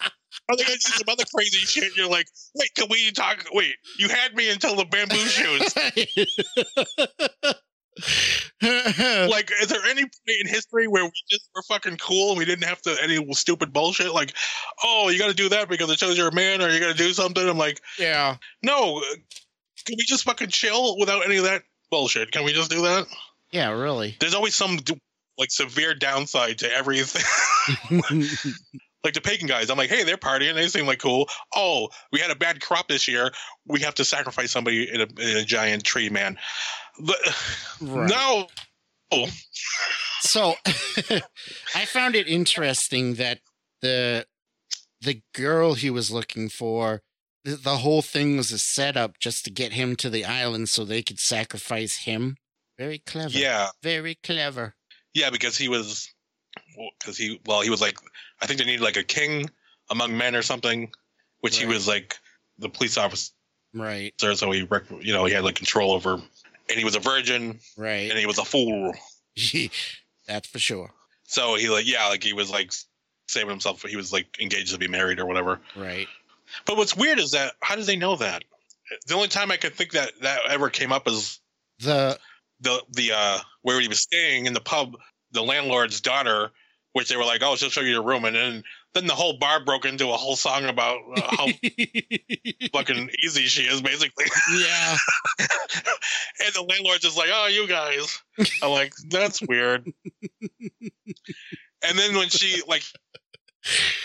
are 0.50 0.56
they 0.56 0.64
gonna 0.64 0.76
do 0.76 0.80
some 0.80 1.10
other 1.10 1.26
crazy 1.34 1.60
shit? 1.60 1.98
You're 1.98 2.10
like, 2.10 2.28
wait, 2.56 2.74
can 2.76 2.88
we 2.90 3.12
talk? 3.12 3.44
Wait, 3.52 3.76
you 3.98 4.08
had 4.08 4.36
me 4.36 4.50
until 4.50 4.76
the 4.76 4.86
bamboo 4.86 5.16
shoots. 5.16 5.76
like, 9.30 9.52
is 9.62 9.68
there 9.68 9.84
any 9.86 10.04
point 10.04 10.42
in 10.42 10.48
history 10.48 10.88
where 10.88 11.04
we 11.04 11.12
just 11.30 11.50
were 11.56 11.64
fucking 11.64 11.98
cool 11.98 12.30
and 12.30 12.38
we 12.38 12.46
didn't 12.46 12.66
have 12.66 12.82
to 12.84 12.96
any 13.02 13.26
stupid 13.34 13.74
bullshit? 13.74 14.14
Like, 14.14 14.34
oh, 14.84 15.10
you 15.10 15.20
got 15.20 15.28
to 15.28 15.34
do 15.34 15.50
that 15.50 15.70
because 15.70 15.90
it 15.90 16.00
shows 16.00 16.18
you're 16.18 16.30
a 16.30 16.36
man, 16.36 16.62
or 16.62 16.70
you 16.70 16.80
got 16.80 16.92
to 16.92 16.98
do 16.98 17.14
something. 17.14 17.48
I'm 17.48 17.58
like, 17.58 17.82
yeah. 18.00 18.38
no, 18.64 19.02
can 19.86 19.96
we 19.98 20.06
just 20.06 20.24
fucking 20.24 20.50
chill 20.50 20.98
without 21.00 21.26
any 21.26 21.38
of 21.38 21.46
that 21.46 21.64
bullshit? 21.90 22.32
Can 22.32 22.46
we 22.46 22.54
just 22.54 22.70
do 22.70 22.84
that? 22.84 23.08
Yeah, 23.52 23.72
really. 23.72 24.16
There's 24.20 24.34
always 24.34 24.56
some 24.56 24.80
like 25.38 25.52
severe 25.52 25.94
downside 25.94 26.60
to 26.60 26.72
everything. 26.74 27.24
like 29.04 29.14
the 29.14 29.22
pagan 29.22 29.48
guys, 29.48 29.70
I'm 29.70 29.78
like, 29.78 29.90
hey, 29.90 30.04
they're 30.04 30.18
partying. 30.18 30.56
They 30.56 30.68
seem 30.68 30.86
like 30.86 31.00
cool. 31.00 31.30
Oh, 31.56 31.90
we 32.12 32.20
had 32.20 32.32
a 32.32 32.36
bad 32.36 32.62
crop 32.62 32.88
this 32.88 33.08
year. 33.08 33.32
We 33.68 33.82
have 33.82 33.96
to 33.96 34.06
sacrifice 34.06 34.52
somebody 34.52 34.92
in 34.92 35.02
a, 35.02 35.08
in 35.20 35.38
a 35.38 35.44
giant 35.44 35.84
tree, 35.84 36.10
man. 36.10 36.38
But, 37.00 37.18
Right. 37.80 38.10
No. 38.10 38.48
Oh, 39.12 39.28
So 40.20 40.56
I 41.76 41.86
found 41.86 42.16
it 42.16 42.28
interesting 42.28 43.16
that 43.16 43.40
the 43.82 44.26
the 45.00 45.22
girl 45.34 45.76
he 45.76 45.90
was 45.90 46.12
looking 46.12 46.50
for, 46.50 47.02
the, 47.46 47.56
the 47.56 47.78
whole 47.78 48.02
thing 48.02 48.36
was 48.36 48.52
a 48.52 48.60
setup 48.60 49.20
just 49.20 49.46
to 49.46 49.52
get 49.52 49.74
him 49.74 49.96
to 49.98 50.10
the 50.10 50.26
island 50.26 50.70
so 50.70 50.84
they 50.84 51.04
could 51.04 51.20
sacrifice 51.20 52.00
him. 52.00 52.36
Very 52.78 53.00
clever. 53.00 53.38
yeah. 53.38 53.68
Very 53.84 54.16
clever. 54.24 54.76
Yeah, 55.14 55.30
because 55.32 55.58
he 55.58 55.68
was, 55.70 56.10
because 57.00 57.18
he, 57.18 57.42
well, 57.46 57.62
he 57.62 57.70
was 57.70 57.82
like, 57.82 57.98
I 58.42 58.46
think 58.46 58.60
they 58.60 58.66
needed 58.66 58.82
like 58.82 58.98
a 58.98 59.04
king 59.04 59.50
among 59.90 60.16
men 60.18 60.36
or 60.36 60.42
something, 60.42 60.92
which 61.40 61.58
he 61.58 61.66
was 61.66 61.88
like 61.88 62.16
the 62.60 62.70
police 62.70 62.98
officer, 62.98 63.32
Right. 63.74 64.14
so 64.20 64.52
he, 64.52 64.64
rec- 64.64 64.90
you 65.02 65.14
know, 65.14 65.26
he 65.26 65.34
had 65.34 65.44
like 65.44 65.56
control 65.56 65.92
over, 65.92 66.14
and 66.14 66.78
he 66.78 66.84
was 66.86 66.96
a 66.96 67.00
virgin, 67.00 67.60
Right. 67.78 68.10
and 68.10 68.20
he 68.20 68.26
was 68.26 68.38
a 68.38 68.46
fool. 68.46 68.94
That's 70.28 70.48
for 70.48 70.60
sure. 70.60 70.92
So 71.24 71.56
he 71.56 71.70
like, 71.70 71.88
yeah, 71.88 72.08
like 72.08 72.24
he 72.24 72.34
was 72.34 72.50
like 72.50 72.72
saving 73.28 73.50
himself. 73.50 73.84
He 73.84 73.96
was 73.96 74.12
like 74.14 74.28
engaged 74.42 74.72
to 74.74 74.78
be 74.78 74.88
married 74.88 75.20
or 75.20 75.26
whatever. 75.26 75.60
Right. 75.76 76.08
But 76.66 76.78
what's 76.78 76.96
weird 76.96 77.20
is 77.20 77.32
that 77.32 77.54
how 77.62 77.76
did 77.76 77.86
they 77.86 77.96
know 77.96 78.16
that? 78.18 78.44
The 79.08 79.16
only 79.16 79.28
time 79.28 79.52
I 79.52 79.58
could 79.58 79.76
think 79.76 79.92
that 79.92 80.14
that 80.22 80.40
ever 80.50 80.70
came 80.70 80.92
up 80.92 81.08
is 81.08 81.40
The 81.80 82.18
the 82.62 82.84
the 82.92 83.12
uh 83.14 83.40
where 83.62 83.80
he 83.80 83.88
was 83.88 84.02
staying 84.02 84.46
in 84.46 84.54
the 84.54 84.62
pub. 84.62 84.98
The 85.32 85.44
landlord's 85.44 86.00
daughter, 86.00 86.52
which 86.94 87.10
they 87.10 87.18
were 87.18 87.26
like, 87.26 87.42
"Oh, 87.44 87.56
she'll 87.56 87.70
show 87.70 87.82
you 87.82 87.90
your 87.90 88.04
room," 88.04 88.26
and 88.26 88.36
then 88.36 88.64
then 88.94 89.08
the 89.08 89.14
whole 89.14 89.38
bar 89.38 89.64
broke 89.64 89.86
into 89.86 90.10
a 90.10 90.18
whole 90.18 90.36
song 90.36 90.66
about 90.66 91.00
uh, 91.16 91.22
how 91.36 91.48
fucking 92.74 93.12
easy 93.24 93.44
she 93.44 93.64
is, 93.64 93.82
basically. 93.82 94.26
yeah. 94.58 94.96
and 95.40 96.54
the 96.54 96.66
landlord's 96.68 97.02
just 97.02 97.18
like, 97.18 97.30
"Oh, 97.32 97.48
you 97.48 97.68
guys." 97.68 98.20
I'm 98.64 98.72
like, 98.72 98.94
"That's 99.10 99.42
weird." 99.42 99.92
and 100.52 102.00
then 102.00 102.16
when 102.16 102.30
she 102.30 102.62
like, 102.68 102.84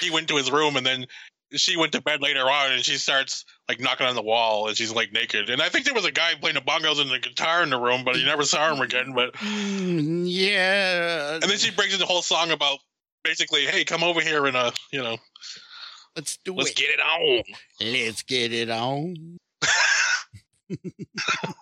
he 0.00 0.10
went 0.10 0.28
to 0.28 0.36
his 0.36 0.50
room, 0.50 0.76
and 0.76 0.84
then 0.84 1.06
she 1.54 1.76
went 1.76 1.92
to 1.92 2.00
bed 2.02 2.20
later 2.22 2.48
on, 2.50 2.72
and 2.72 2.84
she 2.84 2.96
starts 2.96 3.44
like 3.68 3.80
knocking 3.80 4.06
on 4.06 4.14
the 4.14 4.22
wall, 4.22 4.68
and 4.68 4.76
she's 4.76 4.92
like 4.92 5.12
naked. 5.12 5.50
And 5.50 5.60
I 5.62 5.68
think 5.68 5.84
there 5.84 5.94
was 5.94 6.04
a 6.04 6.10
guy 6.12 6.34
playing 6.40 6.54
the 6.56 6.60
bongos 6.62 7.00
and 7.00 7.10
the 7.10 7.18
guitar 7.18 7.62
in 7.62 7.70
the 7.70 7.78
room, 7.80 8.04
but 8.04 8.16
you 8.18 8.24
never 8.24 8.44
saw 8.44 8.72
him 8.74 8.80
again. 8.80 9.12
But 9.14 9.34
Mm, 9.34 10.24
yeah. 10.26 11.34
and 11.34 11.42
then 11.42 11.58
she 11.58 11.70
brings 11.70 11.92
in 11.94 12.00
the 12.00 12.06
whole 12.06 12.22
song 12.22 12.50
about 12.50 12.78
basically, 13.24 13.66
"Hey, 13.66 13.84
come 13.84 14.02
over 14.02 14.20
here 14.20 14.46
and 14.46 14.56
uh, 14.56 14.70
you 14.92 15.02
know, 15.02 15.16
let's 16.16 16.38
do 16.44 16.52
it. 16.54 16.58
let's 16.58 16.74
get 16.74 16.90
it 16.90 17.00
on." 17.00 17.42
Let's 17.80 18.22
get 18.22 18.52
it 18.52 18.70
on. 18.70 19.38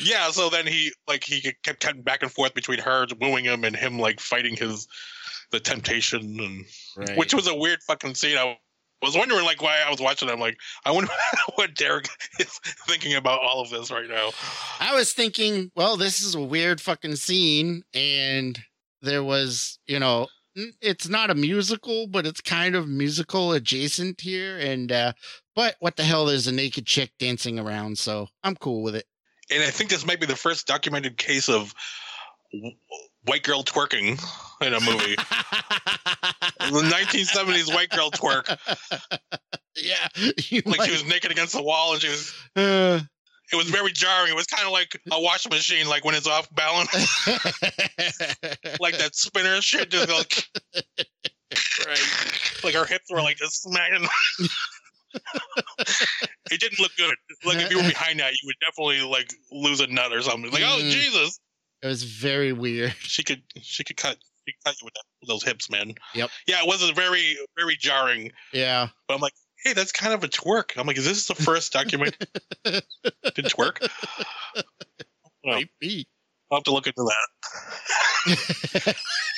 Yeah, 0.00 0.30
so 0.30 0.50
then 0.50 0.66
he 0.66 0.92
like 1.06 1.22
he 1.24 1.40
kept 1.62 1.80
cutting 1.80 2.02
back 2.02 2.22
and 2.22 2.30
forth 2.32 2.54
between 2.54 2.80
her 2.80 3.06
wooing 3.20 3.44
him 3.44 3.64
and 3.64 3.76
him 3.76 3.98
like 3.98 4.18
fighting 4.20 4.56
his 4.56 4.88
the 5.52 5.60
temptation 5.60 6.40
and 6.40 6.64
Right. 6.96 7.16
which 7.16 7.32
was 7.34 7.46
a 7.46 7.54
weird 7.54 7.80
fucking 7.82 8.14
scene. 8.16 8.36
I 8.36 8.58
was 9.04 9.16
wondering 9.16 9.44
like 9.44 9.62
why 9.62 9.80
I 9.86 9.90
was 9.90 10.00
watching. 10.00 10.28
it. 10.28 10.32
I'm 10.32 10.40
like, 10.40 10.58
I 10.84 10.90
wonder 10.90 11.10
what 11.54 11.74
Derek 11.74 12.08
is 12.40 12.58
thinking 12.86 13.14
about 13.14 13.40
all 13.40 13.60
of 13.60 13.70
this 13.70 13.90
right 13.90 14.08
now. 14.08 14.30
I 14.80 14.94
was 14.94 15.12
thinking, 15.12 15.70
well, 15.76 15.96
this 15.96 16.20
is 16.22 16.34
a 16.34 16.40
weird 16.40 16.80
fucking 16.80 17.16
scene, 17.16 17.82
and 17.94 18.58
there 19.02 19.22
was, 19.22 19.78
you 19.86 19.98
know, 19.98 20.28
it's 20.80 21.08
not 21.08 21.30
a 21.30 21.34
musical, 21.34 22.06
but 22.06 22.26
it's 22.26 22.40
kind 22.40 22.74
of 22.76 22.88
musical 22.88 23.52
adjacent 23.52 24.20
here, 24.20 24.56
and 24.58 24.90
uh 24.92 25.12
but 25.56 25.76
what 25.80 25.96
the 25.96 26.02
hell? 26.04 26.26
There's 26.26 26.46
a 26.48 26.52
naked 26.52 26.86
chick 26.86 27.12
dancing 27.18 27.58
around, 27.58 27.98
so 27.98 28.28
I'm 28.42 28.56
cool 28.56 28.82
with 28.82 28.96
it. 28.96 29.06
And 29.50 29.62
I 29.62 29.70
think 29.70 29.90
this 29.90 30.06
might 30.06 30.20
be 30.20 30.26
the 30.26 30.34
first 30.36 30.66
documented 30.66 31.16
case 31.16 31.48
of 31.48 31.74
w- 32.52 32.74
white 33.24 33.42
girl 33.42 33.62
twerking 33.62 34.18
in 34.66 34.74
a 34.74 34.80
movie. 34.80 35.16
the 35.16 36.90
1970s 36.94 37.74
white 37.74 37.90
girl 37.90 38.10
twerk, 38.10 38.46
yeah, 39.76 40.08
like 40.66 40.78
might- 40.78 40.86
she 40.86 40.92
was 40.92 41.04
naked 41.04 41.30
against 41.30 41.52
the 41.54 41.62
wall 41.62 41.92
and 41.92 42.02
she 42.02 42.08
was. 42.08 42.34
uh, 42.56 43.00
It 43.52 43.56
was 43.56 43.68
very 43.70 43.92
jarring. 43.92 44.30
It 44.32 44.36
was 44.36 44.46
kind 44.46 44.66
of 44.66 44.72
like 44.72 45.00
a 45.12 45.20
washing 45.20 45.50
machine, 45.50 45.86
like 45.88 46.04
when 46.04 46.14
it's 46.14 46.26
off 46.26 46.52
balance, 46.54 46.92
like 48.80 48.96
that 48.98 49.10
spinner 49.14 49.60
shit. 49.60 49.90
Just 49.90 50.08
like, 50.10 50.48
right. 51.86 52.00
like 52.64 52.74
her 52.74 52.84
hips 52.86 53.10
were 53.10 53.20
like 53.22 53.36
just 53.36 53.62
smacking. 53.62 54.08
it 56.50 56.60
didn't 56.60 56.80
look 56.80 56.92
good. 56.96 57.14
Like 57.44 57.58
if 57.58 57.70
you 57.70 57.76
were 57.76 57.82
behind 57.88 58.20
that, 58.20 58.32
you 58.32 58.38
would 58.46 58.56
definitely 58.60 59.02
like 59.02 59.32
lose 59.52 59.80
a 59.80 59.86
nut 59.86 60.12
or 60.12 60.22
something. 60.22 60.50
Like, 60.50 60.62
oh 60.64 60.78
Mm. 60.82 60.90
Jesus, 60.90 61.38
It 61.82 61.86
was 61.86 62.02
very 62.02 62.52
weird. 62.52 62.94
she 63.00 63.22
could 63.22 63.42
she 63.60 63.84
could 63.84 63.96
cut 63.96 64.16
she 64.46 64.54
cut 64.64 64.80
you 64.80 64.86
with, 64.86 64.94
that, 64.94 65.26
those 65.26 65.42
hips, 65.42 65.70
man. 65.70 65.94
Yep. 66.14 66.30
Yeah, 66.46 66.60
it 66.60 66.66
was 66.66 66.88
a 66.88 66.92
very 66.92 67.36
very 67.56 67.76
jarring. 67.76 68.32
Yeah. 68.52 68.88
But 69.08 69.14
I'm 69.14 69.20
like, 69.20 69.34
hey, 69.64 69.72
that's 69.72 69.92
kind 69.92 70.12
of 70.12 70.22
a 70.24 70.28
twerk. 70.28 70.76
I'm 70.76 70.86
like, 70.86 70.98
is 70.98 71.04
this 71.04 71.26
the 71.26 71.34
first 71.34 71.72
documented 71.72 72.28
twerk? 72.66 73.88
Well, 74.54 74.64
Might 75.56 75.70
be. 75.80 76.06
I'll 76.50 76.58
have 76.58 76.64
to 76.64 76.72
look 76.72 76.86
into 76.86 77.08
that. 78.26 78.96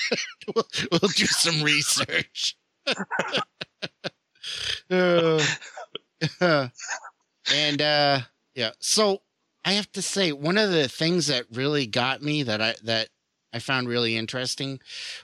we'll, 0.54 0.66
we'll 0.90 1.10
do 1.14 1.26
some 1.26 1.62
research. 1.62 2.56
Uh, 4.90 5.42
and 7.52 7.82
uh 7.82 8.20
yeah, 8.54 8.70
so 8.80 9.22
I 9.64 9.72
have 9.72 9.90
to 9.92 10.02
say 10.02 10.32
one 10.32 10.58
of 10.58 10.70
the 10.70 10.88
things 10.88 11.26
that 11.26 11.44
really 11.52 11.86
got 11.86 12.22
me 12.22 12.42
that 12.44 12.62
I 12.62 12.74
that 12.84 13.08
I 13.56 13.58
found 13.58 13.88
really 13.88 14.16
interesting 14.16 14.80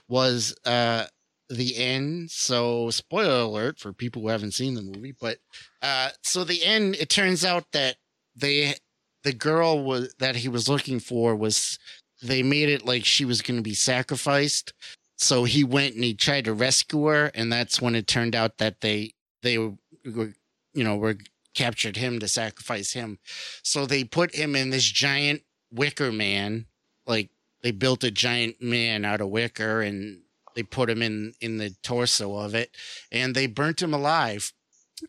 was 0.07 0.55
uh 0.65 1.05
the 1.49 1.77
end. 1.77 2.31
So 2.31 2.89
spoiler 2.89 3.41
alert 3.41 3.79
for 3.79 3.93
people 3.93 4.23
who 4.23 4.29
haven't 4.29 4.53
seen 4.53 4.73
the 4.73 4.81
movie, 4.81 5.13
but 5.19 5.37
uh 5.81 6.09
so 6.21 6.43
the 6.43 6.63
end 6.63 6.95
it 6.95 7.09
turns 7.09 7.45
out 7.45 7.71
that 7.71 7.97
they 8.35 8.75
the 9.23 9.33
girl 9.33 9.83
was 9.83 10.13
that 10.19 10.35
he 10.35 10.49
was 10.49 10.67
looking 10.67 10.99
for 10.99 11.35
was 11.35 11.79
they 12.21 12.43
made 12.43 12.69
it 12.69 12.85
like 12.85 13.05
she 13.05 13.25
was 13.25 13.41
going 13.41 13.57
to 13.57 13.63
be 13.63 13.73
sacrificed 13.73 14.73
so 15.17 15.43
he 15.43 15.63
went 15.63 15.95
and 15.95 16.03
he 16.03 16.13
tried 16.13 16.45
to 16.45 16.53
rescue 16.53 17.05
her 17.05 17.31
and 17.33 17.51
that's 17.51 17.81
when 17.81 17.95
it 17.95 18.07
turned 18.07 18.35
out 18.35 18.57
that 18.57 18.81
they 18.81 19.13
they 19.41 19.57
were 19.57 19.73
you 20.03 20.83
know 20.83 20.95
were 20.95 21.17
captured 21.53 21.97
him 21.97 22.19
to 22.19 22.27
sacrifice 22.27 22.93
him 22.93 23.19
so 23.61 23.85
they 23.85 24.03
put 24.03 24.33
him 24.35 24.55
in 24.55 24.69
this 24.69 24.85
giant 24.85 25.41
wicker 25.71 26.11
man 26.11 26.65
like 27.05 27.29
they 27.63 27.71
built 27.71 28.03
a 28.03 28.11
giant 28.11 28.61
man 28.61 29.05
out 29.05 29.21
of 29.21 29.29
wicker 29.29 29.81
and 29.81 30.21
they 30.55 30.63
put 30.63 30.89
him 30.89 31.01
in 31.01 31.33
in 31.41 31.57
the 31.57 31.71
torso 31.81 32.37
of 32.37 32.53
it 32.53 32.75
and 33.11 33.35
they 33.35 33.47
burnt 33.47 33.81
him 33.81 33.93
alive 33.93 34.53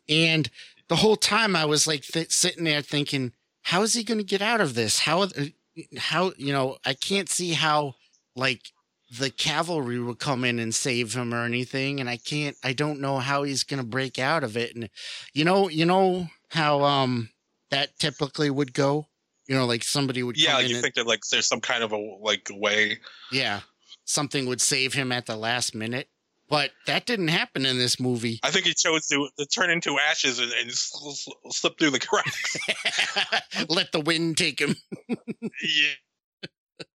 and 0.08 0.50
the 0.88 0.96
whole 0.96 1.16
time 1.16 1.54
i 1.54 1.64
was 1.64 1.86
like 1.86 2.02
th- 2.02 2.32
sitting 2.32 2.64
there 2.64 2.82
thinking 2.82 3.32
how 3.62 3.82
is 3.82 3.94
he 3.94 4.02
going 4.02 4.18
to 4.18 4.24
get 4.24 4.42
out 4.42 4.60
of 4.60 4.74
this 4.74 5.00
how 5.00 5.28
how 5.98 6.32
you 6.38 6.52
know 6.52 6.78
i 6.86 6.94
can't 6.94 7.28
see 7.28 7.52
how 7.52 7.94
like 8.36 8.62
the 9.18 9.30
cavalry 9.30 10.00
would 10.00 10.18
come 10.18 10.44
in 10.44 10.58
and 10.58 10.74
save 10.74 11.14
him 11.14 11.32
or 11.34 11.44
anything, 11.44 12.00
and 12.00 12.08
I 12.08 12.16
can't. 12.16 12.56
I 12.64 12.72
don't 12.72 13.00
know 13.00 13.18
how 13.18 13.42
he's 13.42 13.64
gonna 13.64 13.84
break 13.84 14.18
out 14.18 14.44
of 14.44 14.56
it. 14.56 14.74
And 14.74 14.90
you 15.32 15.44
know, 15.44 15.68
you 15.68 15.84
know 15.84 16.28
how 16.50 16.82
um 16.82 17.30
that 17.70 17.98
typically 17.98 18.50
would 18.50 18.72
go. 18.72 19.08
You 19.46 19.54
know, 19.56 19.66
like 19.66 19.82
somebody 19.84 20.22
would 20.22 20.36
Yeah, 20.36 20.46
come 20.48 20.54
like 20.56 20.64
in 20.64 20.70
you 20.70 20.76
and- 20.76 20.82
think 20.82 20.94
that 20.94 21.06
like 21.06 21.20
there's 21.30 21.46
some 21.46 21.60
kind 21.60 21.82
of 21.84 21.92
a 21.92 21.96
like 21.98 22.48
way. 22.52 22.98
yeah, 23.30 23.60
something 24.04 24.46
would 24.46 24.60
save 24.60 24.94
him 24.94 25.12
at 25.12 25.26
the 25.26 25.36
last 25.36 25.74
minute. 25.74 26.08
But 26.48 26.72
that 26.86 27.06
didn't 27.06 27.28
happen 27.28 27.64
in 27.64 27.78
this 27.78 27.98
movie. 27.98 28.38
I 28.42 28.50
think 28.50 28.66
he 28.66 28.74
chose 28.74 29.06
to, 29.08 29.28
to 29.38 29.46
turn 29.46 29.70
into 29.70 29.98
ashes 29.98 30.38
and, 30.38 30.52
and 30.52 30.70
sl- 30.70 31.10
sl- 31.12 31.30
slip 31.50 31.78
through 31.78 31.90
the 31.90 31.98
cracks. 31.98 32.56
Let 33.70 33.92
the 33.92 34.00
wind 34.00 34.36
take 34.36 34.60
him. 34.60 34.76
yeah. 35.08 35.94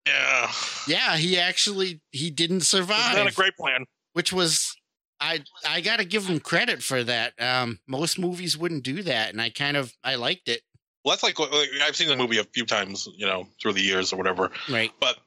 Yeah. 0.05 0.51
Yeah, 0.87 1.17
he 1.17 1.39
actually 1.39 2.01
he 2.11 2.29
didn't 2.29 2.57
It's 2.57 2.73
not 2.73 2.81
a 2.81 2.85
survive, 2.85 3.35
great 3.35 3.55
plan. 3.55 3.85
which 4.13 4.31
was 4.33 4.75
I 5.19 5.43
I 5.67 5.81
got 5.81 5.97
to 5.99 6.05
give 6.05 6.25
him 6.27 6.39
credit 6.39 6.83
for 6.83 7.03
that. 7.03 7.33
Um 7.39 7.79
most 7.87 8.19
movies 8.19 8.57
wouldn't 8.57 8.83
do 8.83 9.01
that 9.03 9.29
and 9.31 9.41
I 9.41 9.49
kind 9.49 9.77
of 9.77 9.93
I 10.03 10.15
liked 10.15 10.47
it. 10.47 10.61
Well, 11.03 11.13
that's 11.13 11.23
like, 11.23 11.39
like 11.39 11.69
I've 11.83 11.95
seen 11.95 12.07
the 12.09 12.17
movie 12.17 12.37
a 12.39 12.43
few 12.43 12.65
times, 12.65 13.07
you 13.15 13.25
know, 13.25 13.47
through 13.61 13.73
the 13.73 13.81
years 13.81 14.11
or 14.11 14.17
whatever. 14.17 14.51
Right. 14.69 14.91
But 14.99 15.17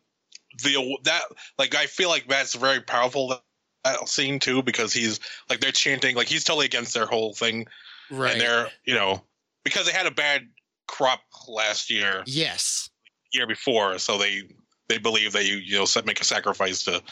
the 0.63 0.99
that 1.05 1.23
like 1.59 1.75
I 1.75 1.87
feel 1.87 2.09
like 2.11 2.29
that's 2.29 2.55
very 2.55 2.81
powerful 2.81 3.29
that, 3.29 3.41
that 3.85 4.09
scene 4.09 4.39
too 4.39 4.63
because 4.63 4.93
he's 4.93 5.19
like 5.49 5.61
they're 5.61 5.73
chanting 5.73 6.15
like 6.15 6.29
he's 6.29 6.45
totally 6.45 6.67
against 6.67 6.93
their 6.93 7.07
whole 7.07 7.33
thing 7.33 7.67
Right. 8.11 8.33
and 8.33 8.41
they're 8.41 8.69
you 8.85 8.95
know 8.95 9.23
because 9.65 9.87
they 9.87 9.93
had 9.93 10.07
a 10.07 10.11
bad 10.11 10.43
crop 10.87 11.21
last 11.49 11.91
year 11.91 12.23
yes. 12.27 12.91
year 13.33 13.47
before 13.47 13.99
so 13.99 14.19
they 14.19 14.43
they 14.89 14.99
believe 14.99 15.33
that 15.33 15.47
you 15.47 15.55
you 15.57 15.79
know 15.79 15.87
set- 15.87 16.05
make 16.05 16.21
a 16.21 16.25
sacrifice 16.25 16.83
to 16.85 17.03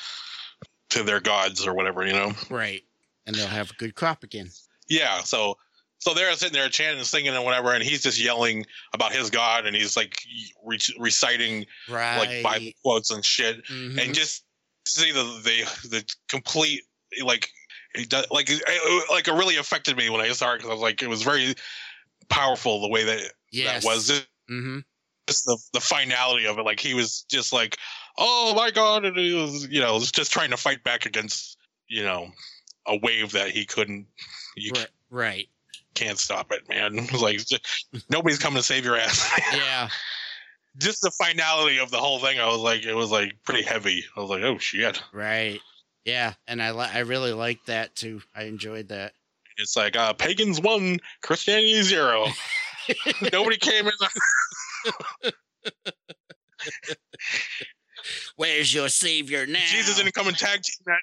to 0.91 1.03
their 1.03 1.20
gods 1.20 1.66
or 1.66 1.73
whatever 1.73 2.07
you 2.07 2.12
know 2.12 2.32
Right. 2.51 2.82
And 3.27 3.35
they'll 3.35 3.47
have 3.47 3.70
a 3.70 3.74
good 3.74 3.95
crop 3.95 4.23
again. 4.23 4.51
yeah 4.89 5.20
so 5.23 5.57
so 6.01 6.12
they're 6.14 6.32
sitting 6.32 6.52
there 6.52 6.68
chanting 6.68 6.98
and 6.98 7.06
singing 7.06 7.35
and 7.35 7.44
whatever 7.44 7.72
and 7.72 7.82
he's 7.85 8.02
just 8.02 8.18
yelling 8.20 8.66
about 8.94 9.12
his 9.12 9.31
god 9.31 9.66
and 9.66 9.77
he's 9.77 9.97
like 9.97 10.22
re- 10.64 10.78
reciting 10.98 11.64
Right. 11.89 12.18
like 12.18 12.43
bible 12.43 12.72
quotes 12.82 13.10
and 13.10 13.24
shit 13.24 13.64
Mhm. 13.66 14.02
and 14.02 14.14
just 14.14 14.44
see 14.86 15.12
the 15.12 15.22
the 15.44 15.89
the 15.89 16.05
complete 16.28 16.82
like 17.22 17.48
does, 18.09 18.27
like 18.31 18.48
it, 18.51 19.10
like 19.10 19.28
it 19.28 19.32
really 19.35 19.56
affected 19.56 19.97
me 19.97 20.10
when 20.10 20.20
I 20.20 20.31
saw 20.32 20.52
it 20.55 20.59
because 20.59 20.70
I 20.70 20.74
was 20.74 20.82
like 20.82 21.02
it 21.02 21.09
was 21.09 21.22
very 21.22 21.55
powerful 22.28 22.81
the 22.81 22.89
way 22.89 23.05
that 23.05 23.32
yes. 23.51 23.82
that 23.82 23.89
was 23.89 24.09
just, 24.09 24.27
Mhm. 24.51 24.85
just 25.28 25.44
the 25.44 25.59
the 25.72 25.81
finality 25.81 26.47
of 26.47 26.59
it 26.59 26.62
like 26.64 26.81
he 26.81 26.94
was 26.94 27.24
just 27.28 27.52
like 27.52 27.77
oh 28.18 28.55
my 28.56 28.70
god 28.70 29.05
and 29.05 29.16
he 29.16 29.35
was 29.35 29.66
you 29.68 29.81
know 29.81 29.94
was 29.94 30.10
just 30.12 30.32
trying 30.32 30.51
to 30.51 30.56
fight 30.56 30.82
back 30.85 31.05
against 31.06 31.56
you 31.89 32.02
know 32.02 32.31
a 32.86 32.97
wave 32.97 33.32
that 33.32 33.51
he 33.51 33.64
couldn't 33.66 34.06
you 34.56 34.72
Right. 34.74 34.89
Right. 35.10 35.48
Can't 36.01 36.18
stop 36.18 36.51
it 36.52 36.68
man 36.68 37.06
like 37.20 37.40
nobody's 38.10 38.39
coming 38.39 38.56
to 38.56 38.62
save 38.62 38.85
your 38.85 38.97
ass 38.97 39.31
Yeah. 39.55 39.89
just 40.78 41.01
the 41.02 41.10
finality 41.22 41.78
of 41.78 41.90
the 41.90 41.98
whole 41.98 42.18
thing 42.18 42.39
I 42.40 42.47
was 42.47 42.60
like 42.60 42.85
it 42.85 42.94
was 42.94 43.10
like 43.10 43.35
pretty 43.44 43.62
heavy 43.62 44.05
I 44.16 44.20
was 44.20 44.31
like 44.31 44.43
oh 44.43 44.59
shit 44.59 45.02
Right. 45.12 45.60
Yeah, 46.06 46.32
and 46.48 46.62
I 46.62 46.70
li- 46.70 46.89
I 46.94 47.01
really 47.01 47.35
liked 47.35 47.66
that 47.66 47.94
too. 47.94 48.22
I 48.35 48.44
enjoyed 48.44 48.89
that. 48.89 49.12
It's 49.59 49.77
like 49.77 49.97
uh, 49.97 50.14
pagans 50.14 50.59
one, 50.59 50.98
Christianity 51.22 51.82
zero. 51.82 52.24
Nobody 53.32 53.59
came 53.59 53.86
in. 53.86 53.93
Where's 58.36 58.72
your 58.72 58.89
savior 58.89 59.44
now? 59.47 59.59
Jesus 59.66 59.98
didn't 59.98 60.14
come 60.14 60.27
and 60.28 60.36
tag 60.39 60.62
team 60.62 60.77
that. 60.86 61.01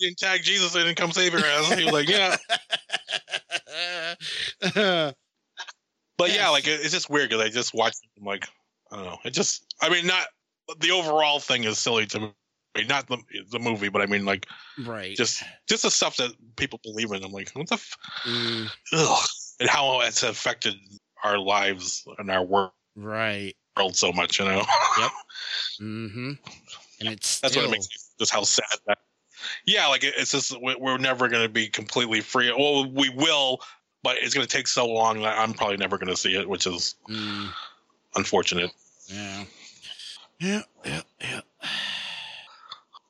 Didn't 0.00 0.18
tag 0.18 0.42
Jesus. 0.42 0.72
Didn't 0.72 0.94
come 0.96 1.12
save 1.12 1.32
your 1.32 1.44
ass. 1.44 1.72
He 1.74 1.84
was 1.84 1.92
like, 1.92 2.08
yeah, 2.08 2.36
but 6.18 6.34
yeah, 6.34 6.48
like 6.48 6.66
it- 6.66 6.80
it's 6.80 6.92
just 6.92 7.10
weird 7.10 7.28
because 7.30 7.44
I 7.44 7.48
just 7.48 7.74
watched. 7.74 8.00
I'm 8.18 8.24
like, 8.24 8.48
I 8.90 8.96
don't 8.96 9.04
know. 9.04 9.18
It 9.24 9.30
just, 9.30 9.64
I 9.80 9.88
mean, 9.88 10.06
not 10.06 10.26
the 10.80 10.90
overall 10.90 11.38
thing 11.40 11.64
is 11.64 11.78
silly 11.78 12.06
to 12.06 12.20
me. 12.20 12.32
Not 12.88 13.08
the 13.08 13.18
the 13.50 13.58
movie, 13.58 13.88
but 13.88 14.00
I 14.00 14.06
mean, 14.06 14.24
like 14.24 14.46
right. 14.86 15.16
just 15.16 15.42
just 15.68 15.82
the 15.82 15.90
stuff 15.90 16.16
that 16.18 16.30
people 16.56 16.78
believe 16.84 17.10
in. 17.12 17.24
I'm 17.24 17.32
like, 17.32 17.50
what 17.52 17.68
the, 17.68 17.74
f-? 17.74 17.96
Mm, 18.24 18.70
Ugh. 18.92 19.28
and 19.58 19.68
how 19.68 20.00
it's 20.02 20.22
affected 20.22 20.74
our 21.24 21.36
lives 21.38 22.04
and 22.18 22.30
our 22.30 22.44
world 22.44 22.70
right. 22.96 23.54
World 23.76 23.96
so 23.96 24.12
much. 24.12 24.38
You 24.38 24.46
know. 24.46 24.62
Mm-hmm. 25.80 26.32
And 27.00 27.08
it's 27.08 27.40
That's 27.40 27.56
what 27.56 27.64
it 27.64 27.70
makes 27.70 27.86
me 27.88 27.96
just 28.18 28.32
how 28.32 28.42
sad 28.42 28.66
that. 28.86 28.98
Yeah, 29.66 29.86
like 29.88 30.04
it's 30.04 30.30
just 30.32 30.52
we- 30.62 30.76
we're 30.76 30.98
never 30.98 31.28
going 31.28 31.42
to 31.42 31.48
be 31.48 31.68
completely 31.68 32.20
free. 32.20 32.50
Well, 32.52 32.90
we 32.90 33.08
will, 33.10 33.60
but 34.02 34.16
it's 34.18 34.34
going 34.34 34.46
to 34.46 34.56
take 34.56 34.66
so 34.68 34.86
long 34.86 35.22
that 35.22 35.38
I'm 35.38 35.52
probably 35.54 35.76
never 35.76 35.98
going 35.98 36.08
to 36.10 36.16
see 36.16 36.34
it, 36.36 36.48
which 36.48 36.66
is 36.66 36.94
Mm, 37.08 37.50
unfortunate. 38.16 38.70
yeah. 39.06 39.44
Yeah. 40.40 40.62
Yeah. 40.84 41.02
Yeah. 41.20 41.40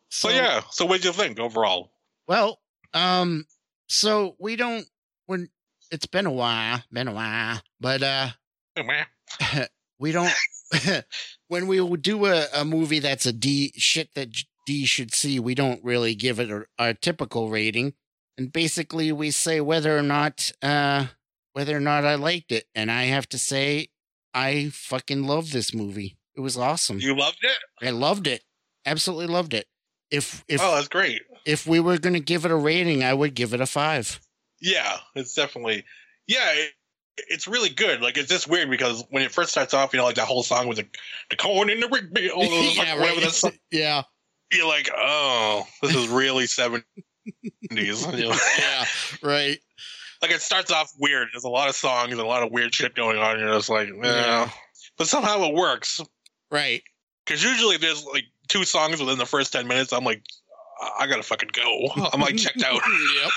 So, 0.09 0.29
yeah, 0.29 0.63
so 0.71 0.85
what 0.85 1.01
do 1.01 1.09
you 1.09 1.15
think 1.15 1.39
overall? 1.39 1.93
Well, 2.27 2.59
um, 2.93 3.47
so 3.87 4.35
we 4.39 4.57
don't 4.57 4.87
when 5.27 5.49
it's 5.91 6.07
been 6.07 6.27
a 6.27 6.33
while, 6.33 6.83
been 6.93 7.09
a 7.09 7.13
while, 7.15 7.61
but 7.81 8.03
uh 8.03 8.29
we 9.99 10.13
don't 10.13 10.33
when 11.49 11.67
we 11.69 11.97
do 11.97 12.27
a, 12.27 12.47
a 12.55 12.65
movie 12.65 12.99
that's 12.99 13.27
a 13.27 13.33
D 13.33 13.73
shit 13.77 14.13
that 14.15 14.29
D 14.71 14.85
should 14.87 15.13
see, 15.13 15.41
we 15.41 15.57
don't 15.57 15.83
really 15.83 16.15
give 16.15 16.39
it 16.39 16.49
a, 16.49 16.65
our 16.79 16.95
typical 16.95 17.51
rating. 17.51 17.95
And 18.39 18.53
basically 18.53 19.11
we 19.11 19.33
say 19.33 19.61
whether 19.61 19.99
or 19.99 20.03
not 20.03 20.53
uh 20.63 21.07
whether 21.55 21.77
or 21.77 21.81
not 21.81 22.05
I 22.05 22.15
liked 22.15 22.53
it. 22.53 22.67
And 22.73 22.89
I 22.89 23.07
have 23.07 23.29
to 23.31 23.39
say 23.39 23.89
I 24.33 24.71
fucking 24.73 25.25
love 25.25 25.51
this 25.51 25.75
movie. 25.75 26.19
It 26.37 26.41
was 26.41 26.57
awesome. 26.57 27.01
You 27.01 27.17
loved 27.17 27.41
it? 27.43 27.85
I 27.85 27.91
loved 27.91 28.29
it. 28.29 28.45
Absolutely 28.87 29.27
loved 29.27 29.55
it. 29.55 29.67
If 30.09 30.45
if 30.47 30.61
oh, 30.63 30.77
that's 30.77 30.87
great. 30.87 31.23
if 31.45 31.67
we 31.67 31.81
were 31.81 31.99
going 31.99 32.15
to 32.15 32.21
give 32.21 32.45
it 32.45 32.53
a 32.53 32.57
rating, 32.57 33.03
I 33.03 33.13
would 33.13 33.35
give 33.35 33.53
it 33.53 33.61
a 33.61 33.67
5. 33.67 34.21
Yeah, 34.61 34.99
it's 35.17 35.35
definitely 35.35 35.85
yeah. 36.29 36.49
It, 36.53 36.71
it's 37.29 37.49
really 37.49 37.71
good. 37.71 38.03
Like 38.03 38.17
it's 38.17 38.29
just 38.29 38.49
weird 38.49 38.71
because 38.71 39.05
when 39.11 39.25
it 39.25 39.33
first 39.33 39.51
starts 39.51 39.75
off, 39.75 39.93
you 39.93 39.99
know, 39.99 40.05
like 40.05 40.15
that 40.15 40.29
whole 40.29 40.45
song 40.45 40.69
with 40.69 40.79
the 40.79 40.87
the 41.29 41.37
corn 41.37 41.71
in 41.71 41.81
the 41.81 41.89
rig, 41.89 42.31
all 42.31 42.49
those, 42.49 42.77
yeah, 42.77 42.95
whatever 42.95 43.21
right. 43.21 43.59
yeah. 43.73 44.03
You're 44.53 44.67
like, 44.69 44.91
oh, 44.97 45.67
this 45.83 45.95
is 45.95 46.09
really 46.09 46.47
seventies. 46.47 46.85
Yeah. 47.73 48.85
Right. 49.23 49.59
like 50.23 50.31
it 50.33 50.41
starts 50.43 50.73
off 50.73 50.91
weird. 50.99 51.29
There's 51.33 51.45
a 51.45 51.49
lot 51.49 51.69
of 51.69 51.77
songs 51.77 52.13
and 52.13 52.21
a 52.21 52.27
lot 52.27 52.43
of 52.43 52.51
weird 52.51 52.75
shit 52.75 52.95
going 52.95 53.19
on. 53.19 53.39
You're 53.39 53.55
just 53.55 53.69
like, 53.69 53.89
eh. 53.89 53.93
Yeah. 54.03 54.51
but 54.99 55.07
somehow 55.07 55.45
it 55.45 55.55
works. 55.55 56.01
Right. 56.51 56.83
Because 57.25 57.45
usually 57.45 57.77
there's 57.77 58.05
like 58.07 58.25
two 58.49 58.65
songs 58.65 58.99
within 58.99 59.19
the 59.19 59.27
first 59.27 59.53
ten 59.53 59.69
minutes. 59.69 59.93
I'm 59.93 60.05
like, 60.05 60.23
I 60.81 60.91
I 61.01 61.07
gotta 61.07 61.23
fucking 61.23 61.51
go. 61.53 61.89
I'm 62.13 62.21
like 62.21 62.37
checked 62.37 62.63
out, 62.65 62.81
yep. 63.23 63.31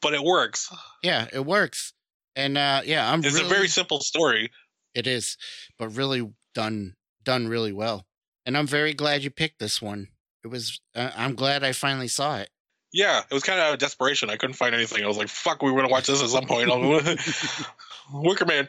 but 0.00 0.14
it 0.14 0.22
works. 0.22 0.70
Yeah, 1.02 1.26
it 1.32 1.44
works. 1.44 1.92
And 2.36 2.56
uh 2.56 2.82
yeah, 2.84 3.10
I'm 3.10 3.24
It's 3.24 3.34
really, 3.34 3.46
a 3.46 3.48
very 3.48 3.68
simple 3.68 4.00
story. 4.00 4.50
it 4.94 5.06
is, 5.08 5.36
but 5.78 5.88
really 5.96 6.32
done 6.54 6.94
done 7.24 7.48
really 7.48 7.72
well. 7.72 8.06
And 8.46 8.56
I'm 8.56 8.66
very 8.66 8.94
glad 8.94 9.24
you 9.24 9.30
picked 9.30 9.58
this 9.58 9.82
one. 9.82 10.08
It 10.44 10.48
was 10.48 10.80
uh, 10.94 11.10
I'm 11.16 11.34
glad 11.34 11.62
I 11.64 11.72
finally 11.72 12.08
saw 12.08 12.38
it. 12.38 12.50
Yeah, 12.92 13.20
it 13.30 13.32
was 13.32 13.42
kind 13.42 13.58
of 13.58 13.64
out 13.66 13.72
of 13.72 13.78
desperation. 13.78 14.28
I 14.28 14.36
couldn't 14.36 14.54
find 14.56 14.74
anything. 14.74 15.02
I 15.02 15.06
was 15.08 15.16
like, 15.16 15.28
fuck, 15.28 15.62
we 15.62 15.70
were 15.70 15.80
gonna 15.80 15.92
watch 15.92 16.06
this 16.08 16.22
at 16.22 16.28
some 16.28 16.46
point. 16.46 16.68
Wicker 18.12 18.44
Man. 18.44 18.68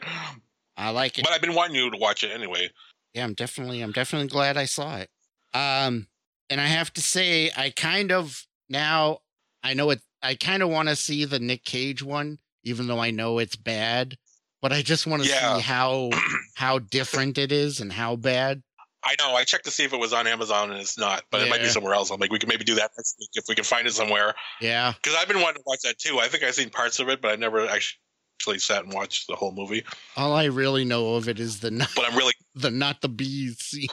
I 0.76 0.90
like 0.90 1.18
it. 1.18 1.24
But 1.24 1.32
I've 1.32 1.40
been 1.40 1.54
wanting 1.54 1.76
you 1.76 1.90
to 1.90 1.98
watch 1.98 2.24
it 2.24 2.30
anyway. 2.32 2.70
yeah, 3.12 3.24
I'm 3.24 3.34
definitely 3.34 3.80
I'm 3.80 3.92
definitely 3.92 4.28
glad 4.28 4.56
I 4.56 4.64
saw 4.64 4.96
it. 4.96 5.10
Um 5.52 6.08
and 6.50 6.60
I 6.60 6.66
have 6.66 6.92
to 6.94 7.00
say 7.00 7.50
I 7.56 7.70
kind 7.70 8.12
of 8.12 8.44
now 8.68 9.18
I 9.62 9.74
know 9.74 9.90
it 9.90 10.00
I 10.22 10.34
kind 10.36 10.62
of 10.62 10.68
want 10.70 10.88
to 10.88 10.96
see 10.96 11.24
the 11.24 11.38
Nick 11.38 11.64
Cage 11.64 12.02
one 12.02 12.38
even 12.64 12.86
though 12.86 12.98
I 12.98 13.10
know 13.10 13.38
it's 13.38 13.56
bad, 13.56 14.16
but 14.62 14.72
I 14.72 14.80
just 14.82 15.06
want 15.06 15.22
to 15.22 15.28
Yeah. 15.28 15.56
see 15.56 15.62
how 15.62 16.10
how 16.56 16.78
different 16.78 17.36
it 17.38 17.52
is 17.52 17.80
and 17.80 17.92
how 17.92 18.16
bad. 18.16 18.62
I 19.06 19.14
know. 19.18 19.34
I 19.34 19.44
checked 19.44 19.64
to 19.66 19.70
see 19.70 19.84
if 19.84 19.92
it 19.92 19.98
was 20.00 20.12
on 20.12 20.26
Amazon 20.26 20.70
and 20.70 20.80
it's 20.80 20.96
not, 20.98 21.24
but 21.30 21.42
it 21.42 21.50
might 21.50 21.60
be 21.60 21.68
somewhere 21.68 21.94
else. 21.94 22.10
I'm 22.10 22.18
like, 22.20 22.32
we 22.32 22.38
can 22.38 22.48
maybe 22.48 22.64
do 22.64 22.74
that 22.76 22.90
next 22.96 23.16
week 23.18 23.28
if 23.34 23.44
we 23.48 23.54
can 23.54 23.64
find 23.64 23.86
it 23.86 23.92
somewhere. 23.92 24.34
Yeah. 24.60 24.92
Because 25.02 25.16
I've 25.20 25.28
been 25.28 25.40
wanting 25.42 25.56
to 25.58 25.62
watch 25.66 25.80
that 25.84 25.98
too. 25.98 26.20
I 26.20 26.28
think 26.28 26.42
I've 26.42 26.54
seen 26.54 26.70
parts 26.70 26.98
of 27.00 27.08
it, 27.08 27.20
but 27.20 27.32
I 27.32 27.36
never 27.36 27.66
actually 27.66 28.58
sat 28.58 28.84
and 28.84 28.92
watched 28.92 29.26
the 29.28 29.34
whole 29.36 29.52
movie. 29.52 29.84
All 30.16 30.32
I 30.32 30.44
really 30.44 30.84
know 30.84 31.14
of 31.16 31.28
it 31.28 31.38
is 31.38 31.60
the 31.60 31.70
not, 31.70 31.90
But 31.94 32.10
I'm 32.10 32.16
really, 32.16 32.32
the 32.54 32.70
not 32.70 33.00
the 33.02 33.08
bees 33.08 33.58
scene. 33.58 33.88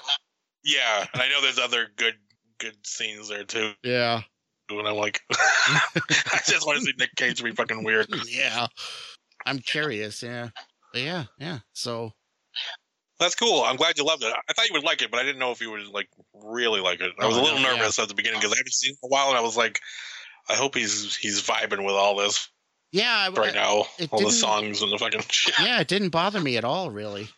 yeah. 0.64 1.06
And 1.14 1.22
I 1.22 1.28
know 1.28 1.42
there's 1.42 1.60
other 1.60 1.88
good, 1.98 2.16
good 2.60 2.78
scenes 2.86 3.28
there 3.30 3.44
too. 3.44 3.74
Yeah. 3.84 4.22
And 4.70 4.88
I'm 4.88 4.96
like, 4.96 5.20
I 5.32 6.40
just 6.46 6.66
want 6.66 6.80
to 6.80 6.86
see 6.86 6.94
Nick 6.98 7.14
Cage 7.18 7.44
be 7.44 7.52
fucking 7.52 7.84
weird. 7.84 8.08
Yeah. 8.28 8.68
I'm 9.46 9.60
curious, 9.60 10.24
yeah. 10.24 10.50
But 10.94 11.02
yeah, 11.02 11.26
yeah. 11.38 11.60
So 11.74 12.14
That's 13.22 13.36
cool. 13.36 13.62
I'm 13.64 13.78
glad 13.78 13.98
you 13.98 14.04
loved 14.04 14.24
it. 14.24 14.34
I 14.50 14.54
thought 14.54 14.68
you 14.68 14.74
would 14.74 14.84
like 14.84 15.02
it, 15.02 15.12
but 15.12 15.20
I 15.22 15.24
didn't 15.24 15.40
know 15.40 15.52
if 15.52 15.62
you 15.62 15.72
would 15.72 15.88
like 15.88 16.10
really 16.34 16.82
like 16.82 17.00
it. 17.00 17.14
I 17.20 17.28
was 17.28 17.38
Oh, 17.38 17.42
a 17.42 17.44
little 17.44 17.60
no, 17.60 17.70
yeah. 17.72 17.78
nervous 17.78 17.98
at 18.00 18.10
the 18.10 18.14
beginning 18.16 18.40
because 18.42 18.52
I 18.52 18.58
haven't 18.58 18.74
seen 18.74 18.92
it 18.92 18.98
in 19.02 19.08
a 19.08 19.10
while, 19.10 19.30
and 19.30 19.38
I 19.38 19.42
was 19.42 19.56
like, 19.56 19.80
I 20.50 20.56
hope 20.56 20.76
he's 20.76 21.16
he's 21.16 21.42
vibing 21.42 21.86
with 21.86 21.96
all 21.96 22.18
this 22.18 22.50
Yeah, 22.92 23.14
I, 23.16 23.30
right 23.30 23.54
now, 23.54 23.86
all 24.12 24.20
the 24.26 24.32
songs 24.32 24.82
and 24.82 24.92
the 24.92 24.98
fucking 24.98 25.22
shit. 25.30 25.54
yeah, 25.62 25.80
it 25.80 25.88
didn't 25.88 26.10
bother 26.10 26.42
me 26.42 26.58
at 26.58 26.66
all, 26.66 26.90
really. 26.92 27.30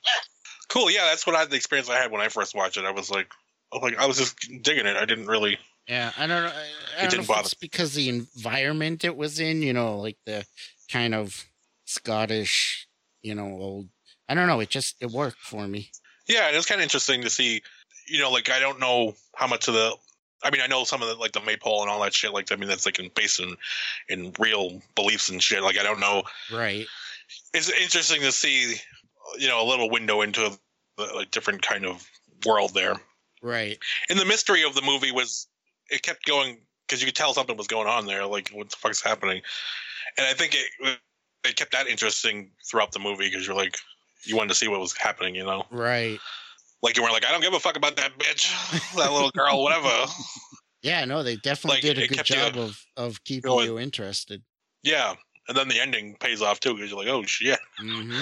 Cool. 0.70 0.90
Yeah, 0.90 1.04
that's 1.06 1.28
what 1.28 1.36
I 1.36 1.40
had 1.42 1.50
the 1.52 1.58
experience 1.58 1.90
I 1.90 1.98
had 2.02 2.10
when 2.12 2.22
I 2.22 2.30
first 2.30 2.56
watched 2.56 2.78
it. 2.78 2.86
I 2.86 2.92
was 2.92 3.12
like, 3.12 3.28
I 3.74 3.78
like 3.80 4.00
I 4.00 4.06
was 4.08 4.18
just 4.18 4.38
digging 4.64 4.86
it. 4.88 4.96
I 4.96 5.06
didn't 5.06 5.28
really. 5.28 5.60
Yeah, 5.88 6.14
I 6.18 6.28
don't 6.28 6.44
know. 6.44 6.50
I, 6.50 6.64
I 6.98 7.02
don't 7.02 7.10
didn't 7.10 7.16
know 7.18 7.22
if 7.24 7.28
bother. 7.28 7.42
it's 7.42 7.54
because 7.56 7.94
the 7.94 8.08
environment 8.08 9.04
it 9.04 9.18
was 9.18 9.42
in, 9.42 9.62
you 9.62 9.74
know, 9.74 9.98
like 10.00 10.18
the 10.26 10.46
kind 10.90 11.14
of 11.14 11.44
Scottish, 11.86 12.88
you 13.22 13.36
know, 13.36 13.46
old. 13.48 13.90
I 14.30 14.34
don't 14.36 14.48
know. 14.48 14.60
It 14.60 14.70
just 14.70 14.96
it 15.02 15.12
worked 15.12 15.40
for 15.40 15.68
me. 15.68 15.92
Yeah, 16.28 16.48
and 16.48 16.56
it's 16.56 16.66
kind 16.66 16.80
of 16.80 16.84
interesting 16.84 17.22
to 17.22 17.30
see. 17.30 17.62
You 18.08 18.20
know, 18.20 18.32
like 18.32 18.50
I 18.50 18.60
don't 18.60 18.80
know 18.80 19.16
how 19.36 19.48
much 19.48 19.68
of 19.68 19.74
the. 19.74 19.96
I 20.44 20.52
mean, 20.52 20.62
I 20.62 20.68
know 20.68 20.84
some 20.84 21.02
of 21.02 21.08
the 21.08 21.16
like 21.16 21.32
the 21.32 21.42
maypole 21.42 21.82
and 21.82 21.90
all 21.90 22.02
that 22.02 22.14
shit. 22.14 22.34
Like, 22.34 22.52
I 22.52 22.56
mean, 22.56 22.68
that's 22.68 22.86
like 22.86 23.00
in, 23.00 23.10
based 23.16 23.40
in 23.40 23.56
in 24.10 24.34
real 24.40 24.82
beliefs 24.96 25.30
and 25.30 25.42
shit. 25.42 25.64
Like, 25.64 25.78
I 25.78 25.84
don't 25.84 26.00
know. 26.00 26.24
Right. 26.52 26.86
It's 27.54 27.70
interesting 27.70 28.22
to 28.22 28.32
see, 28.32 28.76
you 29.40 29.48
know, 29.48 29.62
a 29.62 29.68
little 29.68 29.90
window 29.90 30.22
into 30.22 30.46
a, 30.46 31.04
like, 31.16 31.32
different 31.32 31.62
kind 31.62 31.86
of 31.86 32.06
world 32.46 32.74
there. 32.74 32.96
Right. 33.42 33.78
And 34.10 34.20
the 34.20 34.26
mystery 34.26 34.64
of 34.64 34.76
the 34.76 34.82
movie 34.82 35.12
was 35.12 35.48
it 35.90 36.02
kept 36.02 36.26
going 36.26 36.58
because 36.86 37.02
you 37.02 37.08
could 37.08 37.16
tell 37.16 37.34
something 37.34 37.56
was 37.58 37.68
going 37.68 37.88
on 37.88 38.06
there. 38.06 38.26
Like, 38.26 38.50
what 38.50 38.70
the 38.70 38.76
fuck's 38.76 39.02
happening? 39.02 39.42
And 40.18 40.28
I 40.28 40.34
think 40.34 40.56
it 40.56 41.00
it 41.46 41.56
kept 41.56 41.72
that 41.72 41.88
interesting 41.88 42.52
throughout 42.70 42.92
the 42.92 43.00
movie 43.00 43.30
because 43.30 43.48
you're 43.48 43.56
like, 43.56 43.78
you 44.26 44.36
wanted 44.36 44.50
to 44.50 44.56
see 44.56 44.68
what 44.68 44.80
was 44.80 44.96
happening. 44.98 45.36
You 45.36 45.44
know. 45.46 45.66
Right. 45.72 46.20
Like 46.82 46.98
you 46.98 47.04
were 47.04 47.10
like, 47.12 47.26
I 47.26 47.32
don't 47.32 47.42
give 47.42 47.54
a 47.54 47.60
fuck 47.60 47.78
about 47.78 47.96
that 47.96 48.18
bitch, 48.20 48.52
that 48.98 49.12
little 49.14 49.32
girl, 49.32 49.62
whatever. 49.64 49.90
Yeah. 50.82 51.06
No, 51.06 51.24
they 51.24 51.38
definitely 51.38 51.78
Like, 51.78 51.96
did 51.96 51.98
a 52.04 52.08
good 52.10 52.18
kept 52.18 52.30
you 52.30 52.36
job 52.36 52.58
of 52.58 52.78
of 52.98 53.24
keeping 53.24 53.48
going. 53.50 53.68
you 53.68 53.80
interested. 53.80 54.44
Yeah, 54.84 55.14
and 55.48 55.56
then 55.58 55.70
the 55.70 55.80
ending 55.80 56.18
pays 56.20 56.42
off 56.42 56.60
too 56.60 56.74
because 56.74 56.90
you're 56.90 57.00
like, 57.00 57.08
oh 57.08 57.24
shit, 57.24 57.58
hmm 57.80 58.20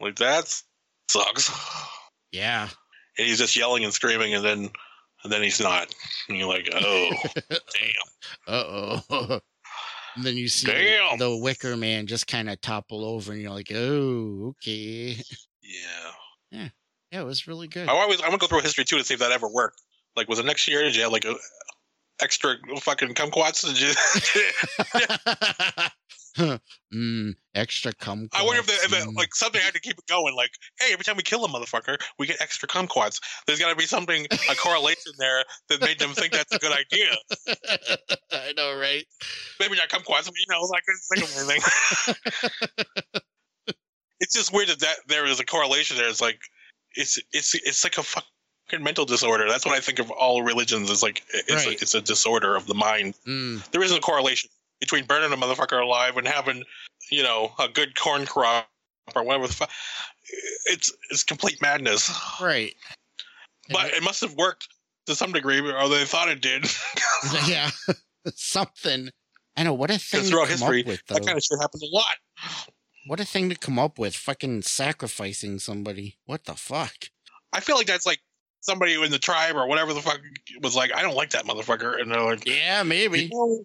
like 0.00 0.14
that 0.16 0.54
sucks. 1.08 1.50
Yeah. 2.30 2.68
And 3.18 3.26
he's 3.26 3.38
just 3.38 3.56
yelling 3.56 3.82
and 3.82 3.92
screaming, 3.92 4.34
and 4.36 4.44
then 4.44 4.70
and 5.24 5.32
then 5.32 5.42
he's 5.42 5.60
not. 5.60 5.92
And 6.28 6.38
you're 6.38 6.46
like, 6.48 6.68
oh 6.72 7.10
damn. 7.50 7.58
Uh 8.46 8.64
oh. 9.10 9.40
And 10.16 10.24
then 10.24 10.36
you 10.36 10.48
see 10.48 10.66
Damn. 10.66 11.18
the 11.18 11.36
Wicker 11.36 11.76
Man 11.76 12.06
just 12.06 12.26
kind 12.26 12.50
of 12.50 12.60
topple 12.60 13.04
over, 13.04 13.32
and 13.32 13.40
you're 13.40 13.52
like, 13.52 13.70
"Oh, 13.72 14.54
okay." 14.58 15.16
Yeah, 15.62 16.10
Yeah, 16.50 16.68
Yeah. 17.12 17.20
it 17.20 17.24
was 17.24 17.46
really 17.46 17.68
good. 17.68 17.88
I 17.88 17.92
always 17.92 18.20
I 18.20 18.28
want 18.28 18.40
to 18.40 18.46
go 18.46 18.48
through 18.48 18.62
history 18.62 18.84
too 18.84 18.98
to 18.98 19.04
see 19.04 19.14
if 19.14 19.20
that 19.20 19.30
ever 19.30 19.48
worked. 19.48 19.80
Like, 20.16 20.28
was 20.28 20.40
it 20.40 20.44
next 20.46 20.66
year? 20.66 20.82
Did 20.82 20.96
you 20.96 21.02
have 21.02 21.12
like 21.12 21.24
a 21.24 21.36
extra 22.20 22.56
fucking 22.80 23.14
kumquats? 23.14 23.64
Did 23.64 23.80
you? 23.80 23.92
mm, 26.36 27.34
extra 27.54 27.92
cum. 27.92 28.28
I 28.32 28.42
wonder 28.42 28.60
if, 28.60 28.66
they, 28.66 28.74
if 28.74 28.92
it, 28.92 29.08
mm. 29.08 29.16
like 29.16 29.34
something 29.34 29.60
had 29.60 29.74
to 29.74 29.80
keep 29.80 29.98
it 29.98 30.06
going. 30.08 30.34
Like, 30.34 30.50
hey, 30.80 30.92
every 30.92 31.04
time 31.04 31.16
we 31.16 31.22
kill 31.22 31.44
a 31.44 31.48
motherfucker, 31.48 31.96
we 32.18 32.26
get 32.26 32.40
extra 32.40 32.68
kumquats. 32.68 33.20
There's 33.46 33.58
got 33.58 33.70
to 33.70 33.76
be 33.76 33.86
something, 33.86 34.26
a 34.50 34.54
correlation 34.54 35.12
there 35.18 35.44
that 35.68 35.80
made 35.80 35.98
them 35.98 36.10
think 36.10 36.32
that's 36.32 36.54
a 36.54 36.58
good 36.58 36.72
idea. 36.72 37.10
I 38.32 38.52
know, 38.56 38.78
right? 38.78 39.04
Maybe 39.58 39.76
not 39.76 39.88
kumquats, 39.88 40.26
but 40.26 40.34
you 40.36 40.46
know, 40.50 40.60
like 40.62 40.82
think 41.12 41.24
of 41.24 41.36
anything. 41.38 42.14
it's 44.20 44.34
just 44.34 44.52
weird 44.52 44.68
that, 44.68 44.80
that 44.80 44.96
there 45.08 45.26
is 45.26 45.40
a 45.40 45.44
correlation 45.44 45.96
there. 45.96 46.08
It's 46.08 46.20
like 46.20 46.40
it's 46.94 47.18
it's 47.32 47.54
it's 47.54 47.84
like 47.84 47.98
a 47.98 48.02
fucking 48.02 48.82
mental 48.84 49.04
disorder. 49.04 49.48
That's 49.48 49.64
what 49.64 49.76
I 49.76 49.80
think 49.80 49.98
of 49.98 50.10
all 50.10 50.42
religions. 50.42 50.90
Is 50.90 51.02
like 51.02 51.22
it's 51.32 51.66
Right. 51.66 51.78
a, 51.78 51.82
it's 51.82 51.94
a 51.94 52.00
disorder 52.00 52.56
of 52.56 52.66
the 52.66 52.74
mind. 52.74 53.14
Mm, 53.26 53.68
There 53.70 53.82
isn't 53.82 53.96
a 53.96 54.00
correlation 54.00 54.50
between 54.80 55.04
burning 55.04 55.32
a 55.32 55.36
motherfucker 55.36 55.82
alive 55.82 56.16
and 56.16 56.26
having 56.26 56.64
you 57.10 57.22
know 57.22 57.52
a 57.58 57.68
good 57.68 57.98
corn 57.98 58.26
crop 58.26 58.68
or 59.14 59.22
whatever 59.22 59.46
the 59.46 59.52
fuck. 59.52 59.70
It's 60.66 60.92
it's 61.10 61.24
complete 61.24 61.60
madness. 61.60 62.10
right. 62.40 62.74
But 63.72 63.92
it 63.92 64.02
must 64.02 64.20
have 64.22 64.34
worked 64.34 64.68
to 65.06 65.14
some 65.14 65.32
degree, 65.32 65.60
or 65.60 65.88
they 65.88 66.04
thought 66.04 66.28
it 66.28 66.40
did. 66.40 66.66
yeah, 67.46 67.70
something. 68.34 69.10
I 69.56 69.62
know 69.64 69.74
what 69.74 69.90
a 69.90 69.98
thing 69.98 70.24
to 70.24 70.30
come 70.30 70.48
history, 70.48 70.80
up 70.80 70.86
with, 70.86 71.02
though. 71.06 71.14
that 71.14 71.26
kind 71.26 71.36
of 71.36 71.42
shit 71.44 71.58
happens 71.60 71.82
a 71.82 71.86
lot. 71.94 72.04
What 73.06 73.20
a 73.20 73.24
thing 73.24 73.48
to 73.48 73.54
come 73.56 73.78
up 73.78 73.98
with! 73.98 74.14
Fucking 74.14 74.62
sacrificing 74.62 75.58
somebody. 75.58 76.18
What 76.26 76.44
the 76.44 76.54
fuck? 76.54 76.94
I 77.52 77.60
feel 77.60 77.76
like 77.76 77.86
that's 77.86 78.06
like 78.06 78.20
somebody 78.60 78.94
in 79.02 79.10
the 79.10 79.18
tribe 79.18 79.56
or 79.56 79.66
whatever 79.66 79.92
the 79.92 80.02
fuck 80.02 80.20
was 80.62 80.76
like, 80.76 80.94
I 80.94 81.02
don't 81.02 81.16
like 81.16 81.30
that 81.30 81.44
motherfucker, 81.46 82.00
and 82.00 82.12
they're 82.12 82.22
like, 82.22 82.46
Yeah, 82.46 82.82
you 82.82 82.88
maybe. 82.88 83.30
know, 83.32 83.64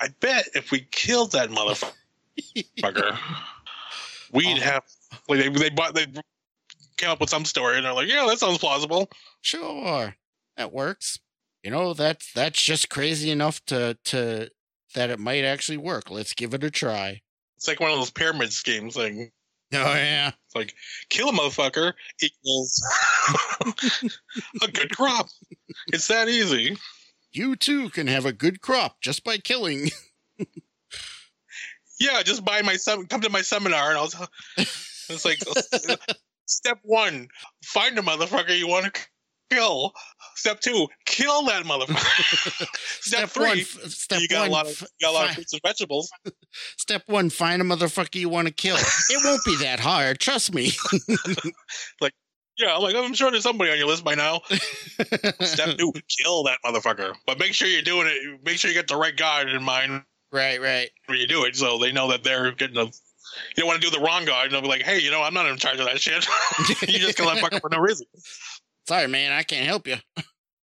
I 0.00 0.08
bet 0.20 0.48
if 0.54 0.70
we 0.70 0.80
killed 0.90 1.32
that 1.32 1.50
motherfucker, 1.50 1.92
we'd 4.32 4.58
Oh. 4.58 4.60
have 4.60 4.82
like 5.28 5.40
they 5.40 5.48
they 5.48 5.70
bought 5.70 5.94
they 5.94 6.06
came 6.96 7.10
up 7.10 7.20
with 7.20 7.30
some 7.30 7.44
story, 7.44 7.76
and 7.76 7.84
they're 7.86 7.92
like, 7.92 8.08
yeah, 8.08 8.26
that 8.28 8.38
sounds 8.38 8.58
plausible. 8.58 9.08
Sure, 9.40 10.14
that 10.56 10.72
works. 10.72 11.18
You 11.62 11.70
know, 11.70 11.94
that's 11.94 12.32
that's 12.32 12.62
just 12.62 12.88
crazy 12.88 13.30
enough 13.30 13.64
to 13.66 13.96
to 14.06 14.50
that 14.94 15.10
it 15.10 15.18
might 15.18 15.44
actually 15.44 15.76
work. 15.78 16.10
Let's 16.10 16.34
give 16.34 16.54
it 16.54 16.64
a 16.64 16.70
try. 16.70 17.20
It's 17.56 17.66
like 17.68 17.80
one 17.80 17.90
of 17.90 17.98
those 17.98 18.10
pyramid 18.10 18.52
schemes 18.52 18.94
thing. 18.94 19.30
Oh 19.74 19.76
yeah, 19.94 20.28
It's 20.46 20.54
like 20.54 20.72
kill 21.10 21.28
a 21.28 21.32
motherfucker 21.32 21.92
equals 22.22 22.82
a 24.62 24.68
good 24.70 24.96
crop. 24.96 25.26
It's 25.88 26.08
that 26.08 26.28
easy. 26.28 26.76
You 27.38 27.56
too 27.56 27.88
can 27.90 28.06
have 28.08 28.26
a 28.26 28.32
good 28.32 28.60
crop 28.60 29.00
just 29.00 29.24
by 29.24 29.38
killing. 29.38 29.90
Yeah, 32.00 32.22
just 32.22 32.44
buy 32.44 32.62
my 32.62 32.76
sem- 32.76 33.06
come 33.06 33.22
to 33.22 33.30
my 33.30 33.42
seminar, 33.42 33.88
and 33.88 33.98
I'll. 33.98 34.06
Tell- 34.06 34.28
it's 34.56 35.24
like 35.24 35.38
step 36.46 36.78
one: 36.84 37.26
find 37.64 37.98
a 37.98 38.02
motherfucker 38.02 38.56
you 38.56 38.68
want 38.68 38.94
to 38.94 39.00
kill. 39.50 39.92
Step 40.36 40.60
two: 40.60 40.86
kill 41.06 41.46
that 41.46 41.64
motherfucker. 41.64 42.66
step, 43.00 43.28
three: 43.30 43.42
one. 43.44 43.58
f- 43.58 43.90
Step 43.90 44.20
you 44.20 44.28
got 44.28 44.42
one. 44.42 44.48
a 44.48 44.52
lot 44.52 44.66
of 44.66 44.80
you 44.80 44.86
got 45.06 45.10
a 45.10 45.12
lot 45.12 45.28
of 45.28 45.34
fruits 45.34 45.52
and 45.54 45.62
vegetables. 45.66 46.08
step 46.76 47.02
one. 47.06 47.30
Find 47.30 47.60
a 47.60 47.64
motherfucker 47.64 48.14
you 48.14 48.28
want 48.28 48.46
to 48.46 48.54
kill. 48.54 48.76
It 48.76 49.20
won't 49.24 49.44
be 49.44 49.56
that 49.64 49.80
hard. 49.80 50.20
Trust 50.20 50.54
me. 50.54 50.70
Yeah, 52.58 52.74
I'm 52.74 52.82
like 52.82 52.96
I'm 52.96 53.14
sure 53.14 53.30
there's 53.30 53.44
somebody 53.44 53.70
on 53.70 53.78
your 53.78 53.86
list 53.86 54.02
by 54.02 54.16
now. 54.16 54.40
Step 55.40 55.78
two: 55.78 55.92
kill 56.08 56.42
that 56.44 56.58
motherfucker. 56.64 57.14
But 57.24 57.38
make 57.38 57.54
sure 57.54 57.68
you're 57.68 57.82
doing 57.82 58.08
it. 58.08 58.40
Make 58.44 58.58
sure 58.58 58.68
you 58.68 58.76
get 58.76 58.88
the 58.88 58.96
right 58.96 59.16
god 59.16 59.48
in 59.48 59.62
mind 59.62 60.02
right, 60.32 60.60
right. 60.60 60.90
when 61.06 61.18
you 61.18 61.26
do 61.26 61.44
it, 61.44 61.54
so 61.54 61.78
they 61.78 61.92
know 61.92 62.10
that 62.10 62.24
they're 62.24 62.50
getting 62.52 62.76
a. 62.76 62.84
You 62.84 62.92
don't 63.58 63.66
want 63.68 63.80
to 63.80 63.88
do 63.88 63.96
the 63.96 64.02
wrong 64.02 64.24
god, 64.24 64.46
and 64.46 64.54
they'll 64.54 64.62
be 64.62 64.68
like, 64.68 64.82
"Hey, 64.82 64.98
you 64.98 65.10
know, 65.10 65.22
I'm 65.22 65.34
not 65.34 65.46
in 65.46 65.56
charge 65.56 65.78
of 65.78 65.86
that 65.86 66.00
shit. 66.00 66.26
you 66.88 66.98
just 66.98 67.16
kill 67.16 67.26
that 67.26 67.38
fucker 67.38 67.60
for 67.60 67.70
no 67.70 67.78
reason." 67.78 68.06
Sorry, 68.88 69.06
man. 69.06 69.30
I 69.30 69.44
can't 69.44 69.66
help 69.66 69.86
you. 69.86 69.96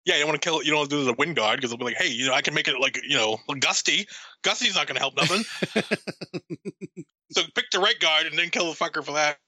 Yeah, 0.05 0.15
you 0.15 0.21
don't 0.21 0.31
want 0.31 0.43
to 0.43 0.49
kill. 0.49 0.63
You 0.63 0.71
don't 0.71 0.81
want 0.81 0.91
to 0.91 0.97
do 0.97 1.05
the 1.05 1.15
wind 1.15 1.37
god 1.37 1.57
because 1.57 1.71
they'll 1.71 1.79
be 1.79 1.85
like, 1.85 1.97
"Hey, 1.97 2.09
you 2.09 2.27
know, 2.27 2.35
I 2.35 2.43
can 2.43 2.55
make 2.55 2.67
it 2.67 2.81
like 2.81 2.99
you 3.07 3.17
know, 3.17 3.39
gusty. 3.61 4.09
Gusty's 4.43 4.75
not 4.75 4.89
going 4.89 4.97
to 4.97 5.01
help 5.01 5.17
nothing." 5.17 5.45
so 7.31 7.43
pick 7.55 7.71
the 7.71 7.79
right 7.79 7.99
god 8.01 8.27
and 8.27 8.37
then 8.37 8.51
kill 8.51 8.67
the 8.67 8.77
fucker 8.77 9.05
for 9.05 9.13
that, 9.13 9.39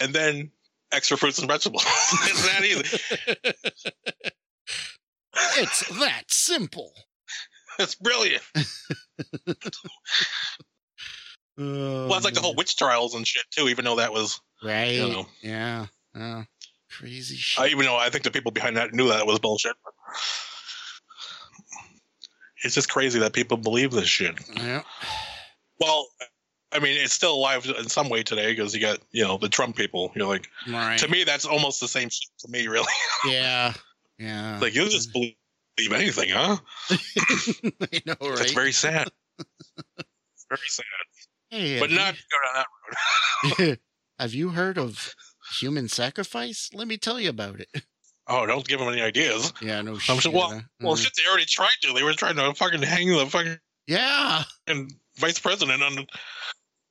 and 0.00 0.14
then 0.14 0.52
extra 0.92 1.16
fruits 1.16 1.38
and 1.38 1.48
vegetables. 1.48 1.84
it's 2.24 2.46
that 2.46 2.64
easy. 2.64 2.98
it's 5.58 5.88
that 6.00 6.24
simple. 6.28 6.92
It's 7.78 7.94
brilliant. 7.94 8.42
Oh, 11.60 12.06
Well, 12.06 12.14
it's 12.14 12.24
like 12.24 12.34
the 12.34 12.40
whole 12.40 12.54
witch 12.54 12.76
trials 12.76 13.14
and 13.14 13.26
shit 13.26 13.42
too. 13.50 13.68
Even 13.68 13.84
though 13.84 13.96
that 13.96 14.12
was, 14.12 14.40
right. 14.62 14.92
you 14.92 15.08
know. 15.08 15.26
Yeah. 15.42 15.86
Oh, 16.14 16.44
crazy 16.90 17.34
shit. 17.36 17.62
I 17.62 17.68
even 17.68 17.84
though 17.84 17.96
I 17.96 18.10
think 18.10 18.24
the 18.24 18.30
people 18.30 18.52
behind 18.52 18.76
that 18.76 18.94
knew 18.94 19.08
that 19.08 19.26
was 19.26 19.38
bullshit. 19.38 19.74
It's 22.64 22.74
just 22.74 22.90
crazy 22.90 23.20
that 23.20 23.32
people 23.32 23.56
believe 23.56 23.92
this 23.92 24.08
shit. 24.08 24.34
yeah. 24.56 24.82
Well, 25.80 26.08
I 26.72 26.80
mean, 26.80 26.98
it's 26.98 27.14
still 27.14 27.34
alive 27.34 27.66
in 27.78 27.88
some 27.88 28.08
way 28.10 28.22
today 28.22 28.52
because 28.52 28.74
you 28.74 28.80
got 28.80 28.98
you 29.10 29.24
know 29.24 29.38
the 29.38 29.48
Trump 29.48 29.76
people. 29.76 30.12
You're 30.14 30.26
like, 30.26 30.48
Right. 30.68 30.98
to 30.98 31.08
me, 31.08 31.24
that's 31.24 31.46
almost 31.46 31.80
the 31.80 31.88
same 31.88 32.08
shit 32.10 32.30
to 32.40 32.48
me, 32.48 32.66
really. 32.68 32.92
yeah. 33.26 33.72
Yeah. 34.18 34.58
like 34.60 34.74
you 34.74 34.88
just 34.88 35.12
believe 35.12 35.34
anything, 35.92 36.30
huh? 36.30 36.56
I 36.90 38.02
know, 38.04 38.16
right? 38.20 38.40
It's 38.40 38.52
very 38.52 38.72
sad. 38.72 39.08
It's 39.38 40.46
very 40.48 40.60
sad, 40.66 40.84
hey, 41.50 41.78
but 41.78 41.90
not 41.90 42.14
to 42.16 42.22
go 42.30 42.36
down 42.44 42.64
that 43.58 43.58
road. 43.68 43.78
have 44.18 44.34
you 44.34 44.50
heard 44.50 44.76
of 44.76 45.14
human 45.60 45.88
sacrifice? 45.88 46.68
Let 46.74 46.88
me 46.88 46.96
tell 46.96 47.20
you 47.20 47.30
about 47.30 47.60
it. 47.60 47.68
Oh, 48.26 48.44
don't 48.44 48.66
give 48.66 48.80
them 48.80 48.88
any 48.88 49.00
ideas. 49.00 49.52
Yeah, 49.62 49.80
no 49.82 49.96
shit. 49.98 50.20
sure- 50.20 50.32
well, 50.32 50.50
huh? 50.50 50.60
Well, 50.82 50.96
shit, 50.96 51.12
they 51.16 51.26
already 51.28 51.46
tried 51.46 51.76
to. 51.82 51.92
They 51.94 52.02
were 52.02 52.12
trying 52.12 52.36
to 52.36 52.52
fucking 52.54 52.82
hang 52.82 53.08
the 53.08 53.24
fucking 53.26 53.56
yeah. 53.86 54.42
And 54.66 54.92
vice 55.16 55.38
president 55.38 55.82
on. 55.82 56.06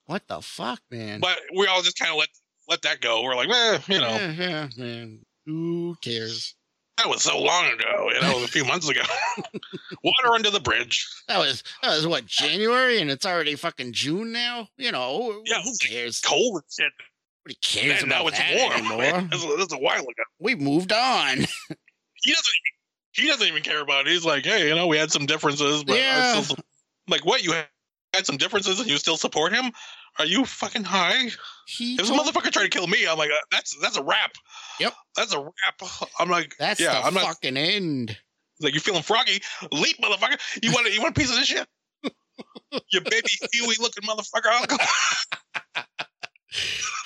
What 0.07 0.27
the 0.27 0.41
fuck, 0.41 0.81
man? 0.89 1.19
But 1.19 1.37
we 1.55 1.67
all 1.67 1.81
just 1.81 1.99
kind 1.99 2.11
of 2.11 2.17
let 2.17 2.29
let 2.67 2.81
that 2.81 3.01
go. 3.01 3.21
We're 3.23 3.35
like, 3.35 3.49
eh, 3.49 3.79
you 3.87 3.99
know, 4.01 4.15
Yeah, 4.17 4.31
yeah, 4.31 4.67
man. 4.77 5.19
Who 5.45 5.95
cares? 6.01 6.55
that 6.97 7.07
was 7.07 7.21
so 7.21 7.39
long 7.39 7.67
ago. 7.67 8.09
You 8.13 8.21
know, 8.21 8.43
a 8.43 8.47
few 8.47 8.65
months 8.65 8.89
ago. 8.89 9.01
Water 10.03 10.33
under 10.33 10.49
the 10.49 10.59
bridge. 10.59 11.07
That 11.27 11.37
was 11.37 11.61
that 11.83 11.89
was 11.95 12.07
what 12.07 12.25
January, 12.25 12.99
and 13.01 13.11
it's 13.11 13.25
already 13.25 13.55
fucking 13.55 13.93
June 13.93 14.31
now. 14.31 14.67
You 14.77 14.91
know, 14.91 15.43
Yeah, 15.45 15.61
who 15.61 15.73
cares? 15.87 16.21
Cold 16.21 16.55
and 16.55 16.63
shit. 16.71 16.91
Nobody 17.45 17.59
cares 17.61 18.01
Man, 18.01 18.11
about 18.11 18.23
now 18.23 18.27
it's 18.29 18.37
that 18.39 18.55
warm. 18.57 18.73
anymore. 18.73 19.27
That's, 19.29 19.57
that's 19.57 19.73
a 19.73 19.77
while 19.77 20.01
ago. 20.01 20.23
We 20.39 20.55
moved 20.55 20.91
on. 20.91 21.39
He 22.23 22.31
doesn't. 22.33 22.53
He 23.13 23.27
doesn't 23.27 23.47
even 23.47 23.61
care 23.61 23.79
about 23.81 24.07
it. 24.07 24.11
He's 24.11 24.25
like, 24.25 24.43
hey, 24.43 24.67
you 24.67 24.73
know, 24.75 24.87
we 24.87 24.97
had 24.97 25.11
some 25.11 25.27
differences, 25.27 25.83
but 25.83 25.95
I 25.95 25.99
Yeah. 25.99 26.41
still, 26.41 26.57
like, 27.07 27.25
what? 27.25 27.43
You 27.43 27.53
had 28.13 28.25
some 28.25 28.37
differences 28.37 28.79
and 28.79 28.89
you 28.89 28.97
still 28.97 29.17
support 29.17 29.53
him? 29.53 29.71
Are 30.19 30.25
you 30.25 30.45
fucking 30.45 30.83
high? 30.83 31.29
He 31.67 31.93
If 31.93 31.99
this 31.99 32.09
told- 32.09 32.21
motherfucker 32.21 32.51
tried 32.51 32.63
to 32.63 32.69
kill 32.69 32.87
me, 32.87 33.05
I'm 33.07 33.17
like, 33.17 33.29
uh, 33.31 33.35
that's 33.51 33.75
that's 33.81 33.97
a 33.97 34.03
wrap. 34.03 34.31
Yep. 34.79 34.93
That's 35.15 35.33
a 35.33 35.39
wrap. 35.39 35.81
I'm 36.19 36.29
like, 36.29 36.55
That's 36.57 36.79
yeah, 36.79 36.93
the 36.93 37.05
I'm 37.07 37.13
not 37.13 37.23
fucking 37.25 37.57
end. 37.57 38.17
like 38.59 38.73
you 38.73 38.79
feeling 38.79 39.03
froggy. 39.03 39.41
Leap, 39.71 39.97
motherfucker. 40.01 40.39
You 40.63 40.71
want 40.71 40.87
a, 40.87 40.91
you 40.93 41.01
want 41.01 41.15
a 41.15 41.19
piece 41.19 41.29
of 41.29 41.35
this 41.37 41.47
shit? 41.47 41.67
you 42.91 43.01
baby 43.01 43.27
Huey 43.53 43.75
looking 43.79 44.03
motherfucker. 44.03 44.49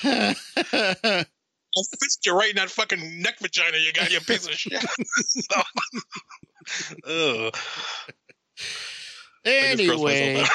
I'll, 0.04 1.26
I'll 1.78 1.84
fist 2.02 2.26
you 2.26 2.34
right 2.36 2.50
in 2.50 2.56
that 2.58 2.70
fucking 2.70 3.22
neck 3.22 3.40
vagina 3.40 3.78
you 3.78 3.94
got, 3.94 4.12
you 4.12 4.20
piece 4.22 4.46
of 4.48 4.54
shit. 4.54 4.74
Ugh. 7.08 7.56
I 9.44 9.76
just 9.76 9.90
grossed 9.90 10.12
anyway. 10.12 10.46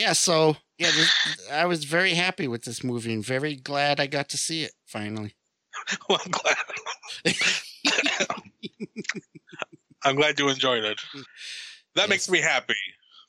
Yeah. 0.00 0.12
So 0.14 0.56
yeah, 0.78 0.90
this, 0.90 1.48
I 1.52 1.66
was 1.66 1.84
very 1.84 2.14
happy 2.14 2.48
with 2.48 2.64
this 2.64 2.82
movie 2.82 3.12
and 3.12 3.24
very 3.24 3.54
glad 3.54 4.00
I 4.00 4.06
got 4.06 4.30
to 4.30 4.38
see 4.38 4.62
it 4.62 4.72
finally. 4.86 5.34
well, 6.08 6.18
I'm 6.24 6.30
glad. 6.30 6.56
I'm 10.02 10.16
glad 10.16 10.38
you 10.38 10.48
enjoyed 10.48 10.84
it. 10.84 11.00
That 11.94 12.08
makes 12.08 12.30
me 12.30 12.40
happy. 12.40 12.74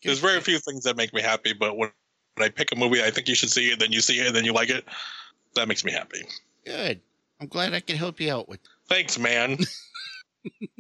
There's 0.04 0.20
very 0.20 0.40
few 0.40 0.60
things 0.60 0.84
that 0.84 0.96
make 0.98 1.14
me 1.14 1.22
happy, 1.22 1.54
but 1.54 1.78
when, 1.78 1.92
when 2.36 2.46
I 2.46 2.50
pick 2.50 2.72
a 2.72 2.76
movie, 2.76 3.04
I 3.04 3.12
think 3.12 3.28
you 3.28 3.36
should 3.36 3.52
see 3.52 3.72
it, 3.72 3.80
then 3.80 3.92
you 3.92 4.02
see 4.02 4.20
it, 4.20 4.28
and 4.28 4.36
then 4.36 4.46
you 4.46 4.54
like 4.54 4.70
it. 4.70 4.86
That 5.56 5.68
makes 5.68 5.84
me 5.84 5.92
happy. 5.92 6.22
Good. 6.66 7.02
I'm 7.40 7.48
glad 7.48 7.74
I 7.74 7.82
could 7.82 7.98
help 7.98 8.20
you 8.20 8.32
out 8.32 8.48
with. 8.48 8.62
Thanks, 8.88 9.20
man. 9.20 9.58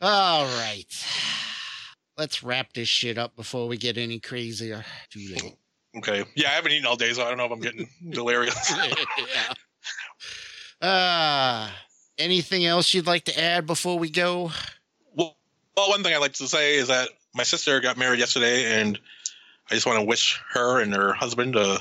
All 0.00 0.44
right. 0.44 0.86
Let's 2.20 2.42
wrap 2.42 2.74
this 2.74 2.86
shit 2.86 3.16
up 3.16 3.34
before 3.34 3.66
we 3.66 3.78
get 3.78 3.96
any 3.96 4.20
crazier. 4.20 4.84
Too 5.10 5.26
late. 5.32 5.56
Okay. 5.96 6.22
Yeah, 6.34 6.48
I 6.48 6.52
haven't 6.52 6.72
eaten 6.72 6.84
all 6.84 6.94
day, 6.94 7.14
so 7.14 7.24
I 7.24 7.30
don't 7.30 7.38
know 7.38 7.46
if 7.46 7.50
I'm 7.50 7.60
getting 7.60 7.88
delirious. 8.10 8.70
yeah. 10.82 10.86
Uh, 10.86 11.70
anything 12.18 12.66
else 12.66 12.92
you'd 12.92 13.06
like 13.06 13.24
to 13.24 13.40
add 13.40 13.66
before 13.66 13.98
we 13.98 14.10
go? 14.10 14.50
well, 15.14 15.34
well, 15.74 15.88
one 15.88 16.02
thing 16.02 16.12
I'd 16.12 16.18
like 16.18 16.34
to 16.34 16.46
say 16.46 16.76
is 16.76 16.88
that 16.88 17.08
my 17.34 17.42
sister 17.42 17.80
got 17.80 17.96
married 17.96 18.18
yesterday, 18.18 18.78
and 18.78 18.98
I 19.70 19.74
just 19.74 19.86
want 19.86 19.98
to 19.98 20.04
wish 20.04 20.38
her 20.52 20.82
and 20.82 20.94
her 20.94 21.14
husband 21.14 21.56
a 21.56 21.78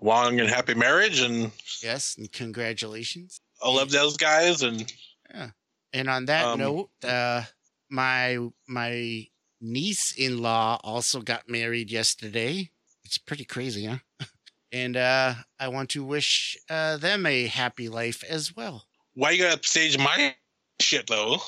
long 0.00 0.38
and 0.38 0.48
happy 0.48 0.74
marriage, 0.74 1.22
and 1.22 1.50
Yes, 1.82 2.16
and 2.16 2.30
congratulations. 2.30 3.40
I 3.60 3.68
love 3.68 3.90
those 3.90 4.16
guys, 4.16 4.62
and 4.62 4.92
yeah. 5.28 5.50
And 5.92 6.08
on 6.08 6.26
that 6.26 6.44
Um, 6.44 6.60
note, 6.60 6.90
uh, 7.02 7.42
my 7.88 8.38
my 8.68 9.26
niece 9.60 10.12
in 10.12 10.42
law 10.42 10.80
also 10.82 11.20
got 11.20 11.48
married 11.48 11.90
yesterday. 11.90 12.70
It's 13.04 13.18
pretty 13.18 13.44
crazy, 13.44 13.86
huh? 13.86 13.98
And 14.72 14.96
uh, 14.96 15.34
I 15.58 15.66
want 15.66 15.88
to 15.90 16.04
wish 16.04 16.56
uh, 16.70 16.96
them 16.96 17.26
a 17.26 17.48
happy 17.48 17.88
life 17.88 18.22
as 18.22 18.54
well, 18.54 18.84
why 19.14 19.32
you 19.32 19.42
gotta 19.42 19.60
stage 19.66 19.98
my 19.98 20.34
shit 20.80 21.06
though? 21.08 21.38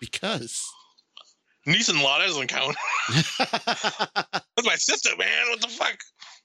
because 0.00 0.62
Niece 1.64 1.88
in 1.88 2.00
law 2.00 2.18
doesn't 2.18 2.48
count. 2.48 2.76
That's 3.38 4.64
my 4.64 4.74
sister, 4.74 5.10
man. 5.16 5.48
What 5.48 5.60
the 5.60 5.68
fuck? 5.68 5.96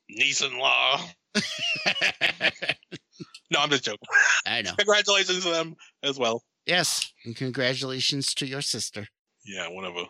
Niece 0.10 0.42
in 0.42 0.58
law. 0.58 1.02
No, 3.52 3.60
I'm 3.60 3.70
just 3.70 3.84
joking. 3.84 4.00
I 4.46 4.62
know. 4.62 4.72
Congratulations 4.78 5.44
to 5.44 5.50
them 5.50 5.76
as 6.04 6.18
well. 6.18 6.42
Yes, 6.66 7.12
and 7.26 7.36
congratulations 7.36 8.34
to 8.36 8.46
your 8.46 8.62
sister. 8.62 9.08
Yeah, 9.46 9.68
whatever. 9.68 10.06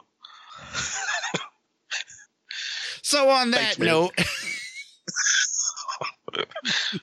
So 3.12 3.30
on 3.30 3.52
that 3.52 3.76
Thanks, 3.76 3.80
note, 3.80 4.14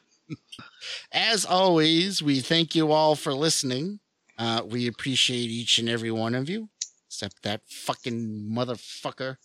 as 1.12 1.44
always, 1.44 2.22
we 2.22 2.40
thank 2.40 2.74
you 2.74 2.92
all 2.92 3.14
for 3.14 3.34
listening. 3.34 4.00
Uh, 4.38 4.62
we 4.64 4.86
appreciate 4.86 5.50
each 5.50 5.78
and 5.78 5.86
every 5.86 6.10
one 6.10 6.34
of 6.34 6.48
you, 6.48 6.70
except 7.06 7.42
that 7.42 7.60
fucking 7.68 8.48
motherfucker. 8.50 9.36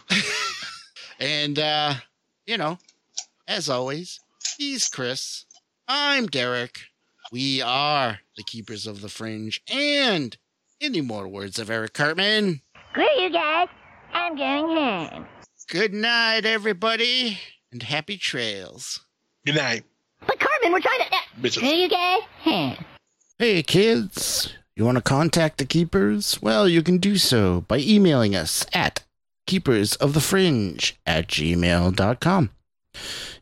and 1.20 1.58
uh, 1.58 1.94
you 2.46 2.56
know, 2.56 2.78
as 3.46 3.68
always, 3.68 4.20
he's 4.56 4.88
Chris. 4.88 5.44
I'm 5.86 6.28
Derek. 6.28 6.80
We 7.30 7.60
are 7.60 8.20
the 8.38 8.44
keepers 8.44 8.86
of 8.86 9.02
the 9.02 9.10
fringe, 9.10 9.60
and 9.68 10.34
in 10.80 10.92
the 10.92 11.02
more 11.02 11.28
words 11.28 11.58
of 11.58 11.68
Eric 11.68 11.92
Cartman. 11.92 12.62
Screw 12.94 13.10
you 13.18 13.28
guys. 13.30 13.66
I'm 14.12 14.36
going 14.36 14.66
home. 14.76 15.26
Good 15.68 15.92
night, 15.92 16.44
everybody, 16.44 17.40
and 17.72 17.82
happy 17.82 18.16
trails. 18.16 19.00
Good 19.44 19.56
night, 19.56 19.82
But 20.24 20.38
Carmen, 20.38 20.70
we're 20.72 20.78
trying 20.78 21.00
to. 21.00 21.06
Uh, 21.06 21.18
screw 21.48 21.62
bitches. 21.68 21.76
you 21.82 21.88
guys. 21.88 22.20
Home. 22.42 22.76
Hey, 23.36 23.64
kids. 23.64 24.54
You 24.76 24.84
want 24.84 24.96
to 24.98 25.02
contact 25.02 25.58
the 25.58 25.64
Keepers? 25.64 26.40
Well, 26.40 26.68
you 26.68 26.82
can 26.84 26.98
do 26.98 27.16
so 27.16 27.62
by 27.62 27.78
emailing 27.78 28.36
us 28.36 28.64
at 28.72 29.02
keepersofthefringe 29.48 30.92
at 31.04 31.26
gmail.com. 31.26 32.50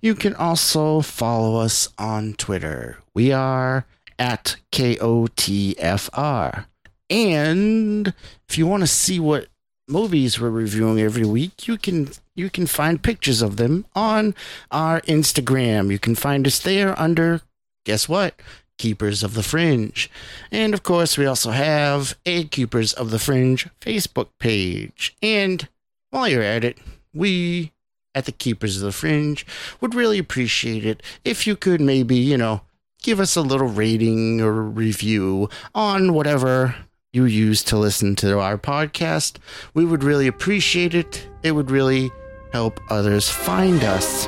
You 0.01 0.15
can 0.15 0.35
also 0.35 1.03
follow 1.03 1.61
us 1.61 1.91
on 1.99 2.33
Twitter. 2.35 3.01
We 3.12 3.33
are 3.33 3.85
at 4.19 4.57
KOTFR. 4.73 6.65
And 7.13 8.15
if 8.49 8.57
you 8.57 8.67
want 8.67 8.83
to 8.83 8.87
see 8.87 9.21
what 9.21 9.49
movies 9.87 10.41
we're 10.41 10.49
reviewing 10.49 10.99
every 10.99 11.27
week, 11.27 11.69
you 11.69 11.77
can 11.77 12.09
you 12.35 12.49
can 12.49 12.67
find 12.67 13.03
pictures 13.03 13.43
of 13.43 13.59
them 13.59 13.85
on 13.95 14.35
our 14.71 15.03
Instagram. 15.03 15.91
You 15.91 15.99
can 15.99 16.15
find 16.15 16.47
us 16.47 16.59
there 16.59 16.99
under 16.99 17.43
guess 17.85 18.09
what? 18.09 18.41
Keepers 18.79 19.23
of 19.23 19.35
the 19.35 19.43
Fringe. 19.43 20.11
And 20.51 20.73
of 20.73 20.83
course, 20.83 21.19
we 21.19 21.27
also 21.27 21.51
have 21.51 22.17
a 22.25 22.45
Keepers 22.45 22.95
of 22.95 23.11
the 23.11 23.19
Fringe 23.19 23.69
Facebook 23.83 24.29
page. 24.41 25.15
And 25.21 25.69
while 26.09 26.27
you're 26.27 26.43
at 26.43 26.65
it, 26.65 26.79
we 27.13 27.73
at 28.15 28.25
the 28.25 28.33
Keepers 28.33 28.79
of 28.79 28.85
the 28.85 28.93
Fringe 28.93 29.45
would 29.83 29.95
really 29.95 30.19
appreciate 30.19 30.87
it 30.87 31.03
if 31.27 31.47
you 31.47 31.57
could 31.57 31.83
maybe, 31.83 32.17
you 32.17 32.39
know, 32.39 32.63
give 33.03 33.21
us 33.21 33.37
a 33.37 33.43
little 33.43 33.69
rating 33.69 34.41
or 34.41 34.63
review 34.63 35.51
on 35.75 36.15
whatever 36.15 36.75
you 37.13 37.27
use 37.27 37.63
to 37.63 37.77
listen 37.77 38.17
to 38.17 38.41
our 38.41 38.57
podcast. 38.57 39.37
We 39.75 39.85
would 39.85 40.03
really 40.03 40.29
appreciate 40.29 40.95
it. 40.95 41.29
It 41.43 41.53
would 41.53 41.71
really 41.71 42.11
help 42.55 42.81
others 42.89 43.29
find 43.29 43.85
us. 43.85 44.27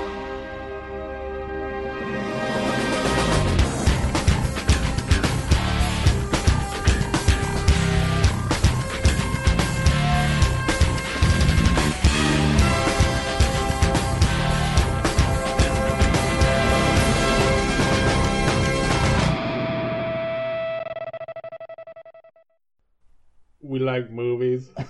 We 23.64 23.78
like 23.80 24.10
movies. 24.10 24.70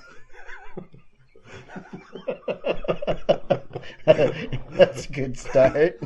That's 4.07 5.07
a 5.07 5.13
good 5.13 5.39
start. 5.39 5.99